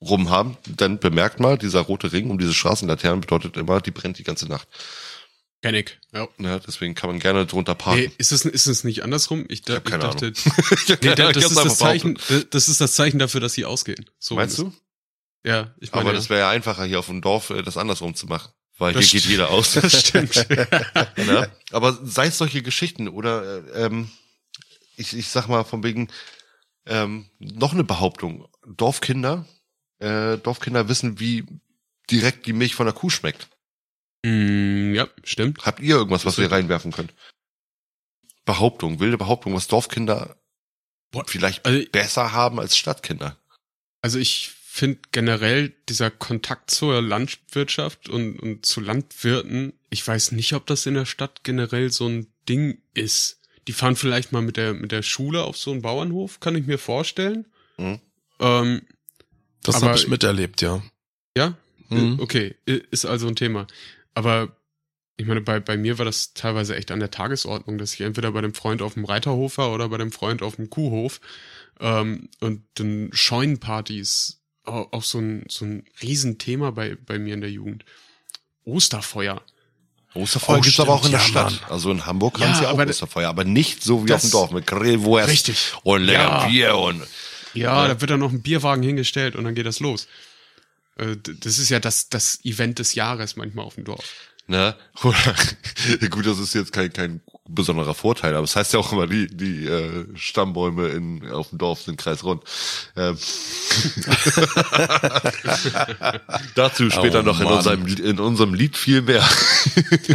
rum 0.00 0.28
haben. 0.28 0.56
Dann 0.66 0.98
bemerkt 0.98 1.38
mal, 1.38 1.56
dieser 1.56 1.82
rote 1.82 2.10
Ring 2.12 2.30
um 2.30 2.38
diese 2.38 2.52
Straßenlaternen 2.52 3.20
bedeutet 3.20 3.56
immer, 3.56 3.80
die 3.80 3.92
brennt 3.92 4.18
die 4.18 4.24
ganze 4.24 4.48
Nacht. 4.48 4.66
Kenn 5.62 5.76
ich. 5.76 5.96
Ja. 6.12 6.26
Ja, 6.40 6.58
deswegen 6.58 6.96
kann 6.96 7.10
man 7.10 7.20
gerne 7.20 7.46
drunter 7.46 7.76
parken. 7.76 8.00
Nee, 8.00 8.10
ist 8.18 8.32
es 8.32 8.44
ist 8.44 8.66
es 8.66 8.82
nicht 8.82 9.04
andersrum? 9.04 9.44
Ich, 9.50 9.62
da, 9.62 9.78
keine 9.78 10.02
ich 10.04 10.10
dachte, 10.10 10.26
Ahnung. 10.26 10.98
nee, 11.00 11.14
da, 11.14 11.28
Ich 11.28 11.34
das 11.34 11.44
ist 11.44 11.64
das 11.64 11.78
Zeichen, 11.78 12.18
das 12.50 12.68
ist 12.68 12.80
das 12.80 12.94
Zeichen 12.96 13.20
dafür, 13.20 13.40
dass 13.40 13.52
sie 13.52 13.64
ausgehen. 13.66 14.04
So 14.18 14.34
Meinst 14.34 14.58
du? 14.58 14.72
Ja, 15.44 15.74
ich 15.80 15.90
meine, 15.92 16.02
Aber 16.02 16.10
ja. 16.12 16.16
das 16.16 16.30
wäre 16.30 16.40
ja 16.40 16.50
einfacher 16.50 16.84
hier 16.84 16.98
auf 16.98 17.06
dem 17.06 17.20
Dorf, 17.20 17.50
äh, 17.50 17.62
das 17.62 17.76
andersrum 17.76 18.14
zu 18.14 18.26
machen. 18.26 18.52
Weil 18.78 18.94
Das 18.94 19.06
hier 19.06 19.20
geht 19.20 19.30
jeder 19.30 19.50
aus. 19.50 19.72
das 19.74 20.00
stimmt. 20.00 20.34
ne? 21.16 21.50
Aber 21.72 21.98
sei 22.04 22.26
es 22.26 22.38
solche 22.38 22.62
Geschichten 22.62 23.08
oder 23.08 23.64
äh, 23.74 23.84
ähm, 23.86 24.10
ich, 24.96 25.16
ich 25.16 25.28
sag 25.28 25.48
mal 25.48 25.64
von 25.64 25.82
wegen 25.82 26.08
ähm, 26.86 27.28
noch 27.38 27.72
eine 27.72 27.84
Behauptung. 27.84 28.48
Dorfkinder, 28.66 29.46
äh, 29.98 30.38
Dorfkinder 30.38 30.88
wissen, 30.88 31.18
wie 31.18 31.44
direkt 32.10 32.46
die 32.46 32.52
Milch 32.52 32.74
von 32.74 32.86
der 32.86 32.94
Kuh 32.94 33.10
schmeckt. 33.10 33.48
Mm, 34.24 34.94
ja, 34.94 35.08
stimmt. 35.24 35.64
Habt 35.66 35.80
ihr 35.80 35.96
irgendwas, 35.96 36.24
was 36.24 36.38
ihr 36.38 36.50
reinwerfen 36.50 36.92
könnt? 36.92 37.12
Behauptung, 38.44 39.00
wilde 39.00 39.18
Behauptung, 39.18 39.54
was 39.54 39.68
Dorfkinder 39.68 40.36
Boah, 41.10 41.24
vielleicht 41.26 41.66
also- 41.66 41.84
besser 41.90 42.32
haben 42.32 42.58
als 42.58 42.76
Stadtkinder. 42.76 43.36
Also 44.00 44.18
ich 44.18 44.52
finde 44.72 45.00
generell 45.12 45.74
dieser 45.90 46.10
Kontakt 46.10 46.70
zur 46.70 47.02
Landwirtschaft 47.02 48.08
und, 48.08 48.38
und 48.40 48.64
zu 48.64 48.80
Landwirten, 48.80 49.74
ich 49.90 50.06
weiß 50.06 50.32
nicht, 50.32 50.54
ob 50.54 50.66
das 50.66 50.86
in 50.86 50.94
der 50.94 51.04
Stadt 51.04 51.44
generell 51.44 51.92
so 51.92 52.08
ein 52.08 52.26
Ding 52.48 52.78
ist. 52.94 53.38
Die 53.68 53.72
fahren 53.74 53.96
vielleicht 53.96 54.32
mal 54.32 54.40
mit 54.40 54.56
der, 54.56 54.72
mit 54.72 54.90
der 54.90 55.02
Schule 55.02 55.42
auf 55.44 55.58
so 55.58 55.72
einen 55.72 55.82
Bauernhof, 55.82 56.40
kann 56.40 56.56
ich 56.56 56.66
mir 56.66 56.78
vorstellen. 56.78 57.46
Mhm. 57.76 58.00
Ähm, 58.40 58.82
Das 59.62 59.82
habe 59.82 59.94
ich 59.94 60.08
miterlebt, 60.08 60.62
ja. 60.62 60.82
ja, 61.36 61.54
Mhm. 61.90 62.18
okay, 62.18 62.54
ist 62.64 63.04
also 63.04 63.28
ein 63.28 63.36
Thema. 63.36 63.66
Aber 64.14 64.56
ich 65.18 65.26
meine, 65.26 65.42
bei, 65.42 65.60
bei 65.60 65.76
mir 65.76 65.98
war 65.98 66.06
das 66.06 66.32
teilweise 66.32 66.74
echt 66.76 66.90
an 66.90 66.98
der 67.00 67.10
Tagesordnung, 67.10 67.76
dass 67.76 67.92
ich 67.92 68.00
entweder 68.00 68.32
bei 68.32 68.40
dem 68.40 68.54
Freund 68.54 68.80
auf 68.80 68.94
dem 68.94 69.04
Reiterhof 69.04 69.58
war 69.58 69.70
oder 69.72 69.90
bei 69.90 69.98
dem 69.98 70.12
Freund 70.12 70.42
auf 70.42 70.56
dem 70.56 70.70
Kuhhof. 70.70 71.20
Ähm, 71.78 72.30
und 72.40 72.64
dann 72.74 73.10
Scheunenpartys, 73.12 74.41
auch 74.64 75.02
so 75.02 75.18
ein, 75.18 75.44
so 75.48 75.64
ein 75.64 75.84
Riesenthema 76.02 76.70
bei, 76.70 76.96
bei 77.06 77.18
mir 77.18 77.34
in 77.34 77.40
der 77.40 77.50
Jugend. 77.50 77.84
Osterfeuer. 78.64 79.42
Osterfeuer 80.14 80.58
Oh, 80.58 80.60
gibt's 80.60 80.78
aber 80.80 80.92
auch 80.92 81.04
in 81.04 81.10
der 81.12 81.20
ja, 81.20 81.26
Stadt. 81.26 81.62
Also 81.70 81.90
in 81.90 82.04
Hamburg 82.06 82.38
Ja, 82.38 82.46
haben 82.48 82.54
sie 82.54 82.66
auch 82.66 82.70
aber 82.74 82.86
das- 82.86 82.96
Osterfeuer, 82.96 83.28
aber 83.28 83.44
nicht 83.44 83.82
so 83.82 84.06
wie 84.06 84.12
auf 84.12 84.20
dem 84.20 84.30
Dorf 84.30 84.50
mit 84.50 84.66
Grillwurst 84.66 85.28
Richtig. 85.28 85.72
und 85.82 86.02
lecker 86.02 86.20
Ja. 86.22 86.46
Bier 86.46 86.76
und 86.76 87.02
Ja, 87.54 87.88
da 87.88 88.00
wird 88.00 88.10
dann 88.10 88.20
noch 88.20 88.30
ein 88.30 88.42
Bierwagen 88.42 88.82
hingestellt 88.82 89.36
und 89.36 89.44
dann 89.44 89.54
geht 89.54 89.66
das 89.66 89.80
los. 89.80 90.06
Äh, 90.96 91.16
Das 91.16 91.58
ist 91.58 91.70
ja 91.70 91.80
das, 91.80 92.08
das 92.08 92.38
Event 92.44 92.78
des 92.78 92.94
Jahres 92.94 93.36
manchmal 93.36 93.64
auf 93.64 93.74
dem 93.76 93.84
Dorf. 93.84 94.04
Ne? 94.48 94.76
Gut, 96.10 96.26
das 96.26 96.38
ist 96.38 96.54
jetzt 96.54 96.72
kein, 96.72 96.92
kein 96.92 97.20
besonderer 97.54 97.94
Vorteil, 97.94 98.34
aber 98.34 98.44
es 98.44 98.56
heißt 98.56 98.72
ja 98.72 98.80
auch 98.80 98.92
immer, 98.92 99.06
die, 99.06 99.26
die 99.28 99.66
äh, 99.66 100.06
Stammbäume 100.14 100.88
in, 100.88 101.30
auf 101.30 101.50
dem 101.50 101.58
Dorf 101.58 101.82
sind 101.82 101.98
kreisrund. 101.98 102.42
Ähm. 102.96 103.16
Dazu 106.54 106.90
später 106.90 107.20
Oh, 107.20 107.22
noch 107.22 107.38
in 107.40 107.44
Mann. 107.44 107.58
unserem, 107.58 107.86
in 107.86 108.20
unserem 108.20 108.54
Lied 108.54 108.76
viel 108.76 109.02
mehr. 109.02 109.26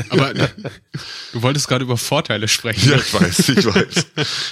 Aber 0.10 0.34
du 0.34 1.42
wolltest 1.42 1.68
gerade 1.68 1.84
über 1.84 1.98
Vorteile 1.98 2.48
sprechen. 2.48 2.92
ja, 2.92 2.98
ich 2.98 3.14
weiß, 3.14 3.50
ich 3.50 3.66
weiß. 3.66 4.06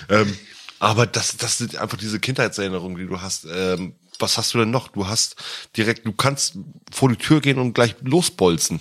ähm, 0.09 0.37
aber 0.79 1.05
das, 1.07 1.37
das 1.37 1.57
sind 1.57 1.75
einfach 1.77 1.97
diese 1.97 2.19
Kindheitserinnerungen, 2.19 2.97
die 2.97 3.07
du 3.07 3.21
hast. 3.21 3.45
Ähm, 3.45 3.95
was 4.19 4.37
hast 4.37 4.53
du 4.53 4.59
denn 4.59 4.71
noch? 4.71 4.89
Du 4.89 5.07
hast 5.07 5.35
direkt, 5.75 6.05
du 6.05 6.13
kannst 6.13 6.57
vor 6.91 7.09
die 7.09 7.17
Tür 7.17 7.41
gehen 7.41 7.59
und 7.59 7.73
gleich 7.73 7.95
losbolzen. 8.01 8.79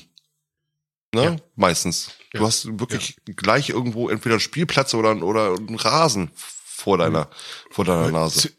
Ne? 1.15 1.25
Ja. 1.25 1.37
Meistens. 1.57 2.11
Du 2.35 2.41
Ja. 2.41 2.47
hast 2.47 2.67
wirklich 2.81 3.17
gleich 3.37 3.71
irgendwo 3.71 4.09
entweder 4.11 4.35
einen 4.35 4.41
Spielplatz 4.41 4.93
oder, 4.95 5.17
oder 5.23 5.55
einen 5.57 5.77
Rasen 5.77 6.31
vor 6.37 6.99
deiner, 6.99 7.31
vor 7.71 7.85
deiner 7.85 8.11
Nase. 8.11 8.49
Zü- 8.49 8.53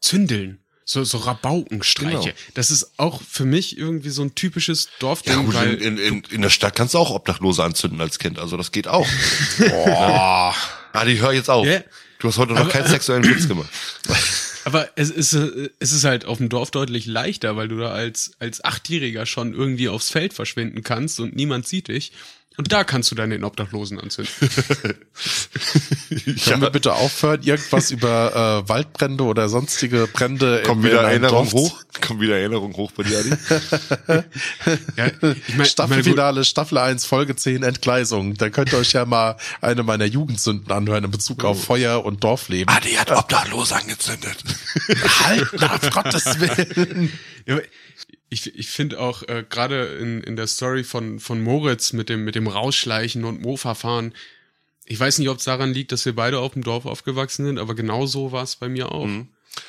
Zündeln. 0.00 0.58
So, 0.86 1.04
so 1.04 1.18
Rabaukenstreiche. 1.18 2.18
Genau. 2.18 2.34
Das 2.54 2.70
ist 2.72 2.92
auch 2.96 3.20
für 3.22 3.44
mich 3.44 3.78
irgendwie 3.78 4.08
so 4.10 4.22
ein 4.22 4.34
typisches 4.34 4.86
Ja, 4.86 4.90
Dorfding, 5.00 5.44
gut, 5.46 5.54
weil 5.54 5.74
in, 5.74 5.98
in, 5.98 6.22
in, 6.30 6.42
der 6.42 6.50
Stadt 6.50 6.74
kannst 6.74 6.94
du 6.94 6.98
auch 6.98 7.10
Obdachlose 7.10 7.62
anzünden 7.62 8.00
als 8.00 8.18
Kind, 8.18 8.40
also 8.40 8.56
das 8.56 8.72
geht 8.72 8.88
auch. 8.88 9.06
Boah. 9.58 10.54
Adi, 10.92 11.18
hör 11.18 11.32
jetzt 11.32 11.48
auf. 11.50 11.64
Ja. 11.66 11.80
Du 12.18 12.28
hast 12.28 12.38
heute 12.38 12.52
noch 12.54 12.60
Aber- 12.62 12.70
keinen 12.70 12.88
sexuellen 12.88 13.24
Witz 13.24 13.46
gemacht. 13.46 13.68
Aber 14.64 14.88
es 14.96 15.10
ist, 15.10 15.32
äh, 15.34 15.70
es 15.78 15.92
ist 15.92 16.04
halt 16.04 16.24
auf 16.24 16.38
dem 16.38 16.48
Dorf 16.48 16.70
deutlich 16.70 17.06
leichter, 17.06 17.56
weil 17.56 17.68
du 17.68 17.78
da 17.78 17.90
als, 17.92 18.32
als 18.40 18.62
Achtjähriger 18.64 19.26
schon 19.26 19.54
irgendwie 19.54 19.88
aufs 19.88 20.10
Feld 20.10 20.32
verschwinden 20.34 20.82
kannst 20.82 21.20
und 21.20 21.36
niemand 21.36 21.68
sieht 21.68 21.88
dich. 21.88 22.12
Und 22.56 22.72
da 22.72 22.82
kannst 22.84 23.10
du 23.10 23.14
dann 23.14 23.30
den 23.30 23.44
Obdachlosen 23.44 24.00
anzünden. 24.00 24.32
Können 26.44 26.62
wir 26.62 26.70
bitte 26.70 26.92
aufhören, 26.94 27.42
irgendwas 27.42 27.90
über 27.92 28.64
äh, 28.64 28.68
Waldbrände 28.68 29.22
oder 29.24 29.48
sonstige 29.48 30.08
Brände 30.08 30.62
Kommt 30.66 30.84
in, 30.84 30.90
wieder 30.90 31.02
Erinnerung 31.02 31.48
Dorf 31.48 31.52
hoch? 31.52 31.82
Kommt 32.06 32.20
wieder 32.20 32.38
Erinnerung 32.38 32.76
hoch 32.76 32.90
bei 32.92 33.04
dir, 33.04 33.20
Adi? 33.20 33.30
Ja, 34.96 35.06
ich 35.06 35.22
mein, 35.22 35.32
ich 35.32 35.48
meine, 35.48 35.58
gut, 35.58 35.66
Staffelfinale, 35.68 36.44
Staffel 36.44 36.78
1, 36.78 37.06
Folge 37.06 37.36
10, 37.36 37.62
Entgleisung. 37.62 38.34
Da 38.34 38.50
könnt 38.50 38.72
ihr 38.72 38.78
euch 38.78 38.92
ja 38.92 39.04
mal 39.04 39.36
eine 39.60 39.84
meiner 39.84 40.04
Jugendsünden 40.04 40.70
anhören 40.72 41.04
in 41.04 41.10
Bezug 41.10 41.44
auf 41.44 41.64
Feuer 41.64 42.04
und 42.04 42.24
Dorfleben. 42.24 42.74
Adi 42.74 42.90
hat 42.90 43.10
Obdachlose 43.12 43.76
angezündet. 43.76 44.36
halt, 45.24 45.48
na, 45.58 45.76
auf 45.76 45.90
Gottes 45.90 46.24
Willen. 46.40 47.12
Ja, 47.46 47.58
ich, 48.30 48.54
ich 48.56 48.68
finde 48.70 49.00
auch 49.00 49.22
äh, 49.24 49.44
gerade 49.48 49.98
in, 50.00 50.22
in 50.22 50.36
der 50.36 50.46
Story 50.46 50.84
von, 50.84 51.18
von 51.18 51.42
Moritz 51.42 51.92
mit 51.92 52.08
dem, 52.08 52.24
mit 52.24 52.36
dem 52.36 52.46
Rausschleichen 52.46 53.24
und 53.24 53.42
Mofa 53.42 53.74
fahren, 53.74 54.14
ich 54.86 54.98
weiß 54.98 55.18
nicht, 55.18 55.28
ob 55.28 55.38
es 55.38 55.44
daran 55.44 55.72
liegt, 55.72 55.92
dass 55.92 56.04
wir 56.04 56.14
beide 56.14 56.38
auf 56.38 56.54
dem 56.54 56.62
Dorf 56.62 56.86
aufgewachsen 56.86 57.44
sind, 57.44 57.58
aber 57.58 57.74
genau 57.74 58.06
so 58.06 58.32
war 58.32 58.42
es 58.42 58.56
bei 58.56 58.68
mir 58.68 58.92
auch. 58.92 59.06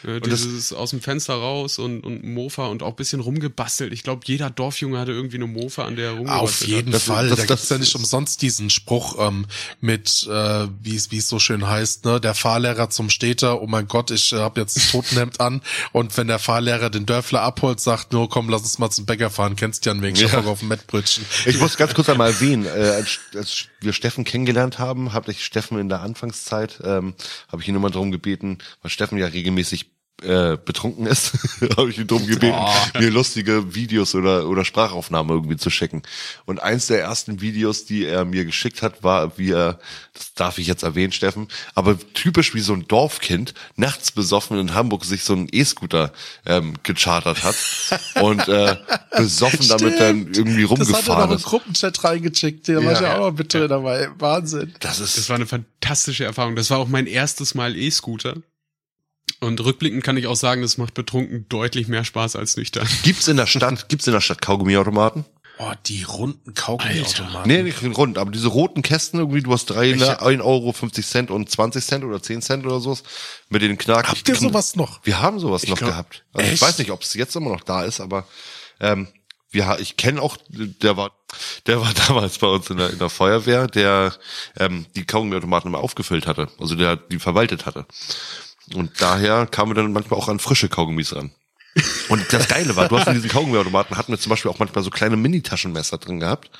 Äh, 0.04 0.20
das- 0.20 0.44
dieses 0.44 0.74
aus 0.74 0.92
dem 0.92 1.02
Fenster 1.02 1.34
raus 1.34 1.80
und, 1.80 2.02
und 2.06 2.24
Mofa 2.24 2.68
und 2.68 2.84
auch 2.84 2.90
ein 2.90 2.96
bisschen 2.96 3.20
rumgebastelt. 3.20 3.92
Ich 3.94 4.04
glaube, 4.04 4.22
jeder 4.26 4.50
Dorfjunge 4.50 5.00
hatte 5.00 5.12
irgendwie 5.12 5.38
eine 5.38 5.48
Mofa, 5.48 5.86
an 5.86 5.96
der 5.96 6.12
er 6.12 6.12
rumgebastelt 6.18 6.44
Auf 6.62 6.68
jeden 6.68 6.92
Das- 6.92 7.04
Fall. 7.04 7.30
das- 7.30 7.38
da 7.38 7.46
das- 7.46 7.48
gibt's 7.48 7.70
ja 7.70 7.78
nicht 7.78 7.96
umsonst 7.96 8.42
diesen 8.42 8.70
Spruch 8.70 9.18
ähm, 9.20 9.46
mit, 9.80 10.28
äh, 10.30 10.68
wie 10.84 10.96
es 10.96 11.12
wie 11.12 11.18
es 11.18 11.28
so 11.28 11.40
schön 11.40 11.68
heißt, 11.68 12.06
ne, 12.06 12.20
der 12.22 12.34
Fahrlehrer 12.36 12.90
zum 12.90 13.10
Städter, 13.10 13.62
oh 13.62 13.68
mein 13.68 13.88
Gott, 13.88 14.12
ich 14.12 14.32
äh, 14.34 14.38
habe 14.38 14.62
jetzt 14.62 14.78
ein 14.78 14.84
Totenhemd 14.92 15.40
an 15.40 15.62
und 15.92 16.16
wenn 16.18 16.28
der 16.28 16.40
Fahrlehrer 16.40 16.90
den 16.90 17.06
Dörfler 17.06 17.42
abholt, 17.42 17.80
sagt 17.80 18.14
nur, 18.14 18.30
komm, 18.30 18.50
lass 18.50 18.62
uns 18.62 18.78
mal 18.80 18.90
zum 18.92 19.06
Bäcker 19.06 19.30
fahren, 19.30 19.56
kennst 19.56 19.86
ja 19.86 19.94
ich 19.94 20.24
hab 20.34 20.46
Ja. 20.46 20.52
Auf 20.52 20.62
ein 20.62 20.68
Mettbrötchen. 20.68 21.26
Ich 21.46 21.60
muss 21.60 21.78
ganz 21.78 21.94
kurz 21.94 22.08
einmal 22.10 22.30
erwähnen, 22.32 22.66
äh, 22.66 22.70
als, 22.70 23.20
als 23.36 23.66
wir 23.80 23.94
Steffen 23.94 24.24
kennengelernt 24.24 24.80
haben, 24.80 25.14
habe 25.14 25.32
ich 25.32 25.44
Steffen 25.44 25.80
in 25.80 25.90
der 25.90 26.02
Anfangszeit, 26.02 26.80
ähm, 26.84 27.14
habe 27.52 27.62
ich 27.62 27.68
ihn 27.68 27.76
immer 27.76 27.90
darum 27.90 28.12
gebeten, 28.12 28.60
weil 28.82 28.92
Steffen 28.92 29.18
ja 29.18 29.26
regelmäßig 29.28 29.81
äh, 30.22 30.57
betrunken 30.64 31.07
ist, 31.07 31.34
habe 31.78 31.89
ich 31.89 31.97
ihn 31.97 32.07
darum 32.07 32.28
gebeten, 32.28 32.55
mir 32.99 33.09
lustige 33.09 33.74
Videos 33.74 34.14
oder, 34.14 34.47
oder 34.47 34.64
Sprachaufnahmen 34.64 35.36
irgendwie 35.36 35.57
zu 35.57 35.70
schicken. 35.70 36.03
Und 36.45 36.62
eins 36.62 36.88
der 36.88 37.01
ersten 37.01 37.41
Videos, 37.41 37.86
die 37.86 38.05
er 38.05 38.24
mir 38.24 38.45
geschickt 38.45 38.82
hat, 38.82 39.03
war, 39.03 39.38
wie 39.38 39.51
er, 39.51 39.80
das 40.14 40.34
darf 40.36 40.57
ich 40.59 40.68
jetzt 40.68 40.84
erwähnen, 40.84 41.12
Steffen, 41.12 41.47
aber 41.74 41.97
typisch 42.14 42.53
wie 42.53 42.59
so 42.59 42.74
ein 42.74 42.88
Dorfkind, 42.88 43.53
nachts 43.76 44.12
besoffen 44.12 44.59
in 44.59 44.74
Hamburg 44.74 45.05
sich 45.05 45.24
so 45.24 45.34
einen 45.34 45.47
E-Scooter 45.51 46.14
ähm, 46.45 46.76
gechartert 46.84 47.43
hat 47.43 47.55
und 48.22 48.47
äh, 48.47 48.78
besoffen 49.18 49.68
damit 49.70 49.99
dann 49.99 50.34
irgendwie 50.34 50.68
Das 50.68 50.72
hat 50.72 50.80
er 50.80 50.86
rumgefahren 50.86 51.24
noch 51.24 51.32
im 51.32 51.38
ist. 51.38 51.45
Gruppenchat 51.45 52.03
reingecheckt, 52.03 52.70
da 52.70 52.84
war 52.84 52.93
ich 52.93 52.99
ja 52.99 53.16
auch 53.18 53.32
noch 53.32 53.38
mit 53.38 53.53
drin 53.53 53.68
dabei. 53.68 54.09
Wahnsinn. 54.20 54.74
Das 54.80 54.99
ist, 54.99 55.18
Das 55.18 55.30
war 55.30 55.38
eine 55.38 55.47
fantastische 55.47 56.26
Erfahrung. 56.26 56.55
Das 56.55 56.70
war 56.70 56.78
auch 56.78 56.88
mein 56.88 57.07
erstes 57.07 57.55
Mal 57.55 57.76
E-Scooter. 57.76 58.36
Und 59.42 59.60
rückblickend 59.64 60.04
kann 60.04 60.18
ich 60.18 60.28
auch 60.28 60.36
sagen, 60.36 60.62
das 60.62 60.78
macht 60.78 60.94
betrunken 60.94 61.48
deutlich 61.50 61.88
mehr 61.88 62.06
Spaß 62.06 62.36
als 62.36 62.58
nüchtern. 62.58 62.88
Gibt's 63.04 63.28
in 63.28 63.38
der 63.38 63.48
Stadt, 63.48 63.89
gibt's 63.89 64.06
in 64.08 64.14
der 64.14 64.22
Stadt 64.22 64.42
Kaugummiautomaten? 64.42 65.26
Oh, 65.58 65.72
die 65.88 66.04
runden 66.04 66.54
Kaugummiautomaten. 66.54 67.52
Nee, 67.52 67.64
nicht 67.64 67.84
rund, 67.98 68.18
aber 68.18 68.32
diese 68.32 68.48
roten 68.48 68.82
Kästen 68.84 69.20
irgendwie, 69.20 69.42
du 69.42 69.52
hast 69.52 69.66
drei, 69.66 69.92
ne, 69.92 70.08
hab- 70.08 70.24
1 70.24 70.42
Euro 70.42 70.72
50 70.74 71.06
Cent 71.06 71.32
und 71.32 71.50
20 71.50 71.86
Cent 71.86 72.04
oder 72.04 72.22
10 72.22 72.42
Cent 72.42 72.66
oder 72.66 72.80
sowas 72.80 73.04
mit 73.50 73.62
den 73.62 73.78
Knack. 73.78 74.08
Habt 74.10 74.28
ihr 74.28 74.36
sowas 74.36 74.76
noch? 74.76 75.00
Wir 75.04 75.22
haben 75.22 75.39
sowas 75.39 75.68
noch 75.68 75.78
glaub- 75.78 75.89
gehabt. 75.92 76.24
Also 76.34 76.46
ich 76.48 76.54
Echt? 76.54 76.62
weiß 76.62 76.78
nicht, 76.80 76.92
ob 76.92 77.02
es 77.02 77.14
jetzt 77.16 77.36
immer 77.36 77.50
noch 77.52 77.62
da 77.62 77.84
ist, 77.84 78.00
aber 78.00 78.26
ähm, 78.80 79.08
wir, 79.52 79.78
ich 79.80 79.98
kenne 79.98 80.22
auch, 80.22 80.38
der 80.50 80.98
war, 80.98 81.12
der 81.68 81.82
war 81.82 81.94
damals 82.08 82.38
bei 82.38 82.48
uns 82.48 82.70
in 82.70 82.78
der, 82.78 82.89
in 82.92 83.00
der 83.00 83.10
Feuerwehr, 83.10 83.68
der 83.68 84.14
ähm, 84.58 84.86
die 84.96 85.04
Kaugummiautomaten 85.06 85.68
immer 85.70 85.80
aufgefüllt 85.84 86.26
hatte, 86.28 86.48
also 86.60 86.76
der 86.76 86.96
die 86.96 87.20
verwaltet 87.20 87.66
hatte. 87.66 87.86
Und 88.76 89.02
daher 89.02 89.48
kamen 89.48 89.72
wir 89.72 89.76
dann 89.76 89.94
manchmal 89.94 90.20
auch 90.20 90.28
an 90.28 90.40
frische 90.40 90.70
Kaugummis 90.70 91.16
ran. 91.16 91.32
Und 92.10 92.34
das 92.34 92.48
Geile 92.48 92.76
war, 92.76 92.90
du 92.90 92.98
hast 92.98 93.08
in 93.08 93.14
diesen 93.14 93.30
Kaugummiautomaten 93.30 93.96
hatten 93.98 94.12
wir 94.12 94.20
zum 94.20 94.30
Beispiel 94.30 94.52
auch 94.52 94.60
manchmal 94.60 94.84
so 94.84 94.90
kleine 94.90 95.16
Mini-Taschenmesser 95.16 95.98
drin 95.98 96.20
gehabt. 96.20 96.52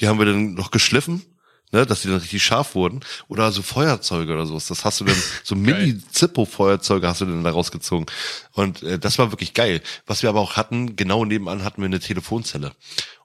Die 0.00 0.08
haben 0.08 0.18
wir 0.18 0.26
dann 0.26 0.54
noch 0.54 0.70
geschliffen, 0.70 1.22
ne, 1.70 1.84
dass 1.84 2.00
die 2.00 2.08
dann 2.08 2.18
richtig 2.18 2.42
scharf 2.42 2.74
wurden. 2.74 3.00
Oder 3.28 3.52
so 3.52 3.60
Feuerzeuge 3.60 4.32
oder 4.32 4.46
sowas. 4.46 4.66
Das 4.66 4.86
hast 4.86 5.00
du 5.00 5.04
dann, 5.04 5.22
so 5.42 5.54
Mini-Zippo-Feuerzeuge 5.54 7.06
hast 7.06 7.20
du 7.20 7.26
dann 7.26 7.44
da 7.44 7.50
rausgezogen. 7.50 8.06
Und 8.52 8.82
äh, 8.82 8.98
das 8.98 9.18
war 9.18 9.32
wirklich 9.32 9.52
geil. 9.52 9.82
Was 10.06 10.22
wir 10.22 10.30
aber 10.30 10.40
auch 10.40 10.56
hatten, 10.56 10.96
genau 10.96 11.26
nebenan 11.26 11.62
hatten 11.62 11.82
wir 11.82 11.86
eine 11.86 12.00
Telefonzelle. 12.00 12.72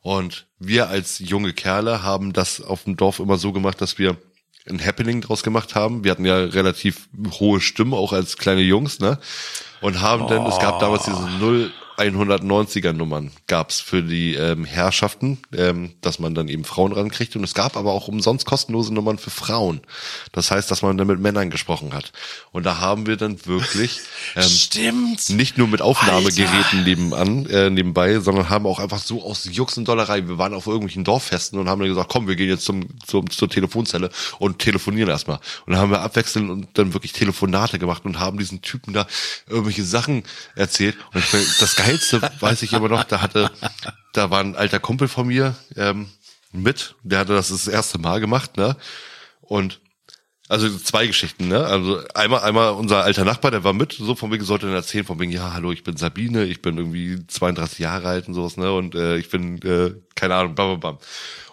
Und 0.01 0.47
wir 0.59 0.89
als 0.89 1.19
junge 1.19 1.53
Kerle 1.53 2.03
haben 2.03 2.33
das 2.33 2.59
auf 2.59 2.83
dem 2.83 2.97
Dorf 2.97 3.19
immer 3.19 3.37
so 3.37 3.53
gemacht, 3.53 3.79
dass 3.79 3.97
wir 3.97 4.17
ein 4.67 4.83
Happening 4.85 5.21
draus 5.21 5.43
gemacht 5.43 5.75
haben. 5.75 6.03
Wir 6.03 6.11
hatten 6.11 6.25
ja 6.25 6.37
relativ 6.37 7.07
hohe 7.39 7.61
Stimmen, 7.61 7.93
auch 7.93 8.13
als 8.13 8.37
kleine 8.37 8.61
Jungs, 8.61 8.99
ne? 8.99 9.19
Und 9.81 10.01
haben 10.01 10.27
dann, 10.27 10.45
es 10.45 10.59
gab 10.59 10.79
damals 10.79 11.03
diese 11.03 11.21
0 11.39 11.71
190er 11.99 12.93
Nummern 12.93 13.31
gab's 13.47 13.81
für 13.81 14.01
die 14.01 14.35
ähm, 14.35 14.65
Herrschaften, 14.65 15.39
ähm, 15.55 15.91
dass 16.01 16.19
man 16.19 16.33
dann 16.33 16.47
eben 16.47 16.63
Frauen 16.63 16.91
rankriegt. 16.91 17.35
Und 17.35 17.43
es 17.43 17.53
gab 17.53 17.77
aber 17.77 17.93
auch 17.93 18.07
umsonst 18.07 18.45
kostenlose 18.45 18.93
Nummern 18.93 19.17
für 19.17 19.29
Frauen. 19.29 19.81
Das 20.31 20.51
heißt, 20.51 20.71
dass 20.71 20.81
man 20.81 20.97
dann 20.97 21.07
mit 21.07 21.19
Männern 21.19 21.49
gesprochen 21.49 21.93
hat. 21.93 22.11
Und 22.51 22.65
da 22.65 22.79
haben 22.79 23.05
wir 23.05 23.17
dann 23.17 23.45
wirklich 23.45 23.99
ähm, 24.35 24.43
Stimmt. 24.43 25.29
nicht 25.29 25.57
nur 25.57 25.67
mit 25.67 25.81
Aufnahmegeräten 25.81 26.83
nebenan, 26.83 27.45
äh, 27.47 27.69
nebenbei, 27.69 28.19
sondern 28.19 28.49
haben 28.49 28.65
auch 28.65 28.79
einfach 28.79 28.99
so 28.99 29.23
aus 29.23 29.47
Jux 29.51 29.77
und 29.77 29.87
Dollerei. 29.87 30.27
Wir 30.27 30.37
waren 30.37 30.53
auf 30.53 30.67
irgendwelchen 30.67 31.03
Dorffesten 31.03 31.59
und 31.59 31.69
haben 31.69 31.79
dann 31.79 31.89
gesagt, 31.89 32.09
komm, 32.09 32.27
wir 32.27 32.35
gehen 32.35 32.49
jetzt 32.49 32.65
zum, 32.65 32.87
zum 33.05 33.29
zur 33.29 33.49
Telefonzelle 33.49 34.09
und 34.39 34.59
telefonieren 34.59 35.09
erstmal. 35.09 35.39
Und 35.65 35.73
dann 35.73 35.81
haben 35.81 35.91
wir 35.91 36.01
abwechselnd 36.01 36.49
und 36.49 36.67
dann 36.73 36.93
wirklich 36.93 37.13
Telefonate 37.13 37.79
gemacht 37.79 38.05
und 38.05 38.19
haben 38.19 38.37
diesen 38.37 38.61
Typen 38.61 38.93
da 38.93 39.07
irgendwelche 39.47 39.83
Sachen 39.83 40.23
erzählt. 40.55 40.97
Und 41.13 41.23
ich, 41.23 41.31
das 41.59 41.75
Geilste 41.89 42.21
weiß 42.39 42.61
ich 42.63 42.73
immer 42.73 42.89
noch, 42.89 43.03
da 43.03 43.21
hatte, 43.21 43.51
da 44.13 44.29
war 44.29 44.41
ein 44.41 44.55
alter 44.55 44.79
Kumpel 44.79 45.07
von 45.07 45.27
mir 45.27 45.55
ähm, 45.75 46.09
mit, 46.51 46.95
der 47.03 47.19
hatte 47.19 47.33
das 47.33 47.49
das 47.49 47.67
erste 47.67 47.99
Mal 47.99 48.19
gemacht, 48.19 48.57
ne? 48.57 48.75
Und 49.41 49.79
also 50.47 50.69
zwei 50.77 51.07
Geschichten, 51.07 51.47
ne? 51.47 51.65
Also 51.65 52.01
einmal, 52.13 52.41
einmal 52.41 52.73
unser 52.73 53.03
alter 53.03 53.25
Nachbar, 53.25 53.51
der 53.51 53.63
war 53.63 53.73
mit, 53.73 53.93
so 53.93 54.15
von 54.15 54.31
wegen 54.31 54.43
sollte 54.43 54.65
dann 54.65 54.75
erzählen, 54.75 55.05
von 55.05 55.19
wegen, 55.19 55.31
ja, 55.31 55.53
hallo, 55.53 55.71
ich 55.71 55.83
bin 55.83 55.97
Sabine, 55.97 56.45
ich 56.45 56.61
bin 56.61 56.77
irgendwie 56.77 57.25
32 57.27 57.79
Jahre 57.79 58.07
alt 58.07 58.27
und 58.27 58.33
sowas, 58.33 58.57
ne? 58.57 58.71
Und 58.71 58.95
äh, 58.95 59.17
ich 59.17 59.29
bin, 59.29 59.61
äh, 59.61 59.93
keine 60.15 60.35
Ahnung, 60.35 60.55
bam, 60.55 60.71
bam, 60.71 60.79
bam. 60.79 60.97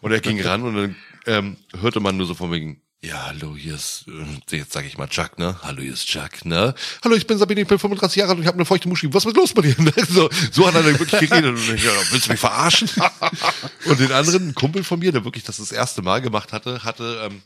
Und 0.01 0.13
er 0.13 0.21
ging 0.21 0.41
ran 0.47 0.63
und 0.63 0.77
dann 0.77 0.97
ähm, 1.27 1.57
hörte 1.81 2.01
man 2.01 2.17
nur 2.17 2.27
so 2.27 2.35
von 2.35 2.53
wegen, 2.53 2.83
ja, 3.03 3.27
hallo, 3.27 3.55
hier 3.57 3.75
ist, 3.75 4.07
äh, 4.09 4.57
jetzt 4.57 4.73
sage 4.73 4.87
ich 4.87 4.99
mal 4.99 5.07
Chuck, 5.07 5.39
ne? 5.39 5.57
Hallo, 5.63 5.83
hier 5.83 5.93
ist 5.93 6.07
Chuck, 6.07 6.45
ne? 6.45 6.75
Hallo, 7.05 7.15
ich 7.15 7.27
bin 7.27 7.39
Sabine, 7.39 7.61
ich 7.61 7.69
bin 7.69 7.79
35 7.79 8.17
Jahre 8.17 8.31
alt 8.31 8.39
und 8.39 8.43
ich 8.43 8.49
habe 8.49 8.57
eine 8.57 8.65
feuchte 8.65 8.89
Muschi. 8.89 9.13
Was 9.13 9.25
ist 9.25 9.37
los 9.37 9.53
bei 9.53 9.63
dir? 9.63 9.77
Ne? 9.87 9.93
So, 10.09 10.29
so 10.51 10.67
hat 10.67 10.75
er 10.75 10.83
dann 10.83 10.99
wirklich 10.99 11.29
geredet. 11.29 11.51
Und 11.51 11.75
ich, 11.75 11.85
ja, 11.85 11.93
willst 12.11 12.27
du 12.27 12.33
mich 12.33 12.41
verarschen? 12.41 12.89
und 13.85 14.01
den 14.01 14.11
anderen, 14.13 14.49
ein 14.49 14.55
Kumpel 14.55 14.83
von 14.83 14.99
mir, 14.99 15.13
der 15.13 15.25
wirklich 15.25 15.45
das 15.45 15.59
das 15.59 15.71
erste 15.71 16.03
Mal 16.03 16.21
gemacht 16.23 16.53
hatte, 16.53 16.83
hatte 16.83 17.29
ähm, 17.31 17.43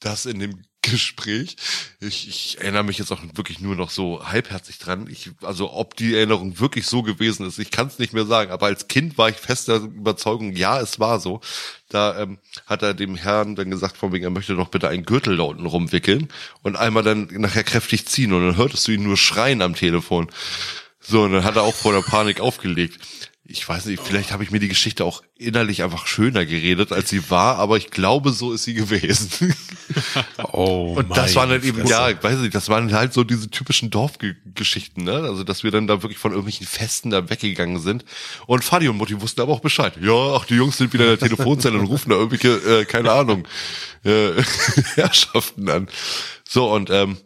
das 0.00 0.26
in 0.26 0.40
dem 0.40 0.62
Gespräch. 0.82 1.56
Ich, 2.00 2.28
ich 2.28 2.60
erinnere 2.60 2.82
mich 2.82 2.98
jetzt 2.98 3.12
auch 3.12 3.20
wirklich 3.34 3.60
nur 3.60 3.76
noch 3.76 3.90
so 3.90 4.26
halbherzig 4.26 4.78
dran. 4.78 5.08
Ich, 5.10 5.30
also 5.42 5.72
ob 5.72 5.96
die 5.96 6.14
Erinnerung 6.14 6.58
wirklich 6.58 6.86
so 6.86 7.02
gewesen 7.02 7.46
ist, 7.46 7.58
ich 7.58 7.70
kann 7.70 7.86
es 7.86 7.98
nicht 7.98 8.12
mehr 8.12 8.26
sagen. 8.26 8.50
Aber 8.50 8.66
als 8.66 8.88
Kind 8.88 9.16
war 9.16 9.28
ich 9.28 9.36
fest 9.36 9.68
der 9.68 9.76
Überzeugung, 9.76 10.52
ja, 10.54 10.80
es 10.80 10.98
war 10.98 11.20
so. 11.20 11.40
Da 11.88 12.20
ähm, 12.20 12.38
hat 12.66 12.82
er 12.82 12.94
dem 12.94 13.14
Herrn 13.14 13.54
dann 13.54 13.70
gesagt, 13.70 13.96
von 13.96 14.12
wegen, 14.12 14.24
er 14.24 14.30
möchte 14.30 14.56
doch 14.56 14.68
bitte 14.68 14.88
einen 14.88 15.04
Gürtel 15.04 15.36
da 15.36 15.44
unten 15.44 15.66
rumwickeln 15.66 16.28
und 16.62 16.76
einmal 16.76 17.02
dann 17.02 17.28
nachher 17.30 17.64
kräftig 17.64 18.06
ziehen. 18.06 18.32
Und 18.32 18.44
dann 18.44 18.56
hörtest 18.56 18.86
du 18.88 18.92
ihn 18.92 19.04
nur 19.04 19.16
schreien 19.16 19.62
am 19.62 19.74
Telefon. 19.74 20.30
So, 21.00 21.22
und 21.22 21.32
dann 21.32 21.44
hat 21.44 21.56
er 21.56 21.62
auch 21.62 21.74
vor 21.74 21.92
der 21.92 22.02
Panik 22.02 22.40
aufgelegt 22.40 22.98
ich 23.44 23.68
weiß 23.68 23.86
nicht, 23.86 24.00
vielleicht 24.02 24.30
habe 24.32 24.44
ich 24.44 24.52
mir 24.52 24.60
die 24.60 24.68
Geschichte 24.68 25.04
auch 25.04 25.22
innerlich 25.36 25.82
einfach 25.82 26.06
schöner 26.06 26.46
geredet, 26.46 26.92
als 26.92 27.10
sie 27.10 27.28
war, 27.28 27.56
aber 27.56 27.76
ich 27.76 27.90
glaube, 27.90 28.30
so 28.30 28.52
ist 28.52 28.64
sie 28.64 28.74
gewesen. 28.74 29.54
Oh, 30.52 30.94
Und 30.96 31.14
das 31.14 31.34
waren 31.34 31.50
dann 31.50 31.58
meine 31.58 31.68
eben, 31.68 31.80
Fresse. 31.80 31.90
ja, 31.92 32.08
ich 32.08 32.22
weiß 32.22 32.38
nicht, 32.38 32.54
das 32.54 32.70
waren 32.70 32.94
halt 32.94 33.12
so 33.12 33.24
diese 33.24 33.50
typischen 33.50 33.90
Dorfgeschichten, 33.90 35.04
ne? 35.04 35.12
Also, 35.12 35.44
dass 35.44 35.64
wir 35.64 35.70
dann 35.70 35.86
da 35.86 36.02
wirklich 36.02 36.18
von 36.18 36.30
irgendwelchen 36.30 36.66
Festen 36.66 37.10
da 37.10 37.28
weggegangen 37.28 37.78
sind. 37.78 38.04
Und 38.46 38.64
Fadi 38.64 38.88
und 38.88 38.96
Mutti 38.96 39.20
wussten 39.20 39.42
aber 39.42 39.52
auch 39.52 39.60
Bescheid. 39.60 39.98
Ja, 40.00 40.34
ach, 40.34 40.46
die 40.46 40.54
Jungs 40.54 40.78
sind 40.78 40.94
wieder 40.94 41.04
in 41.04 41.10
der 41.10 41.18
Telefonzelle 41.18 41.78
und 41.78 41.86
rufen 41.86 42.08
da 42.08 42.16
irgendwelche, 42.16 42.80
äh, 42.80 42.84
keine 42.86 43.12
Ahnung, 43.12 43.46
äh, 44.04 44.30
Herrschaften 44.94 45.68
an. 45.68 45.88
So, 46.48 46.72
und 46.72 46.88
ähm, 46.88 47.18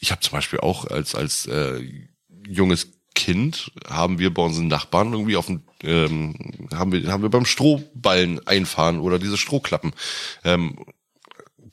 ich 0.00 0.10
habe 0.10 0.20
zum 0.22 0.32
Beispiel 0.32 0.60
auch 0.60 0.86
als, 0.86 1.14
als 1.14 1.46
äh, 1.46 1.80
junges 2.48 2.93
Kind 3.14 3.72
haben 3.88 4.18
wir 4.18 4.32
bei 4.32 4.42
unseren 4.42 4.68
Nachbarn 4.68 5.12
irgendwie 5.12 5.36
auf 5.36 5.46
dem 5.46 5.62
ähm, 5.82 6.34
haben 6.74 6.92
wir 6.92 7.10
haben 7.12 7.22
wir 7.22 7.30
beim 7.30 7.46
Strohballen 7.46 8.46
einfahren 8.46 9.00
oder 9.00 9.18
diese 9.18 9.36
Strohklappen 9.36 9.92
ähm, 10.44 10.76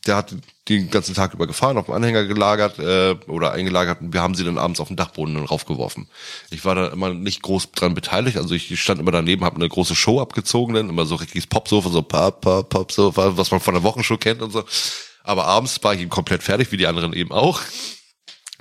der 0.06 0.16
hat 0.16 0.36
den 0.68 0.90
ganzen 0.90 1.14
Tag 1.14 1.34
über 1.34 1.48
gefahren, 1.48 1.78
auf 1.78 1.86
dem 1.86 1.94
Anhänger 1.94 2.26
gelagert 2.26 2.80
äh, 2.80 3.16
oder 3.28 3.52
eingelagert 3.52 4.02
und 4.02 4.14
wir 4.14 4.22
haben 4.22 4.36
sie 4.36 4.44
dann 4.44 4.58
abends 4.58 4.80
auf 4.80 4.88
den 4.88 4.98
Dachboden 4.98 5.36
dann 5.36 5.46
raufgeworfen. 5.46 6.08
Ich 6.50 6.66
war 6.66 6.76
da 6.76 6.88
immer 6.88 7.14
nicht 7.14 7.42
groß 7.42 7.72
dran 7.72 7.94
beteiligt, 7.94 8.38
also 8.38 8.56
ich 8.56 8.80
stand 8.82 9.00
immer 9.00 9.12
daneben, 9.12 9.44
habe 9.44 9.58
eine 9.58 9.70
große 9.70 9.96
Show 9.96 10.20
abgezogen, 10.20 10.74
dann 10.74 10.90
immer 10.90 11.06
so 11.06 11.16
richtiges 11.16 11.48
Popsofa, 11.48 11.90
so 11.90 12.02
Pop, 12.02 12.42
Pop, 12.42 12.70
Popsofa, 12.70 13.38
was 13.38 13.52
man 13.52 13.60
von 13.60 13.74
der 13.74 13.84
Wochenshow 13.84 14.18
kennt 14.18 14.42
und 14.42 14.52
so. 14.52 14.64
Aber 15.24 15.46
abends 15.46 15.84
war 15.84 15.94
ich 15.94 16.02
eben 16.02 16.10
komplett 16.10 16.42
fertig, 16.42 16.72
wie 16.72 16.78
die 16.78 16.88
anderen 16.88 17.14
eben 17.14 17.32
auch. 17.32 17.62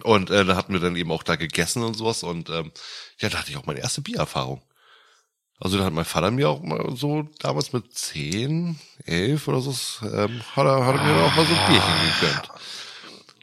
Und 0.02 0.30
äh, 0.30 0.44
da 0.44 0.56
hatten 0.56 0.72
wir 0.72 0.80
dann 0.80 0.96
eben 0.96 1.12
auch 1.12 1.22
da 1.22 1.36
gegessen 1.36 1.82
und 1.82 1.94
sowas 1.94 2.22
und 2.22 2.48
ähm, 2.50 2.72
ja, 3.18 3.28
da 3.28 3.38
hatte 3.38 3.50
ich 3.50 3.56
auch 3.56 3.66
meine 3.66 3.80
erste 3.80 4.00
Biererfahrung. 4.00 4.62
Also 5.58 5.76
da 5.76 5.84
hat 5.84 5.92
mein 5.92 6.06
Vater 6.06 6.30
mir 6.30 6.48
auch 6.48 6.62
mal 6.62 6.96
so 6.96 7.28
damals 7.38 7.72
mit 7.74 7.92
zehn, 7.94 8.78
elf 9.04 9.46
oder 9.46 9.60
so, 9.60 9.72
ähm, 10.06 10.40
hat, 10.56 10.64
er, 10.66 10.86
hat 10.86 10.96
er 10.96 11.02
mir 11.04 11.22
auch 11.24 11.34
mal 11.36 11.44
so 11.46 11.52
ein 11.54 11.66
Bierchen 11.68 11.94
gegönnt. 12.20 12.50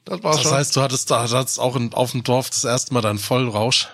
Das 0.05 0.23
war 0.23 0.31
Das 0.33 0.41
schon. 0.41 0.51
heißt, 0.53 0.75
du 0.75 0.81
hattest 0.81 1.11
da 1.11 1.29
hattest 1.29 1.59
auch 1.59 1.75
in, 1.75 1.93
auf 1.93 2.11
dem 2.11 2.23
Dorf 2.23 2.49
das 2.49 2.63
erste 2.63 2.93
Mal 2.93 3.01
deinen 3.01 3.19
Vollrausch. 3.19 3.89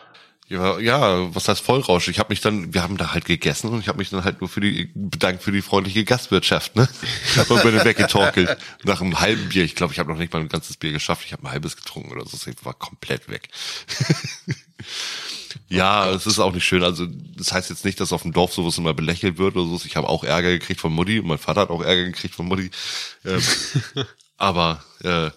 Ja, 0.53 0.79
ja, 0.79 1.35
was 1.35 1.47
heißt 1.47 1.61
Vollrausch? 1.61 2.07
Ich 2.09 2.19
habe 2.19 2.29
mich 2.29 2.39
dann, 2.39 2.73
wir 2.73 2.83
haben 2.83 2.97
da 2.97 3.11
halt 3.11 3.25
gegessen 3.25 3.69
und 3.69 3.79
ich 3.79 3.87
habe 3.87 3.97
mich 3.97 4.11
dann 4.11 4.23
halt 4.23 4.39
nur 4.39 4.49
für 4.49 4.61
die 4.61 4.91
bedankt 4.93 5.41
für 5.41 5.51
die 5.51 5.63
freundliche 5.63 6.05
Gastwirtschaft, 6.05 6.75
ne? 6.75 6.87
Und 7.49 7.63
bin 7.63 7.75
dann 7.75 7.85
weggetorkelt. 7.85 8.57
Nach 8.83 9.01
einem 9.01 9.19
halben 9.19 9.49
Bier. 9.49 9.63
Ich 9.63 9.73
glaube, 9.73 9.93
ich 9.93 9.99
habe 9.99 10.11
noch 10.11 10.19
nicht 10.19 10.31
mal 10.31 10.39
ein 10.39 10.49
ganzes 10.49 10.77
Bier 10.77 10.91
geschafft. 10.91 11.25
Ich 11.25 11.33
habe 11.33 11.43
ein 11.43 11.51
halbes 11.51 11.75
getrunken 11.75 12.11
oder 12.11 12.23
so. 12.25 12.37
Ich 12.49 12.65
war 12.65 12.73
komplett 12.73 13.29
weg. 13.29 13.49
Ja, 15.69 16.09
es 16.09 16.25
ist 16.25 16.39
auch 16.39 16.51
nicht 16.51 16.65
schön. 16.65 16.83
Also 16.83 17.07
das 17.07 17.51
heißt 17.51 17.69
jetzt 17.69 17.85
nicht, 17.85 17.99
dass 17.99 18.11
auf 18.11 18.23
dem 18.23 18.33
Dorf 18.33 18.53
sowas 18.53 18.77
immer 18.77 18.93
belächelt 18.93 19.37
wird 19.37 19.55
oder 19.55 19.67
so. 19.67 19.85
Ich 19.85 19.95
habe 19.95 20.09
auch 20.09 20.23
Ärger 20.23 20.51
gekriegt 20.51 20.81
von 20.81 20.91
Mutti 20.91 21.19
und 21.19 21.27
mein 21.27 21.37
Vater 21.37 21.61
hat 21.61 21.69
auch 21.69 21.81
Ärger 21.81 22.05
gekriegt 22.05 22.35
von 22.35 22.47
Mutti. 22.47 22.71
Ähm, 23.23 23.41
aber 24.37 24.83
äh, 25.03 25.25
ja, 25.25 25.31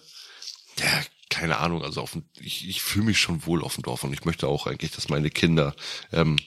keine 1.31 1.59
Ahnung. 1.59 1.83
Also 1.83 2.01
auf 2.01 2.17
ich, 2.39 2.69
ich 2.69 2.83
fühle 2.83 3.07
mich 3.07 3.19
schon 3.21 3.47
wohl 3.47 3.63
auf 3.63 3.75
dem 3.75 3.83
Dorf 3.83 4.05
und 4.05 4.13
ich 4.13 4.25
möchte 4.25 4.47
auch 4.47 4.67
eigentlich, 4.67 4.93
dass 4.93 5.09
meine 5.09 5.31
Kinder, 5.31 5.75
ähm, 6.13 6.39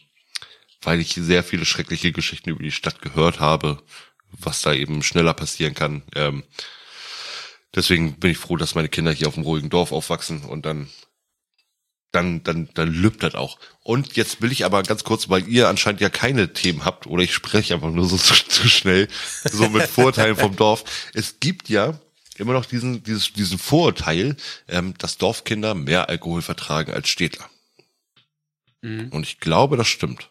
weil 0.82 0.99
ich 0.99 1.13
sehr 1.13 1.43
viele 1.43 1.65
schreckliche 1.65 2.11
Geschichten 2.11 2.49
über 2.49 2.63
die 2.63 2.71
Stadt 2.71 3.01
gehört 3.01 3.39
habe, 3.39 3.84
was 4.32 4.61
da 4.61 4.73
eben 4.73 5.03
schneller 5.03 5.34
passieren 5.34 5.73
kann. 5.73 6.03
Ähm, 6.15 6.43
deswegen 7.75 8.19
bin 8.19 8.32
ich 8.32 8.38
froh, 8.38 8.57
dass 8.57 8.75
meine 8.75 8.89
Kinder 8.89 9.11
hier 9.11 9.27
auf 9.27 9.34
dem 9.34 9.43
ruhigen 9.43 9.69
Dorf 9.69 9.91
aufwachsen 9.91 10.43
und 10.43 10.65
dann 10.65 10.89
dann, 12.11 12.43
dann, 12.43 12.69
dann 12.73 12.91
lübt 12.91 13.21
das 13.21 13.36
auch. 13.36 13.59
Und 13.84 14.15
jetzt 14.15 14.41
will 14.41 14.51
ich 14.51 14.65
aber 14.65 14.82
ganz 14.84 15.03
kurz, 15.03 15.30
weil 15.30 15.47
ihr 15.47 15.67
anscheinend 15.67 16.01
ja 16.01 16.09
keine 16.09 16.53
Themen 16.53 16.86
habt, 16.86 17.05
oder 17.05 17.21
ich 17.21 17.34
spreche 17.34 17.75
einfach 17.75 17.91
nur 17.91 18.07
so 18.07 18.17
zu, 18.17 18.34
zu 18.34 18.67
schnell, 18.67 19.07
so 19.43 19.69
mit 19.69 19.84
Vorteilen 19.84 20.36
vom 20.36 20.55
Dorf. 20.55 20.84
Es 21.13 21.39
gibt 21.39 21.69
ja 21.69 21.99
immer 22.39 22.53
noch 22.53 22.65
diesen, 22.65 23.03
dieses, 23.03 23.33
diesen 23.33 23.57
Vorurteil, 23.59 24.35
ähm, 24.67 24.93
dass 24.97 25.17
Dorfkinder 25.17 25.75
mehr 25.75 26.09
Alkohol 26.09 26.41
vertragen 26.41 26.93
als 26.93 27.09
Städtler. 27.09 27.49
Mhm. 28.81 29.09
Und 29.09 29.25
ich 29.25 29.39
glaube, 29.39 29.77
das 29.77 29.87
stimmt. 29.87 30.29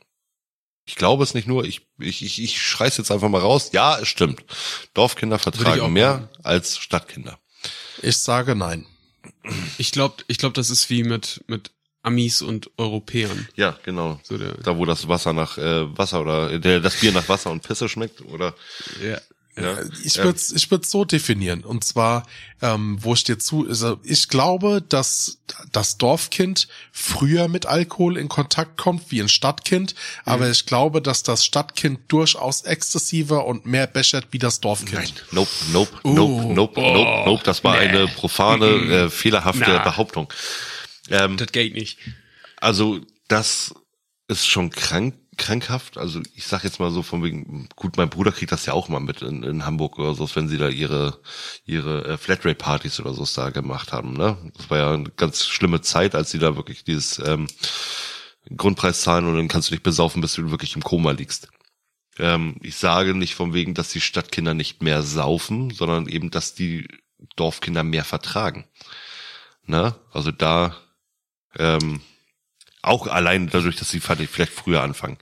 Ich 0.87 0.95
glaube 0.95 1.23
es 1.23 1.35
nicht 1.35 1.47
nur, 1.47 1.65
ich, 1.65 1.87
ich, 1.99 2.25
ich, 2.25 2.43
ich 2.43 2.63
schrei's 2.63 2.97
jetzt 2.97 3.11
einfach 3.11 3.29
mal 3.29 3.43
raus. 3.43 3.71
Ja, 3.73 3.99
es 3.99 4.09
stimmt. 4.09 4.43
Dorfkinder 4.95 5.39
vertragen 5.39 5.93
mehr 5.93 6.15
machen. 6.15 6.29
als 6.43 6.79
Stadtkinder. 6.79 7.39
Ich 8.01 8.17
sage 8.19 8.55
nein. 8.55 8.87
Ich 9.77 9.93
glaube, 9.93 10.25
ich 10.29 10.39
glaub, 10.39 10.55
das 10.55 10.71
ist 10.71 10.89
wie 10.89 11.03
mit, 11.03 11.45
mit 11.47 11.73
Amis 12.03 12.41
und 12.41 12.71
Europäern. 12.79 13.49
Ja, 13.55 13.79
genau. 13.85 14.19
So 14.23 14.39
der, 14.39 14.55
Da, 14.55 14.79
wo 14.79 14.87
das 14.87 15.09
Wasser 15.09 15.35
nach 15.35 15.59
äh, 15.59 15.97
Wasser 15.97 16.23
oder 16.23 16.53
äh, 16.53 16.61
der, 16.61 16.81
das 16.81 17.01
Bier 17.01 17.13
nach 17.13 17.29
Wasser 17.29 17.51
und 17.51 17.63
Pisse 17.63 17.89
schmeckt, 17.89 18.23
oder? 18.23 18.55
ja. 19.03 19.21
Ja. 19.63 19.79
Ich 20.05 20.17
würde 20.19 20.39
ich 20.55 20.71
würd's 20.71 20.91
so 20.91 21.05
definieren. 21.05 21.65
Und 21.65 21.85
zwar, 21.85 22.27
ähm, 22.63 22.99
wo 23.01 23.15
ich 23.15 23.25
dir 23.25 23.39
zu, 23.39 23.67
also 23.69 23.99
ich 24.03 24.29
glaube, 24.29 24.83
dass 24.87 25.39
das 25.73 25.97
Dorfkind 25.99 26.69
früher 26.93 27.49
mit 27.49 27.67
Alkohol 27.67 28.17
in 28.17 28.29
Kontakt 28.29 28.77
kommt 28.77 29.11
wie 29.11 29.21
ein 29.21 29.29
Stadtkind, 29.29 29.95
aber 30.25 30.49
ich 30.51 30.67
glaube, 30.67 31.01
dass 31.03 31.23
das 31.23 31.45
Stadtkind 31.45 32.01
durchaus 32.09 32.63
exzessiver 32.63 33.47
und 33.47 33.67
mehr 33.67 33.87
bechert 33.87 34.29
wie 34.31 34.39
das 34.39 34.61
Dorfkind. 34.61 34.93
Nein, 34.93 35.13
nope, 35.33 35.51
nope, 35.73 36.01
nope, 36.05 36.55
nope, 36.55 36.81
nope, 36.81 37.23
nope. 37.27 37.43
Das 37.45 37.65
war 37.65 37.75
eine 37.75 38.07
profane, 38.09 38.67
äh, 38.67 39.11
fehlerhafte 39.11 39.65
Na. 39.67 39.83
Behauptung. 39.83 40.33
Ähm, 41.11 41.37
Das 41.37 41.53
geht 41.53 41.75
nicht. 41.75 41.99
also 42.57 43.01
das 43.29 43.75
ist 44.29 44.47
schon 44.47 44.71
krank, 44.71 45.15
krankhaft. 45.39 45.97
Also 45.97 46.21
ich 46.35 46.47
sag 46.47 46.65
jetzt 46.65 46.81
mal 46.81 46.91
so 46.91 47.03
von 47.03 47.23
wegen, 47.23 47.69
gut, 47.77 47.97
mein 47.97 48.11
Bruder 48.11 48.33
kriegt 48.33 48.53
das 48.53 48.67
ja 48.67 48.75
auch 48.75 48.89
mal 48.89 49.01
mit 49.01 49.23
in, 49.23 49.43
in 49.43 49.65
Hamburg 49.65 49.99
oder 49.99 50.15
so, 50.15 50.29
wenn 50.35 50.49
sie 50.49 50.59
da 50.59 50.69
ihre, 50.69 51.21
ihre 51.65 52.05
äh, 52.05 52.17
Flatrate-Partys 52.19 53.01
oder 53.01 53.15
so 53.15 53.25
da 53.35 53.51
gemacht 53.51 53.93
haben. 53.93 54.13
Ne? 54.13 54.37
Das 54.57 54.69
war 54.69 54.79
ja 54.79 54.93
eine 54.93 55.11
ganz 55.11 55.47
schlimme 55.47 55.81
Zeit, 55.81 56.15
als 56.15 56.31
sie 56.31 56.39
da 56.39 56.57
wirklich 56.57 56.85
dieses 56.85 57.19
ähm, 57.21 57.47
Grundpreis 58.57 59.01
zahlen 59.01 59.27
und 59.27 59.37
dann 59.37 59.49
kannst 59.49 59.71
du 59.71 59.75
dich 59.75 59.83
besaufen, 59.83 60.21
bis 60.21 60.35
du 60.35 60.51
wirklich 60.51 60.77
im 60.77 60.83
Koma 60.83 61.13
liegst. 61.13 61.49
Ähm, 62.19 62.57
ich 62.63 62.77
sage 62.77 63.15
nicht 63.15 63.35
von 63.35 63.55
wegen, 63.55 63.75
dass 63.75 63.91
die 63.91 64.01
Stadtkinder 64.01 64.55
nicht 64.55 64.83
mehr 64.83 65.03
saufen, 65.03 65.71
sondern 65.71 66.09
eben, 66.09 66.31
dass 66.31 66.55
die 66.55 66.89
Dorfkinder 67.37 67.85
mehr 67.85 68.05
vertragen. 68.05 68.67
Ne? 69.65 69.95
Also 70.13 70.31
da 70.31 70.77
ähm, 71.57 72.01
auch 72.89 73.07
allein 73.07 73.49
dadurch, 73.49 73.77
dass 73.77 73.91
sie 73.91 74.01
vielleicht 74.01 74.53
früher 74.53 74.83
anfangen. 74.83 75.19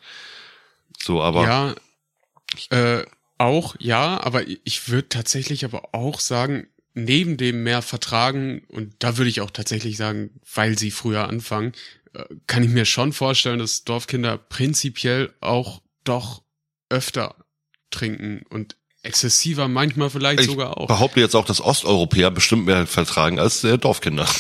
So, 0.99 1.23
aber. 1.23 1.45
Ja, 1.45 1.75
äh, 2.71 3.05
auch, 3.39 3.77
ja, 3.79 4.21
aber 4.23 4.45
ich 4.47 4.89
würde 4.89 5.09
tatsächlich 5.09 5.65
aber 5.65 5.95
auch 5.95 6.21
sagen, 6.21 6.69
neben 6.95 7.37
dem 7.37 7.63
mehr 7.63 7.83
vertragen, 7.83 8.63
und 8.69 8.95
da 9.01 9.19
würde 9.19 9.29
ich 9.29 9.43
auch 9.43 9.51
tatsächlich 9.51 9.97
sagen, 9.97 10.31
weil 10.55 10.79
sie 10.79 10.91
früher 10.91 11.29
anfangen, 11.29 11.73
äh, 12.15 12.25
kann 12.47 12.63
ich 12.63 12.71
mir 12.71 12.87
schon 12.87 13.13
vorstellen, 13.13 13.59
dass 13.59 13.85
Dorfkinder 13.85 14.39
prinzipiell 14.39 15.35
auch 15.41 15.83
doch 16.05 16.43
öfter 16.89 17.37
trinken 17.91 18.43
und 18.49 18.77
exzessiver 19.03 19.69
manchmal 19.69 20.11
vielleicht 20.11 20.41
ich 20.41 20.47
sogar 20.47 20.79
auch. 20.79 20.89
behaupte 20.89 21.21
jetzt 21.21 21.37
auch, 21.37 21.45
dass 21.45 21.61
Osteuropäer 21.61 22.31
bestimmt 22.31 22.67
mehr 22.67 22.87
vertragen 22.87 23.39
als 23.39 23.63
äh, 23.65 23.79
Dorfkinder. 23.79 24.27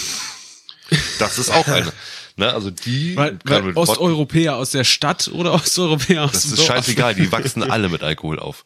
Das 1.18 1.36
ist 1.36 1.50
auch 1.50 1.66
eine. 1.66 1.92
Ne, 2.38 2.52
also 2.52 2.70
die 2.70 3.16
weil, 3.16 3.38
weil 3.44 3.72
Osteuropäer 3.74 4.56
aus 4.56 4.70
der 4.70 4.84
Stadt 4.84 5.28
oder 5.28 5.54
Osteuropäer 5.54 6.24
aus 6.24 6.32
das 6.32 6.42
dem 6.42 6.50
Das 6.50 6.58
ist 6.60 6.66
scheißegal, 6.66 7.14
die 7.14 7.32
wachsen 7.32 7.62
alle 7.62 7.88
mit 7.88 8.02
Alkohol 8.02 8.38
auf. 8.38 8.64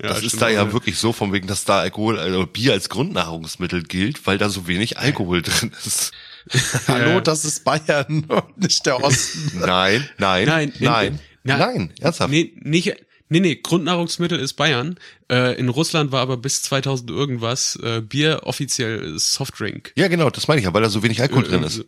Ja, 0.00 0.08
das 0.08 0.22
ist 0.22 0.42
da 0.42 0.48
ja 0.48 0.72
wirklich 0.72 0.98
so, 0.98 1.12
von 1.12 1.32
wegen, 1.32 1.46
dass 1.46 1.64
da 1.64 1.78
Alkohol, 1.78 2.18
also 2.18 2.46
Bier 2.46 2.72
als 2.72 2.88
Grundnahrungsmittel 2.88 3.84
gilt, 3.84 4.26
weil 4.26 4.38
da 4.38 4.48
so 4.48 4.66
wenig 4.66 4.98
Alkohol 4.98 5.42
drin 5.42 5.70
ist. 5.84 6.12
Hallo, 6.88 7.20
das 7.20 7.44
ist 7.44 7.64
Bayern 7.64 8.24
und 8.24 8.58
nicht 8.58 8.84
der 8.86 9.02
Osten. 9.02 9.60
nein, 9.60 10.08
nein, 10.18 10.46
nein, 10.46 10.72
nein, 10.80 11.20
nein, 11.44 11.58
nein, 11.58 11.92
ernsthaft. 12.00 12.30
Nee, 12.30 12.54
nicht, 12.60 12.92
nee, 13.28 13.40
nee, 13.40 13.54
Grundnahrungsmittel 13.54 14.38
ist 14.38 14.54
Bayern. 14.54 14.98
Äh, 15.30 15.56
in 15.58 15.68
Russland 15.68 16.10
war 16.10 16.22
aber 16.22 16.38
bis 16.38 16.62
2000 16.62 17.10
irgendwas 17.10 17.76
äh, 17.76 18.00
Bier 18.00 18.40
offiziell 18.44 19.16
Softdrink. 19.16 19.92
Ja, 19.96 20.08
genau, 20.08 20.28
das 20.28 20.48
meine 20.48 20.58
ich 20.58 20.64
ja, 20.64 20.74
weil 20.74 20.82
da 20.82 20.90
so 20.90 21.04
wenig 21.04 21.20
Alkohol 21.20 21.44
äh, 21.44 21.48
drin 21.48 21.62
ist. 21.62 21.84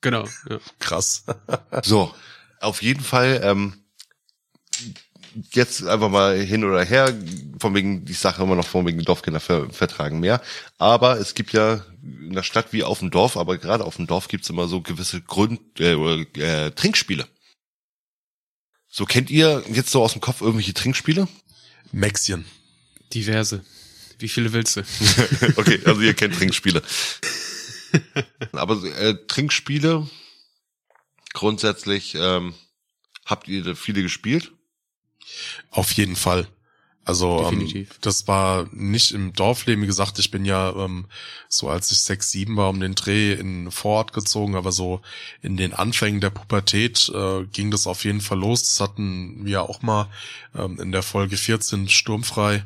Genau, 0.00 0.26
ja. 0.48 0.58
Krass. 0.78 1.24
so, 1.82 2.14
auf 2.60 2.82
jeden 2.82 3.02
Fall, 3.02 3.40
ähm, 3.42 3.74
jetzt 5.52 5.84
einfach 5.84 6.08
mal 6.08 6.38
hin 6.40 6.64
oder 6.64 6.84
her, 6.84 7.14
von 7.58 7.74
wegen, 7.74 8.04
die 8.04 8.12
Sache 8.12 8.42
immer 8.42 8.56
noch 8.56 8.66
von 8.66 8.86
wegen, 8.86 9.02
Dorfkinder 9.02 9.40
ver 9.40 9.70
vertragen 9.70 10.20
mehr. 10.20 10.40
Aber 10.78 11.18
es 11.18 11.34
gibt 11.34 11.52
ja 11.52 11.84
in 12.02 12.32
der 12.32 12.42
Stadt 12.42 12.72
wie 12.72 12.82
auf 12.82 13.00
dem 13.00 13.10
Dorf, 13.10 13.36
aber 13.36 13.58
gerade 13.58 13.84
auf 13.84 13.96
dem 13.96 14.06
Dorf 14.06 14.28
gibt's 14.28 14.50
immer 14.50 14.68
so 14.68 14.80
gewisse 14.80 15.20
Grund, 15.20 15.60
äh, 15.78 15.94
äh, 15.94 16.70
Trinkspiele. 16.72 17.26
So 18.88 19.04
kennt 19.04 19.30
ihr 19.30 19.62
jetzt 19.68 19.90
so 19.90 20.02
aus 20.02 20.12
dem 20.12 20.20
Kopf 20.20 20.40
irgendwelche 20.40 20.74
Trinkspiele? 20.74 21.28
Maxien. 21.92 22.44
Diverse. 23.14 23.64
Wie 24.18 24.28
viele 24.28 24.52
willst 24.52 24.76
du? 24.76 24.80
okay, 25.56 25.80
also 25.84 26.00
ihr 26.00 26.14
kennt 26.14 26.34
Trinkspiele. 26.34 26.82
Aber 28.52 28.82
äh, 28.84 29.14
Trinkspiele, 29.26 30.08
grundsätzlich, 31.32 32.14
ähm, 32.18 32.54
habt 33.24 33.48
ihr 33.48 33.76
viele 33.76 34.02
gespielt? 34.02 34.52
Auf 35.70 35.92
jeden 35.92 36.16
Fall. 36.16 36.48
Also 37.04 37.48
ähm, 37.50 37.86
das 38.02 38.28
war 38.28 38.68
nicht 38.72 39.12
im 39.12 39.32
Dorfleben, 39.32 39.82
wie 39.82 39.88
gesagt, 39.88 40.18
ich 40.18 40.30
bin 40.30 40.44
ja 40.44 40.70
ähm, 40.76 41.06
so 41.48 41.68
als 41.68 41.90
ich 41.90 41.98
sechs, 42.00 42.30
sieben 42.30 42.56
war 42.56 42.68
um 42.68 42.78
den 42.78 42.94
Dreh 42.94 43.32
in 43.32 43.70
Vorort 43.70 44.12
gezogen, 44.12 44.54
aber 44.54 44.70
so 44.70 45.00
in 45.40 45.56
den 45.56 45.72
Anfängen 45.72 46.20
der 46.20 46.30
Pubertät 46.30 47.10
äh, 47.12 47.44
ging 47.46 47.70
das 47.70 47.86
auf 47.86 48.04
jeden 48.04 48.20
Fall 48.20 48.38
los. 48.38 48.62
Das 48.62 48.80
hatten 48.80 49.44
wir 49.44 49.62
auch 49.62 49.82
mal 49.82 50.08
ähm, 50.54 50.78
in 50.78 50.92
der 50.92 51.02
Folge 51.02 51.36
14 51.36 51.88
sturmfrei. 51.88 52.64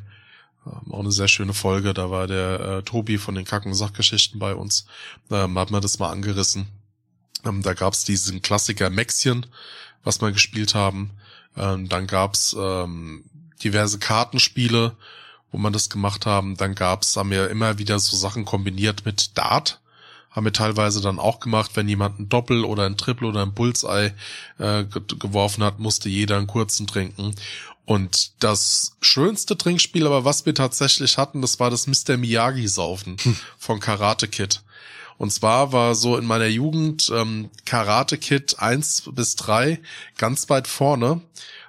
Ähm, 0.67 0.93
auch 0.93 1.01
eine 1.01 1.12
sehr 1.12 1.29
schöne 1.29 1.55
Folge. 1.55 1.95
Da 1.95 2.11
war 2.11 2.27
der 2.27 2.61
äh, 2.61 2.83
Tobi 2.83 3.19
von 3.19 3.35
den 3.35 3.45
Kacken 3.45 3.75
Sachgeschichten 3.75 4.39
bei 4.39 4.55
uns. 4.55 4.87
Ähm, 5.31 5.59
hat 5.59 5.71
man 5.71 5.83
das 5.83 5.99
mal 5.99 6.11
angerissen. 6.11 6.67
Ähm, 7.45 7.62
da 7.62 7.75
gab's 7.75 8.05
diesen 8.05 8.43
Klassiker 8.43 8.91
Maxien, 8.91 9.47
was 10.03 10.21
wir 10.21 10.33
gespielt 10.33 10.75
haben. 10.75 11.11
Ähm, 11.57 11.89
dann 11.89 12.07
gab's 12.07 12.57
ähm, 12.59 13.25
diverse 13.62 13.99
Kartenspiele, 13.99 14.97
wo 15.53 15.59
man 15.59 15.73
das 15.73 15.91
gemacht 15.91 16.27
haben. 16.27 16.57
Dann 16.57 16.75
gab's, 16.75 17.17
haben 17.17 17.31
wir 17.31 17.51
immer 17.51 17.79
wieder 17.79 17.99
so 17.99 18.17
Sachen 18.17 18.45
kombiniert 18.45 19.05
mit 19.05 19.37
Dart. 19.37 19.81
Haben 20.31 20.47
wir 20.47 20.53
teilweise 20.53 21.01
dann 21.01 21.21
auch 21.21 21.39
gemacht, 21.39 21.73
wenn 21.75 21.89
jemand 21.89 22.19
ein 22.19 22.29
Doppel 22.29 22.65
oder 22.65 22.87
ein 22.87 22.97
Triple 22.97 23.29
oder 23.29 23.43
ein 23.43 23.55
Bullseye 23.55 24.12
äh, 24.59 24.85
geworfen 24.85 25.62
hat, 25.62 25.79
musste 25.79 26.09
jeder 26.09 26.39
einen 26.39 26.49
kurzen 26.49 26.89
trinken. 26.89 27.37
Und 27.87 28.32
das 28.43 28.97
schönste 29.01 29.59
Trinkspiel, 29.59 30.07
aber 30.07 30.24
was 30.24 30.47
wir 30.47 30.55
tatsächlich 30.55 31.18
hatten, 31.18 31.43
das 31.43 31.61
war 31.61 31.70
das 31.70 31.87
Mr. 31.87 32.16
Miyagi-Saufen 32.16 33.18
hm. 33.22 33.37
von 33.59 33.80
Karate 33.80 34.28
Kid. 34.28 34.62
Und 35.16 35.32
zwar 35.32 35.72
war 35.72 35.95
so 35.95 36.16
in 36.16 36.24
meiner 36.24 36.47
Jugend 36.47 37.11
ähm, 37.14 37.51
Karate 37.64 38.18
Kid 38.18 38.59
eins 38.59 39.03
bis 39.12 39.37
drei 39.37 39.80
ganz 40.16 40.49
weit 40.51 40.66
vorne. 40.66 41.20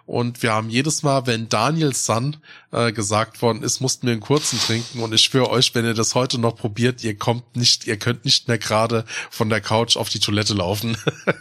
Und 0.06 0.43
wir 0.43 0.53
haben 0.53 0.70
jedes 0.70 1.01
Mal, 1.01 1.26
wenn 1.26 1.49
Daniel 1.49 1.93
Sun 1.93 2.38
äh, 2.72 2.91
gesagt 2.91 3.41
worden 3.41 3.64
ist, 3.64 3.82
mussten 3.82 4.06
wir 4.06 4.14
einen 4.14 4.22
kurzen 4.22 4.60
trinken. 4.60 4.99
Und 4.99 5.14
ich 5.14 5.22
schwöre 5.22 5.49
euch, 5.49 5.74
wenn 5.74 5.84
ihr 5.84 5.95
das 5.95 6.14
heute 6.14 6.38
noch 6.38 6.56
probiert, 6.56 7.03
ihr 7.03 7.18
kommt 7.18 7.56
nicht, 7.56 7.88
ihr 7.88 7.97
könnt 7.97 8.24
nicht 8.24 8.47
mehr 8.47 8.60
gerade 8.60 9.06
von 9.32 9.49
der 9.49 9.62
Couch 9.62 9.97
auf 9.97 10.10
die 10.10 10.20
Toilette 10.20 10.53
laufen. 10.53 10.95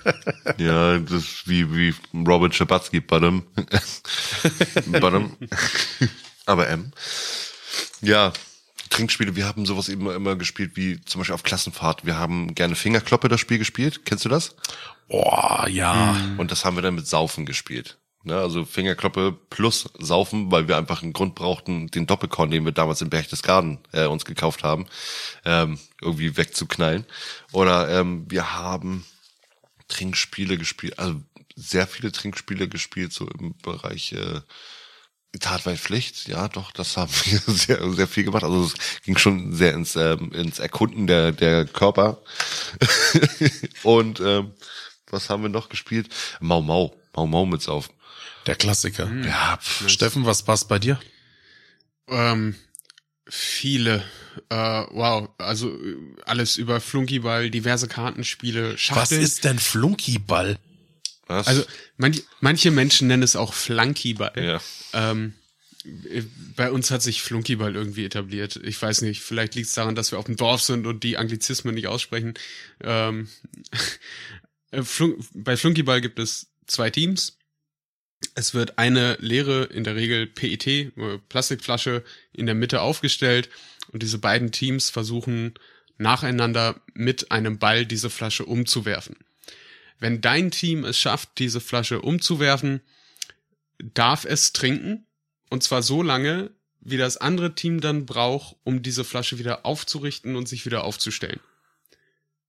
ja, 0.58 0.98
das 0.98 1.24
ist 1.24 1.48
wie, 1.48 1.74
wie 1.74 1.94
Robin 2.14 2.52
Schabatsky, 2.52 3.00
Bottom. 3.00 3.44
Bottom. 4.86 5.36
Aber 6.46 6.66
M. 6.68 6.92
Ja, 8.00 8.32
Trinkspiele, 8.88 9.36
wir 9.36 9.46
haben 9.46 9.66
sowas 9.66 9.88
eben 9.88 10.08
immer 10.10 10.36
gespielt 10.36 10.72
wie 10.74 11.00
zum 11.02 11.20
Beispiel 11.20 11.34
auf 11.34 11.42
Klassenfahrt. 11.42 12.06
Wir 12.06 12.16
haben 12.16 12.54
gerne 12.54 12.76
Fingerkloppe 12.76 13.28
das 13.28 13.40
Spiel 13.40 13.58
gespielt. 13.58 14.06
Kennst 14.06 14.24
du 14.24 14.28
das? 14.30 14.56
Oh, 15.08 15.64
ja. 15.68 16.16
Und 16.38 16.50
das 16.50 16.64
haben 16.64 16.76
wir 16.76 16.82
dann 16.82 16.94
mit 16.94 17.06
Saufen 17.06 17.44
gespielt. 17.44 17.98
Ne, 18.26 18.36
also 18.36 18.64
Fingerkloppe 18.64 19.36
plus 19.50 19.90
Saufen, 19.98 20.50
weil 20.50 20.66
wir 20.66 20.78
einfach 20.78 21.02
einen 21.02 21.12
Grund 21.12 21.34
brauchten, 21.34 21.88
den 21.88 22.06
Doppelkorn, 22.06 22.50
den 22.50 22.64
wir 22.64 22.72
damals 22.72 23.02
in 23.02 23.10
Berchtesgaden 23.10 23.78
äh, 23.92 24.06
uns 24.06 24.24
gekauft 24.24 24.64
haben, 24.64 24.86
ähm, 25.44 25.78
irgendwie 26.00 26.34
wegzuknallen. 26.34 27.04
Oder 27.52 27.90
ähm, 27.90 28.24
wir 28.30 28.54
haben 28.54 29.04
Trinkspiele 29.88 30.56
gespielt, 30.56 30.98
also 30.98 31.20
sehr 31.54 31.86
viele 31.86 32.12
Trinkspiele 32.12 32.66
gespielt, 32.66 33.12
so 33.12 33.28
im 33.28 33.58
Bereich 33.58 34.12
äh, 34.12 34.40
Tatweitpflicht, 35.38 36.28
ja, 36.28 36.48
doch, 36.48 36.72
das 36.72 36.96
haben 36.96 37.12
wir 37.24 37.40
sehr, 37.54 37.92
sehr 37.92 38.08
viel 38.08 38.24
gemacht. 38.24 38.44
Also 38.44 38.64
es 38.64 39.02
ging 39.02 39.18
schon 39.18 39.52
sehr 39.52 39.74
ins, 39.74 39.96
ähm, 39.96 40.32
ins 40.32 40.60
Erkunden 40.60 41.06
der, 41.06 41.32
der 41.32 41.66
Körper. 41.66 42.22
Und 43.82 44.20
ähm, 44.20 44.52
was 45.10 45.28
haben 45.28 45.42
wir 45.42 45.50
noch 45.50 45.68
gespielt? 45.68 46.08
Mau 46.40 46.62
Mau, 46.62 46.96
Mau 47.14 47.26
Mau 47.26 47.44
mit 47.44 47.60
Saufen. 47.60 47.92
Der 48.46 48.56
Klassiker. 48.56 49.06
Mhm. 49.06 49.24
Ja, 49.24 49.58
pff. 49.60 49.88
Steffen, 49.88 50.26
was 50.26 50.42
passt 50.42 50.68
bei 50.68 50.78
dir? 50.78 50.98
Ähm, 52.08 52.54
viele. 53.26 54.04
Äh, 54.48 54.54
wow, 54.56 55.30
also 55.38 55.78
alles 56.26 56.56
über 56.56 56.80
Flunkyball, 56.80 57.50
diverse 57.50 57.88
Kartenspiele, 57.88 58.76
Schachteln. 58.76 59.20
Was 59.20 59.28
ist 59.28 59.44
denn 59.44 59.58
Flunkyball? 59.58 60.58
Was? 61.26 61.46
Also 61.46 61.64
manch, 61.96 62.22
manche 62.40 62.70
Menschen 62.70 63.08
nennen 63.08 63.22
es 63.22 63.36
auch 63.36 63.54
Flunkyball. 63.54 64.32
Ja. 64.36 64.60
Ähm, 64.92 65.34
bei 66.56 66.70
uns 66.70 66.90
hat 66.90 67.02
sich 67.02 67.22
Flunkyball 67.22 67.74
irgendwie 67.74 68.04
etabliert. 68.04 68.56
Ich 68.62 68.80
weiß 68.80 69.02
nicht, 69.02 69.20
vielleicht 69.20 69.54
liegt 69.54 69.68
es 69.68 69.74
daran, 69.74 69.94
dass 69.94 70.12
wir 70.12 70.18
auf 70.18 70.24
dem 70.24 70.36
Dorf 70.36 70.62
sind 70.62 70.86
und 70.86 71.02
die 71.04 71.16
Anglizismen 71.18 71.74
nicht 71.74 71.88
aussprechen. 71.88 72.34
Ähm, 72.82 73.28
Flunk, 74.82 75.24
bei 75.34 75.56
Flunkyball 75.56 76.00
gibt 76.00 76.18
es 76.18 76.48
zwei 76.66 76.90
Teams. 76.90 77.38
Es 78.34 78.52
wird 78.52 78.78
eine 78.78 79.16
leere, 79.20 79.64
in 79.64 79.84
der 79.84 79.94
Regel 79.94 80.26
PET, 80.26 80.66
äh, 80.66 80.90
Plastikflasche, 81.28 82.02
in 82.32 82.46
der 82.46 82.54
Mitte 82.54 82.80
aufgestellt 82.80 83.48
und 83.92 84.02
diese 84.02 84.18
beiden 84.18 84.50
Teams 84.50 84.90
versuchen 84.90 85.54
nacheinander 85.98 86.80
mit 86.94 87.30
einem 87.30 87.58
Ball 87.58 87.86
diese 87.86 88.10
Flasche 88.10 88.44
umzuwerfen. 88.44 89.16
Wenn 90.00 90.20
dein 90.20 90.50
Team 90.50 90.84
es 90.84 90.98
schafft, 90.98 91.38
diese 91.38 91.60
Flasche 91.60 92.02
umzuwerfen, 92.02 92.80
darf 93.78 94.24
es 94.24 94.52
trinken 94.52 95.06
und 95.50 95.62
zwar 95.62 95.82
so 95.82 96.02
lange, 96.02 96.50
wie 96.80 96.96
das 96.96 97.16
andere 97.16 97.54
Team 97.54 97.80
dann 97.80 98.04
braucht, 98.04 98.56
um 98.64 98.82
diese 98.82 99.04
Flasche 99.04 99.38
wieder 99.38 99.64
aufzurichten 99.64 100.36
und 100.36 100.48
sich 100.48 100.66
wieder 100.66 100.84
aufzustellen. 100.84 101.40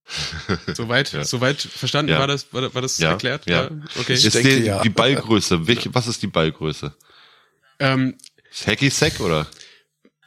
Soweit, 0.73 1.11
Ja. 1.13 1.23
soweit 1.25 1.59
verstanden 1.61 2.11
Ja. 2.11 2.19
war 2.19 2.27
das, 2.27 2.51
war, 2.53 2.73
war 2.73 2.81
das 2.81 2.97
Ja, 2.97 3.11
erklärt? 3.11 3.47
ja. 3.47 3.69
Okay. 3.99 4.13
Ich 4.13 4.25
Ist 4.25 4.35
denke, 4.35 4.59
die, 4.61 4.65
ja. 4.65 4.81
die 4.81 4.89
Ballgröße, 4.89 5.67
welche, 5.67 5.93
was 5.93 6.07
ist 6.07 6.21
die 6.21 6.27
Ballgröße? 6.27 6.95
Ähm, 7.79 8.15
Ist 8.51 8.67
Hacky 8.67 8.89
Sack 8.89 9.19
oder? 9.19 9.47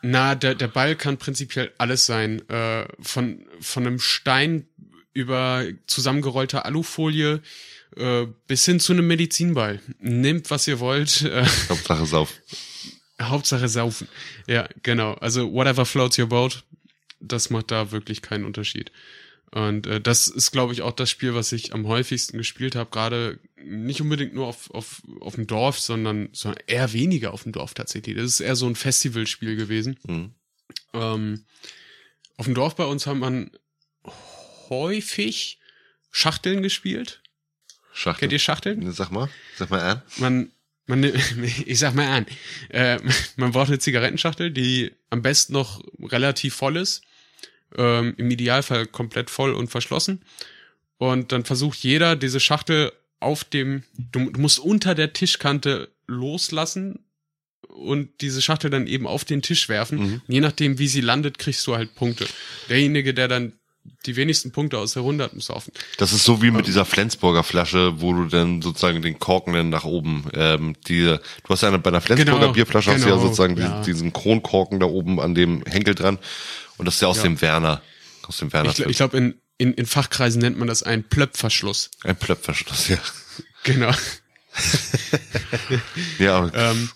Na, 0.02 0.34
der, 0.34 0.54
der 0.54 0.68
Ball 0.68 0.96
kann 0.96 1.16
prinzipiell 1.16 1.72
alles 1.78 2.06
sein. 2.06 2.46
Äh, 2.48 2.86
von, 3.00 3.46
von 3.60 3.86
einem 3.86 3.98
Stein 4.00 4.68
über 5.12 5.64
zusammengerollter 5.86 6.64
Alufolie 6.66 7.40
äh, 7.96 8.26
bis 8.46 8.64
hin 8.64 8.80
zu 8.80 8.92
einem 8.92 9.06
Medizinball. 9.06 9.80
Nehmt, 9.98 10.50
was 10.50 10.68
ihr 10.68 10.78
wollt. 10.80 11.22
Äh, 11.22 11.44
Hauptsache 11.68 12.06
Sauf. 12.06 12.32
Hauptsache 13.20 13.68
saufen. 13.68 14.06
Ja, 14.46 14.68
genau. 14.84 15.14
Also 15.14 15.52
whatever 15.52 15.84
floats 15.84 16.16
your 16.18 16.26
boat, 16.28 16.62
das 17.20 17.50
macht 17.50 17.72
da 17.72 17.90
wirklich 17.90 18.22
keinen 18.22 18.44
Unterschied. 18.44 18.92
Und 19.50 19.86
äh, 19.86 20.00
das 20.00 20.28
ist, 20.28 20.50
glaube 20.50 20.72
ich, 20.72 20.82
auch 20.82 20.92
das 20.92 21.10
Spiel, 21.10 21.34
was 21.34 21.52
ich 21.52 21.72
am 21.72 21.86
häufigsten 21.86 22.36
gespielt 22.36 22.76
habe. 22.76 22.90
Gerade 22.90 23.38
nicht 23.56 24.00
unbedingt 24.00 24.34
nur 24.34 24.46
auf, 24.46 24.70
auf, 24.70 25.02
auf 25.20 25.36
dem 25.36 25.46
Dorf, 25.46 25.78
sondern, 25.80 26.28
sondern 26.32 26.62
eher 26.66 26.92
weniger 26.92 27.32
auf 27.32 27.44
dem 27.44 27.52
Dorf 27.52 27.74
tatsächlich. 27.74 28.16
Das 28.16 28.26
ist 28.26 28.40
eher 28.40 28.56
so 28.56 28.66
ein 28.66 28.76
Festivalspiel 28.76 29.56
gewesen. 29.56 29.98
Mhm. 30.06 30.34
Ähm, 30.92 31.44
auf 32.36 32.46
dem 32.46 32.54
Dorf 32.54 32.76
bei 32.76 32.84
uns 32.84 33.06
haben 33.06 33.20
man 33.20 33.50
häufig 34.68 35.58
Schachteln 36.10 36.62
gespielt. 36.62 37.22
Schachtel. 37.92 38.20
Kennt 38.20 38.32
ihr 38.32 38.38
Schachteln? 38.38 38.92
Sag 38.92 39.10
mal, 39.10 39.28
sag 39.56 39.70
mal 39.70 39.80
an. 39.80 40.02
Man, 40.16 40.52
man, 40.86 41.02
ich 41.66 41.78
sag 41.78 41.94
mal 41.94 42.06
an, 42.06 42.26
äh, 42.68 42.98
man 43.36 43.52
braucht 43.52 43.68
eine 43.68 43.78
Zigarettenschachtel, 43.78 44.50
die 44.50 44.92
am 45.10 45.22
besten 45.22 45.54
noch 45.54 45.82
relativ 46.00 46.54
voll 46.54 46.76
ist. 46.76 47.02
Ähm, 47.76 48.14
Im 48.16 48.30
Idealfall 48.30 48.86
komplett 48.86 49.30
voll 49.30 49.52
und 49.52 49.68
verschlossen. 49.68 50.22
Und 50.96 51.32
dann 51.32 51.44
versucht 51.44 51.78
jeder 51.78 52.16
diese 52.16 52.40
Schachtel 52.40 52.92
auf 53.20 53.44
dem, 53.44 53.82
du, 54.12 54.30
du 54.30 54.40
musst 54.40 54.58
unter 54.58 54.94
der 54.94 55.12
Tischkante 55.12 55.90
loslassen 56.06 57.04
und 57.68 58.20
diese 58.20 58.42
Schachtel 58.42 58.70
dann 58.70 58.86
eben 58.86 59.06
auf 59.06 59.24
den 59.24 59.42
Tisch 59.42 59.68
werfen. 59.68 59.98
Mhm. 59.98 60.22
Je 60.26 60.40
nachdem, 60.40 60.78
wie 60.78 60.88
sie 60.88 61.00
landet, 61.00 61.38
kriegst 61.38 61.66
du 61.66 61.76
halt 61.76 61.94
Punkte. 61.94 62.26
Derjenige, 62.68 63.14
der 63.14 63.28
dann 63.28 63.52
die 64.06 64.16
wenigsten 64.16 64.52
Punkte 64.52 64.78
aus 64.78 64.92
der 64.92 65.02
Runde 65.02 65.24
hat, 65.24 65.34
muss 65.34 65.46
saufen. 65.46 65.72
Das 65.98 66.12
ist 66.12 66.24
so 66.24 66.42
wie 66.42 66.50
mit 66.50 66.66
dieser 66.66 66.84
Flensburger 66.84 67.42
Flasche, 67.42 68.00
wo 68.00 68.12
du 68.12 68.24
dann 68.26 68.62
sozusagen 68.62 69.02
den 69.02 69.18
Korken 69.18 69.52
dann 69.54 69.68
nach 69.70 69.84
oben, 69.84 70.24
ähm, 70.34 70.76
die, 70.86 71.02
du 71.04 71.18
hast 71.48 71.62
ja 71.62 71.68
eine, 71.68 71.78
bei 71.78 71.90
einer 71.90 72.00
Flensburger 72.00 72.38
Genau, 72.40 72.52
Bierflasche 72.52 72.92
hast 72.92 73.04
du 73.04 73.08
ja 73.08 73.14
genau, 73.14 73.26
sozusagen 73.26 73.56
ja. 73.56 73.82
Diesen, 73.82 74.12
Kronkorken 74.12 74.80
da 74.80 74.86
oben 74.86 75.20
an 75.20 75.34
dem 75.34 75.62
Henkel 75.66 75.94
dran. 75.94 76.18
Und 76.76 76.86
das 76.86 76.96
ist 76.96 77.00
ja 77.02 77.08
aus 77.08 77.18
Ja. 77.18 77.22
dem 77.24 77.40
Werner. 77.40 77.82
Aus 78.26 78.38
dem 78.38 78.52
Werner. 78.52 78.70
Ich, 78.70 78.78
ich 78.80 78.96
glaube, 78.96 79.16
in, 79.16 79.34
in, 79.58 79.74
in 79.74 79.86
Fachkreisen 79.86 80.40
nennt 80.40 80.58
man 80.58 80.68
das 80.68 80.82
einen 80.82 81.04
Plöpfverschluss. 81.04 81.90
Ein 82.04 82.16
Plöpfverschluss, 82.16 82.88
ja. 82.88 82.98
Genau. 83.64 83.92
Ja, 86.18 86.38
aber 86.38 86.54
ähm, 86.54 86.90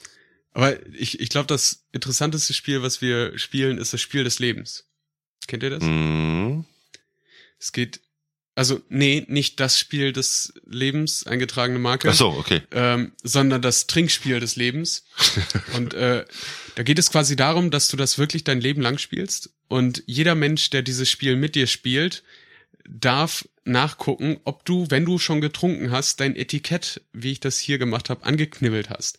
aber 0.55 0.87
ich, 0.95 1.21
ich 1.21 1.29
glaube, 1.29 1.47
das 1.47 1.85
interessanteste 1.93 2.53
Spiel, 2.55 2.83
was 2.83 3.01
wir 3.01 3.39
spielen, 3.39 3.79
ist 3.79 3.93
das 3.93 4.01
Spiel 4.01 4.25
des 4.25 4.39
Lebens. 4.39 4.85
Kennt 5.47 5.63
ihr 5.63 5.71
das? 5.71 5.83
mh, 5.83 6.65
Es 7.63 7.71
geht, 7.71 8.01
also 8.57 8.83
nee, 8.89 9.25
nicht 9.29 9.61
das 9.61 9.79
Spiel 9.79 10.13
des 10.13 10.53
Lebens, 10.67 11.25
eingetragene 11.27 11.79
Marke. 11.79 12.11
ach 12.11 12.15
so, 12.15 12.31
okay. 12.31 12.63
ähm, 12.73 13.13
sondern 13.23 13.63
das 13.63 13.87
Trinkspiel 13.87 14.41
des 14.41 14.57
Lebens. 14.57 15.05
Und 15.77 15.95
äh, 15.95 16.25
da 16.75 16.83
geht 16.83 16.99
es 16.99 17.13
quasi 17.13 17.37
darum, 17.37 17.71
dass 17.71 17.87
du 17.87 17.97
das 17.97 18.19
wirklich 18.19 18.43
dein 18.43 18.61
Leben 18.61 18.83
lang 18.83 18.99
spielst. 18.99 19.51
Und 19.69 20.03
jeder 20.07 20.35
Mensch, 20.35 20.71
der 20.71 20.83
dieses 20.83 21.09
Spiel 21.09 21.37
mit 21.37 21.55
dir 21.55 21.69
spielt, 21.69 22.25
darf 22.85 23.49
nachgucken, 23.65 24.41
ob 24.43 24.65
du, 24.65 24.87
wenn 24.91 25.05
du 25.05 25.19
schon 25.19 25.41
getrunken 25.41 25.93
hast, 25.93 26.19
dein 26.19 26.35
Etikett, 26.35 27.01
wie 27.13 27.31
ich 27.31 27.41
das 27.41 27.59
hier 27.59 27.79
gemacht 27.79 28.11
habe, 28.11 28.25
angeknibbelt 28.25 28.91
hast. 28.91 29.19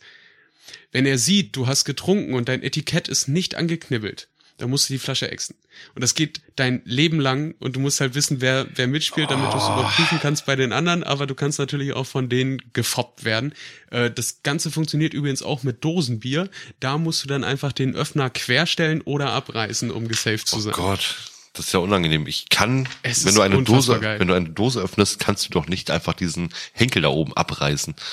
Wenn 0.92 1.06
er 1.06 1.16
sieht, 1.16 1.56
du 1.56 1.66
hast 1.66 1.86
getrunken 1.86 2.34
und 2.34 2.50
dein 2.50 2.62
Etikett 2.62 3.08
ist 3.08 3.26
nicht 3.26 3.54
angeknibbelt, 3.54 4.28
dann 4.58 4.70
musst 4.70 4.88
du 4.88 4.92
die 4.92 4.98
Flasche 4.98 5.30
exen. 5.30 5.56
Und 5.94 6.02
das 6.02 6.14
geht 6.14 6.40
dein 6.54 6.80
Leben 6.84 7.18
lang 7.18 7.54
und 7.58 7.74
du 7.74 7.80
musst 7.80 8.00
halt 8.00 8.14
wissen, 8.14 8.40
wer, 8.40 8.66
wer 8.74 8.86
mitspielt, 8.86 9.30
damit 9.30 9.52
du 9.52 9.56
es 9.56 9.64
überprüfen 9.64 10.20
kannst 10.22 10.46
bei 10.46 10.54
den 10.54 10.72
anderen, 10.72 11.02
aber 11.02 11.26
du 11.26 11.34
kannst 11.34 11.58
natürlich 11.58 11.92
auch 11.92 12.06
von 12.06 12.28
denen 12.28 12.62
gefoppt 12.72 13.24
werden. 13.24 13.52
Äh, 13.90 14.10
das 14.12 14.42
Ganze 14.44 14.70
funktioniert 14.70 15.12
übrigens 15.12 15.42
auch 15.42 15.64
mit 15.64 15.82
Dosenbier. 15.84 16.48
Da 16.78 16.98
musst 16.98 17.24
du 17.24 17.28
dann 17.28 17.42
einfach 17.42 17.72
den 17.72 17.96
Öffner 17.96 18.30
querstellen 18.30 19.00
oder 19.00 19.30
abreißen, 19.32 19.90
um 19.90 20.06
gesaved 20.06 20.46
zu 20.46 20.56
Oh 20.56 20.60
sein. 20.60 20.72
Gott, 20.72 21.16
das 21.54 21.66
ist 21.66 21.72
ja 21.72 21.80
unangenehm. 21.80 22.26
Ich 22.28 22.48
kann, 22.48 22.88
Es 23.02 23.24
wenn 23.24 23.34
du 23.34 23.40
eine 23.40 23.62
Dose, 23.62 23.98
geil. 23.98 24.20
wenn 24.20 24.28
du 24.28 24.34
eine 24.34 24.50
Dose 24.50 24.80
öffnest, 24.80 25.18
kannst 25.18 25.46
du 25.46 25.50
doch 25.50 25.66
nicht 25.66 25.90
einfach 25.90 26.12
diesen 26.14 26.50
Henkel 26.72 27.02
da 27.02 27.08
oben 27.08 27.32
abreißen. 27.36 27.94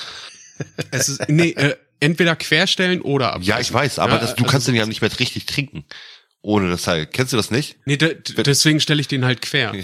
Es 0.91 1.09
ist, 1.09 1.27
nee, 1.27 1.51
äh, 1.51 1.75
entweder 1.99 2.35
querstellen 2.35 3.01
oder 3.01 3.29
abreißen. 3.33 3.47
Ja, 3.49 3.59
ich 3.59 3.71
weiß, 3.73 3.97
aber 3.99 4.13
Ja, 4.13 4.19
das, 4.19 4.35
du 4.35 4.43
also 4.43 4.51
kannst 4.51 4.67
den 4.67 4.75
ja 4.75 4.85
nicht 4.85 5.01
mehr 5.01 5.19
richtig 5.19 5.45
trinken. 5.47 5.85
Ohne 6.43 6.69
das 6.69 6.83
Teil. 6.83 7.05
Kennst 7.05 7.33
du 7.33 7.37
das 7.37 7.51
nicht? 7.51 7.77
Nee, 7.85 7.97
de- 7.97 8.15
deswegen 8.43 8.79
stelle 8.79 9.01
ich 9.01 9.07
den 9.07 9.25
halt 9.25 9.41
quer. 9.41 9.73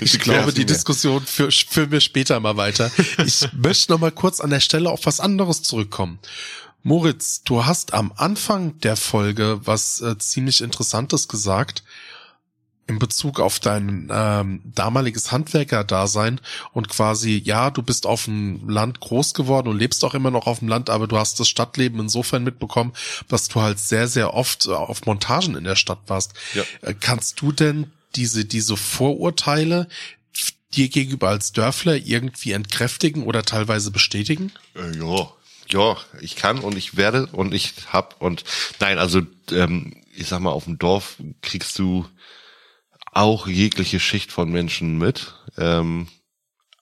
Ich 0.00 0.18
glaube, 0.18 0.52
die 0.52 0.66
Diskussion 0.66 1.24
für, 1.24 1.52
führen 1.52 1.92
wir 1.92 2.00
später 2.00 2.40
mal 2.40 2.56
weiter. 2.56 2.90
Ich 3.24 3.46
möchte 3.52 3.92
noch 3.92 4.00
mal 4.00 4.10
kurz 4.10 4.40
an 4.40 4.50
der 4.50 4.58
Stelle 4.58 4.90
auf 4.90 5.06
was 5.06 5.20
anderes 5.20 5.62
zurückkommen. 5.62 6.18
Moritz, 6.82 7.42
du 7.44 7.64
hast 7.64 7.94
am 7.94 8.12
Anfang 8.16 8.76
der 8.80 8.96
Folge 8.96 9.60
was 9.64 10.00
äh, 10.00 10.18
ziemlich 10.18 10.62
Interessantes 10.62 11.28
gesagt 11.28 11.84
in 12.92 12.98
Bezug 12.98 13.40
auf 13.40 13.58
dein 13.58 14.08
ähm, 14.12 14.60
damaliges 14.64 15.32
Handwerkerdasein 15.32 16.40
und 16.72 16.88
quasi, 16.88 17.40
ja, 17.44 17.70
du 17.70 17.82
bist 17.82 18.06
auf 18.06 18.26
dem 18.26 18.68
Land 18.68 19.00
groß 19.00 19.34
geworden 19.34 19.68
und 19.68 19.78
lebst 19.78 20.04
auch 20.04 20.14
immer 20.14 20.30
noch 20.30 20.46
auf 20.46 20.60
dem 20.60 20.68
Land, 20.68 20.90
aber 20.90 21.06
du 21.06 21.18
hast 21.18 21.40
das 21.40 21.48
Stadtleben 21.48 22.00
insofern 22.00 22.44
mitbekommen, 22.44 22.92
dass 23.28 23.48
du 23.48 23.60
halt 23.60 23.78
sehr, 23.78 24.08
sehr 24.08 24.34
oft 24.34 24.66
äh, 24.66 24.70
auf 24.70 25.06
Montagen 25.06 25.56
in 25.56 25.64
der 25.64 25.76
Stadt 25.76 26.00
warst. 26.06 26.34
Ja. 26.54 26.62
Äh, 26.82 26.94
Kannst 26.94 27.40
du 27.40 27.52
denn 27.52 27.90
diese, 28.14 28.44
diese 28.44 28.76
Vorurteile 28.76 29.88
dir 30.74 30.88
gegenüber 30.88 31.28
als 31.28 31.52
Dörfler 31.52 31.96
irgendwie 31.96 32.52
entkräftigen 32.52 33.24
oder 33.24 33.42
teilweise 33.42 33.90
bestätigen? 33.90 34.52
Äh, 34.74 34.96
ja, 34.96 35.30
ja, 35.68 35.96
ich 36.20 36.36
kann 36.36 36.58
und 36.58 36.76
ich 36.76 36.96
werde 36.96 37.26
und 37.26 37.54
ich 37.54 37.72
hab 37.90 38.20
und 38.20 38.44
nein, 38.80 38.98
also 38.98 39.22
ähm, 39.50 39.96
ich 40.14 40.28
sag 40.28 40.40
mal, 40.40 40.50
auf 40.50 40.64
dem 40.64 40.78
Dorf 40.78 41.16
kriegst 41.40 41.78
du 41.78 42.06
auch 43.12 43.46
jegliche 43.46 44.00
Schicht 44.00 44.32
von 44.32 44.50
Menschen 44.50 44.98
mit, 44.98 45.34
ähm, 45.56 46.08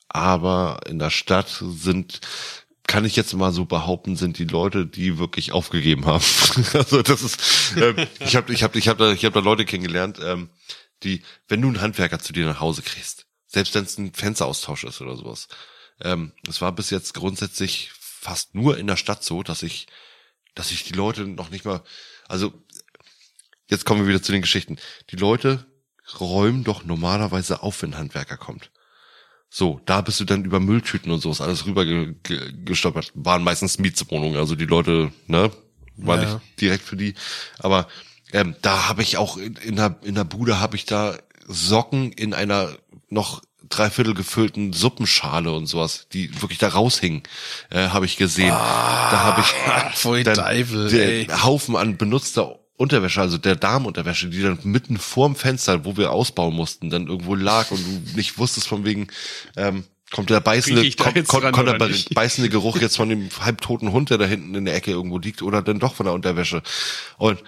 aber 0.08 0.80
in 0.88 0.98
der 0.98 1.10
Stadt 1.10 1.62
sind 1.62 2.20
kann 2.86 3.04
ich 3.04 3.14
jetzt 3.14 3.32
mal 3.34 3.52
so 3.52 3.66
behaupten, 3.66 4.16
sind 4.16 4.36
die 4.38 4.46
Leute, 4.46 4.84
die 4.84 5.16
wirklich 5.16 5.52
aufgegeben 5.52 6.06
haben. 6.06 6.24
also 6.72 7.02
das 7.02 7.22
ist, 7.22 7.76
ähm, 7.76 8.08
ich 8.18 8.34
habe, 8.34 8.52
ich 8.52 8.64
habe, 8.64 8.76
ich 8.76 8.88
habe 8.88 9.04
da, 9.04 9.12
ich 9.12 9.24
habe 9.24 9.34
da 9.34 9.38
Leute 9.38 9.64
kennengelernt, 9.64 10.18
ähm, 10.20 10.50
die, 11.04 11.22
wenn 11.46 11.62
du 11.62 11.68
einen 11.68 11.80
Handwerker 11.80 12.18
zu 12.18 12.32
dir 12.32 12.46
nach 12.46 12.58
Hause 12.58 12.82
kriegst, 12.82 13.26
selbst 13.46 13.76
wenn 13.76 13.84
es 13.84 13.96
ein 13.96 14.12
Fensteraustausch 14.12 14.82
ist 14.82 15.00
oder 15.00 15.14
sowas, 15.16 15.46
ähm, 16.00 16.32
es 16.48 16.60
war 16.60 16.72
bis 16.72 16.90
jetzt 16.90 17.14
grundsätzlich 17.14 17.92
fast 17.94 18.56
nur 18.56 18.76
in 18.76 18.88
der 18.88 18.96
Stadt 18.96 19.22
so, 19.22 19.44
dass 19.44 19.62
ich, 19.62 19.86
dass 20.56 20.72
ich 20.72 20.82
die 20.82 20.94
Leute 20.94 21.28
noch 21.28 21.50
nicht 21.50 21.64
mal, 21.64 21.84
also 22.26 22.52
jetzt 23.68 23.84
kommen 23.84 24.00
wir 24.00 24.08
wieder 24.08 24.22
zu 24.22 24.32
den 24.32 24.42
Geschichten. 24.42 24.78
Die 25.10 25.16
Leute 25.16 25.64
räumen 26.18 26.64
doch 26.64 26.84
normalerweise 26.84 27.62
auf, 27.62 27.82
wenn 27.82 27.92
ein 27.94 27.98
Handwerker 27.98 28.36
kommt. 28.36 28.70
So, 29.48 29.80
da 29.84 30.00
bist 30.00 30.20
du 30.20 30.24
dann 30.24 30.44
über 30.44 30.60
Mülltüten 30.60 31.10
und 31.10 31.20
sowas 31.20 31.40
alles 31.40 31.66
rüber 31.66 31.84
ge 31.84 32.14
ge 32.22 32.52
gestolpert. 32.64 33.10
Waren 33.14 33.42
meistens 33.42 33.78
Mietswohnungen, 33.78 34.36
also 34.38 34.54
die 34.54 34.64
Leute, 34.66 35.12
ne, 35.26 35.50
war 35.96 36.22
Ja. 36.22 36.34
nicht 36.34 36.60
direkt 36.60 36.84
für 36.84 36.96
die. 36.96 37.14
Aber 37.58 37.88
ähm, 38.32 38.54
da 38.62 38.88
habe 38.88 39.02
ich 39.02 39.16
auch 39.16 39.36
in, 39.36 39.56
in 39.56 39.74
der 39.76 39.96
in 40.02 40.14
der 40.14 40.22
Bude 40.24 40.60
habe 40.60 40.76
ich 40.76 40.84
da 40.84 41.16
Socken 41.48 42.12
in 42.12 42.32
einer 42.32 42.70
noch 43.08 43.42
dreiviertel 43.68 44.14
gefüllten 44.14 44.72
Suppenschale 44.72 45.52
und 45.52 45.66
sowas, 45.66 46.06
die 46.12 46.40
wirklich 46.40 46.58
da 46.58 46.68
raushingen, 46.68 47.24
äh, 47.70 47.88
habe 47.88 48.06
ich 48.06 48.16
gesehen. 48.16 48.50
da 48.50 49.20
habe 49.24 49.40
ich 49.40 49.96
Pfui 49.98 50.22
dann 50.22 50.36
Teufel, 50.36 50.90
der 50.90 51.08
ey. 51.08 51.26
Haufen 51.42 51.74
an 51.74 51.96
benutzter 51.96 52.59
Unterwäsche, 52.80 53.20
also 53.20 53.36
der 53.36 53.56
Damenunterwäsche, 53.56 54.30
die 54.30 54.40
dann 54.40 54.58
mitten 54.62 54.96
vorm 54.96 55.36
Fenster, 55.36 55.84
wo 55.84 55.98
wir 55.98 56.12
ausbauen 56.12 56.54
mussten, 56.54 56.88
dann 56.88 57.08
irgendwo 57.08 57.34
lag 57.34 57.70
und 57.70 57.78
du 57.84 58.16
nicht 58.16 58.38
wusstest 58.38 58.66
von 58.68 58.86
wegen, 58.86 59.08
ähm, 59.56 59.84
kommt 60.10 60.30
der 60.30 60.40
beißende, 60.40 60.90
kommt, 60.92 61.28
kommt, 61.28 61.52
kommt 61.52 61.68
der 61.68 61.88
nicht? 61.88 62.14
beißende 62.14 62.48
Geruch 62.48 62.78
jetzt 62.80 62.96
von 62.96 63.10
dem 63.10 63.28
halbtoten 63.38 63.92
Hund, 63.92 64.08
der 64.08 64.16
da 64.16 64.24
hinten 64.24 64.54
in 64.54 64.64
der 64.64 64.74
Ecke 64.74 64.92
irgendwo 64.92 65.18
liegt, 65.18 65.42
oder 65.42 65.60
dann 65.60 65.78
doch 65.78 65.94
von 65.94 66.06
der 66.06 66.14
Unterwäsche. 66.14 66.62
Und 67.18 67.42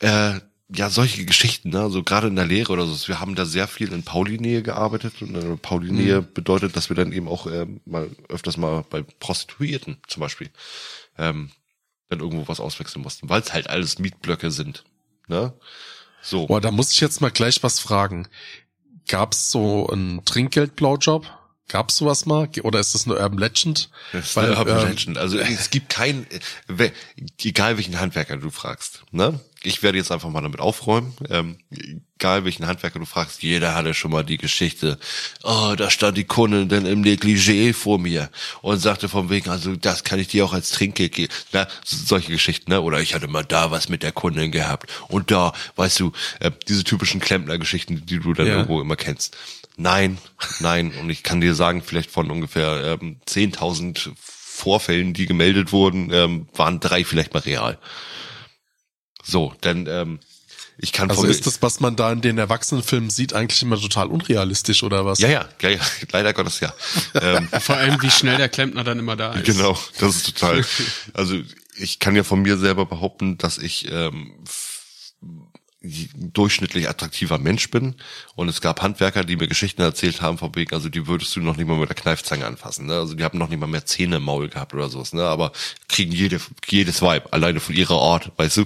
äh, 0.00 0.40
ja, 0.74 0.90
solche 0.90 1.24
Geschichten, 1.24 1.70
ne? 1.70 1.80
also 1.80 2.02
gerade 2.02 2.26
in 2.26 2.34
der 2.34 2.46
Lehre 2.46 2.72
oder 2.72 2.84
so. 2.84 3.06
Wir 3.06 3.20
haben 3.20 3.36
da 3.36 3.44
sehr 3.44 3.68
viel 3.68 3.92
in 3.92 4.02
Pauli-Nähe 4.02 4.64
gearbeitet 4.64 5.22
und 5.22 5.36
äh, 5.36 5.56
Pauli-Nähe 5.56 6.22
Mhm. 6.22 6.32
bedeutet, 6.34 6.74
dass 6.74 6.88
wir 6.88 6.96
dann 6.96 7.12
eben 7.12 7.28
auch 7.28 7.46
ähm, 7.46 7.80
mal 7.84 8.10
öfters 8.28 8.56
mal 8.56 8.84
bei 8.90 9.02
Prostituierten 9.20 9.98
zum 10.08 10.20
Beispiel 10.20 10.50
ähm, 11.16 11.50
dann 12.08 12.20
irgendwo 12.20 12.48
was 12.48 12.60
auswechseln 12.60 13.02
mussten, 13.02 13.28
weil 13.28 13.40
es 13.40 13.52
halt 13.52 13.68
alles 13.68 13.98
Mietblöcke 13.98 14.50
sind. 14.50 14.84
Ne? 15.28 15.52
So. 16.22 16.46
Boah, 16.46 16.60
da 16.60 16.70
muss 16.70 16.92
ich 16.92 17.00
jetzt 17.00 17.20
mal 17.20 17.30
gleich 17.30 17.62
was 17.62 17.80
fragen. 17.80 18.28
gab's 19.08 19.50
so 19.50 19.86
einen 19.88 20.24
Trinkgeld-Blowjob? 20.24 21.26
Gab's 21.68 21.96
sowas 21.96 22.26
mal? 22.26 22.48
Oder 22.62 22.78
ist 22.80 22.94
das 22.94 23.06
nur 23.06 23.18
Urban 23.18 23.38
Legend? 23.38 23.88
Das 24.12 24.26
ist 24.26 24.36
Weil, 24.36 24.46
eine 24.50 24.56
Urban 24.58 24.82
ähm, 24.82 24.88
Legend. 24.88 25.18
Also 25.18 25.38
es 25.38 25.70
gibt 25.70 25.88
kein, 25.88 26.26
we- 26.68 26.92
egal 27.42 27.76
welchen 27.78 27.98
Handwerker 27.98 28.36
du 28.36 28.50
fragst, 28.50 29.02
ne? 29.12 29.40
Ich 29.66 29.82
werde 29.82 29.98
jetzt 29.98 30.12
einfach 30.12 30.28
mal 30.28 30.42
damit 30.42 30.60
aufräumen. 30.60 31.14
Ähm, 31.30 31.56
egal 32.18 32.44
welchen 32.44 32.66
Handwerker 32.66 32.98
du 32.98 33.06
fragst, 33.06 33.42
jeder 33.42 33.74
hatte 33.74 33.94
schon 33.94 34.10
mal 34.10 34.22
die 34.24 34.36
Geschichte. 34.36 34.98
Oh, 35.42 35.74
da 35.76 35.90
stand 35.90 36.16
die 36.18 36.24
Kundin 36.24 36.68
dann 36.68 36.86
im 36.86 37.02
Negligé 37.02 37.72
vor 37.72 37.98
mir 37.98 38.30
und 38.62 38.78
sagte 38.78 39.08
von 39.08 39.30
wegen, 39.30 39.48
also 39.50 39.74
das 39.74 40.04
kann 40.04 40.18
ich 40.18 40.28
dir 40.28 40.44
auch 40.44 40.52
als 40.52 40.70
Trinkgeld 40.70 41.12
geben. 41.12 41.32
Na, 41.52 41.66
solche 41.84 42.30
Geschichten, 42.32 42.70
ne? 42.70 42.82
Oder 42.82 43.00
ich 43.00 43.14
hatte 43.14 43.26
mal 43.26 43.44
da 43.44 43.70
was 43.70 43.88
mit 43.88 44.02
der 44.02 44.12
Kundin 44.12 44.52
gehabt 44.52 44.90
und 45.08 45.30
da, 45.30 45.52
weißt 45.76 45.98
du, 46.00 46.12
äh, 46.40 46.50
diese 46.68 46.84
typischen 46.84 47.20
Klempner-Geschichten, 47.20 48.04
die 48.04 48.20
du 48.20 48.34
dann 48.34 48.46
Ja. 48.46 48.52
irgendwo 48.54 48.80
immer 48.80 48.96
kennst. 48.96 49.36
Nein, 49.76 50.18
nein. 50.60 50.92
Und 51.00 51.10
ich 51.10 51.22
kann 51.22 51.40
dir 51.40 51.54
sagen, 51.54 51.82
vielleicht 51.82 52.10
von 52.10 52.30
ungefähr 52.30 52.98
ähm, 53.00 53.16
10.000 53.26 54.10
Vorfällen, 54.20 55.14
die 55.14 55.26
gemeldet 55.26 55.72
wurden, 55.72 56.12
ähm, 56.12 56.48
waren 56.54 56.78
drei 56.80 57.04
vielleicht 57.04 57.34
mal 57.34 57.40
real. 57.40 57.78
So, 59.24 59.54
denn 59.62 59.86
ähm, 59.88 60.20
ich 60.76 60.92
kann 60.92 61.08
Also 61.08 61.24
ist 61.24 61.46
das, 61.46 61.62
was 61.62 61.80
man 61.80 61.94
da 61.96 62.10
in 62.10 62.20
den 62.20 62.36
Erwachsenenfilmen 62.36 63.10
sieht, 63.10 63.32
eigentlich 63.32 63.62
immer 63.62 63.80
total 63.80 64.08
unrealistisch 64.08 64.82
oder 64.82 65.06
was? 65.06 65.20
ja, 65.20 65.28
ja, 65.28 65.48
ja, 65.62 65.68
ja, 65.70 65.80
leider 66.12 66.32
Gottes 66.32 66.60
ja. 66.60 66.72
ähm, 67.14 67.48
Vor 67.60 67.76
allem, 67.76 68.00
wie 68.02 68.10
schnell 68.10 68.38
der 68.38 68.48
Klempner 68.48 68.82
dann 68.82 68.98
immer 68.98 69.16
da 69.16 69.32
ist. 69.34 69.44
Genau, 69.44 69.78
das 69.98 70.16
ist 70.16 70.26
total. 70.26 70.64
Also 71.14 71.38
ich 71.76 71.98
kann 71.98 72.16
ja 72.16 72.24
von 72.24 72.42
mir 72.42 72.56
selber 72.58 72.86
behaupten, 72.86 73.38
dass 73.38 73.58
ich 73.58 73.90
ähm, 73.90 74.32
durchschnittlich 76.16 76.88
attraktiver 76.88 77.38
Mensch 77.38 77.70
bin 77.70 77.96
und 78.34 78.48
es 78.48 78.60
gab 78.60 78.80
Handwerker, 78.82 79.24
die 79.24 79.36
mir 79.36 79.48
Geschichten 79.48 79.82
erzählt 79.82 80.22
haben 80.22 80.38
von 80.38 80.54
wegen, 80.54 80.74
also 80.74 80.88
die 80.88 81.06
würdest 81.06 81.36
du 81.36 81.40
noch 81.40 81.56
nicht 81.56 81.66
mal 81.66 81.78
mit 81.78 81.88
der 81.88 81.96
Kneifzange 81.96 82.46
anfassen, 82.46 82.86
ne? 82.86 82.94
Also 82.94 83.14
die 83.14 83.24
haben 83.24 83.38
noch 83.38 83.48
nicht 83.48 83.60
mal 83.60 83.66
mehr 83.66 83.84
Zähne 83.84 84.16
im 84.16 84.22
Maul 84.22 84.48
gehabt 84.48 84.74
oder 84.74 84.88
sowas, 84.88 85.12
ne? 85.12 85.24
Aber 85.24 85.52
kriegen 85.88 86.12
jede, 86.12 86.40
jedes 86.66 87.02
Vibe, 87.02 87.32
alleine 87.32 87.60
von 87.60 87.74
ihrer 87.74 88.00
Art, 88.00 88.32
weißt 88.36 88.58
du? 88.58 88.64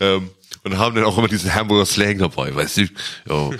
Ähm, 0.00 0.30
und 0.64 0.78
haben 0.78 0.94
dann 0.94 1.04
auch 1.04 1.18
immer 1.18 1.28
diesen 1.28 1.52
Hamburger 1.52 1.86
Slang 1.86 2.18
dabei, 2.18 2.54
weißt 2.54 2.76
du? 2.76 2.82
Ja, 3.28 3.50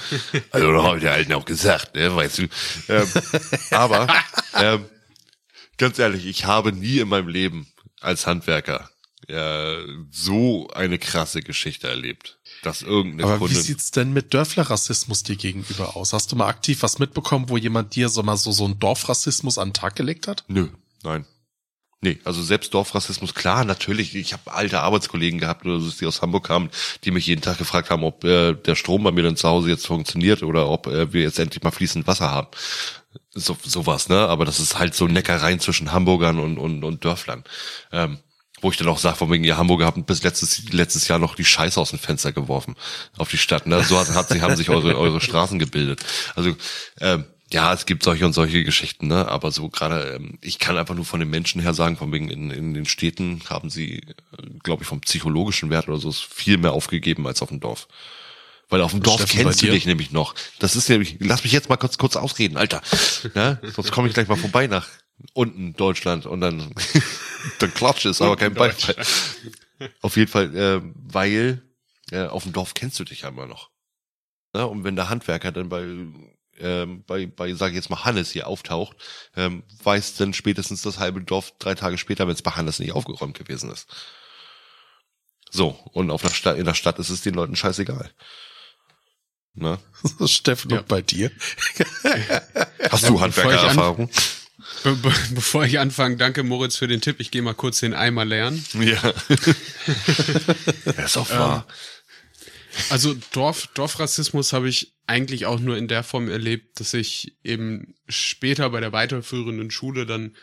also 0.50 0.72
da 0.72 0.82
haben 0.84 1.00
die 1.00 1.08
Alten 1.08 1.32
auch 1.32 1.44
gesagt, 1.44 1.96
ne, 1.96 2.14
weißt 2.14 2.38
du? 2.38 2.42
Ähm, 2.88 3.08
aber 3.70 4.06
ähm, 4.54 4.84
ganz 5.76 5.98
ehrlich, 5.98 6.26
ich 6.26 6.44
habe 6.44 6.72
nie 6.72 6.98
in 6.98 7.08
meinem 7.08 7.28
Leben 7.28 7.66
als 8.00 8.26
Handwerker 8.26 8.88
ja, 9.28 9.76
so 10.10 10.68
eine 10.74 10.98
krasse 10.98 11.40
Geschichte 11.40 11.88
erlebt, 11.88 12.38
dass 12.62 12.82
irgendeine 12.82 13.24
Aber 13.24 13.34
wie 13.36 13.54
Kundin, 13.54 13.62
sieht's 13.62 13.90
denn 13.90 14.12
mit 14.12 14.32
Dörfler-Rassismus 14.32 15.22
dir 15.24 15.36
gegenüber 15.36 15.96
aus? 15.96 16.12
Hast 16.12 16.32
du 16.32 16.36
mal 16.36 16.46
aktiv 16.46 16.82
was 16.82 16.98
mitbekommen, 16.98 17.48
wo 17.48 17.56
jemand 17.56 17.94
dir 17.94 18.08
so 18.08 18.22
mal 18.22 18.36
so, 18.36 18.52
so 18.52 18.64
einen 18.64 18.78
Dorfrassismus 18.78 19.58
an 19.58 19.68
den 19.68 19.74
Tag 19.74 19.96
gelegt 19.96 20.28
hat? 20.28 20.44
Nö, 20.48 20.68
nein. 21.02 21.26
Nee, 22.04 22.18
also 22.24 22.42
selbst 22.42 22.74
Dorfrassismus, 22.74 23.32
klar, 23.32 23.64
natürlich. 23.64 24.16
Ich 24.16 24.32
habe 24.32 24.52
alte 24.52 24.80
Arbeitskollegen 24.80 25.38
gehabt, 25.38 25.64
oder 25.64 25.78
so, 25.78 25.88
die 25.88 26.06
aus 26.06 26.20
Hamburg 26.20 26.48
kamen, 26.48 26.68
die 27.04 27.12
mich 27.12 27.28
jeden 27.28 27.42
Tag 27.42 27.58
gefragt 27.58 27.90
haben, 27.90 28.02
ob 28.02 28.24
äh, 28.24 28.54
der 28.54 28.74
Strom 28.74 29.04
bei 29.04 29.12
mir 29.12 29.22
dann 29.22 29.36
zu 29.36 29.48
Hause 29.48 29.68
jetzt 29.68 29.86
funktioniert 29.86 30.42
oder 30.42 30.68
ob 30.68 30.88
äh, 30.88 31.12
wir 31.12 31.22
jetzt 31.22 31.38
endlich 31.38 31.62
mal 31.62 31.70
fließend 31.70 32.08
Wasser 32.08 32.28
haben. 32.28 32.48
So 33.34 33.56
sowas, 33.62 34.08
ne? 34.08 34.18
Aber 34.18 34.44
das 34.44 34.58
ist 34.58 34.80
halt 34.80 34.94
so 34.94 35.06
Neckereien 35.06 35.60
zwischen 35.60 35.92
Hamburgern 35.92 36.40
und 36.40 36.58
und, 36.58 36.82
und 36.82 37.04
Dörflern. 37.04 37.44
Ähm, 37.92 38.18
wo 38.62 38.70
ich 38.70 38.76
dann 38.76 38.88
auch 38.88 38.98
sage, 38.98 39.16
von 39.16 39.30
wegen, 39.30 39.44
ihr 39.44 39.58
Hamburger 39.58 39.86
habt 39.86 40.06
bis 40.06 40.22
letztes, 40.22 40.72
letztes 40.72 41.08
Jahr 41.08 41.18
noch 41.18 41.34
die 41.34 41.44
Scheiße 41.44 41.78
aus 41.80 41.90
dem 41.90 41.98
Fenster 41.98 42.32
geworfen 42.32 42.76
auf 43.18 43.28
die 43.28 43.36
Stadt. 43.36 43.66
Ne? 43.66 43.82
So 43.84 43.98
hat, 43.98 44.08
hat 44.14 44.28
sich, 44.28 44.40
haben 44.40 44.56
sich 44.56 44.70
eure, 44.70 44.96
eure 44.96 45.20
Straßen 45.20 45.58
gebildet. 45.58 46.00
Also 46.34 46.56
ähm, 47.00 47.26
ja, 47.52 47.72
es 47.74 47.84
gibt 47.84 48.02
solche 48.02 48.24
und 48.24 48.32
solche 48.32 48.64
Geschichten, 48.64 49.08
ne? 49.08 49.28
Aber 49.28 49.50
so 49.50 49.68
gerade, 49.68 50.14
ähm, 50.16 50.38
ich 50.40 50.58
kann 50.58 50.78
einfach 50.78 50.94
nur 50.94 51.04
von 51.04 51.20
den 51.20 51.28
Menschen 51.28 51.60
her 51.60 51.74
sagen, 51.74 51.98
von 51.98 52.10
wegen 52.10 52.30
in, 52.30 52.50
in 52.50 52.72
den 52.72 52.86
Städten 52.86 53.42
haben 53.50 53.68
sie, 53.68 54.00
glaube 54.62 54.84
ich, 54.84 54.88
vom 54.88 55.02
psychologischen 55.02 55.68
Wert 55.68 55.86
oder 55.86 55.98
so 55.98 56.12
viel 56.12 56.56
mehr 56.56 56.72
aufgegeben 56.72 57.26
als 57.26 57.42
auf 57.42 57.50
dem 57.50 57.60
Dorf. 57.60 57.88
Weil 58.70 58.80
auf 58.80 58.92
dem 58.92 59.02
Dorf 59.02 59.20
Steffen, 59.20 59.40
kennst 59.40 59.60
du 59.60 59.66
dich 59.66 59.84
nämlich 59.84 60.12
noch. 60.12 60.34
Das 60.60 60.76
ist 60.76 60.88
nämlich, 60.88 61.16
lass 61.20 61.44
mich 61.44 61.52
jetzt 61.52 61.68
mal 61.68 61.76
kurz 61.76 61.98
kurz 61.98 62.16
ausreden, 62.16 62.56
Alter. 62.56 62.80
Ne? 63.34 63.60
Sonst 63.74 63.92
komme 63.92 64.08
ich 64.08 64.14
gleich 64.14 64.28
mal 64.28 64.36
vorbei 64.36 64.66
nach 64.66 64.88
unten 65.34 65.74
Deutschland 65.74 66.26
und 66.26 66.40
dann, 66.40 66.74
dann 67.58 67.74
klatscht 67.74 68.06
es, 68.06 68.20
aber 68.20 68.36
kein 68.36 68.54
Beifall. 68.54 68.96
Auf 70.00 70.16
jeden 70.16 70.30
Fall, 70.30 70.56
äh, 70.56 70.80
weil 70.94 71.62
äh, 72.10 72.26
auf 72.26 72.44
dem 72.44 72.52
Dorf 72.52 72.74
kennst 72.74 72.98
du 73.00 73.04
dich 73.04 73.22
ja 73.22 73.28
immer 73.28 73.46
noch. 73.46 73.70
Ne? 74.54 74.66
Und 74.66 74.84
wenn 74.84 74.96
der 74.96 75.08
Handwerker 75.08 75.50
dann 75.52 75.68
bei, 75.68 75.82
ähm, 76.58 77.04
bei, 77.06 77.26
bei, 77.26 77.54
sag 77.54 77.70
ich 77.70 77.76
jetzt 77.76 77.90
mal, 77.90 78.04
Hannes 78.04 78.30
hier 78.30 78.46
auftaucht, 78.46 78.96
ähm, 79.36 79.62
weiß 79.82 80.16
dann 80.16 80.34
spätestens 80.34 80.82
das 80.82 80.98
halbe 80.98 81.22
Dorf 81.22 81.52
drei 81.58 81.74
Tage 81.74 81.98
später, 81.98 82.26
wenn 82.26 82.34
es 82.34 82.42
bei 82.42 82.52
Hannes 82.52 82.78
nicht 82.78 82.92
aufgeräumt 82.92 83.36
gewesen 83.36 83.70
ist. 83.70 83.88
So, 85.50 85.70
und 85.92 86.10
auf 86.10 86.22
der 86.22 86.30
Stadt, 86.30 86.58
in 86.58 86.64
der 86.64 86.74
Stadt 86.74 86.98
ist 86.98 87.10
es 87.10 87.22
den 87.22 87.34
Leuten 87.34 87.56
scheißegal. 87.56 88.10
Ne? 89.54 89.78
Steffen, 90.26 90.70
Ja. 90.70 90.78
und 90.78 90.88
bei 90.88 91.02
dir? 91.02 91.30
Hast 92.90 93.08
du 93.08 93.20
Handwerkererfahrung? 93.20 94.08
Be 94.82 94.96
be 94.96 95.12
bevor 95.34 95.64
ich 95.64 95.78
anfange, 95.78 96.16
danke 96.16 96.42
Moritz 96.42 96.76
für 96.76 96.88
den 96.88 97.00
Tipp. 97.00 97.20
Ich 97.20 97.30
gehe 97.30 97.42
mal 97.42 97.54
kurz 97.54 97.80
den 97.80 97.94
Eimer 97.94 98.24
lernen. 98.24 98.64
Ja. 98.74 99.02
ja 100.96 101.04
ist 101.04 101.16
auch 101.16 101.30
wahr. 101.30 101.66
Also 102.90 103.14
Dorf, 103.32 103.68
Dorfrassismus 103.74 104.52
habe 104.52 104.68
ich 104.68 104.94
eigentlich 105.06 105.46
auch 105.46 105.60
nur 105.60 105.76
in 105.76 105.88
der 105.88 106.02
Form 106.02 106.28
erlebt, 106.28 106.80
dass 106.80 106.94
ich 106.94 107.36
eben 107.44 107.94
später 108.08 108.70
bei 108.70 108.80
der 108.80 108.92
weiterführenden 108.92 109.70
Schule 109.70 110.06
dann 110.06 110.34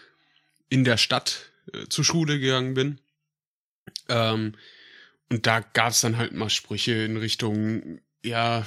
in 0.69 0.83
der 0.83 0.97
Stadt 0.97 1.51
äh, 1.73 1.87
zur 1.87 2.05
Schule 2.05 2.39
gegangen 2.39 2.75
bin. 2.75 2.99
Ähm, 4.07 4.53
und 5.29 5.47
da 5.47 5.59
gab 5.59 5.91
es 5.91 6.01
dann 6.01 6.17
halt 6.17 6.33
mal 6.33 6.49
Sprüche 6.49 6.93
in 6.93 7.17
Richtung, 7.17 7.99
ja, 8.23 8.65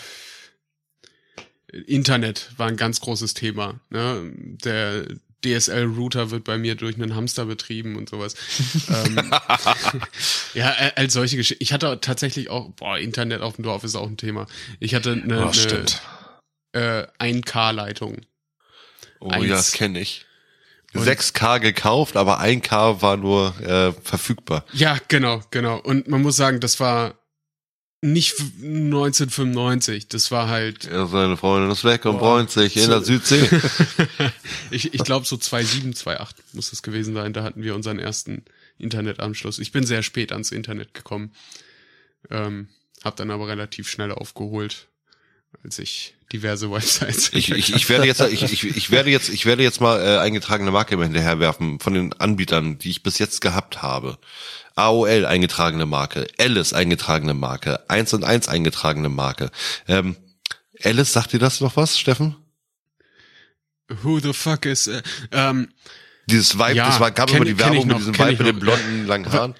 Internet 1.72 2.50
war 2.56 2.68
ein 2.68 2.76
ganz 2.76 3.00
großes 3.00 3.34
Thema. 3.34 3.80
Ne? 3.90 4.32
Der 4.64 5.06
DSL-Router 5.42 6.30
wird 6.30 6.44
bei 6.44 6.58
mir 6.58 6.74
durch 6.74 6.96
einen 6.96 7.14
Hamster 7.14 7.44
betrieben 7.46 7.96
und 7.96 8.08
sowas. 8.08 8.34
ähm, 8.88 9.16
ja, 10.54 10.70
äh, 10.78 10.92
als 10.96 11.12
solche 11.12 11.36
Geschichten. 11.36 11.62
Ich 11.62 11.72
hatte 11.72 11.98
tatsächlich 12.00 12.50
auch, 12.50 12.70
boah, 12.70 12.98
Internet 12.98 13.42
auf 13.42 13.56
dem 13.56 13.64
Dorf 13.64 13.84
ist 13.84 13.94
auch 13.96 14.06
ein 14.06 14.16
Thema. 14.16 14.46
Ich 14.80 14.94
hatte 14.94 15.12
eine, 15.12 15.46
Oh, 15.46 15.50
eine 15.50 17.06
äh, 17.20 17.32
1K-Leitung. 17.32 18.22
Oh 19.20 19.28
eins. 19.28 19.46
ja, 19.46 19.54
das 19.56 19.72
kenne 19.72 20.00
ich. 20.00 20.26
Und- 20.94 21.04
6K 21.06 21.58
gekauft, 21.58 22.16
aber 22.16 22.40
1K 22.40 23.00
war 23.00 23.16
nur 23.16 23.58
äh, 23.60 23.92
verfügbar. 24.02 24.64
Ja, 24.72 24.98
genau, 25.08 25.42
genau. 25.50 25.78
Und 25.78 26.08
man 26.08 26.20
muss 26.22 26.36
sagen, 26.36 26.60
das 26.60 26.80
war 26.80 27.14
nicht 28.02 28.32
f- 28.38 28.50
1995, 28.62 30.08
das 30.08 30.30
war 30.30 30.48
halt, 30.48 30.84
Ja, 30.84 31.06
seine 31.06 31.36
Freundin 31.36 31.70
ist 31.70 31.84
weg 31.84 32.04
und 32.04 32.18
bräunt 32.18 32.50
sich 32.50 32.76
in 32.76 32.90
der 32.90 33.00
Südsee. 33.02 33.48
ich, 34.70 34.92
ich 34.92 35.04
glaube 35.04 35.24
so 35.24 35.36
2007, 35.36 35.94
2008 35.94 36.36
muss 36.54 36.70
das 36.70 36.82
gewesen 36.82 37.14
sein, 37.14 37.32
da 37.32 37.44
hatten 37.44 37.62
wir 37.62 37.74
unseren 37.74 37.98
ersten 37.98 38.44
Internetanschluss. 38.78 39.58
Ich 39.60 39.70
bin 39.72 39.86
sehr 39.86 40.02
spät 40.02 40.32
ans 40.32 40.50
Internet 40.50 40.94
gekommen, 40.94 41.32
ähm, 42.30 42.68
hab 43.04 43.16
dann 43.16 43.30
aber 43.30 43.46
relativ 43.48 43.88
schnell 43.88 44.10
aufgeholt, 44.12 44.88
als 45.64 45.78
ich 45.78 46.14
diverse 46.32 46.70
Websites 46.70 47.30
Ich, 47.34 47.50
ich, 47.50 47.74
ich 47.74 47.88
werde 47.88 48.06
jetzt, 48.06 48.20
ich, 48.20 48.42
ich, 48.42 48.64
ich 48.64 48.90
werde 48.90 49.10
jetzt, 49.10 49.28
ich 49.28 49.44
werde 49.46 49.62
jetzt 49.62 49.80
mal 49.80 50.00
äh, 50.00 50.18
eingetragene 50.18 50.70
Marke 50.70 50.94
immer 50.94 51.04
hinterherwerfen 51.04 51.78
von 51.78 51.94
den 51.94 52.12
Anbietern, 52.14 52.78
die 52.78 52.90
ich 52.90 53.02
bis 53.02 53.18
jetzt 53.18 53.40
gehabt 53.40 53.82
habe. 53.82 54.18
AOL 54.74 55.26
eingetragene 55.26 55.84
Marke, 55.86 56.26
Alice 56.38 56.72
eingetragene 56.72 57.34
Marke, 57.34 57.88
1 57.90 58.14
und 58.14 58.24
1 58.24 58.48
eingetragene 58.48 59.10
Marke. 59.10 59.50
Ähm, 59.86 60.16
Alice, 60.82 61.12
sagt 61.12 61.32
dir 61.34 61.38
das 61.38 61.60
noch 61.60 61.76
was, 61.76 61.98
Steffen? 61.98 62.36
Who 64.02 64.18
the 64.20 64.32
fuck 64.32 64.64
is, 64.64 64.86
äh, 64.86 65.02
ähm, 65.32 65.68
Dieses 66.26 66.54
Vibe, 66.58 66.74
Ja, 66.74 66.86
das 66.86 67.00
war, 67.00 67.10
gab 67.10 67.28
kenn- 67.28 67.36
immer 67.36 67.44
die 67.44 67.50
ich 67.52 67.58
Werbung 67.58 67.78
mit 67.80 67.86
noch, 67.88 67.96
diesem 67.98 68.12
kenn 68.14 68.24
Vibe 68.28 68.32
ich 68.32 68.38
mit 68.38 68.48
den 68.48 68.58
blonden, 68.60 69.06
langen 69.06 69.26
Aber- 69.26 69.38
Haaren. 69.38 69.54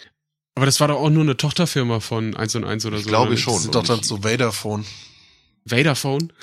aber 0.54 0.64
das 0.66 0.80
war 0.80 0.88
doch 0.88 0.96
auch 0.96 1.10
nur 1.10 1.22
eine 1.24 1.36
Tochterfirma 1.36 2.00
von 2.00 2.34
1 2.34 2.54
und 2.56 2.64
1 2.64 2.86
oder 2.86 2.98
so. 2.98 3.08
glaube 3.08 3.34
ich 3.34 3.40
nicht? 3.40 3.44
schon. 3.44 3.54
Das 3.54 3.62
sind 3.64 3.74
doch 3.74 3.84
dann 3.84 4.02
so 4.02 4.24
Vaderphone. 4.24 4.86
Vaderphone? 5.64 6.32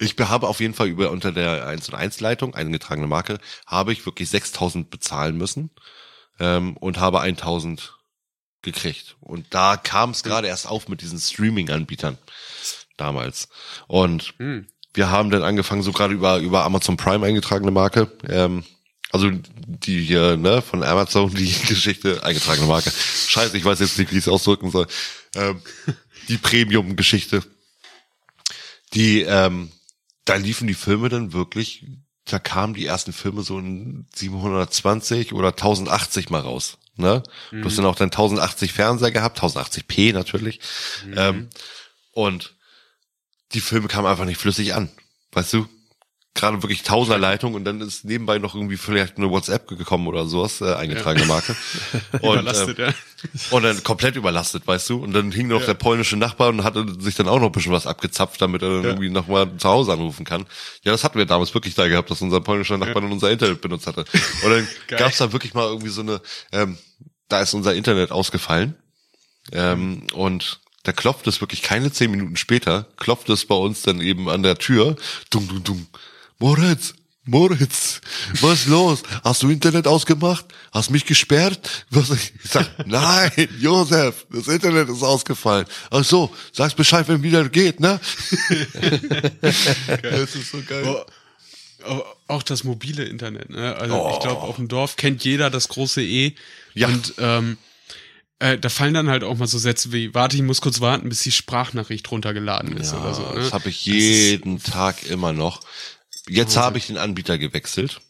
Ich 0.00 0.16
habe 0.18 0.48
auf 0.48 0.58
jeden 0.58 0.74
Fall 0.74 0.88
über 0.88 1.10
unter 1.12 1.30
der 1.30 1.66
1 1.68 1.88
und 1.88 1.94
1 1.94 2.18
Leitung, 2.20 2.54
eingetragene 2.54 3.06
Marke, 3.06 3.38
habe 3.66 3.92
ich 3.92 4.04
wirklich 4.04 4.28
6000 4.30 4.90
bezahlen 4.90 5.36
müssen 5.36 5.70
ähm, 6.40 6.76
und 6.76 6.98
habe 6.98 7.20
1000 7.20 7.94
gekriegt. 8.62 9.16
Und 9.20 9.46
da 9.50 9.76
kam 9.76 10.10
es 10.10 10.24
gerade 10.24 10.48
erst 10.48 10.66
auf 10.66 10.88
mit 10.88 11.00
diesen 11.00 11.20
Streaming-Anbietern 11.20 12.18
damals. 12.96 13.48
Und 13.86 14.34
Hm. 14.38 14.66
wir 14.94 15.10
haben 15.10 15.30
dann 15.30 15.42
angefangen, 15.44 15.82
so 15.82 15.92
gerade 15.92 16.14
über, 16.14 16.38
über 16.38 16.64
Amazon 16.64 16.96
Prime 16.96 17.24
eingetragene 17.24 17.70
Marke, 17.70 18.10
ähm, 18.28 18.64
also 19.12 19.30
die 19.30 20.02
hier, 20.02 20.36
ne, 20.36 20.60
von 20.60 20.82
Amazon, 20.82 21.32
die 21.32 21.52
Geschichte, 21.68 22.24
eingetragene 22.24 22.66
Marke. 22.66 22.90
Scheiße, 22.90 23.56
ich 23.56 23.64
weiß 23.64 23.78
jetzt 23.78 23.98
nicht, 23.98 24.10
wie 24.10 24.16
ich 24.18 24.24
es 24.24 24.28
ausdrücken 24.28 24.70
soll. 24.72 24.88
Ähm, 25.36 25.62
die 26.28 26.38
Premium-Geschichte. 26.38 27.44
Die, 28.96 29.20
ähm, 29.22 29.70
da 30.24 30.34
liefen 30.34 30.66
die 30.66 30.74
Filme 30.74 31.08
dann 31.08 31.32
wirklich, 31.32 31.86
da 32.24 32.38
kamen 32.38 32.74
die 32.74 32.86
ersten 32.86 33.12
Filme 33.12 33.42
so 33.42 33.58
in 33.58 34.06
720 34.14 35.32
oder 35.32 35.48
1080 35.48 36.30
mal 36.30 36.40
raus. 36.40 36.78
Ne? 36.96 37.22
Mhm. 37.50 37.60
Du 37.60 37.68
hast 37.68 37.78
dann 37.78 37.84
auch 37.84 37.94
dann 37.94 38.08
1080 38.08 38.72
Fernseher 38.72 39.10
gehabt, 39.10 39.38
1080p 39.38 40.12
natürlich. 40.12 40.60
Mhm. 41.06 41.14
Ähm, 41.16 41.48
und 42.12 42.56
die 43.52 43.60
Filme 43.60 43.86
kamen 43.86 44.06
einfach 44.06 44.24
nicht 44.24 44.40
flüssig 44.40 44.74
an. 44.74 44.90
Weißt 45.32 45.52
du? 45.52 45.68
Gerade 46.36 46.62
wirklich 46.62 46.82
Tausenderleitung 46.82 47.54
und 47.54 47.64
dann 47.64 47.80
ist 47.80 48.04
nebenbei 48.04 48.38
noch 48.38 48.54
irgendwie 48.54 48.76
vielleicht 48.76 49.16
eine 49.16 49.30
WhatsApp 49.30 49.66
gekommen 49.66 50.06
oder 50.06 50.26
sowas, 50.26 50.60
äh, 50.60 50.74
eingetragene 50.74 51.26
ja. 51.26 51.28
Marke. 51.28 51.56
und, 52.20 52.40
überlastet, 52.40 52.78
äh, 52.78 52.86
ja. 52.86 52.94
Und 53.50 53.62
dann 53.62 53.82
komplett 53.82 54.16
überlastet, 54.16 54.66
weißt 54.66 54.90
du? 54.90 55.02
Und 55.02 55.12
dann 55.12 55.32
hing 55.32 55.48
noch 55.48 55.60
ja. 55.60 55.66
der 55.66 55.74
polnische 55.74 56.16
Nachbar 56.16 56.50
und 56.50 56.62
hatte 56.62 56.86
sich 57.00 57.14
dann 57.14 57.28
auch 57.28 57.40
noch 57.40 57.46
ein 57.46 57.52
bisschen 57.52 57.72
was 57.72 57.86
abgezapft, 57.86 58.40
damit 58.40 58.62
er 58.62 58.68
dann 58.68 58.82
ja. 58.82 58.88
irgendwie 58.90 59.10
nochmal 59.10 59.50
zu 59.56 59.68
Hause 59.68 59.92
anrufen 59.92 60.24
kann. 60.24 60.46
Ja, 60.82 60.92
das 60.92 61.02
hatten 61.02 61.18
wir 61.18 61.26
damals 61.26 61.54
wirklich 61.54 61.74
da 61.74 61.88
gehabt, 61.88 62.10
dass 62.10 62.22
unser 62.22 62.40
polnischer 62.40 62.78
Nachbar 62.78 63.02
dann 63.02 63.12
unser 63.12 63.30
Internet 63.30 63.60
benutzt 63.60 63.86
hatte. 63.86 64.04
Und 64.44 64.50
dann 64.50 64.68
gab's 64.88 65.18
da 65.18 65.32
wirklich 65.32 65.54
mal 65.54 65.66
irgendwie 65.66 65.88
so 65.88 66.02
eine, 66.02 66.20
ähm, 66.52 66.78
da 67.28 67.40
ist 67.40 67.54
unser 67.54 67.74
Internet 67.74 68.12
ausgefallen. 68.12 68.76
Ähm, 69.52 70.02
und 70.12 70.60
da 70.86 70.92
klopft 70.92 71.26
es 71.26 71.40
wirklich 71.40 71.62
keine 71.62 71.90
zehn 71.90 72.10
Minuten 72.10 72.36
später, 72.36 72.86
klopft 72.96 73.28
es 73.28 73.44
bei 73.44 73.54
uns 73.54 73.82
dann 73.82 74.00
eben 74.00 74.28
an 74.28 74.42
der 74.42 74.56
Tür, 74.56 74.96
dumm, 75.30 75.48
dumm, 75.48 75.64
dumm, 75.64 75.86
Moritz, 76.38 76.94
Moritz, 77.24 78.00
was 78.40 78.60
ist 78.60 78.66
los? 78.68 79.02
Hast 79.24 79.42
du 79.42 79.50
Internet 79.50 79.86
ausgemacht? 79.88 80.44
Hast 80.72 80.90
mich 80.90 81.04
gesperrt? 81.04 81.86
Was 81.90 82.10
ich 82.10 82.32
sag, 82.44 82.68
nein, 82.86 83.32
Josef, 83.58 84.26
das 84.30 84.46
Internet 84.46 84.88
ist 84.88 85.02
ausgefallen. 85.02 85.66
Ach 85.90 86.04
so, 86.04 86.30
sag's 86.52 86.74
Bescheid, 86.74 87.08
wenn 87.08 87.22
wieder 87.22 87.48
geht, 87.48 87.80
ne? 87.80 87.98
das 89.42 90.36
ist 90.36 90.52
so 90.52 90.62
geil. 90.66 91.04
Oh, 91.88 92.02
auch 92.28 92.42
das 92.42 92.64
mobile 92.64 93.04
Internet, 93.04 93.50
ne? 93.50 93.74
Also 93.76 93.94
oh. 93.94 94.10
ich 94.12 94.20
glaube, 94.20 94.42
auf 94.42 94.56
dem 94.56 94.68
Dorf 94.68 94.96
kennt 94.96 95.24
jeder 95.24 95.50
das 95.50 95.68
große 95.68 96.02
E. 96.02 96.34
Ja. 96.74 96.88
Und 96.88 97.14
ähm, 97.18 97.58
äh, 98.38 98.58
da 98.58 98.68
fallen 98.68 98.94
dann 98.94 99.08
halt 99.08 99.24
auch 99.24 99.36
mal 99.36 99.46
so 99.46 99.58
Sätze 99.58 99.92
wie, 99.92 100.14
warte, 100.14 100.36
ich 100.36 100.42
muss 100.42 100.60
kurz 100.60 100.80
warten, 100.80 101.08
bis 101.08 101.22
die 101.22 101.32
Sprachnachricht 101.32 102.10
runtergeladen 102.10 102.76
ist 102.76 102.92
ja, 102.92 103.00
oder 103.00 103.14
so. 103.14 103.22
Ne? 103.22 103.34
Das 103.36 103.52
habe 103.52 103.68
ich 103.70 103.86
jeden 103.86 104.62
Tag 104.62 105.06
immer 105.06 105.32
noch. 105.32 105.60
Jetzt 106.28 106.56
habe 106.56 106.78
ich 106.78 106.86
den 106.86 106.98
Anbieter 106.98 107.38
gewechselt. 107.38 108.00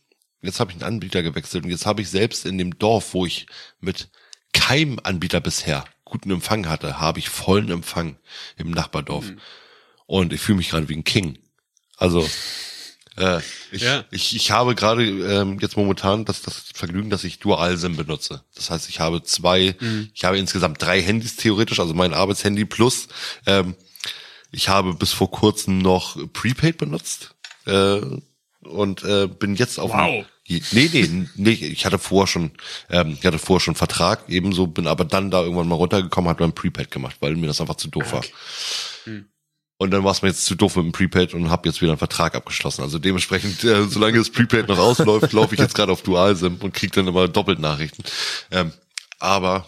Jetzt 0.42 0.60
habe 0.60 0.70
ich 0.70 0.78
den 0.78 0.86
Anbieter 0.86 1.22
gewechselt 1.22 1.64
und 1.64 1.70
jetzt 1.70 1.86
habe 1.86 2.02
ich 2.02 2.08
selbst 2.08 2.46
in 2.46 2.58
dem 2.58 2.78
Dorf, 2.78 3.14
wo 3.14 3.26
ich 3.26 3.46
mit 3.80 4.08
keinem 4.52 4.98
Anbieter 5.02 5.40
bisher 5.40 5.84
guten 6.04 6.30
Empfang 6.30 6.68
hatte, 6.68 7.00
habe 7.00 7.18
ich 7.18 7.28
vollen 7.28 7.70
Empfang 7.70 8.16
im 8.56 8.70
Nachbardorf. 8.70 9.30
Mhm. 9.30 9.40
Und 10.06 10.32
ich 10.32 10.40
fühle 10.40 10.58
mich 10.58 10.70
gerade 10.70 10.88
wie 10.88 10.96
ein 10.96 11.04
King. 11.04 11.38
Also 11.96 12.26
äh, 13.16 13.40
ich, 13.72 13.82
ja. 13.82 14.04
ich, 14.10 14.36
ich 14.36 14.50
habe 14.50 14.74
gerade 14.74 15.04
ähm, 15.04 15.58
jetzt 15.60 15.76
momentan 15.76 16.24
das, 16.24 16.42
das 16.42 16.64
Vergnügen, 16.74 17.10
dass 17.10 17.24
ich 17.24 17.38
Dual-SIM 17.40 17.96
benutze. 17.96 18.44
Das 18.54 18.70
heißt, 18.70 18.88
ich 18.88 19.00
habe 19.00 19.22
zwei, 19.22 19.74
mhm. 19.80 20.10
ich 20.14 20.24
habe 20.24 20.38
insgesamt 20.38 20.80
drei 20.80 21.02
Handys 21.02 21.36
theoretisch, 21.36 21.80
also 21.80 21.92
mein 21.92 22.14
Arbeitshandy 22.14 22.64
plus. 22.66 23.08
Ähm, 23.46 23.74
ich 24.52 24.68
habe 24.68 24.94
bis 24.94 25.12
vor 25.12 25.30
kurzem 25.30 25.78
noch 25.78 26.16
Prepaid 26.32 26.78
benutzt 26.78 27.34
äh, 27.66 28.00
und 28.62 29.04
äh, 29.04 29.26
bin 29.26 29.54
jetzt 29.54 29.78
auf 29.78 29.92
wow. 29.92 30.24
Nee, 30.48 30.62
nee, 30.92 31.26
nee, 31.34 31.50
ich 31.50 31.86
hatte 31.86 31.98
vorher 31.98 32.28
schon, 32.28 32.52
ähm, 32.88 33.16
ich 33.18 33.26
hatte 33.26 33.38
vorher 33.38 33.60
schon 33.60 33.74
Vertrag, 33.74 34.24
ebenso, 34.28 34.68
bin 34.68 34.86
aber 34.86 35.04
dann 35.04 35.30
da 35.30 35.42
irgendwann 35.42 35.66
mal 35.66 35.74
runtergekommen, 35.74 36.30
hat 36.30 36.38
mein 36.38 36.54
Prepaid 36.54 36.92
gemacht, 36.92 37.16
weil 37.18 37.34
mir 37.34 37.48
das 37.48 37.60
einfach 37.60 37.74
zu 37.74 37.88
doof 37.88 38.12
war. 38.12 38.24
Hm. 39.04 39.26
Und 39.78 39.90
dann 39.90 40.04
war 40.04 40.12
es 40.12 40.22
mir 40.22 40.28
jetzt 40.28 40.46
zu 40.46 40.54
doof 40.54 40.76
mit 40.76 40.86
dem 40.86 40.92
Prepaid 40.92 41.34
und 41.34 41.50
habe 41.50 41.68
jetzt 41.68 41.82
wieder 41.82 41.90
einen 41.90 41.98
Vertrag 41.98 42.34
abgeschlossen. 42.34 42.82
Also 42.82 42.98
dementsprechend, 42.98 43.62
äh, 43.64 43.86
solange 43.88 44.18
das 44.18 44.30
Prepaid 44.30 44.68
noch 44.68 44.78
ausläuft, 44.78 45.32
laufe 45.32 45.54
ich 45.54 45.60
jetzt 45.60 45.74
gerade 45.74 45.92
auf 45.92 46.02
Dual-SIM 46.02 46.56
und 46.60 46.72
krieg 46.72 46.92
dann 46.92 47.08
immer 47.08 47.28
doppelt 47.28 47.58
Nachrichten. 47.58 48.02
Ähm, 48.50 48.72
aber 49.18 49.66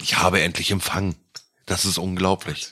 ich 0.00 0.18
habe 0.18 0.42
endlich 0.42 0.70
Empfang. 0.70 1.14
Das 1.64 1.86
ist 1.86 1.96
unglaublich. 1.96 2.68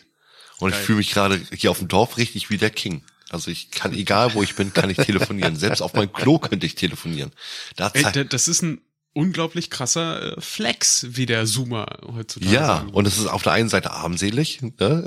Und 0.59 0.71
Geil. 0.71 0.81
ich 0.81 0.87
fühle 0.87 0.99
mich 0.99 1.11
gerade 1.11 1.41
hier 1.53 1.71
auf 1.71 1.79
dem 1.79 1.89
Dorf 1.89 2.19
richtig 2.19 2.51
wie 2.51 2.59
der 2.59 2.71
King. 2.71 3.03
Also 3.33 3.51
ich 3.51 3.71
kann, 3.71 3.93
egal 3.95 4.35
wo 4.35 4.43
ich 4.43 4.55
bin, 4.55 4.73
kann 4.73 4.91
ich 4.91 4.99
telefonieren. 4.99 5.57
Selbst 5.57 5.81
auf 5.81 5.95
meinem 5.95 6.13
Klo 6.13 6.39
könnte 6.39 6.67
ich 6.67 6.75
telefonieren. 6.75 7.33
Da 7.77 7.91
Ey, 7.95 8.27
das 8.29 8.47
ist 8.49 8.63
ein 8.63 8.81
unglaublich 9.15 9.71
krasser 9.71 10.39
äh, 10.39 10.41
Flex, 10.41 11.07
wie 11.11 11.27
der 11.27 11.45
Zoomer 11.45 11.87
heutzutage 12.15 12.53
Ja, 12.53 12.67
sagen. 12.67 12.91
und 12.91 13.07
es 13.07 13.19
ist 13.19 13.27
auf 13.27 13.43
der 13.43 13.53
einen 13.53 13.69
Seite 13.69 13.91
armselig, 13.91 14.61
ne? 14.63 14.73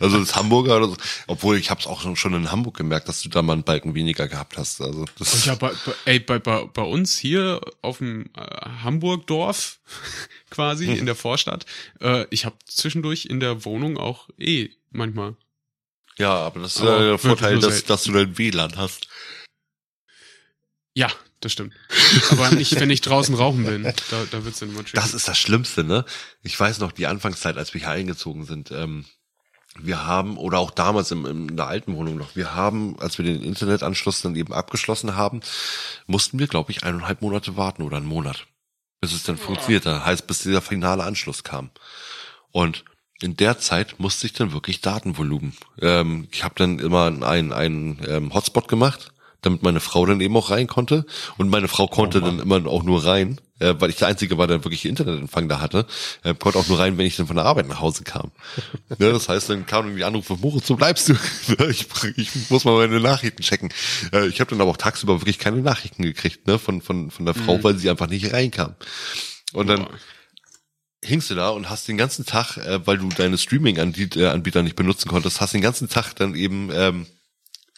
also 0.00 0.18
das 0.18 0.34
Hamburger, 0.34 0.78
oder 0.78 0.88
so. 0.88 0.96
obwohl 1.26 1.58
ich 1.58 1.70
habe 1.70 1.80
es 1.80 1.86
auch 1.86 2.16
schon 2.16 2.34
in 2.34 2.50
Hamburg 2.50 2.76
gemerkt, 2.76 3.08
dass 3.08 3.20
du 3.20 3.28
da 3.28 3.42
mal 3.42 3.52
einen 3.52 3.64
Balken 3.64 3.94
weniger 3.94 4.28
gehabt 4.28 4.56
hast. 4.56 4.80
Also 4.80 5.04
das 5.18 5.44
ja, 5.44 5.56
bei, 5.56 5.72
bei, 5.84 5.92
ey, 6.06 6.20
bei, 6.20 6.38
bei, 6.38 6.64
bei 6.64 6.82
uns 6.82 7.16
hier 7.18 7.60
auf 7.82 7.98
dem 7.98 8.30
äh, 8.34 8.40
Hamburg-Dorf 8.82 9.80
quasi 10.50 10.86
hm. 10.86 10.98
in 11.00 11.06
der 11.06 11.16
Vorstadt, 11.16 11.66
äh, 12.00 12.24
ich 12.30 12.46
habe 12.46 12.56
zwischendurch 12.66 13.26
in 13.26 13.40
der 13.40 13.64
Wohnung 13.66 13.98
auch 13.98 14.28
eh 14.38 14.70
manchmal 14.90 15.36
ja, 16.18 16.32
aber 16.32 16.60
das 16.60 16.76
ist 16.76 16.82
aber 16.82 17.00
ja 17.00 17.08
der 17.10 17.18
Vorteil, 17.18 17.58
dass, 17.58 17.84
dass 17.84 18.04
du 18.04 18.12
dein 18.12 18.36
WLAN 18.36 18.76
hast. 18.76 19.08
Ja, 20.94 21.10
das 21.40 21.52
stimmt. 21.52 21.74
Aber 22.30 22.50
nicht, 22.50 22.78
wenn 22.80 22.90
ich 22.90 23.00
draußen 23.00 23.34
rauchen 23.34 23.64
bin. 23.64 23.84
Da, 23.84 24.24
da 24.30 24.44
wird's 24.44 24.58
dann 24.58 24.70
immer 24.70 24.80
schwierig. 24.80 24.94
Das 24.94 25.14
ist 25.14 25.28
das 25.28 25.38
Schlimmste, 25.38 25.84
ne? 25.84 26.04
Ich 26.42 26.58
weiß 26.58 26.80
noch, 26.80 26.92
die 26.92 27.06
Anfangszeit, 27.06 27.56
als 27.56 27.72
wir 27.74 27.80
hier 27.80 27.90
eingezogen 27.90 28.44
sind, 28.44 28.72
ähm, 28.72 29.04
wir 29.80 30.04
haben, 30.04 30.36
oder 30.36 30.58
auch 30.58 30.72
damals 30.72 31.10
im, 31.12 31.24
in 31.26 31.56
der 31.56 31.68
alten 31.68 31.94
Wohnung 31.94 32.16
noch, 32.16 32.34
wir 32.34 32.54
haben, 32.54 32.98
als 32.98 33.18
wir 33.18 33.24
den 33.24 33.42
Internetanschluss 33.42 34.22
dann 34.22 34.34
eben 34.34 34.52
abgeschlossen 34.52 35.14
haben, 35.14 35.40
mussten 36.06 36.38
wir, 36.38 36.48
glaube 36.48 36.72
ich, 36.72 36.82
eineinhalb 36.82 37.22
Monate 37.22 37.56
warten 37.56 37.82
oder 37.82 37.98
einen 37.98 38.06
Monat, 38.06 38.46
bis 39.00 39.12
es 39.12 39.22
dann 39.22 39.36
ja. 39.36 39.42
funktionierte. 39.42 40.04
Heißt, 40.04 40.26
bis 40.26 40.42
dieser 40.42 40.62
finale 40.62 41.04
Anschluss 41.04 41.44
kam. 41.44 41.70
Und 42.50 42.84
in 43.22 43.36
der 43.36 43.58
Zeit 43.58 43.98
musste 43.98 44.26
ich 44.26 44.32
dann 44.32 44.52
wirklich 44.52 44.80
Datenvolumen. 44.80 45.54
Ähm, 45.80 46.28
ich 46.30 46.44
habe 46.44 46.54
dann 46.56 46.78
immer 46.78 47.06
einen, 47.06 47.52
einen 47.52 48.00
ähm, 48.06 48.34
Hotspot 48.34 48.68
gemacht, 48.68 49.12
damit 49.42 49.62
meine 49.62 49.80
Frau 49.80 50.06
dann 50.06 50.20
eben 50.20 50.36
auch 50.36 50.50
rein 50.50 50.66
konnte. 50.66 51.04
Und 51.36 51.48
meine 51.48 51.68
Frau 51.68 51.88
konnte 51.88 52.18
oh 52.18 52.20
dann 52.20 52.38
immer 52.38 52.64
auch 52.66 52.84
nur 52.84 53.04
rein, 53.04 53.40
äh, 53.58 53.74
weil 53.78 53.90
ich 53.90 53.96
der 53.96 54.08
Einzige 54.08 54.38
war, 54.38 54.46
der 54.46 54.64
wirklich 54.64 54.84
Internetempfang 54.84 55.48
da 55.48 55.60
hatte. 55.60 55.86
Äh, 56.22 56.34
konnte 56.34 56.60
auch 56.60 56.68
nur 56.68 56.78
rein, 56.78 56.96
wenn 56.96 57.06
ich 57.06 57.16
dann 57.16 57.26
von 57.26 57.36
der 57.36 57.44
Arbeit 57.44 57.66
nach 57.66 57.80
Hause 57.80 58.04
kam. 58.04 58.30
ja, 58.90 58.96
das 59.12 59.28
heißt, 59.28 59.50
dann 59.50 59.66
kam 59.66 59.86
irgendwie 59.86 60.04
Anruf 60.04 60.26
von 60.26 60.40
Moritz, 60.40 60.68
so 60.68 60.76
bleibst 60.76 61.08
du. 61.08 61.14
ich, 61.68 61.88
ich 62.16 62.50
muss 62.50 62.64
mal 62.64 62.76
meine 62.76 63.00
Nachrichten 63.00 63.42
checken. 63.42 63.72
Äh, 64.12 64.28
ich 64.28 64.40
habe 64.40 64.50
dann 64.50 64.60
aber 64.60 64.70
auch 64.70 64.76
tagsüber 64.76 65.20
wirklich 65.20 65.40
keine 65.40 65.58
Nachrichten 65.58 66.02
gekriegt 66.04 66.46
ne, 66.46 66.58
von, 66.58 66.82
von, 66.82 67.10
von 67.10 67.24
der 67.24 67.34
Frau, 67.34 67.58
mhm. 67.58 67.64
weil 67.64 67.78
sie 67.78 67.90
einfach 67.90 68.08
nicht 68.08 68.32
reinkam. 68.32 68.76
Und 69.52 69.66
dann... 69.66 69.86
Oh 69.86 69.90
hingst 71.04 71.30
du 71.30 71.34
da 71.34 71.50
und 71.50 71.70
hast 71.70 71.88
den 71.88 71.96
ganzen 71.96 72.26
Tag, 72.26 72.56
äh, 72.56 72.86
weil 72.86 72.98
du 72.98 73.08
deine 73.08 73.38
Streaming-Anbieter 73.38 74.62
nicht 74.62 74.76
benutzen 74.76 75.08
konntest, 75.08 75.40
hast 75.40 75.54
den 75.54 75.60
ganzen 75.60 75.88
Tag 75.88 76.14
dann 76.14 76.34
eben 76.34 76.70
ähm, 76.72 77.06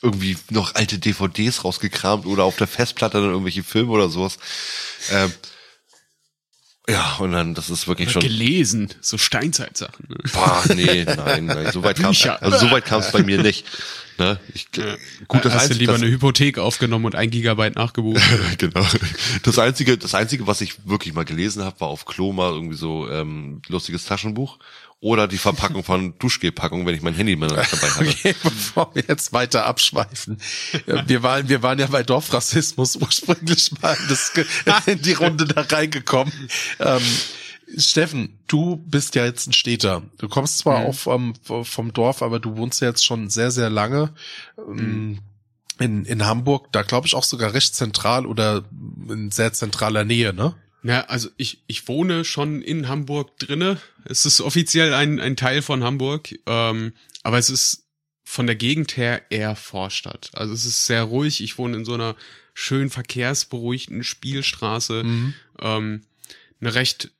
irgendwie 0.03 0.37
noch 0.51 0.75
alte 0.75 0.99
DVDs 0.99 1.65
rausgekramt 1.65 2.27
oder 2.27 2.45
auf 2.45 2.57
der 2.57 2.67
Festplatte 2.67 3.21
dann 3.21 3.31
irgendwelche 3.31 3.63
Filme 3.63 3.93
oder 3.93 4.09
sowas. 4.09 4.39
Ähm, 5.11 5.33
ja, 6.89 7.17
und 7.19 7.33
dann, 7.33 7.55
das 7.55 7.71
ist 7.71 7.87
wirklich 7.87 8.11
schon. 8.11 8.23
Gelesen, 8.23 8.89
so 9.01 9.19
Steinzeitsachen. 9.19 10.07
Ne? 10.09 10.17
Boah, 10.33 10.65
nee, 10.75 11.05
nein, 11.05 11.47
nein, 11.47 11.71
so 11.73 11.85
weit 11.85 11.99
kam 11.99 12.15
also 12.41 12.59
so 12.59 12.71
weit 12.71 12.85
kam 12.85 13.01
es 13.01 13.13
bei 13.13 13.23
mir 13.23 13.43
nicht. 13.43 13.65
Ne? 14.19 14.41
Ich, 14.55 14.69
ja. 14.77 14.97
Gut, 15.29 15.45
das 15.45 15.55
Hast 15.55 15.63
einzige, 15.63 15.75
du 15.75 15.81
lieber 15.81 15.93
das, 15.93 16.03
eine 16.03 16.11
Hypothek 16.11 16.59
aufgenommen 16.59 17.05
und 17.07 17.15
ein 17.15 17.31
Gigabyte 17.31 17.77
nachgebucht? 17.77 18.21
genau. 18.59 18.85
Das 19.43 19.59
einzige, 19.59 19.99
das 19.99 20.15
einzige, 20.15 20.47
was 20.47 20.61
ich 20.61 20.87
wirklich 20.87 21.15
mal 21.15 21.25
gelesen 21.25 21.65
habe, 21.65 21.81
war 21.81 21.89
auf 21.89 22.07
Klo 22.07 22.33
mal 22.33 22.53
irgendwie 22.53 22.77
so 22.77 23.09
ähm, 23.11 23.63
lustiges 23.69 24.05
Taschenbuch 24.05 24.59
oder 25.01 25.27
die 25.27 25.39
Verpackung 25.39 25.83
von 25.83 26.19
Duschgelpackung, 26.19 26.85
wenn 26.85 26.95
ich 26.95 27.01
mein 27.01 27.15
Handy 27.15 27.35
mal 27.35 27.49
dabei 27.49 27.63
hatte. 27.65 28.01
Okay, 28.01 28.35
bevor 28.43 28.95
wir 28.95 29.03
jetzt 29.09 29.33
weiter 29.33 29.65
abschweifen. 29.67 30.39
Wir 31.07 31.23
waren, 31.23 31.49
wir 31.49 31.63
waren 31.63 31.79
ja 31.79 31.87
bei 31.87 32.03
Dorfrassismus 32.03 32.97
ursprünglich 32.97 33.73
mal 33.81 33.97
das, 34.09 34.33
in 34.87 35.01
die 35.01 35.15
Runde 35.15 35.47
da 35.47 35.63
reingekommen. 35.63 36.33
Ähm, 36.79 37.03
Steffen, 37.77 38.39
du 38.47 38.77
bist 38.77 39.15
ja 39.15 39.25
jetzt 39.25 39.47
ein 39.47 39.53
Städter. 39.53 40.03
Du 40.19 40.29
kommst 40.29 40.59
zwar 40.59 40.81
mhm. 40.81 40.87
auch 40.87 40.95
vom, 40.95 41.35
vom 41.65 41.93
Dorf, 41.93 42.23
aber 42.23 42.39
du 42.39 42.57
wohnst 42.57 42.81
ja 42.81 42.89
jetzt 42.89 43.05
schon 43.05 43.31
sehr, 43.31 43.51
sehr 43.51 43.71
lange 43.71 44.13
ähm, 44.59 44.75
mhm. 44.77 45.19
in, 45.79 46.05
in 46.05 46.27
Hamburg. 46.27 46.73
Da 46.73 46.83
glaube 46.83 47.07
ich 47.07 47.15
auch 47.15 47.25
sogar 47.25 47.55
recht 47.55 47.75
zentral 47.75 48.27
oder 48.27 48.65
in 49.09 49.31
sehr 49.31 49.53
zentraler 49.53 50.05
Nähe, 50.05 50.35
ne? 50.35 50.55
Ja, 50.83 51.03
also 51.03 51.29
ich, 51.37 51.63
ich 51.67 51.87
wohne 51.89 52.25
schon 52.25 52.63
in 52.63 52.89
Hamburg 52.89 53.39
drinne. 53.39 53.81
Es 54.05 54.25
ist 54.25 54.41
offiziell 54.41 54.95
ein, 54.95 55.21
ein 55.21 55.37
Teil 55.37 55.63
von 55.63 55.85
Hamburg, 55.85 56.35
ähm, 56.47 56.95
aber 57.23 57.39
es 57.39 57.51
ist 57.51 57.87
von 58.25 58.47
der 58.47 58.57
Gegend 58.57 58.97
her 58.97 59.23
eher 59.31 59.57
Vorstadt. 59.57 60.31
Also 60.33 60.55
es 60.55 60.65
ist 60.65 60.87
sehr 60.87 61.03
ruhig. 61.03 61.43
Ich 61.43 61.59
wohne 61.59 61.77
in 61.77 61.85
so 61.85 61.95
einer 61.95 62.17
schön 62.55 62.89
verkehrsberuhigten 62.89 64.05
Spielstraße. 64.05 65.03
Mhm. 65.05 65.35
Ähm, 65.61 66.03
eine 66.61 66.75
recht 66.75 67.11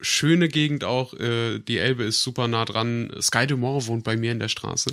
schöne 0.00 0.48
Gegend 0.48 0.84
auch. 0.84 1.14
Äh, 1.14 1.58
die 1.58 1.78
Elbe 1.78 2.04
ist 2.04 2.22
super 2.22 2.48
nah 2.48 2.64
dran. 2.64 3.12
Sky 3.20 3.46
Dumont 3.46 3.86
wohnt 3.86 4.04
bei 4.04 4.16
mir 4.16 4.32
in 4.32 4.40
der 4.40 4.48
Straße. 4.48 4.90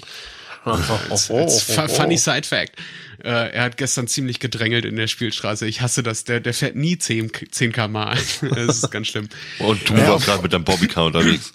Als, 0.65 1.31
als 1.31 1.61
funny 1.91 2.18
Side 2.18 2.44
Fact. 2.44 2.76
Äh, 3.23 3.52
er 3.52 3.64
hat 3.64 3.77
gestern 3.77 4.07
ziemlich 4.07 4.40
gedrängelt 4.40 4.86
in 4.86 4.95
der 4.95 5.07
Spielstraße. 5.07 5.68
Ich 5.68 5.81
hasse 5.81 6.03
das. 6.03 6.23
Der, 6.23 6.40
der 6.40 6.53
fährt 6.53 6.76
nie 6.76 6.98
10, 6.98 7.31
10 7.52 7.72
km 7.72 7.94
Das 8.41 8.84
ist 8.84 8.91
ganz 8.91 9.07
schlimm. 9.07 9.30
Und 9.60 9.90
du 9.90 9.95
ja, 9.95 10.07
warst 10.07 10.26
gerade 10.26 10.41
mit 10.41 10.53
deinem 10.53 10.64
Bobbycar 10.64 11.06
unterwegs. 11.06 11.53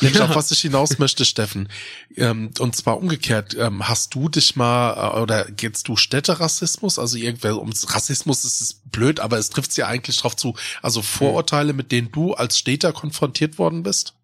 Nämlich 0.00 0.18
ja. 0.18 0.24
auf 0.24 0.34
was 0.34 0.50
ich 0.50 0.60
hinaus 0.60 0.98
möchte, 0.98 1.24
Steffen. 1.24 1.68
Ähm, 2.16 2.50
und 2.58 2.74
zwar 2.74 2.98
umgekehrt, 2.98 3.56
ähm, 3.56 3.88
hast 3.88 4.14
du 4.14 4.28
dich 4.28 4.56
mal, 4.56 5.14
äh, 5.14 5.20
oder 5.20 5.44
gehtst 5.44 5.86
du 5.86 5.96
Städterassismus? 5.96 6.98
Also 6.98 7.16
irgendwer, 7.16 7.60
um 7.60 7.70
Rassismus 7.86 8.44
ist 8.44 8.60
es 8.60 8.74
blöd, 8.86 9.20
aber 9.20 9.38
es 9.38 9.50
trifft 9.50 9.76
ja 9.76 9.86
eigentlich 9.86 10.18
drauf 10.18 10.34
zu. 10.34 10.56
Also 10.82 11.02
Vorurteile, 11.02 11.72
mit 11.72 11.92
denen 11.92 12.10
du 12.10 12.34
als 12.34 12.58
Städter 12.58 12.92
konfrontiert 12.92 13.58
worden 13.58 13.84
bist? 13.84 14.14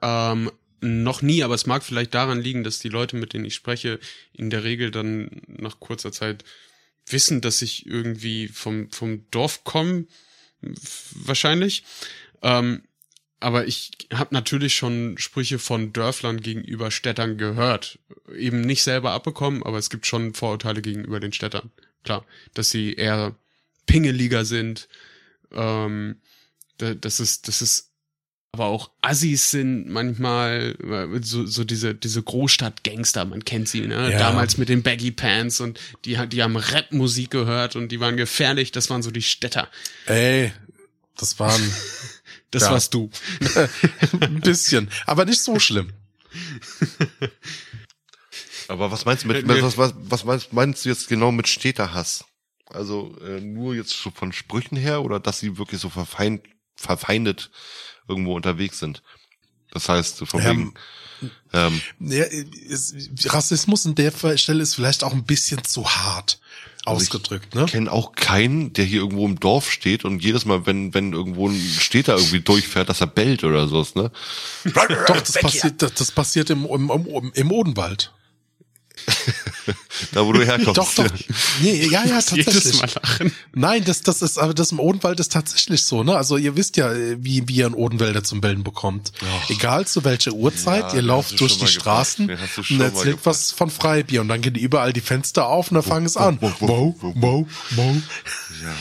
Ähm, 0.00 0.50
noch 0.80 1.22
nie, 1.22 1.42
aber 1.42 1.54
es 1.54 1.66
mag 1.66 1.82
vielleicht 1.82 2.14
daran 2.14 2.40
liegen, 2.40 2.64
dass 2.64 2.78
die 2.78 2.88
Leute, 2.88 3.16
mit 3.16 3.32
denen 3.32 3.44
ich 3.44 3.54
spreche, 3.54 3.98
in 4.32 4.50
der 4.50 4.64
Regel 4.64 4.90
dann 4.90 5.42
nach 5.46 5.80
kurzer 5.80 6.12
Zeit 6.12 6.44
wissen, 7.06 7.40
dass 7.40 7.62
ich 7.62 7.86
irgendwie 7.86 8.48
vom, 8.48 8.90
vom 8.90 9.28
Dorf 9.30 9.64
komme, 9.64 10.06
wahrscheinlich. 11.12 11.84
Ähm, 12.42 12.82
aber 13.40 13.66
ich 13.66 13.92
habe 14.12 14.34
natürlich 14.34 14.74
schon 14.74 15.16
Sprüche 15.18 15.58
von 15.58 15.92
Dörflern 15.92 16.40
gegenüber 16.40 16.90
Städtern 16.90 17.38
gehört. 17.38 17.98
Eben 18.36 18.62
nicht 18.62 18.82
selber 18.82 19.12
abbekommen, 19.12 19.62
aber 19.62 19.78
es 19.78 19.90
gibt 19.90 20.06
schon 20.06 20.34
Vorurteile 20.34 20.82
gegenüber 20.82 21.20
den 21.20 21.32
Städtern. 21.32 21.70
Klar, 22.02 22.24
dass 22.54 22.70
sie 22.70 22.94
eher 22.94 23.36
pingeliger 23.86 24.44
sind, 24.44 24.88
ähm, 25.52 26.16
dass 26.78 27.20
es, 27.20 27.42
dass 27.42 27.60
es 27.60 27.87
aber 28.52 28.66
auch 28.66 28.90
Assis 29.02 29.50
sind 29.50 29.88
manchmal 29.88 30.74
äh, 30.82 31.22
so, 31.22 31.46
so 31.46 31.64
diese 31.64 31.94
diese 31.94 32.22
Großstadtgangster, 32.22 33.24
man 33.24 33.44
kennt 33.44 33.68
sie, 33.68 33.82
ne? 33.82 34.10
Ja. 34.12 34.18
Damals 34.18 34.58
mit 34.58 34.68
den 34.68 34.82
Baggy 34.82 35.10
Pants 35.10 35.60
und 35.60 35.78
die 36.04 36.18
die 36.28 36.42
haben 36.42 36.56
Rapmusik 36.56 37.30
gehört 37.30 37.76
und 37.76 37.92
die 37.92 38.00
waren 38.00 38.16
gefährlich, 38.16 38.72
das 38.72 38.90
waren 38.90 39.02
so 39.02 39.10
die 39.10 39.22
Städter. 39.22 39.68
Ey, 40.06 40.52
das 41.16 41.38
waren 41.38 41.60
Das 42.50 42.62
ja. 42.62 42.70
warst 42.72 42.94
du. 42.94 43.10
Ein 44.20 44.40
bisschen, 44.40 44.90
aber 45.06 45.24
nicht 45.24 45.42
so 45.42 45.58
schlimm. 45.58 45.92
Aber 48.68 48.90
was 48.90 49.04
meinst 49.04 49.24
du 49.24 49.28
mit, 49.28 49.46
was, 49.46 49.76
was, 49.76 49.94
was 49.96 50.24
meinst, 50.24 50.52
meinst 50.52 50.84
du 50.84 50.88
jetzt 50.88 51.08
genau 51.08 51.30
mit 51.32 51.48
Städterhass? 51.48 52.24
Also 52.66 53.16
äh, 53.22 53.40
nur 53.40 53.74
jetzt 53.74 53.90
so 53.90 54.10
von 54.10 54.32
Sprüchen 54.32 54.76
her 54.76 55.02
oder 55.02 55.20
dass 55.20 55.40
sie 55.40 55.56
wirklich 55.56 55.80
so 55.80 55.88
verfeind, 55.88 56.42
verfeindet 56.76 57.50
irgendwo 58.08 58.34
unterwegs 58.34 58.78
sind? 58.78 59.02
Das 59.70 59.88
heißt, 59.88 60.26
von 60.26 60.40
ähm, 60.40 60.46
wegen. 60.46 60.74
Ähm, 61.52 61.80
ja, 61.98 62.24
Rassismus 63.26 63.84
in 63.84 63.94
der 63.94 64.12
Stelle 64.36 64.62
ist 64.62 64.74
vielleicht 64.74 65.02
auch 65.02 65.12
ein 65.12 65.24
bisschen 65.24 65.64
zu 65.64 65.88
hart 65.88 66.38
ausgedrückt, 66.88 67.54
also 67.54 67.66
ich 67.66 67.72
ne? 67.72 67.78
kenne 67.78 67.92
auch 67.92 68.12
keinen, 68.12 68.72
der 68.72 68.84
hier 68.84 69.00
irgendwo 69.00 69.26
im 69.26 69.38
Dorf 69.38 69.70
steht 69.70 70.04
und 70.04 70.22
jedes 70.22 70.44
Mal, 70.44 70.66
wenn, 70.66 70.94
wenn 70.94 71.12
irgendwo 71.12 71.48
ein 71.48 71.60
Städter 71.78 72.16
irgendwie 72.16 72.40
durchfährt, 72.40 72.88
dass 72.88 73.00
er 73.00 73.06
bellt 73.06 73.44
oder 73.44 73.68
sowas, 73.68 73.94
ne? 73.94 74.10
Doch, 74.64 75.20
das 75.20 75.32
passiert, 75.32 75.82
das, 75.82 75.94
das 75.94 76.12
passiert 76.12 76.50
im, 76.50 76.64
im, 76.64 76.90
im, 76.90 77.32
im 77.34 77.52
Odenwald. 77.52 78.12
da 80.12 80.24
wo 80.24 80.32
du 80.32 80.44
herkommst. 80.44 80.78
Doch, 80.78 80.94
doch. 80.94 81.06
Nee, 81.60 81.86
ja, 81.86 82.04
ja, 82.04 82.20
tatsächlich. 82.20 82.80
Nein, 83.54 83.84
das, 83.84 84.02
das 84.02 84.22
ist, 84.22 84.38
aber 84.38 84.54
das 84.54 84.72
im 84.72 84.80
Odenwald 84.80 85.20
ist 85.20 85.32
tatsächlich 85.32 85.84
so, 85.84 86.02
ne? 86.02 86.16
Also 86.16 86.36
ihr 86.36 86.56
wisst 86.56 86.76
ja, 86.76 86.92
wie, 86.94 87.48
wie 87.48 87.56
ihr 87.56 87.66
einen 87.66 87.74
Odenwälder 87.74 88.24
zum 88.24 88.40
Bellen 88.40 88.64
bekommt. 88.64 89.12
Och. 89.22 89.50
Egal 89.50 89.86
zu 89.86 90.04
welcher 90.04 90.32
Uhrzeit, 90.32 90.92
ja, 90.92 90.96
ihr 90.96 91.02
lauft 91.02 91.38
durch 91.40 91.58
die 91.58 91.66
Straßen 91.66 92.30
und 92.30 92.80
erzählt 92.80 93.18
was 93.24 93.52
von 93.52 93.70
Freibier 93.70 94.20
und 94.20 94.28
dann 94.28 94.40
gehen 94.40 94.54
überall 94.54 94.92
die 94.92 95.00
Fenster 95.00 95.46
auf 95.46 95.70
und 95.70 95.76
dann 95.76 95.84
fangen 95.84 96.06
es 96.06 96.16
an. 96.16 96.38
Wow, 96.40 96.54
wow, 96.60 96.94
wow, 97.00 97.46
wow. 97.76 97.96
Ja. 98.62 98.74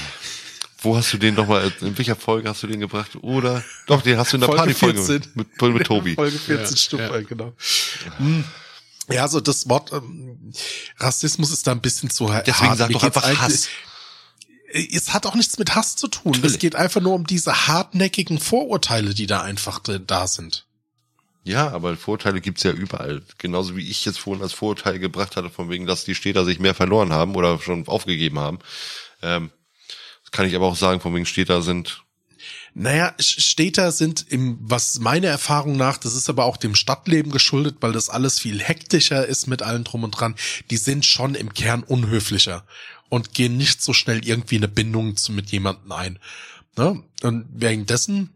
Wo 0.79 0.95
hast 0.95 1.11
du 1.11 1.17
den 1.17 1.33
nochmal, 1.33 1.71
in 1.81 1.97
welcher 1.97 2.15
Folge 2.15 2.49
hast 2.49 2.61
du 2.61 2.67
den 2.67 2.79
gebracht? 2.79 3.11
Oder, 3.21 3.63
doch, 3.87 4.03
den 4.03 4.17
hast 4.17 4.33
du 4.33 4.37
in 4.37 4.41
der 4.41 4.47
Partyfolge 4.47 5.01
mit, 5.01 5.35
mit, 5.35 5.73
mit 5.73 5.87
Tobi. 5.87 6.13
Folge 6.15 6.37
14 6.37 6.69
ja, 6.69 6.77
Stufe, 6.77 7.03
ja. 7.03 7.21
genau. 7.21 7.53
Hm. 8.17 8.43
Ja, 9.09 9.27
so 9.27 9.39
das 9.39 9.69
Wort 9.69 9.91
ähm, 9.93 10.51
Rassismus 10.97 11.51
ist 11.51 11.65
da 11.67 11.71
ein 11.71 11.81
bisschen 11.81 12.09
zu 12.09 12.33
hart. 12.33 12.47
Deswegen 12.47 12.75
sag 12.75 12.91
doch 12.91 13.03
einfach 13.03 13.39
Hass. 13.39 13.69
Es 14.69 15.13
hat 15.13 15.25
auch 15.25 15.35
nichts 15.35 15.57
mit 15.57 15.75
Hass 15.75 15.95
zu 15.95 16.09
tun. 16.09 16.37
Es 16.43 16.59
geht 16.59 16.75
einfach 16.75 16.99
nur 16.99 17.13
um 17.13 17.25
diese 17.25 17.67
hartnäckigen 17.67 18.37
Vorurteile, 18.37 19.13
die 19.13 19.25
da 19.25 19.41
einfach 19.41 19.79
da 19.79 20.27
sind. 20.27 20.67
Ja, 21.45 21.69
aber 21.69 21.95
Vorurteile 21.95 22.41
gibt's 22.41 22.63
ja 22.63 22.71
überall. 22.71 23.21
Genauso 23.37 23.77
wie 23.77 23.89
ich 23.89 24.03
jetzt 24.03 24.19
vorhin 24.19 24.43
als 24.43 24.51
Vorurteil 24.51 24.99
gebracht 24.99 25.37
hatte, 25.37 25.49
von 25.49 25.69
wegen, 25.69 25.85
dass 25.85 26.03
die 26.03 26.15
Städter 26.15 26.43
sich 26.43 26.59
mehr 26.59 26.75
verloren 26.75 27.13
haben 27.13 27.35
oder 27.35 27.57
schon 27.59 27.87
aufgegeben 27.87 28.39
haben. 28.39 28.59
Ähm, 29.21 29.51
kann 30.31 30.45
ich 30.45 30.55
aber 30.55 30.67
auch 30.67 30.75
sagen, 30.75 30.99
von 30.99 31.15
wegen 31.15 31.25
Städter 31.25 31.61
sind 31.61 32.03
naja, 32.79 33.15
Städter 33.17 33.91
sind 33.91 34.23
im, 34.29 34.59
was 34.61 34.99
meine 34.99 35.25
Erfahrung 35.25 35.77
nach, 35.77 35.97
das 35.97 36.13
ist 36.13 36.29
aber 36.29 36.45
auch 36.45 36.57
dem 36.57 36.75
Stadtleben 36.75 37.31
geschuldet, 37.31 37.77
weil 37.79 37.91
das 37.91 38.07
alles 38.07 38.37
viel 38.37 38.61
hektischer 38.61 39.25
ist 39.25 39.47
mit 39.47 39.63
allem 39.63 39.83
drum 39.83 40.03
und 40.03 40.11
dran, 40.11 40.35
die 40.69 40.77
sind 40.77 41.03
schon 41.03 41.33
im 41.33 41.55
Kern 41.55 41.81
unhöflicher 41.81 42.65
und 43.09 43.33
gehen 43.33 43.57
nicht 43.57 43.81
so 43.81 43.93
schnell 43.93 44.23
irgendwie 44.23 44.57
eine 44.57 44.67
Bindung 44.67 45.15
zu, 45.15 45.31
mit 45.31 45.49
jemandem 45.49 45.91
ein. 45.91 46.19
Ne? 46.77 47.03
Und 47.23 47.47
wegen 47.51 47.87
dessen, 47.87 48.29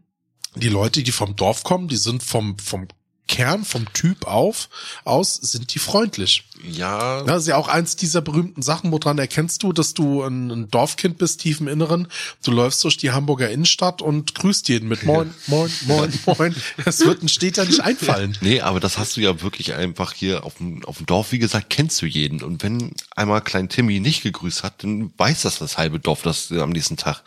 die 0.56 0.70
Leute, 0.70 1.04
die 1.04 1.12
vom 1.12 1.36
Dorf 1.36 1.62
kommen, 1.62 1.86
die 1.86 1.96
sind 1.96 2.24
vom, 2.24 2.58
vom 2.58 2.88
Kern 3.32 3.64
vom 3.64 3.90
Typ 3.94 4.26
auf 4.26 4.68
aus 5.04 5.36
sind 5.36 5.74
die 5.74 5.78
freundlich. 5.78 6.44
Ja. 6.62 7.22
Das 7.22 7.42
ist 7.42 7.48
ja 7.48 7.56
auch 7.56 7.66
eins 7.66 7.96
dieser 7.96 8.20
berühmten 8.20 8.60
Sachen, 8.60 8.92
woran 8.92 9.18
erkennst 9.18 9.62
du, 9.62 9.72
dass 9.72 9.94
du 9.94 10.22
ein, 10.22 10.50
ein 10.50 10.70
Dorfkind 10.70 11.16
bist, 11.16 11.40
tief 11.40 11.58
im 11.58 11.66
Inneren. 11.66 12.08
Du 12.44 12.50
läufst 12.50 12.84
durch 12.84 12.98
die 12.98 13.10
Hamburger 13.10 13.48
Innenstadt 13.48 14.02
und 14.02 14.34
grüßt 14.34 14.68
jeden 14.68 14.86
mit 14.86 15.04
Moin, 15.04 15.32
Moin, 15.46 15.72
Moin, 15.86 16.12
Moin. 16.26 16.54
Das 16.84 17.00
wird 17.00 17.22
ein 17.22 17.28
Städter 17.30 17.64
nicht 17.64 17.80
einfallen. 17.80 18.36
Nee, 18.42 18.60
aber 18.60 18.80
das 18.80 18.98
hast 18.98 19.16
du 19.16 19.22
ja 19.22 19.40
wirklich 19.40 19.72
einfach 19.72 20.12
hier 20.12 20.44
auf 20.44 20.58
dem, 20.58 20.84
auf 20.84 20.98
dem 20.98 21.06
Dorf, 21.06 21.32
wie 21.32 21.38
gesagt, 21.38 21.70
kennst 21.70 22.02
du 22.02 22.06
jeden. 22.06 22.42
Und 22.42 22.62
wenn 22.62 22.92
einmal 23.16 23.40
Klein 23.40 23.70
Timmy 23.70 23.98
nicht 23.98 24.22
gegrüßt 24.22 24.62
hat, 24.62 24.84
dann 24.84 25.10
weiß 25.16 25.40
das 25.40 25.58
das 25.58 25.78
halbe 25.78 25.98
Dorf 25.98 26.20
das 26.20 26.52
am 26.52 26.68
nächsten 26.68 26.98
Tag. 26.98 27.22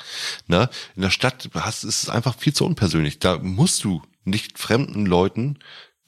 Ne? 0.48 0.70
In 0.96 1.02
der 1.02 1.10
Stadt 1.10 1.50
hast, 1.56 1.84
ist 1.84 2.04
es 2.04 2.10
einfach 2.10 2.38
viel 2.38 2.54
zu 2.54 2.64
unpersönlich. 2.64 3.18
Da 3.18 3.40
musst 3.40 3.84
du 3.84 4.04
nicht 4.26 4.58
fremden 4.60 5.06
Leuten 5.06 5.60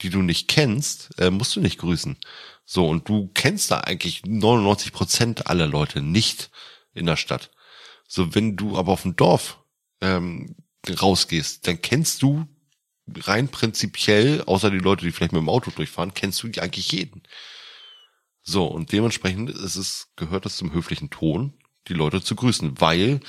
die 0.02 0.10
du 0.10 0.22
nicht 0.22 0.48
kennst, 0.48 1.18
äh, 1.19 1.30
musst 1.32 1.56
du 1.56 1.61
nicht 1.61 1.80
grüßen. 1.80 2.18
So, 2.65 2.88
und 2.88 3.07
du 3.07 3.30
kennst 3.34 3.72
da 3.72 3.80
eigentlich 3.80 4.26
99 4.26 4.91
Prozent 4.91 5.48
aller 5.48 5.68
Leute 5.68 6.02
nicht 6.02 6.52
in 6.94 7.06
der 7.06 7.15
Stadt. 7.15 7.52
So, 8.07 8.36
wenn 8.36 8.56
du 8.56 8.78
aber 8.78 8.91
auf 8.91 9.03
dem 9.03 9.15
Dorf 9.15 9.60
ähm, 10.02 10.56
rausgehst, 10.90 11.68
dann 11.68 11.82
kennst 11.82 12.22
du 12.22 12.48
rein 13.15 13.49
prinzipiell, 13.49 14.44
außer 14.44 14.69
die 14.69 14.80
Leute, 14.80 15.06
die 15.06 15.11
vielleicht 15.11 15.32
mit 15.32 15.41
dem 15.41 15.49
Auto 15.49 15.72
durchfahren, 15.72 16.14
kennst 16.14 16.44
du 16.44 16.48
eigentlich 16.61 16.91
jeden. 16.91 17.24
So, 18.41 18.65
und 18.65 18.91
dementsprechend 18.91 19.49
ist 19.49 19.76
es, 19.76 20.07
gehört 20.15 20.45
es 20.45 20.57
zum 20.57 20.74
höflichen 20.74 21.10
Ton, 21.10 21.56
die 21.88 21.93
Leute 21.93 22.22
zu 22.22 22.35
grüßen, 22.35 22.80
weil 22.80 23.19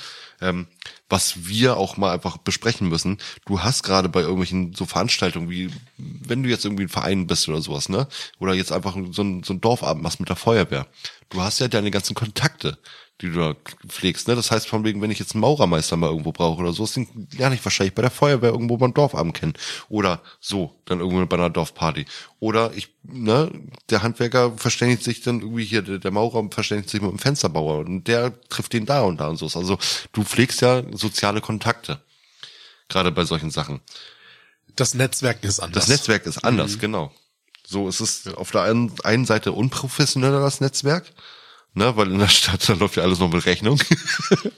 ähm, 0.41 0.67
was 1.09 1.47
wir 1.47 1.77
auch 1.77 1.97
mal 1.97 2.13
einfach 2.13 2.37
besprechen 2.37 2.87
müssen, 2.87 3.17
du 3.45 3.61
hast 3.61 3.83
gerade 3.83 4.09
bei 4.09 4.21
irgendwelchen 4.21 4.73
so 4.73 4.85
Veranstaltungen 4.85 5.49
wie, 5.49 5.69
wenn 5.97 6.43
du 6.43 6.49
jetzt 6.49 6.65
irgendwie 6.65 6.83
ein 6.83 6.89
Verein 6.89 7.27
bist 7.27 7.49
oder 7.49 7.61
sowas, 7.61 7.89
ne? 7.89 8.07
Oder 8.39 8.53
jetzt 8.53 8.71
einfach 8.71 8.95
so 9.11 9.23
ein, 9.23 9.43
so 9.43 9.53
ein 9.53 9.61
Dorfabend 9.61 10.03
machst 10.03 10.19
mit 10.19 10.29
der 10.29 10.35
Feuerwehr. 10.35 10.87
Du 11.29 11.41
hast 11.41 11.59
ja 11.59 11.67
deine 11.67 11.91
ganzen 11.91 12.15
Kontakte 12.15 12.77
die 13.21 13.29
du 13.29 13.39
da 13.39 13.55
pflegst. 13.87 14.27
Ne? 14.27 14.35
Das 14.35 14.49
heißt, 14.49 14.67
von 14.67 14.83
wegen, 14.85 15.01
wenn 15.01 15.11
ich 15.11 15.19
jetzt 15.19 15.33
einen 15.33 15.41
Maurermeister 15.41 15.97
mal 15.97 16.09
irgendwo 16.09 16.31
brauche 16.31 16.61
oder 16.61 16.71
so, 16.71 16.85
den 16.85 17.27
lerne 17.31 17.55
ich 17.55 17.65
wahrscheinlich 17.65 17.93
bei 17.93 18.01
der 18.01 18.11
Feuerwehr 18.11 18.51
irgendwo 18.51 18.77
beim 18.77 18.93
Dorfabend 18.93 19.33
kennen. 19.33 19.53
Oder 19.89 20.21
so, 20.39 20.73
dann 20.85 20.99
irgendwo 20.99 21.25
bei 21.25 21.35
einer 21.35 21.49
Dorfparty. 21.49 22.05
Oder 22.39 22.71
ich, 22.75 22.89
ne, 23.03 23.51
der 23.89 24.03
Handwerker 24.03 24.53
verständigt 24.57 25.03
sich 25.03 25.21
dann 25.21 25.41
irgendwie 25.41 25.65
hier, 25.65 25.81
der, 25.81 26.11
Maurer 26.11 26.47
verständigt 26.49 26.89
sich 26.89 27.01
mit 27.01 27.11
dem 27.11 27.19
Fensterbauer 27.19 27.79
und 27.79 28.07
der 28.07 28.39
trifft 28.49 28.73
den 28.73 28.85
da 28.85 29.01
und 29.01 29.19
da 29.19 29.27
und 29.27 29.37
so. 29.37 29.45
Also 29.45 29.77
du 30.13 30.23
pflegst 30.23 30.61
ja 30.61 30.83
soziale 30.91 31.41
Kontakte. 31.41 32.01
Gerade 32.87 33.11
bei 33.11 33.25
solchen 33.25 33.51
Sachen. 33.51 33.81
Das 34.75 34.93
Netzwerk 34.93 35.43
ist 35.43 35.59
anders. 35.59 35.85
Das 35.85 35.89
Netzwerk 35.89 36.25
ist 36.25 36.43
anders, 36.43 36.75
mhm. 36.75 36.79
genau. 36.79 37.11
So, 37.67 37.87
es 37.87 38.01
ist 38.01 38.35
auf 38.35 38.49
der 38.49 38.63
einen, 38.63 38.91
einen 39.03 39.25
Seite 39.25 39.51
unprofessioneller 39.51 40.39
das 40.39 40.59
Netzwerk, 40.59 41.05
ne, 41.73 41.95
weil 41.95 42.11
in 42.11 42.19
der 42.19 42.27
Stadt, 42.27 42.67
da 42.67 42.73
läuft 42.73 42.97
ja 42.97 43.03
alles 43.03 43.19
noch 43.19 43.31
mit 43.31 43.45
Rechnung. 43.45 43.79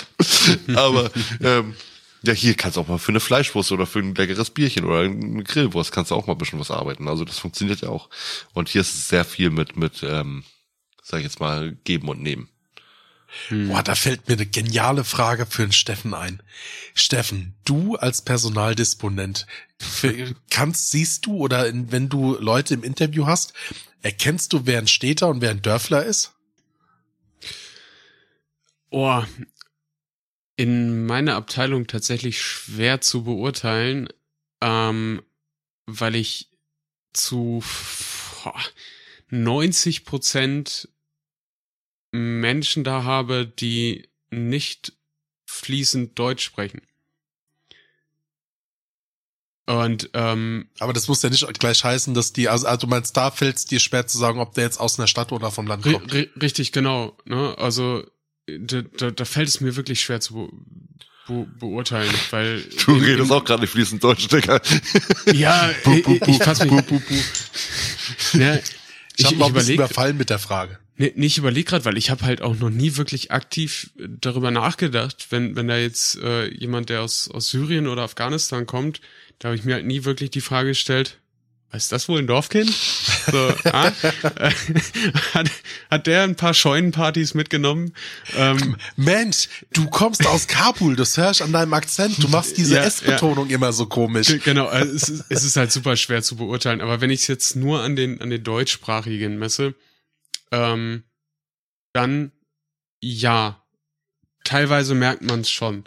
Aber 0.75 1.11
ähm, 1.41 1.75
ja, 2.23 2.33
hier 2.33 2.53
kannst 2.53 2.77
du 2.77 2.81
auch 2.81 2.87
mal 2.87 2.99
für 2.99 3.11
eine 3.11 3.19
Fleischwurst 3.19 3.71
oder 3.71 3.87
für 3.87 3.99
ein 3.99 4.13
leckeres 4.13 4.51
Bierchen 4.51 4.85
oder 4.85 4.99
eine 4.99 5.43
Grillwurst 5.43 5.91
kannst 5.91 6.11
du 6.11 6.15
auch 6.15 6.27
mal 6.27 6.33
ein 6.33 6.37
bisschen 6.37 6.59
was 6.59 6.71
arbeiten. 6.71 7.07
Also 7.07 7.25
das 7.25 7.39
funktioniert 7.39 7.81
ja 7.81 7.89
auch. 7.89 8.09
Und 8.53 8.69
hier 8.69 8.81
ist 8.81 8.93
es 8.93 9.09
sehr 9.09 9.25
viel 9.25 9.49
mit, 9.49 9.75
mit, 9.75 10.03
ähm, 10.03 10.43
sag 11.03 11.19
ich 11.19 11.23
jetzt 11.23 11.39
mal, 11.39 11.75
geben 11.83 12.09
und 12.09 12.21
nehmen. 12.21 12.47
Hm. 13.47 13.69
Boah, 13.69 13.81
da 13.81 13.95
fällt 13.95 14.27
mir 14.27 14.35
eine 14.35 14.45
geniale 14.45 15.03
Frage 15.03 15.45
für 15.45 15.63
den 15.63 15.71
Steffen 15.71 16.13
ein. 16.13 16.43
Steffen, 16.93 17.55
du 17.65 17.95
als 17.95 18.21
Personaldisponent, 18.21 19.47
kannst, 20.49 20.91
siehst 20.91 21.25
du 21.25 21.37
oder 21.37 21.67
in, 21.67 21.91
wenn 21.91 22.09
du 22.09 22.37
Leute 22.39 22.73
im 22.73 22.83
Interview 22.83 23.25
hast, 23.25 23.53
erkennst 24.01 24.53
du, 24.53 24.65
wer 24.65 24.79
ein 24.79 24.87
Städter 24.87 25.29
und 25.29 25.41
wer 25.41 25.51
ein 25.51 25.61
Dörfler 25.61 26.05
ist? 26.05 26.33
Oh, 28.91 29.23
in 30.57 31.05
meiner 31.05 31.35
Abteilung 31.35 31.87
tatsächlich 31.87 32.41
schwer 32.41 33.01
zu 33.01 33.23
beurteilen, 33.23 34.09
ähm, 34.61 35.23
weil 35.85 36.15
ich 36.15 36.49
zu 37.13 37.63
90 39.29 40.05
Prozent 40.05 40.89
Menschen 42.11 42.83
da 42.83 43.03
habe, 43.03 43.47
die 43.47 44.09
nicht 44.29 44.93
fließend 45.45 46.19
Deutsch 46.19 46.43
sprechen. 46.43 46.81
Und 49.67 50.09
ähm, 50.13 50.69
aber 50.79 50.91
das 50.91 51.07
muss 51.07 51.21
ja 51.21 51.29
nicht 51.29 51.59
gleich 51.59 51.83
heißen, 51.83 52.13
dass 52.13 52.33
die, 52.33 52.49
also, 52.49 52.67
also 52.67 52.87
meinst, 52.87 53.15
da 53.15 53.31
fällt 53.31 53.55
es 53.55 53.65
dir 53.65 53.79
schwer 53.79 54.05
zu 54.05 54.17
sagen, 54.17 54.39
ob 54.39 54.53
der 54.53 54.65
jetzt 54.65 54.79
aus 54.79 54.99
einer 54.99 55.07
Stadt 55.07 55.31
oder 55.31 55.49
vom 55.49 55.65
Land 55.65 55.83
kommt. 55.83 56.13
Richtig, 56.13 56.73
genau. 56.73 57.17
Ne? 57.23 57.55
Also 57.57 58.05
da, 58.47 58.81
da, 58.81 59.11
da 59.11 59.25
fällt 59.25 59.47
es 59.47 59.61
mir 59.61 59.75
wirklich 59.75 60.01
schwer 60.01 60.19
zu 60.19 60.33
be 60.33 60.49
be 61.27 61.47
beurteilen, 61.59 62.13
weil 62.31 62.61
du 62.85 62.95
in, 62.95 63.03
redest 63.03 63.29
in, 63.29 63.35
auch 63.35 63.43
gerade 63.43 63.61
nicht 63.61 63.71
fließend 63.71 64.03
Deutsch, 64.03 64.27
Digga. 64.27 64.61
Ja, 65.33 65.71
ich, 65.85 66.21
ich 66.27 66.37
fass 66.43 66.63
mich. 66.63 66.73
Ja, 68.33 68.55
ich, 68.55 68.61
ich 69.17 69.25
habe 69.25 69.35
noch 69.37 69.47
ein 69.47 69.53
bisschen 69.53 69.75
überfallen 69.75 70.17
mit 70.17 70.29
der 70.29 70.39
Frage. 70.39 70.79
Nee, 70.97 71.13
nicht 71.15 71.37
überlegt 71.37 71.69
gerade, 71.69 71.85
weil 71.85 71.97
ich 71.97 72.09
habe 72.11 72.25
halt 72.25 72.41
auch 72.41 72.55
noch 72.57 72.69
nie 72.69 72.97
wirklich 72.97 73.31
aktiv 73.31 73.91
darüber 73.97 74.51
nachgedacht, 74.51 75.27
wenn 75.29 75.55
wenn 75.55 75.67
da 75.67 75.77
jetzt 75.77 76.17
äh, 76.17 76.47
jemand, 76.53 76.89
der 76.89 77.01
aus 77.01 77.29
aus 77.29 77.49
Syrien 77.49 77.87
oder 77.87 78.03
Afghanistan 78.03 78.65
kommt, 78.65 79.01
da 79.39 79.49
habe 79.49 79.55
ich 79.55 79.63
mir 79.63 79.75
halt 79.75 79.85
nie 79.85 80.03
wirklich 80.03 80.31
die 80.31 80.41
Frage 80.41 80.69
gestellt, 80.69 81.17
ist 81.77 81.91
das 81.91 82.09
wohl 82.09 82.19
ein 82.19 82.27
Dorfkind? 82.27 82.69
So, 82.69 83.53
ah? 83.65 83.91
hat, 85.33 85.51
hat 85.89 86.07
der 86.07 86.23
ein 86.23 86.35
paar 86.35 86.53
Scheunenpartys 86.53 87.33
mitgenommen? 87.33 87.93
Ähm, 88.35 88.75
Mensch, 88.95 89.47
du 89.73 89.89
kommst 89.89 90.25
aus 90.27 90.47
Kabul, 90.47 90.95
das 90.95 91.17
hörst 91.17 91.41
an 91.41 91.53
deinem 91.53 91.73
Akzent. 91.73 92.21
Du 92.21 92.27
machst 92.27 92.57
diese 92.57 92.75
ja, 92.75 92.83
S-Betonung 92.83 93.49
ja. 93.49 93.55
immer 93.55 93.73
so 93.73 93.85
komisch. 93.85 94.27
Genau, 94.43 94.67
also 94.67 94.93
es, 94.93 95.09
ist, 95.09 95.25
es 95.29 95.43
ist 95.43 95.55
halt 95.55 95.71
super 95.71 95.95
schwer 95.95 96.21
zu 96.21 96.35
beurteilen. 96.35 96.81
Aber 96.81 97.01
wenn 97.01 97.09
ich 97.09 97.21
es 97.21 97.27
jetzt 97.27 97.55
nur 97.55 97.81
an 97.81 97.95
den 97.95 98.21
an 98.21 98.29
den 98.29 98.43
deutschsprachigen 98.43 99.37
messe, 99.37 99.75
ähm, 100.51 101.03
dann 101.93 102.31
ja, 103.01 103.63
teilweise 104.43 104.95
merkt 104.95 105.23
man 105.23 105.41
es 105.41 105.49
schon. 105.49 105.83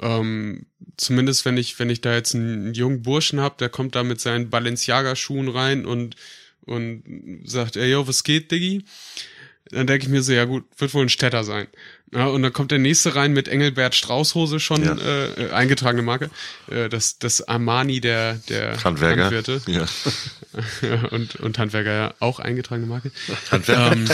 Ähm, 0.00 0.66
zumindest 0.96 1.44
wenn 1.44 1.56
ich, 1.56 1.78
wenn 1.78 1.90
ich 1.90 2.00
da 2.00 2.14
jetzt 2.14 2.34
einen 2.34 2.74
jungen 2.74 3.02
Burschen 3.02 3.40
hab, 3.40 3.58
der 3.58 3.68
kommt 3.68 3.94
da 3.94 4.02
mit 4.02 4.20
seinen 4.20 4.50
Balenciaga-Schuhen 4.50 5.48
rein 5.48 5.86
und, 5.86 6.16
und 6.64 7.02
sagt, 7.44 7.76
ey, 7.76 7.90
yo, 7.90 8.06
was 8.08 8.24
geht, 8.24 8.50
Diggi? 8.50 8.84
Dann 9.70 9.86
denke 9.86 10.06
ich 10.06 10.10
mir 10.10 10.22
so, 10.22 10.32
ja 10.32 10.44
gut, 10.44 10.64
wird 10.78 10.94
wohl 10.94 11.04
ein 11.04 11.08
Städter 11.08 11.44
sein. 11.44 11.66
Ja, 12.12 12.26
und 12.26 12.42
dann 12.42 12.52
kommt 12.52 12.70
der 12.70 12.78
nächste 12.78 13.16
rein 13.16 13.32
mit 13.32 13.48
Engelbert 13.48 13.94
Straußhose 13.96 14.60
schon 14.60 14.84
ja. 14.84 14.96
äh, 14.96 15.50
eingetragene 15.50 16.02
Marke. 16.02 16.30
Äh, 16.70 16.88
das, 16.88 17.18
das 17.18 17.46
Armani 17.48 18.00
der, 18.00 18.34
der 18.48 18.82
Handwerker. 18.84 19.24
Handwirte. 19.24 19.60
Ja. 19.66 19.86
und, 21.10 21.36
und 21.36 21.58
Handwerker 21.58 21.92
ja 21.92 22.14
auch 22.20 22.38
eingetragene 22.38 22.86
Marke. 22.86 23.10
Handwerker. 23.50 23.92
Ähm, 23.92 24.08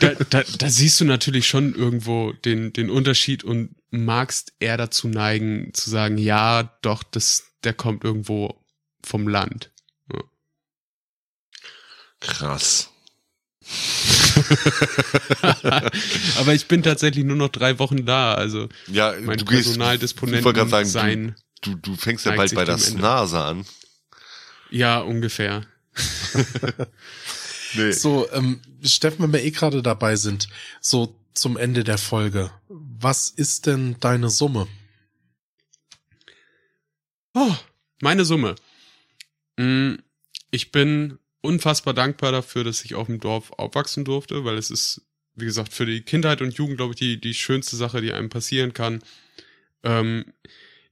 da, 0.00 0.12
da, 0.28 0.42
da 0.58 0.68
siehst 0.68 1.00
du 1.00 1.06
natürlich 1.06 1.46
schon 1.46 1.74
irgendwo 1.74 2.32
den, 2.32 2.72
den 2.74 2.90
Unterschied 2.90 3.44
und 3.44 3.74
magst 3.90 4.52
eher 4.60 4.76
dazu 4.76 5.08
neigen, 5.08 5.72
zu 5.72 5.88
sagen, 5.88 6.18
ja, 6.18 6.76
doch, 6.82 7.02
das, 7.02 7.44
der 7.64 7.72
kommt 7.72 8.04
irgendwo 8.04 8.62
vom 9.02 9.26
Land. 9.26 9.70
Ja. 10.12 10.20
Krass. 12.20 12.90
Aber 16.38 16.54
ich 16.54 16.66
bin 16.66 16.82
tatsächlich 16.82 17.24
nur 17.24 17.36
noch 17.36 17.48
drei 17.48 17.78
Wochen 17.78 18.04
da, 18.04 18.34
also 18.34 18.68
ja, 18.86 19.14
mein 19.20 19.38
du 19.38 19.44
Personaldisponent 19.44 20.44
sagen, 20.70 20.88
sein. 20.88 21.36
Du, 21.60 21.74
du, 21.74 21.92
du 21.92 21.96
fängst 21.96 22.26
ja 22.26 22.32
bald 22.32 22.54
bei 22.54 22.64
der 22.64 22.78
Nase 22.96 23.40
an. 23.40 23.64
Ja, 24.70 25.00
ungefähr. 25.00 25.66
nee. 27.74 27.92
So, 27.92 28.30
ähm, 28.32 28.60
Steffen, 28.82 29.22
wenn 29.22 29.32
wir 29.32 29.44
eh 29.44 29.50
gerade 29.50 29.82
dabei 29.82 30.16
sind, 30.16 30.48
so 30.80 31.16
zum 31.34 31.56
Ende 31.56 31.84
der 31.84 31.98
Folge. 31.98 32.50
Was 32.68 33.30
ist 33.30 33.66
denn 33.66 33.96
deine 34.00 34.30
Summe? 34.30 34.66
Oh, 37.34 37.54
meine 38.00 38.24
Summe. 38.24 38.54
Mm, 39.56 39.94
ich 40.50 40.70
bin 40.70 41.18
unfassbar 41.44 41.94
dankbar 41.94 42.32
dafür, 42.32 42.64
dass 42.64 42.84
ich 42.84 42.94
auf 42.94 43.06
dem 43.06 43.20
Dorf 43.20 43.52
aufwachsen 43.52 44.04
durfte, 44.04 44.44
weil 44.44 44.56
es 44.56 44.70
ist, 44.70 45.02
wie 45.34 45.44
gesagt, 45.44 45.72
für 45.72 45.86
die 45.86 46.00
Kindheit 46.00 46.40
und 46.40 46.54
Jugend, 46.54 46.78
glaube 46.78 46.94
ich, 46.94 46.98
die, 46.98 47.20
die 47.20 47.34
schönste 47.34 47.76
Sache, 47.76 48.00
die 48.00 48.12
einem 48.12 48.30
passieren 48.30 48.72
kann. 48.72 49.02
Ähm, 49.82 50.24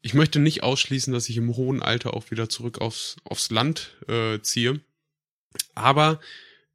ich 0.02 0.14
möchte 0.14 0.38
nicht 0.38 0.62
ausschließen, 0.62 1.12
dass 1.12 1.28
ich 1.28 1.36
im 1.38 1.56
hohen 1.56 1.82
Alter 1.82 2.14
auch 2.14 2.30
wieder 2.30 2.48
zurück 2.48 2.80
aufs, 2.80 3.16
aufs 3.24 3.50
Land 3.50 3.96
äh, 4.08 4.40
ziehe. 4.40 4.80
Aber 5.74 6.20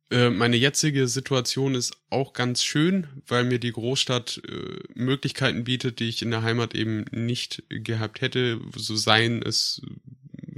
äh, 0.10 0.30
meine 0.30 0.56
jetzige 0.56 1.08
Situation 1.08 1.76
ist 1.76 1.98
auch 2.10 2.34
ganz 2.34 2.64
schön, 2.64 3.08
weil 3.28 3.44
mir 3.44 3.60
die 3.60 3.74
Großstadt 3.74 4.42
äh, 4.48 4.80
Möglichkeiten 4.96 5.66
bietet, 5.66 6.00
die 6.00 6.10
ich 6.10 6.22
in 6.22 6.32
der 6.32 6.42
Heimat 6.42 6.74
eben 6.74 7.06
nicht 7.12 7.64
gehabt 7.70 8.22
hätte, 8.22 8.60
so 8.76 8.96
seien 8.96 9.44
es 9.44 9.82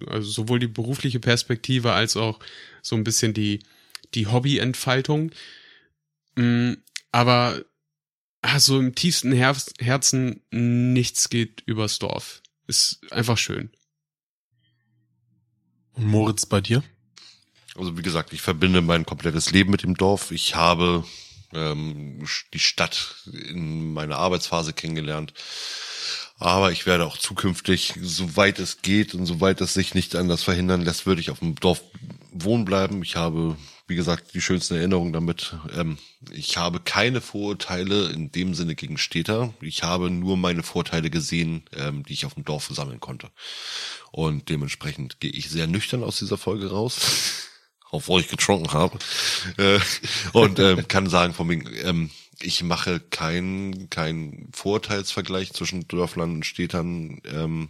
also 0.07 0.29
sowohl 0.29 0.59
die 0.59 0.67
berufliche 0.67 1.19
Perspektive 1.19 1.93
als 1.93 2.17
auch 2.17 2.39
so 2.81 2.95
ein 2.95 3.03
bisschen 3.03 3.33
die, 3.33 3.59
die 4.13 4.27
Hobbyentfaltung. 4.27 5.31
Mm, 6.35 6.73
aber 7.11 7.63
also 8.41 8.79
im 8.79 8.95
tiefsten 8.95 9.31
Herzen 9.33 10.41
nichts 10.51 11.29
geht 11.29 11.61
übers 11.65 11.99
Dorf. 11.99 12.41
Ist 12.67 13.01
einfach 13.11 13.37
schön. 13.37 13.71
Und 15.93 16.05
Moritz 16.05 16.45
bei 16.45 16.61
dir? 16.61 16.83
Also 17.75 17.97
wie 17.97 18.01
gesagt, 18.01 18.33
ich 18.33 18.41
verbinde 18.41 18.81
mein 18.81 19.05
komplettes 19.05 19.51
Leben 19.51 19.71
mit 19.71 19.83
dem 19.83 19.95
Dorf. 19.95 20.31
Ich 20.31 20.55
habe 20.55 21.03
ähm, 21.53 22.25
die 22.53 22.59
Stadt 22.59 23.15
in 23.25 23.93
meiner 23.93 24.17
Arbeitsphase 24.17 24.73
kennengelernt. 24.73 25.33
Aber 26.39 26.71
ich 26.71 26.85
werde 26.85 27.05
auch 27.05 27.17
zukünftig, 27.17 27.95
soweit 28.01 28.59
es 28.59 28.81
geht 28.81 29.13
und 29.13 29.25
soweit 29.25 29.59
es 29.59 29.73
sich 29.73 29.93
nicht 29.93 30.15
anders 30.15 30.41
verhindern 30.41 30.81
lässt, 30.81 31.05
würde 31.05 31.19
ich 31.19 31.31
auf 31.31 31.39
dem 31.39 31.55
Dorf 31.55 31.81
wohnen 32.31 32.63
bleiben. 32.63 33.03
Ich 33.03 33.17
habe, 33.17 33.57
wie 33.87 33.95
gesagt, 33.95 34.33
die 34.33 34.41
schönsten 34.41 34.75
Erinnerungen 34.75 35.11
damit. 35.11 35.55
Ähm, 35.75 35.97
ich 36.31 36.55
habe 36.55 36.79
keine 36.79 37.19
Vorurteile 37.19 38.09
in 38.11 38.31
dem 38.31 38.53
Sinne 38.55 38.75
gegen 38.75 38.97
Städter. 38.97 39.53
Ich 39.59 39.83
habe 39.83 40.09
nur 40.09 40.37
meine 40.37 40.63
Vorteile 40.63 41.09
gesehen, 41.09 41.63
ähm, 41.75 42.03
die 42.03 42.13
ich 42.13 42.25
auf 42.25 42.35
dem 42.35 42.45
Dorf 42.45 42.69
sammeln 42.71 43.01
konnte. 43.01 43.29
Und 44.11 44.47
dementsprechend 44.47 45.19
gehe 45.19 45.31
ich 45.31 45.49
sehr 45.49 45.67
nüchtern 45.67 46.03
aus 46.03 46.19
dieser 46.19 46.37
Folge 46.37 46.69
raus. 46.69 46.99
Obwohl 47.91 48.21
ich 48.21 48.27
getrunken 48.27 48.71
habe. 48.71 48.97
Äh, 49.57 49.79
und 50.31 50.59
ähm, 50.59 50.87
kann 50.87 51.09
sagen, 51.09 51.33
von 51.33 51.49
wegen, 51.49 51.67
ähm, 51.83 52.11
ich 52.41 52.63
mache 52.63 52.99
keinen 52.99 53.89
kein 53.89 54.49
Vorteilsvergleich 54.53 55.53
zwischen 55.53 55.87
Dörflern 55.87 56.35
und 56.35 56.45
Städtern. 56.45 57.21
Ähm, 57.25 57.69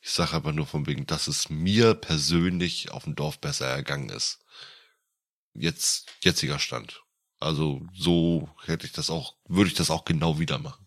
ich 0.00 0.10
sage 0.10 0.32
aber 0.32 0.52
nur 0.52 0.66
von 0.66 0.86
wegen, 0.86 1.06
dass 1.06 1.28
es 1.28 1.48
mir 1.48 1.94
persönlich 1.94 2.90
auf 2.90 3.04
dem 3.04 3.14
Dorf 3.14 3.40
besser 3.40 3.66
ergangen 3.66 4.08
ist. 4.10 4.40
Jetzt, 5.54 6.06
jetziger 6.20 6.58
Stand. 6.58 7.02
Also 7.40 7.86
so 7.94 8.48
hätte 8.64 8.86
ich 8.86 8.92
das 8.92 9.10
auch, 9.10 9.34
würde 9.46 9.68
ich 9.68 9.76
das 9.76 9.90
auch 9.90 10.04
genau 10.04 10.38
wieder 10.38 10.58
machen. 10.58 10.86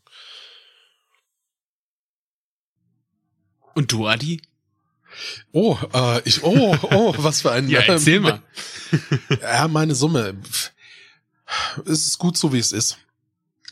Und 3.73 3.91
du, 3.91 4.07
Adi? 4.07 4.41
Oh, 5.51 5.77
äh, 5.93 6.21
ich, 6.25 6.43
oh, 6.43 6.77
oh, 6.83 7.13
was 7.17 7.41
für 7.41 7.51
ein. 7.51 7.69
ja, 7.69 7.81
erzähl 7.81 8.19
mal. 8.21 8.41
ja, 9.41 9.67
meine 9.67 9.95
Summe 9.95 10.41
es 11.85 12.07
ist 12.07 12.17
gut 12.17 12.37
so, 12.37 12.53
wie 12.53 12.59
es 12.59 12.71
ist. 12.71 12.97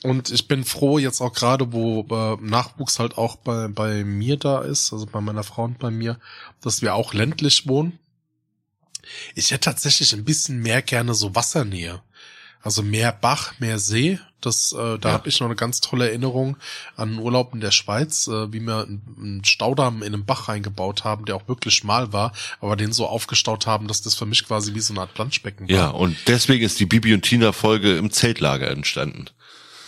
Und 0.02 0.32
ich 0.32 0.48
bin 0.48 0.64
froh 0.64 0.98
jetzt 0.98 1.20
auch 1.20 1.34
gerade, 1.34 1.74
wo 1.74 2.06
äh, 2.10 2.38
Nachwuchs 2.42 3.00
halt 3.00 3.18
auch 3.18 3.36
bei, 3.36 3.68
bei 3.68 4.04
mir 4.06 4.38
da 4.38 4.62
ist, 4.62 4.94
also 4.94 5.06
bei 5.06 5.20
meiner 5.20 5.44
Frau 5.44 5.66
und 5.66 5.78
bei 5.78 5.92
mir, 5.92 6.20
dass 6.62 6.82
wir 6.82 6.96
auch 6.96 7.14
ländlich 7.14 7.68
wohnen. 7.68 8.00
Ich 9.36 9.52
hätte 9.52 9.62
tatsächlich 9.62 10.14
ein 10.14 10.24
bisschen 10.24 10.62
mehr 10.62 10.82
gerne 10.82 11.14
so 11.14 11.36
Wassernähe. 11.36 12.02
Also 12.62 12.82
mehr 12.82 13.12
Bach, 13.12 13.60
mehr 13.60 13.80
See. 13.80 14.20
Das, 14.42 14.72
äh, 14.72 14.98
da 15.00 15.10
ja. 15.10 15.14
habe 15.14 15.28
ich 15.28 15.40
noch 15.40 15.48
eine 15.48 15.56
ganz 15.56 15.82
tolle 15.82 16.08
Erinnerung 16.08 16.58
an 16.96 17.10
einen 17.10 17.20
Urlaub 17.20 17.54
in 17.54 17.60
der 17.60 17.72
Schweiz, 17.72 18.28
äh, 18.28 18.52
wie 18.54 18.62
wir 18.62 18.88
einen 18.88 19.42
Staudamm 19.44 20.02
in 20.02 20.14
einem 20.14 20.26
Bach 20.26 20.48
reingebaut 20.48 21.04
haben, 21.04 21.26
der 21.26 21.36
auch 21.36 21.48
wirklich 21.48 21.76
schmal 21.76 22.14
war, 22.14 22.32
aber 22.62 22.76
den 22.76 22.94
so 22.94 23.06
aufgestaut 23.08 23.68
haben, 23.68 23.88
dass 23.88 24.02
das 24.02 24.16
für 24.16 24.26
mich 24.26 24.46
quasi 24.46 24.74
wie 24.74 24.80
so 24.80 24.94
eine 24.94 25.02
Art 25.02 25.14
Planschbecken 25.14 25.68
war. 25.68 25.76
Ja, 25.76 25.90
und 25.90 26.16
deswegen 26.28 26.64
ist 26.64 26.80
die 26.80 26.86
Bibi 26.86 27.14
und 27.14 27.24
Tina 27.24 27.52
Folge 27.52 27.98
im 27.98 28.12
Zeltlager 28.12 28.70
entstanden. 28.72 29.26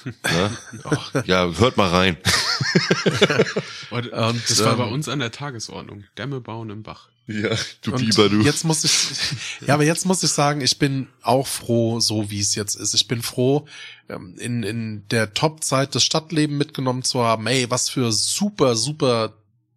Ne? 0.06 0.58
Ach, 0.84 1.26
ja, 1.26 1.50
hört 1.58 1.78
mal 1.78 1.90
rein. 1.90 2.18
Und, 3.92 4.08
Und, 4.10 4.50
das 4.50 4.64
war 4.64 4.74
ähm, 4.74 4.78
bei 4.78 4.86
uns 4.86 5.10
an 5.10 5.20
der 5.20 5.32
Tagesordnung. 5.32 6.06
Dämme 6.18 6.42
bauen 6.42 6.70
im 6.70 6.84
Bach. 6.84 7.10
Ja, 7.28 7.56
du 7.82 7.94
Und 7.94 8.00
Biber, 8.00 8.30
du. 8.30 8.42
Jetzt 8.42 8.66
muss 8.66 8.84
ich, 8.84 9.68
ja, 9.68 9.76
aber 9.76 9.84
jetzt 9.84 10.06
muss 10.06 10.24
ich 10.24 10.32
sagen, 10.32 10.62
ich 10.62 10.80
bin 10.80 11.08
auch 11.22 11.48
froh, 11.48 12.00
so 12.00 12.30
wie 12.30 12.40
es 12.40 12.56
jetzt 12.56 12.76
ist. 12.76 12.94
Ich 12.94 13.08
bin 13.08 13.22
froh, 13.22 13.68
ähm, 14.10 14.36
in, 14.40 14.64
in 14.64 15.08
der 15.10 15.34
Top-Zeit 15.34 15.96
das 15.96 16.04
Stadtleben 16.04 16.58
mitgenommen 16.58 17.04
zu 17.04 17.24
haben. 17.24 17.48
Ey, 17.48 17.70
was 17.70 17.90
für 17.90 18.12
super, 18.12 18.76
super 18.76 19.34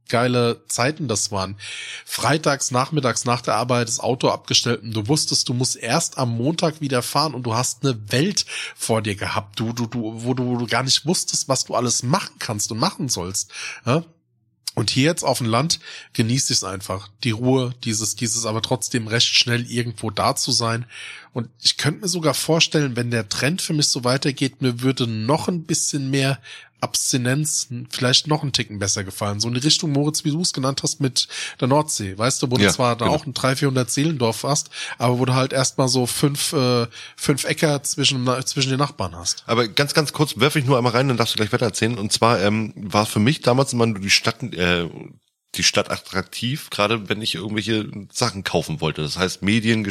geile 0.09 0.63
Zeiten 0.69 1.09
das 1.09 1.31
waren. 1.31 1.57
Freitags, 2.05 2.71
nachmittags 2.71 3.25
nach 3.25 3.41
der 3.41 3.55
Arbeit 3.55 3.89
das 3.89 4.01
Auto 4.01 4.29
abgestellt 4.29 4.83
und 4.83 4.93
du 4.93 5.09
wusstest, 5.09 5.49
du 5.49 5.55
musst 5.55 5.77
erst 5.77 6.19
am 6.19 6.37
Montag 6.37 6.81
wieder 6.81 7.03
fahren 7.03 7.35
und 7.35 7.45
du 7.45 7.55
hast 7.55 7.85
eine 7.85 8.13
Welt 8.13 8.45
vor 8.77 9.03
dir 9.03 9.17
gehabt, 9.17 9.59
du, 9.59 9.73
du, 9.73 9.87
du, 9.87 10.25
wo 10.25 10.35
du, 10.35 10.47
wo 10.47 10.57
du 10.57 10.67
gar 10.67 10.83
nicht 10.83 11.07
wusstest, 11.07 11.49
was 11.49 11.65
du 11.65 11.75
alles 11.75 12.03
machen 12.03 12.35
kannst 12.39 12.71
und 12.71 12.79
machen 12.79 13.09
sollst. 13.09 13.51
Ja? 13.87 14.05
Und 14.75 14.91
hier 14.91 15.05
jetzt 15.05 15.23
auf 15.23 15.39
dem 15.39 15.47
Land 15.47 15.79
genießt 16.15 16.51
ich 16.51 16.59
es 16.59 16.65
einfach. 16.65 17.09
Die 17.23 17.31
Ruhe, 17.31 17.75
dieses, 17.85 18.17
dieses 18.17 18.45
aber 18.45 18.61
trotzdem 18.61 19.07
recht 19.07 19.29
schnell 19.29 19.71
irgendwo 19.71 20.11
da 20.11 20.35
zu 20.35 20.51
sein. 20.51 20.87
Und 21.33 21.49
ich 21.63 21.77
könnte 21.77 22.01
mir 22.01 22.09
sogar 22.09 22.35
vorstellen, 22.35 22.97
wenn 22.97 23.13
der 23.13 23.29
Trend 23.29 23.63
für 23.63 23.73
mich 23.73 23.87
so 23.87 24.03
weitergeht, 24.03 24.63
mir 24.63 24.81
würde 24.81 25.07
noch 25.07 25.47
ein 25.47 25.63
bisschen 25.63 26.11
mehr 26.11 26.41
Abstinenz 26.85 27.69
vielleicht 27.91 28.27
noch 28.27 28.43
einen 28.43 28.53
Ticken 28.53 28.79
besser 28.79 29.03
gefallen. 29.05 29.41
So 29.41 29.49
in 29.49 29.55
die 29.55 29.61
Richtung, 29.61 29.91
Moritz, 29.93 30.25
wie 30.25 30.31
du 30.31 30.41
es 30.41 30.53
genannt 30.53 30.83
hast, 30.83 31.01
mit 31.01 31.27
der 31.61 31.69
Nordsee. 31.69 32.17
Weißt 32.17 32.43
du, 32.43 32.51
wo 32.51 32.57
Ja, 32.57 32.69
du 32.69 32.75
zwar 32.75 32.95
da 32.97 33.07
genau. 33.07 33.17
auch 33.17 33.27
ein 33.27 33.35
300, 33.35 33.59
400 33.59 33.91
Seelendorf 33.91 34.43
hast, 34.45 34.71
aber 34.99 35.19
wo 35.19 35.25
du 35.25 35.35
halt 35.35 35.53
erstmal 35.53 35.89
so 35.89 36.07
fünf, 36.07 36.53
äh, 36.53 36.87
fünf 37.17 37.45
Äcker 37.45 37.83
zwischen, 37.83 38.29
zwischen 38.45 38.71
den 38.71 38.79
Nachbarn 38.79 39.17
hast. 39.17 39.43
Aber 39.47 39.67
ganz, 39.67 39.95
ganz 39.95 40.13
kurz 40.13 40.39
werfe 40.39 40.59
ich 40.59 40.67
nur 40.67 40.77
einmal 40.77 40.93
rein, 40.93 41.09
dann 41.09 41.17
darfst 41.17 41.35
du 41.35 41.39
gleich 41.39 41.53
weiter 41.53 41.67
erzählen. 41.67 41.99
Und 41.99 42.13
zwar 42.13 42.41
ähm, 42.41 42.73
war 42.77 43.07
für 43.07 43.21
mich 43.21 43.41
damals 43.41 43.73
immer 43.73 43.87
nur 43.87 43.99
die 43.99 44.11
Stadt, 44.11 44.43
äh, 44.43 44.89
die 45.55 45.63
Stadt 45.65 45.91
attraktiv, 45.91 46.69
gerade 46.71 47.09
wenn 47.09 47.23
ich 47.23 47.35
irgendwelche 47.35 47.89
Sachen 48.13 48.45
kaufen 48.45 48.81
wollte. 48.81 49.03
Das 49.03 49.19
heißt 49.19 49.43
Medien, 49.43 49.85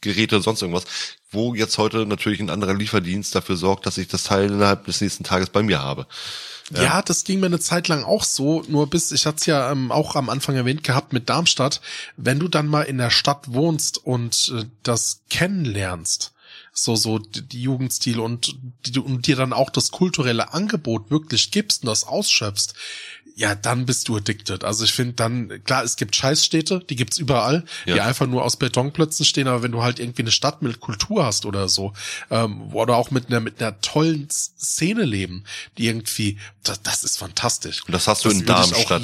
Geräte, 0.00 0.40
sonst 0.40 0.62
irgendwas, 0.62 0.84
wo 1.30 1.54
jetzt 1.54 1.78
heute 1.78 2.06
natürlich 2.06 2.40
ein 2.40 2.50
anderer 2.50 2.74
Lieferdienst 2.74 3.34
dafür 3.34 3.56
sorgt, 3.56 3.86
dass 3.86 3.98
ich 3.98 4.08
das 4.08 4.24
Teil 4.24 4.50
innerhalb 4.50 4.86
des 4.86 5.00
nächsten 5.00 5.24
Tages 5.24 5.50
bei 5.50 5.62
mir 5.62 5.80
habe. 5.80 6.06
Ja. 6.74 7.00
das 7.02 7.24
ging 7.24 7.40
mir 7.40 7.46
eine 7.46 7.60
Zeit 7.60 7.88
lang 7.88 8.04
auch 8.04 8.24
so, 8.24 8.62
nur 8.68 8.88
bis, 8.88 9.10
ich 9.12 9.24
hatte 9.24 9.38
es 9.38 9.46
ja 9.46 9.72
ähm, 9.72 9.90
auch 9.90 10.16
am 10.16 10.28
Anfang 10.28 10.54
erwähnt 10.54 10.84
gehabt 10.84 11.12
mit 11.12 11.28
Darmstadt, 11.30 11.80
wenn 12.16 12.38
du 12.38 12.48
dann 12.48 12.66
mal 12.66 12.82
in 12.82 12.98
der 12.98 13.10
Stadt 13.10 13.52
wohnst 13.52 14.04
und 14.04 14.52
äh, 14.54 14.64
das 14.82 15.22
kennenlernst, 15.30 16.32
so, 16.72 16.96
so 16.96 17.18
die, 17.18 17.42
die 17.42 17.62
Jugendstil 17.62 18.20
und, 18.20 18.56
die, 18.86 18.98
und 18.98 19.26
dir 19.26 19.36
dann 19.36 19.52
auch 19.52 19.70
das 19.70 19.90
kulturelle 19.90 20.52
Angebot 20.52 21.10
wirklich 21.10 21.50
gibst 21.50 21.82
und 21.82 21.88
das 21.88 22.04
ausschöpfst, 22.04 22.74
ja, 23.36 23.54
dann 23.54 23.86
bist 23.86 24.08
du 24.08 24.16
addicted. 24.16 24.64
Also 24.64 24.82
ich 24.82 24.92
finde 24.92 25.12
dann, 25.12 25.62
klar, 25.62 25.84
es 25.84 25.94
gibt 25.94 26.16
Scheißstädte, 26.16 26.80
die 26.90 26.96
gibt's 26.96 27.18
überall, 27.18 27.64
die 27.86 27.90
Ja. 27.92 28.04
einfach 28.04 28.26
nur 28.26 28.42
aus 28.44 28.56
Betonplötzen 28.56 29.24
stehen, 29.24 29.46
aber 29.46 29.62
wenn 29.62 29.70
du 29.70 29.80
halt 29.80 30.00
irgendwie 30.00 30.22
eine 30.22 30.32
Stadt 30.32 30.60
mit 30.60 30.80
Kultur 30.80 31.24
hast 31.24 31.46
oder 31.46 31.68
so, 31.68 31.92
ähm, 32.30 32.74
oder 32.74 32.96
auch 32.96 33.12
mit 33.12 33.28
einer, 33.28 33.38
mit 33.38 33.60
einer 33.62 33.80
tollen 33.80 34.28
Szene 34.28 35.04
leben, 35.04 35.44
die 35.76 35.86
irgendwie, 35.86 36.36
das, 36.64 36.82
das 36.82 37.04
ist 37.04 37.16
fantastisch. 37.18 37.84
Und 37.86 37.92
das 37.92 38.08
hast 38.08 38.24
du 38.24 38.28
in 38.30 38.40
würde 38.40 38.42
ich 38.42 38.46
Darmstadt. 38.72 39.02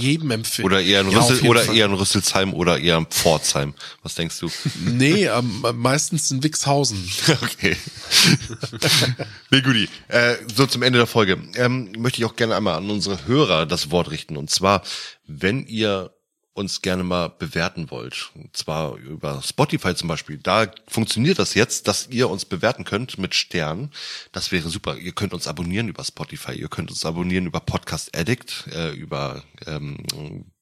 Oder 0.65 0.83
eher 0.83 1.03
in 1.03 1.11
Ja, 1.13 1.19
Rüssel, 1.21 1.37
jeden 1.37 1.49
oder 1.49 1.61
Fall. 1.63 1.77
eher 1.77 1.87
in 1.87 1.93
Rüsselsheim 1.95 2.55
oder 2.55 2.79
eher 2.81 2.97
in 2.99 3.07
Pforzheim. 3.07 3.75
Was 4.03 4.17
denkst 4.17 4.41
du? 4.41 4.51
Nee, 4.85 5.27
ähm, 5.27 5.65
meistens 5.77 6.33
in 6.33 6.43
Wixhausen. 6.43 7.09
Okay. 7.45 7.54
nee, 9.51 9.61
Guti. 9.61 9.89
Äh, 10.09 10.37
so 10.55 10.67
zum 10.67 10.83
Ende 10.83 10.99
der 10.99 11.07
Folge. 11.07 11.39
Ähm, 11.57 11.93
möchte 11.99 12.21
ich 12.21 12.25
auch 12.25 12.37
gerne 12.37 12.57
einmal 12.57 12.77
an 12.77 12.91
unsere 12.91 13.27
Hörer 13.27 13.67
das 13.67 13.91
Wort 13.91 14.11
richten. 14.11 14.37
Und 14.37 14.51
zwar, 14.51 14.83
wenn 15.27 15.67
ihr 15.67 16.15
uns 16.55 16.83
gerne 16.83 17.03
mal 17.03 17.29
bewerten 17.29 17.91
wollt, 17.91 18.31
und 18.37 18.57
zwar 18.57 18.97
über 18.97 19.43
Spotify 19.43 19.95
zum 19.95 20.09
Beispiel, 20.09 20.39
da 20.39 20.71
funktioniert 20.87 21.41
das 21.41 21.55
jetzt, 21.55 21.89
dass 21.89 22.09
ihr 22.11 22.31
uns 22.31 22.45
bewerten 22.45 22.85
könnt 22.85 23.19
mit 23.19 23.35
Sternen. 23.35 23.91
Das 24.31 24.53
wäre 24.53 24.69
super. 24.69 24.97
Ihr 24.97 25.13
könnt 25.13 25.35
uns 25.35 25.49
abonnieren 25.49 25.89
über 25.89 26.05
Spotify, 26.05 26.53
ihr 26.53 26.69
könnt 26.69 26.91
uns 26.91 27.05
abonnieren 27.05 27.47
über 27.47 27.61
Podcast 27.61 28.17
Addict, 28.17 28.69
äh, 28.73 28.93
über 28.93 29.43
ähm, 29.67 29.99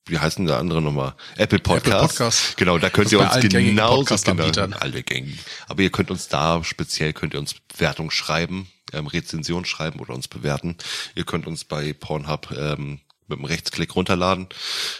wie 0.06 0.18
heißen 0.18 0.46
der 0.46 0.58
andere 0.58 0.82
nochmal? 0.82 1.14
Apple 1.36 1.58
Podcast. 1.60 1.86
Apple 1.94 2.08
Podcast. 2.08 2.56
Genau, 2.56 2.78
da 2.78 2.90
könnt 2.90 3.12
ihr 3.12 3.18
Bei 3.18 3.24
uns 3.26 3.34
Podcast-Anbietern. 3.76 4.70
genau, 4.72 4.82
alle 4.82 5.02
gängigen. 5.02 5.38
Aber 5.68 5.82
ihr 5.82 5.90
könnt 5.90 6.10
uns 6.10 6.28
da 6.28 6.62
speziell 6.64 7.12
könnt 7.12 7.34
ihr 7.34 7.40
uns 7.40 7.54
Bewertung 7.54 8.10
schreiben, 8.10 8.68
ähm, 8.92 9.06
Rezension 9.06 9.64
schreiben 9.64 10.00
oder 10.00 10.14
uns 10.14 10.28
bewerten. 10.28 10.76
Ihr 11.14 11.24
könnt 11.24 11.46
uns 11.46 11.64
bei 11.64 11.92
Pornhub 11.92 12.50
ähm, 12.56 13.00
mit 13.28 13.38
einem 13.38 13.44
Rechtsklick 13.46 13.94
runterladen 13.94 14.48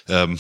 ähm, 0.09 0.39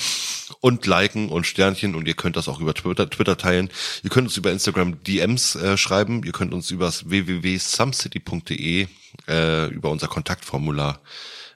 und 0.60 0.86
liken 0.86 1.28
und 1.28 1.46
Sternchen 1.46 1.94
und 1.94 2.06
ihr 2.06 2.14
könnt 2.14 2.36
das 2.36 2.48
auch 2.48 2.60
über 2.60 2.74
Twitter, 2.74 3.10
Twitter 3.10 3.36
teilen. 3.36 3.68
Ihr 4.02 4.10
könnt 4.10 4.28
uns 4.28 4.36
über 4.36 4.52
Instagram 4.52 5.02
DMs 5.02 5.56
äh, 5.56 5.76
schreiben. 5.76 6.22
Ihr 6.24 6.32
könnt 6.32 6.54
uns 6.54 6.70
über 6.70 6.90
www.sumcity.de 6.92 8.86
äh, 9.28 9.66
über 9.66 9.90
unser 9.90 10.08
Kontaktformular 10.08 11.00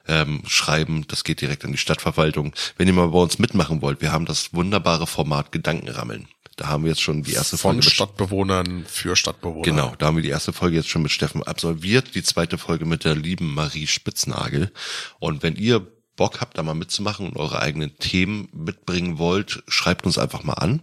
ähm, 0.07 0.41
schreiben. 0.47 1.05
Das 1.07 1.23
geht 1.23 1.41
direkt 1.41 1.65
an 1.65 1.71
die 1.71 1.77
Stadtverwaltung. 1.77 2.53
Wenn 2.77 2.87
ihr 2.87 2.93
mal 2.93 3.09
bei 3.09 3.19
uns 3.19 3.39
mitmachen 3.39 3.81
wollt, 3.81 4.01
wir 4.01 4.11
haben 4.11 4.25
das 4.25 4.53
wunderbare 4.53 5.07
Format 5.07 5.51
Gedankenrammeln. 5.51 6.27
Da 6.57 6.69
haben 6.69 6.83
wir 6.83 6.89
jetzt 6.89 7.01
schon 7.01 7.21
die 7.21 7.33
erste 7.33 7.55
Von 7.55 7.73
Folge 7.73 7.85
mit 7.85 7.93
Stadtbewohnern 7.93 8.85
für 8.87 9.15
Stadtbewohner. 9.15 9.61
Genau, 9.61 9.93
da 9.99 10.07
haben 10.07 10.15
wir 10.15 10.23
die 10.23 10.29
erste 10.29 10.53
Folge 10.53 10.77
jetzt 10.77 10.89
schon 10.89 11.03
mit 11.03 11.11
Steffen 11.11 11.43
absolviert, 11.43 12.15
die 12.15 12.23
zweite 12.23 12.57
Folge 12.57 12.85
mit 12.85 13.05
der 13.05 13.15
lieben 13.15 13.53
Marie 13.53 13.85
Spitznagel. 13.85 14.71
Und 15.19 15.43
wenn 15.43 15.55
ihr 15.55 15.85
Bock 16.15 16.41
habt, 16.41 16.57
da 16.57 16.63
mal 16.63 16.73
mitzumachen 16.73 17.27
und 17.27 17.37
eure 17.37 17.61
eigenen 17.61 17.95
Themen 17.99 18.49
mitbringen 18.51 19.19
wollt, 19.19 19.63
schreibt 19.67 20.07
uns 20.07 20.17
einfach 20.17 20.43
mal 20.43 20.53
an. 20.53 20.81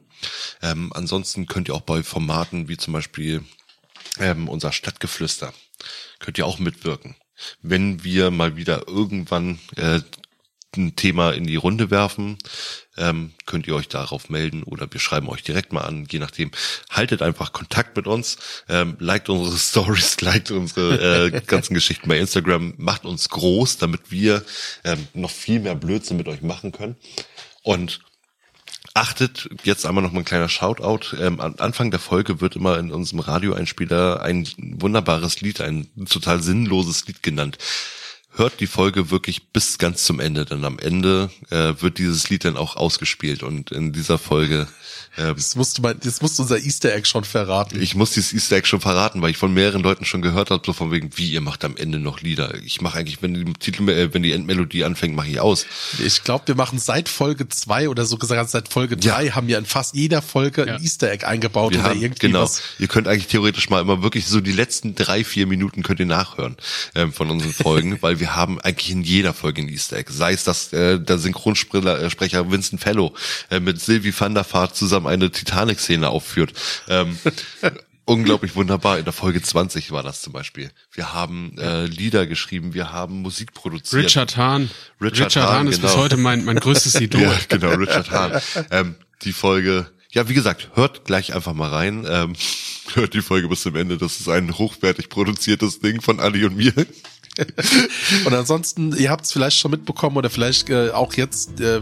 Ähm, 0.62 0.92
ansonsten 0.94 1.46
könnt 1.46 1.68
ihr 1.68 1.74
auch 1.74 1.80
bei 1.80 2.05
Formaten 2.05 2.68
wie 2.68 2.76
zum 2.76 2.92
Beispiel 2.92 3.44
ähm, 4.20 4.48
unser 4.48 4.70
Stadtgeflüster, 4.70 5.52
könnt 6.20 6.38
ihr 6.38 6.46
auch 6.46 6.60
mitwirken. 6.60 7.16
Wenn 7.62 8.05
wir 8.05 8.31
mal 8.31 8.56
wieder 8.56 8.86
irgendwann 8.89 9.59
äh, 9.77 10.01
ein 10.77 10.97
Thema 10.97 11.31
in 11.31 11.47
die 11.47 11.56
Runde 11.56 11.90
werfen, 11.90 12.39
ähm, 12.97 13.32
könnt 13.47 13.66
ihr 13.66 13.74
euch 13.74 13.89
darauf 13.89 14.28
melden 14.28 14.62
oder 14.62 14.93
wir 14.93 15.01
schreiben 15.01 15.28
euch 15.28 15.43
direkt 15.43 15.73
mal 15.73 15.82
an, 15.82 16.06
je 16.11 16.19
nachdem. 16.19 16.51
Haltet 16.90 17.23
einfach 17.23 17.52
Kontakt 17.52 17.97
mit 17.97 18.06
uns, 18.06 18.39
ähm, 18.69 18.97
liked 18.98 19.28
unsere 19.28 19.56
Stories, 19.59 20.20
liked 20.20 20.51
unsere 20.51 21.27
äh, 21.27 21.40
ganzen 21.40 21.74
Geschichten 21.74 22.09
bei 22.09 22.19
Instagram, 22.19 22.74
macht 22.77 23.05
uns 23.05 23.28
groß, 23.28 23.78
damit 23.78 24.11
wir 24.11 24.44
ähm, 24.85 25.06
noch 25.15 25.31
viel 25.31 25.61
mehr 25.61 25.74
Blödsinn 25.74 26.16
mit 26.16 26.28
euch 26.28 26.43
machen 26.43 26.73
können. 26.73 26.97
Und 27.62 28.01
Achtet, 28.97 29.51
jetzt 29.65 29.87
einmal 29.87 30.05
noch 30.05 30.12
mal 30.12 30.21
ein 30.21 30.25
kleiner 30.25 30.49
Shoutout. 30.49 31.16
Ähm, 31.21 31.41
am 31.41 31.57
Anfang 31.59 31.91
der 31.91 31.99
Folge 31.99 32.41
wird 32.41 32.55
immer 32.55 32.79
in 32.79 32.93
unserem 32.93 33.19
Radioeinspieler 33.19 34.23
ein 34.23 34.47
wunderbares 34.57 35.41
Lied, 35.41 35.61
ein 35.61 35.89
total 36.09 36.41
sinnloses 36.41 37.05
Lied 37.09 37.21
genannt. 37.21 37.59
Hört 38.36 38.59
die 38.61 38.66
Folge 38.66 39.11
wirklich 39.11 39.47
bis 39.52 39.78
ganz 39.78 40.05
zum 40.05 40.19
Ende, 40.19 40.44
denn 40.44 40.65
am 40.65 40.78
Ende 40.81 41.31
äh, 41.51 41.74
wird 41.81 41.98
dieses 41.98 42.31
Lied 42.31 42.44
dann 42.44 42.56
auch 42.56 42.74
ausgespielt 42.77 43.43
und 43.44 43.70
in 43.70 43.93
dieser 43.93 44.19
Folge 44.19 44.66
ähm, 45.16 45.35
Jetzt 45.36 45.56
musst 45.56 45.78
du 45.78 45.82
mal, 45.82 45.94
jetzt 46.02 46.23
musst 46.23 46.39
du 46.39 46.43
unser 46.43 46.59
Easter 46.59 46.93
Egg 46.93 47.06
schon 47.06 47.23
verraten. 47.23 47.81
ich 47.81 47.94
muss 47.94 48.11
dieses 48.12 48.32
Easter 48.32 48.56
Egg 48.56 48.66
schon 48.66 48.81
verraten, 48.81 49.23
weil 49.23 49.31
ich 49.31 49.36
von 49.36 49.55
mehreren 49.55 49.82
Leuten 49.82 50.05
schon 50.05 50.23
gehört 50.23 50.51
habe, 50.51 50.62
so 50.66 50.73
von 50.73 50.90
wegen, 50.90 51.16
wie 51.16 51.31
ihr 51.31 51.40
macht 51.40 51.65
am 51.65 51.77
Ende 51.77 52.01
noch 52.01 52.20
Lieder. 52.20 52.55
Ich 52.65 52.81
mache 52.81 52.98
eigentlich, 52.98 53.23
wenn 53.23 53.35
die 53.35 53.52
Titel, 53.52 53.89
äh, 53.89 54.12
wenn 54.12 54.24
die 54.24 54.32
Endmelodie 54.32 54.82
anfängt, 54.85 55.15
mache 55.15 55.28
ich 55.28 55.39
aus. 55.39 55.66
Ich 56.05 56.24
glaube, 56.24 56.48
wir 56.48 56.56
machen 56.56 56.81
seit 56.81 57.09
Folge 57.09 57.48
zwei 57.48 57.89
oder 57.89 58.05
so 58.05 58.16
gesagt 58.16 58.51
seit 58.51 58.69
Folge 58.69 58.97
drei 58.97 59.28
haben 59.28 59.47
wir 59.47 59.59
in 59.59 59.66
fast 59.66 59.94
jeder 59.94 60.20
Folge 60.23 60.66
Ja. 60.66 60.74
ein 60.74 60.82
Easter 60.82 61.12
Egg 61.12 61.24
eingebaut 61.24 61.73
Wir 61.73 61.78
oder 61.81 61.90
haben, 61.90 62.02
irgendwie 62.02 62.27
genau. 62.27 62.43
was. 62.43 62.62
Ihr 62.81 62.89
könnt 62.89 63.06
eigentlich 63.06 63.28
theoretisch 63.28 63.70
mal 63.70 63.81
immer 63.81 64.02
wirklich 64.02 64.27
so 64.27 64.40
die 64.40 64.52
letzten 64.52 64.97
drei, 64.97 65.23
vier 65.23 65.47
Minuten 65.47 65.85
könnt 65.85 66.01
ihr 66.01 66.06
nachhören 66.06 66.56
ähm, 66.97 67.12
von 67.12 67.31
unseren 67.31 67.52
Folgen, 67.52 67.98
weil 68.02 68.19
wir 68.19 68.23
haben 68.28 68.60
eigentlich 68.60 68.90
in 68.90 69.02
jeder 69.02 69.32
Folge 69.32 69.62
ein 69.62 69.68
Easter 69.68 69.96
Egg. 69.96 70.10
Sei 70.12 70.32
es, 70.32 70.44
dass 70.44 70.72
äh, 70.72 70.98
der 71.01 71.18
Synchronsprecher 71.18 72.40
äh, 72.40 72.51
Vincent 72.51 72.80
Fellow 72.80 73.14
äh, 73.51 73.60
mit 73.60 73.80
Sylvie 73.80 74.14
van 74.16 74.34
der 74.34 74.46
Vaart 74.51 74.76
zusammen 74.76 75.06
eine 75.06 75.30
Titanic-Szene 75.30 76.09
aufführt. 76.09 76.52
Ähm, 76.88 77.18
Unglaublich 78.06 78.55
wunderbar. 78.55 78.98
In 78.98 79.05
der 79.05 79.14
Folge 79.14 79.40
20 79.40 79.90
war 79.90 80.02
das 80.02 80.20
zum 80.20 80.34
Beispiel. 80.34 80.70
Wir 80.92 81.14
haben 81.14 81.56
äh, 81.56 81.86
Lieder 81.86 82.26
geschrieben, 82.26 82.74
wir 82.74 82.92
haben 82.92 83.22
Musik 83.22 83.55
produziert. 83.55 84.05
Richard 84.05 84.36
Hahn. 84.36 84.70
Richard 85.01 85.34
Hahn, 85.36 85.68
ist 85.68 85.80
bis 85.80 85.92
genau. 85.92 86.02
heute 86.02 86.16
mein, 86.18 86.44
mein 86.44 86.56
größtes 86.56 86.94
Idol. 87.01 87.22
Ja, 87.22 87.38
genau, 87.48 87.70
Richard 87.70 88.10
Hahn. 88.10 88.42
ähm, 88.70 88.96
die 89.22 89.32
Folge, 89.32 89.90
ja, 90.12 90.28
wie 90.28 90.34
gesagt, 90.34 90.68
hört 90.74 91.06
gleich 91.06 91.34
einfach 91.34 91.55
mal 91.55 91.70
rein. 91.70 92.06
Ähm, 92.06 92.34
hört 92.94 93.14
die 93.14 93.22
Folge 93.22 93.48
bis 93.48 93.62
zum 93.62 93.74
Ende. 93.74 93.96
Das 93.96 94.20
ist 94.20 94.28
ein 94.28 94.59
hochwertig 94.59 95.09
produziertes 95.09 95.80
Ding 95.80 96.02
von 96.02 96.20
Ali 96.20 96.44
und 96.44 96.56
mir. 96.56 96.74
Und 98.27 98.35
ansonsten, 98.35 98.94
ihr 98.97 99.11
habt 99.11 99.24
es 99.24 99.32
vielleicht 99.32 99.59
schon 99.59 99.70
mitbekommen 99.70 100.16
oder 100.16 100.31
vielleicht 100.31 100.70
äh, 100.70 100.90
auch 100.90 101.15
jetzt, 101.15 101.61
äh, 101.61 101.81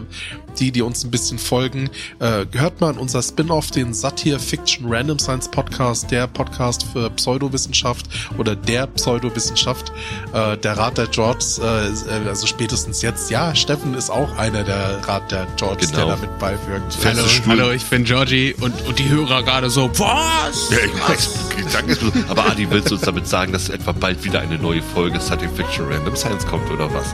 die, 0.59 0.71
die 0.71 0.81
uns 0.81 1.03
ein 1.03 1.11
bisschen 1.11 1.39
folgen, 1.39 1.89
äh, 2.19 2.45
hört 2.51 2.81
mal 2.81 2.93
in 2.93 2.99
unser 2.99 3.21
Spin-off, 3.21 3.71
den 3.71 3.93
Satire 3.93 4.39
Fiction 4.39 4.85
Random 4.91 5.19
Science 5.19 5.49
Podcast, 5.49 6.09
der 6.11 6.27
Podcast 6.27 6.85
für 6.91 7.09
Pseudowissenschaft 7.09 8.07
oder 8.37 8.55
der 8.55 8.87
Pseudowissenschaft, 8.87 9.91
äh, 10.33 10.57
der 10.57 10.77
Rat 10.77 10.97
der 10.97 11.07
Georges, 11.07 11.59
äh, 11.59 11.91
also 12.27 12.47
spätestens 12.47 13.01
jetzt. 13.01 13.29
Ja, 13.31 13.55
Steffen 13.55 13.93
ist 13.93 14.09
auch 14.09 14.37
einer 14.37 14.63
der 14.63 15.07
Rat 15.07 15.31
der 15.31 15.47
Georges, 15.57 15.91
Genau. 15.91 16.07
der 16.07 16.15
damit 16.17 16.39
beiwirkt. 16.39 16.97
Hallo, 17.03 17.23
hallo, 17.47 17.71
ich 17.71 17.83
bin 17.85 18.03
Georgie 18.03 18.53
und, 18.59 18.73
und 18.87 18.99
die 18.99 19.09
Hörer 19.09 19.43
gerade 19.43 19.69
so, 19.69 19.89
was? 19.99 20.69
Ja, 20.69 20.77
ich 20.85 21.09
weiß. 21.09 21.29
Danke. 21.73 21.97
Aber 22.29 22.45
Adi, 22.49 22.69
willst 22.69 22.91
du 22.91 22.95
uns 22.95 23.03
damit 23.03 23.27
sagen, 23.27 23.51
dass 23.53 23.69
etwa 23.69 23.91
bald 23.91 24.23
wieder 24.23 24.39
eine 24.41 24.57
neue 24.57 24.81
Folge 24.81 25.19
Science 25.43 25.57
Fiction 25.57 25.85
Random 25.91 26.15
Science 26.15 26.45
kommt 26.45 26.69
oder 26.71 26.89
was? 26.93 27.13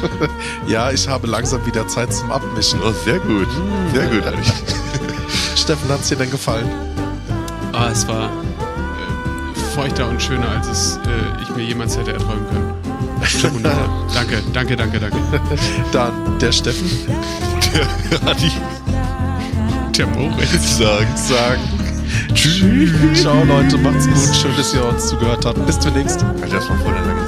Ja, 0.68 0.92
ich 0.92 1.08
habe 1.08 1.26
langsam 1.26 1.64
wieder 1.66 1.88
Zeit 1.88 2.12
zum 2.12 2.30
Abmischen. 2.30 2.78
Oh, 2.84 2.92
sehr 3.04 3.18
gut. 3.18 3.48
Sehr 3.92 4.06
gut. 4.06 4.22
Steffen, 5.56 5.88
hat's 5.90 6.08
dir 6.08 6.16
denn 6.16 6.30
gefallen? 6.30 6.70
Ah, 7.72 7.88
es 7.90 8.06
war 8.06 8.26
äh, 8.26 9.58
feuchter 9.74 10.08
und 10.08 10.22
schöner, 10.22 10.48
als 10.50 10.68
es 10.68 10.96
äh, 10.98 11.42
ich 11.42 11.48
mir 11.56 11.64
jemals 11.64 11.96
hätte 11.96 12.12
erträumen 12.12 12.46
können. 12.48 12.74
Wunderbar. 13.54 13.88
danke, 14.14 14.42
danke, 14.52 14.76
danke, 14.76 15.00
danke. 15.00 15.18
Dann 15.90 16.38
der 16.38 16.52
Steffen 16.52 16.88
Adi, 18.24 18.52
Der 19.96 20.06
Moritz. 20.06 20.78
sagen. 20.78 21.08
sagen. 21.16 21.60
Tschüss. 22.34 23.20
Ciao 23.20 23.42
Leute, 23.44 23.76
macht's 23.78 24.06
gut. 24.06 24.36
Schön, 24.36 24.56
dass 24.56 24.72
ihr 24.74 24.84
uns 24.84 25.08
zugehört 25.08 25.44
habt. 25.44 25.64
Bis 25.66 25.78
demnächst. 25.80 26.22
Also 26.40 26.54
das 26.56 26.68
war 26.68 26.76
voll 26.78 26.92
der 26.94 27.02
lange 27.04 27.27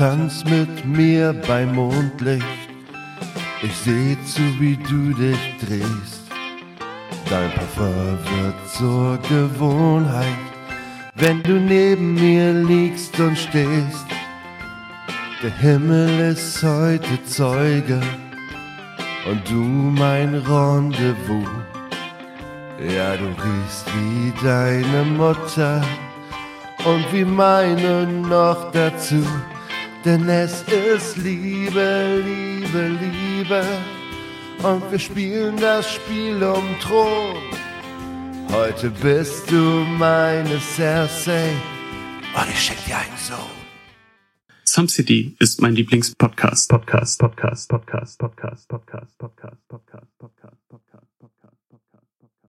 tanz 0.00 0.44
mit 0.46 0.86
mir 0.86 1.34
beim 1.46 1.74
Mondlicht. 1.74 2.70
Ich 3.62 3.76
seh 3.84 4.16
zu, 4.24 4.40
wie 4.58 4.78
du 4.78 5.12
dich 5.12 5.42
drehst. 5.60 6.22
Dein 7.28 7.50
Parfum 7.50 8.18
wird 8.30 8.70
zur 8.70 9.18
Gewohnheit, 9.28 10.46
wenn 11.16 11.42
du 11.42 11.52
neben 11.52 12.14
mir 12.14 12.50
liegst 12.54 13.20
und 13.20 13.36
stehst. 13.36 14.06
Der 15.42 15.54
Himmel 15.58 16.32
ist 16.32 16.62
heute 16.62 17.22
Zeuge 17.26 18.00
und 19.28 19.50
du 19.50 19.62
mein 20.02 20.34
Rendezvous. 20.34 21.46
Ja, 22.96 23.18
du 23.18 23.26
riechst 23.26 23.86
wie 23.94 24.32
deine 24.42 25.04
Mutter 25.04 25.82
und 26.86 27.04
wie 27.12 27.26
meine 27.26 28.06
noch 28.06 28.72
dazu. 28.72 29.22
Denn 30.04 30.26
es 30.30 30.62
ist 30.62 31.18
Liebe, 31.18 32.22
Liebe, 32.24 32.88
Liebe. 32.88 33.62
Und 34.62 34.90
wir 34.90 34.98
spielen 34.98 35.58
das 35.58 35.92
Spiel 35.92 36.42
um 36.42 36.64
Thron. 36.80 37.36
Heute 38.50 38.88
bist 38.88 39.50
du 39.50 39.84
meine 39.98 40.58
Cersei. 40.58 41.52
Und 42.34 42.48
ich 42.50 42.60
schenk 42.62 42.82
dir 42.86 42.96
einen 42.96 43.16
Sohn. 43.18 43.60
Some 44.64 44.88
City 44.88 45.36
ist 45.38 45.60
mein 45.60 45.74
Lieblingspodcast. 45.74 46.70
Podcast, 46.70 47.18
Podcast, 47.18 47.68
Podcast, 47.68 48.18
Podcast, 48.18 48.68
Podcast, 48.68 49.18
Podcast, 49.18 49.18
Podcast, 49.18 49.68
Podcast, 49.68 50.18
Podcast, 50.18 50.68
Podcast. 50.68 50.89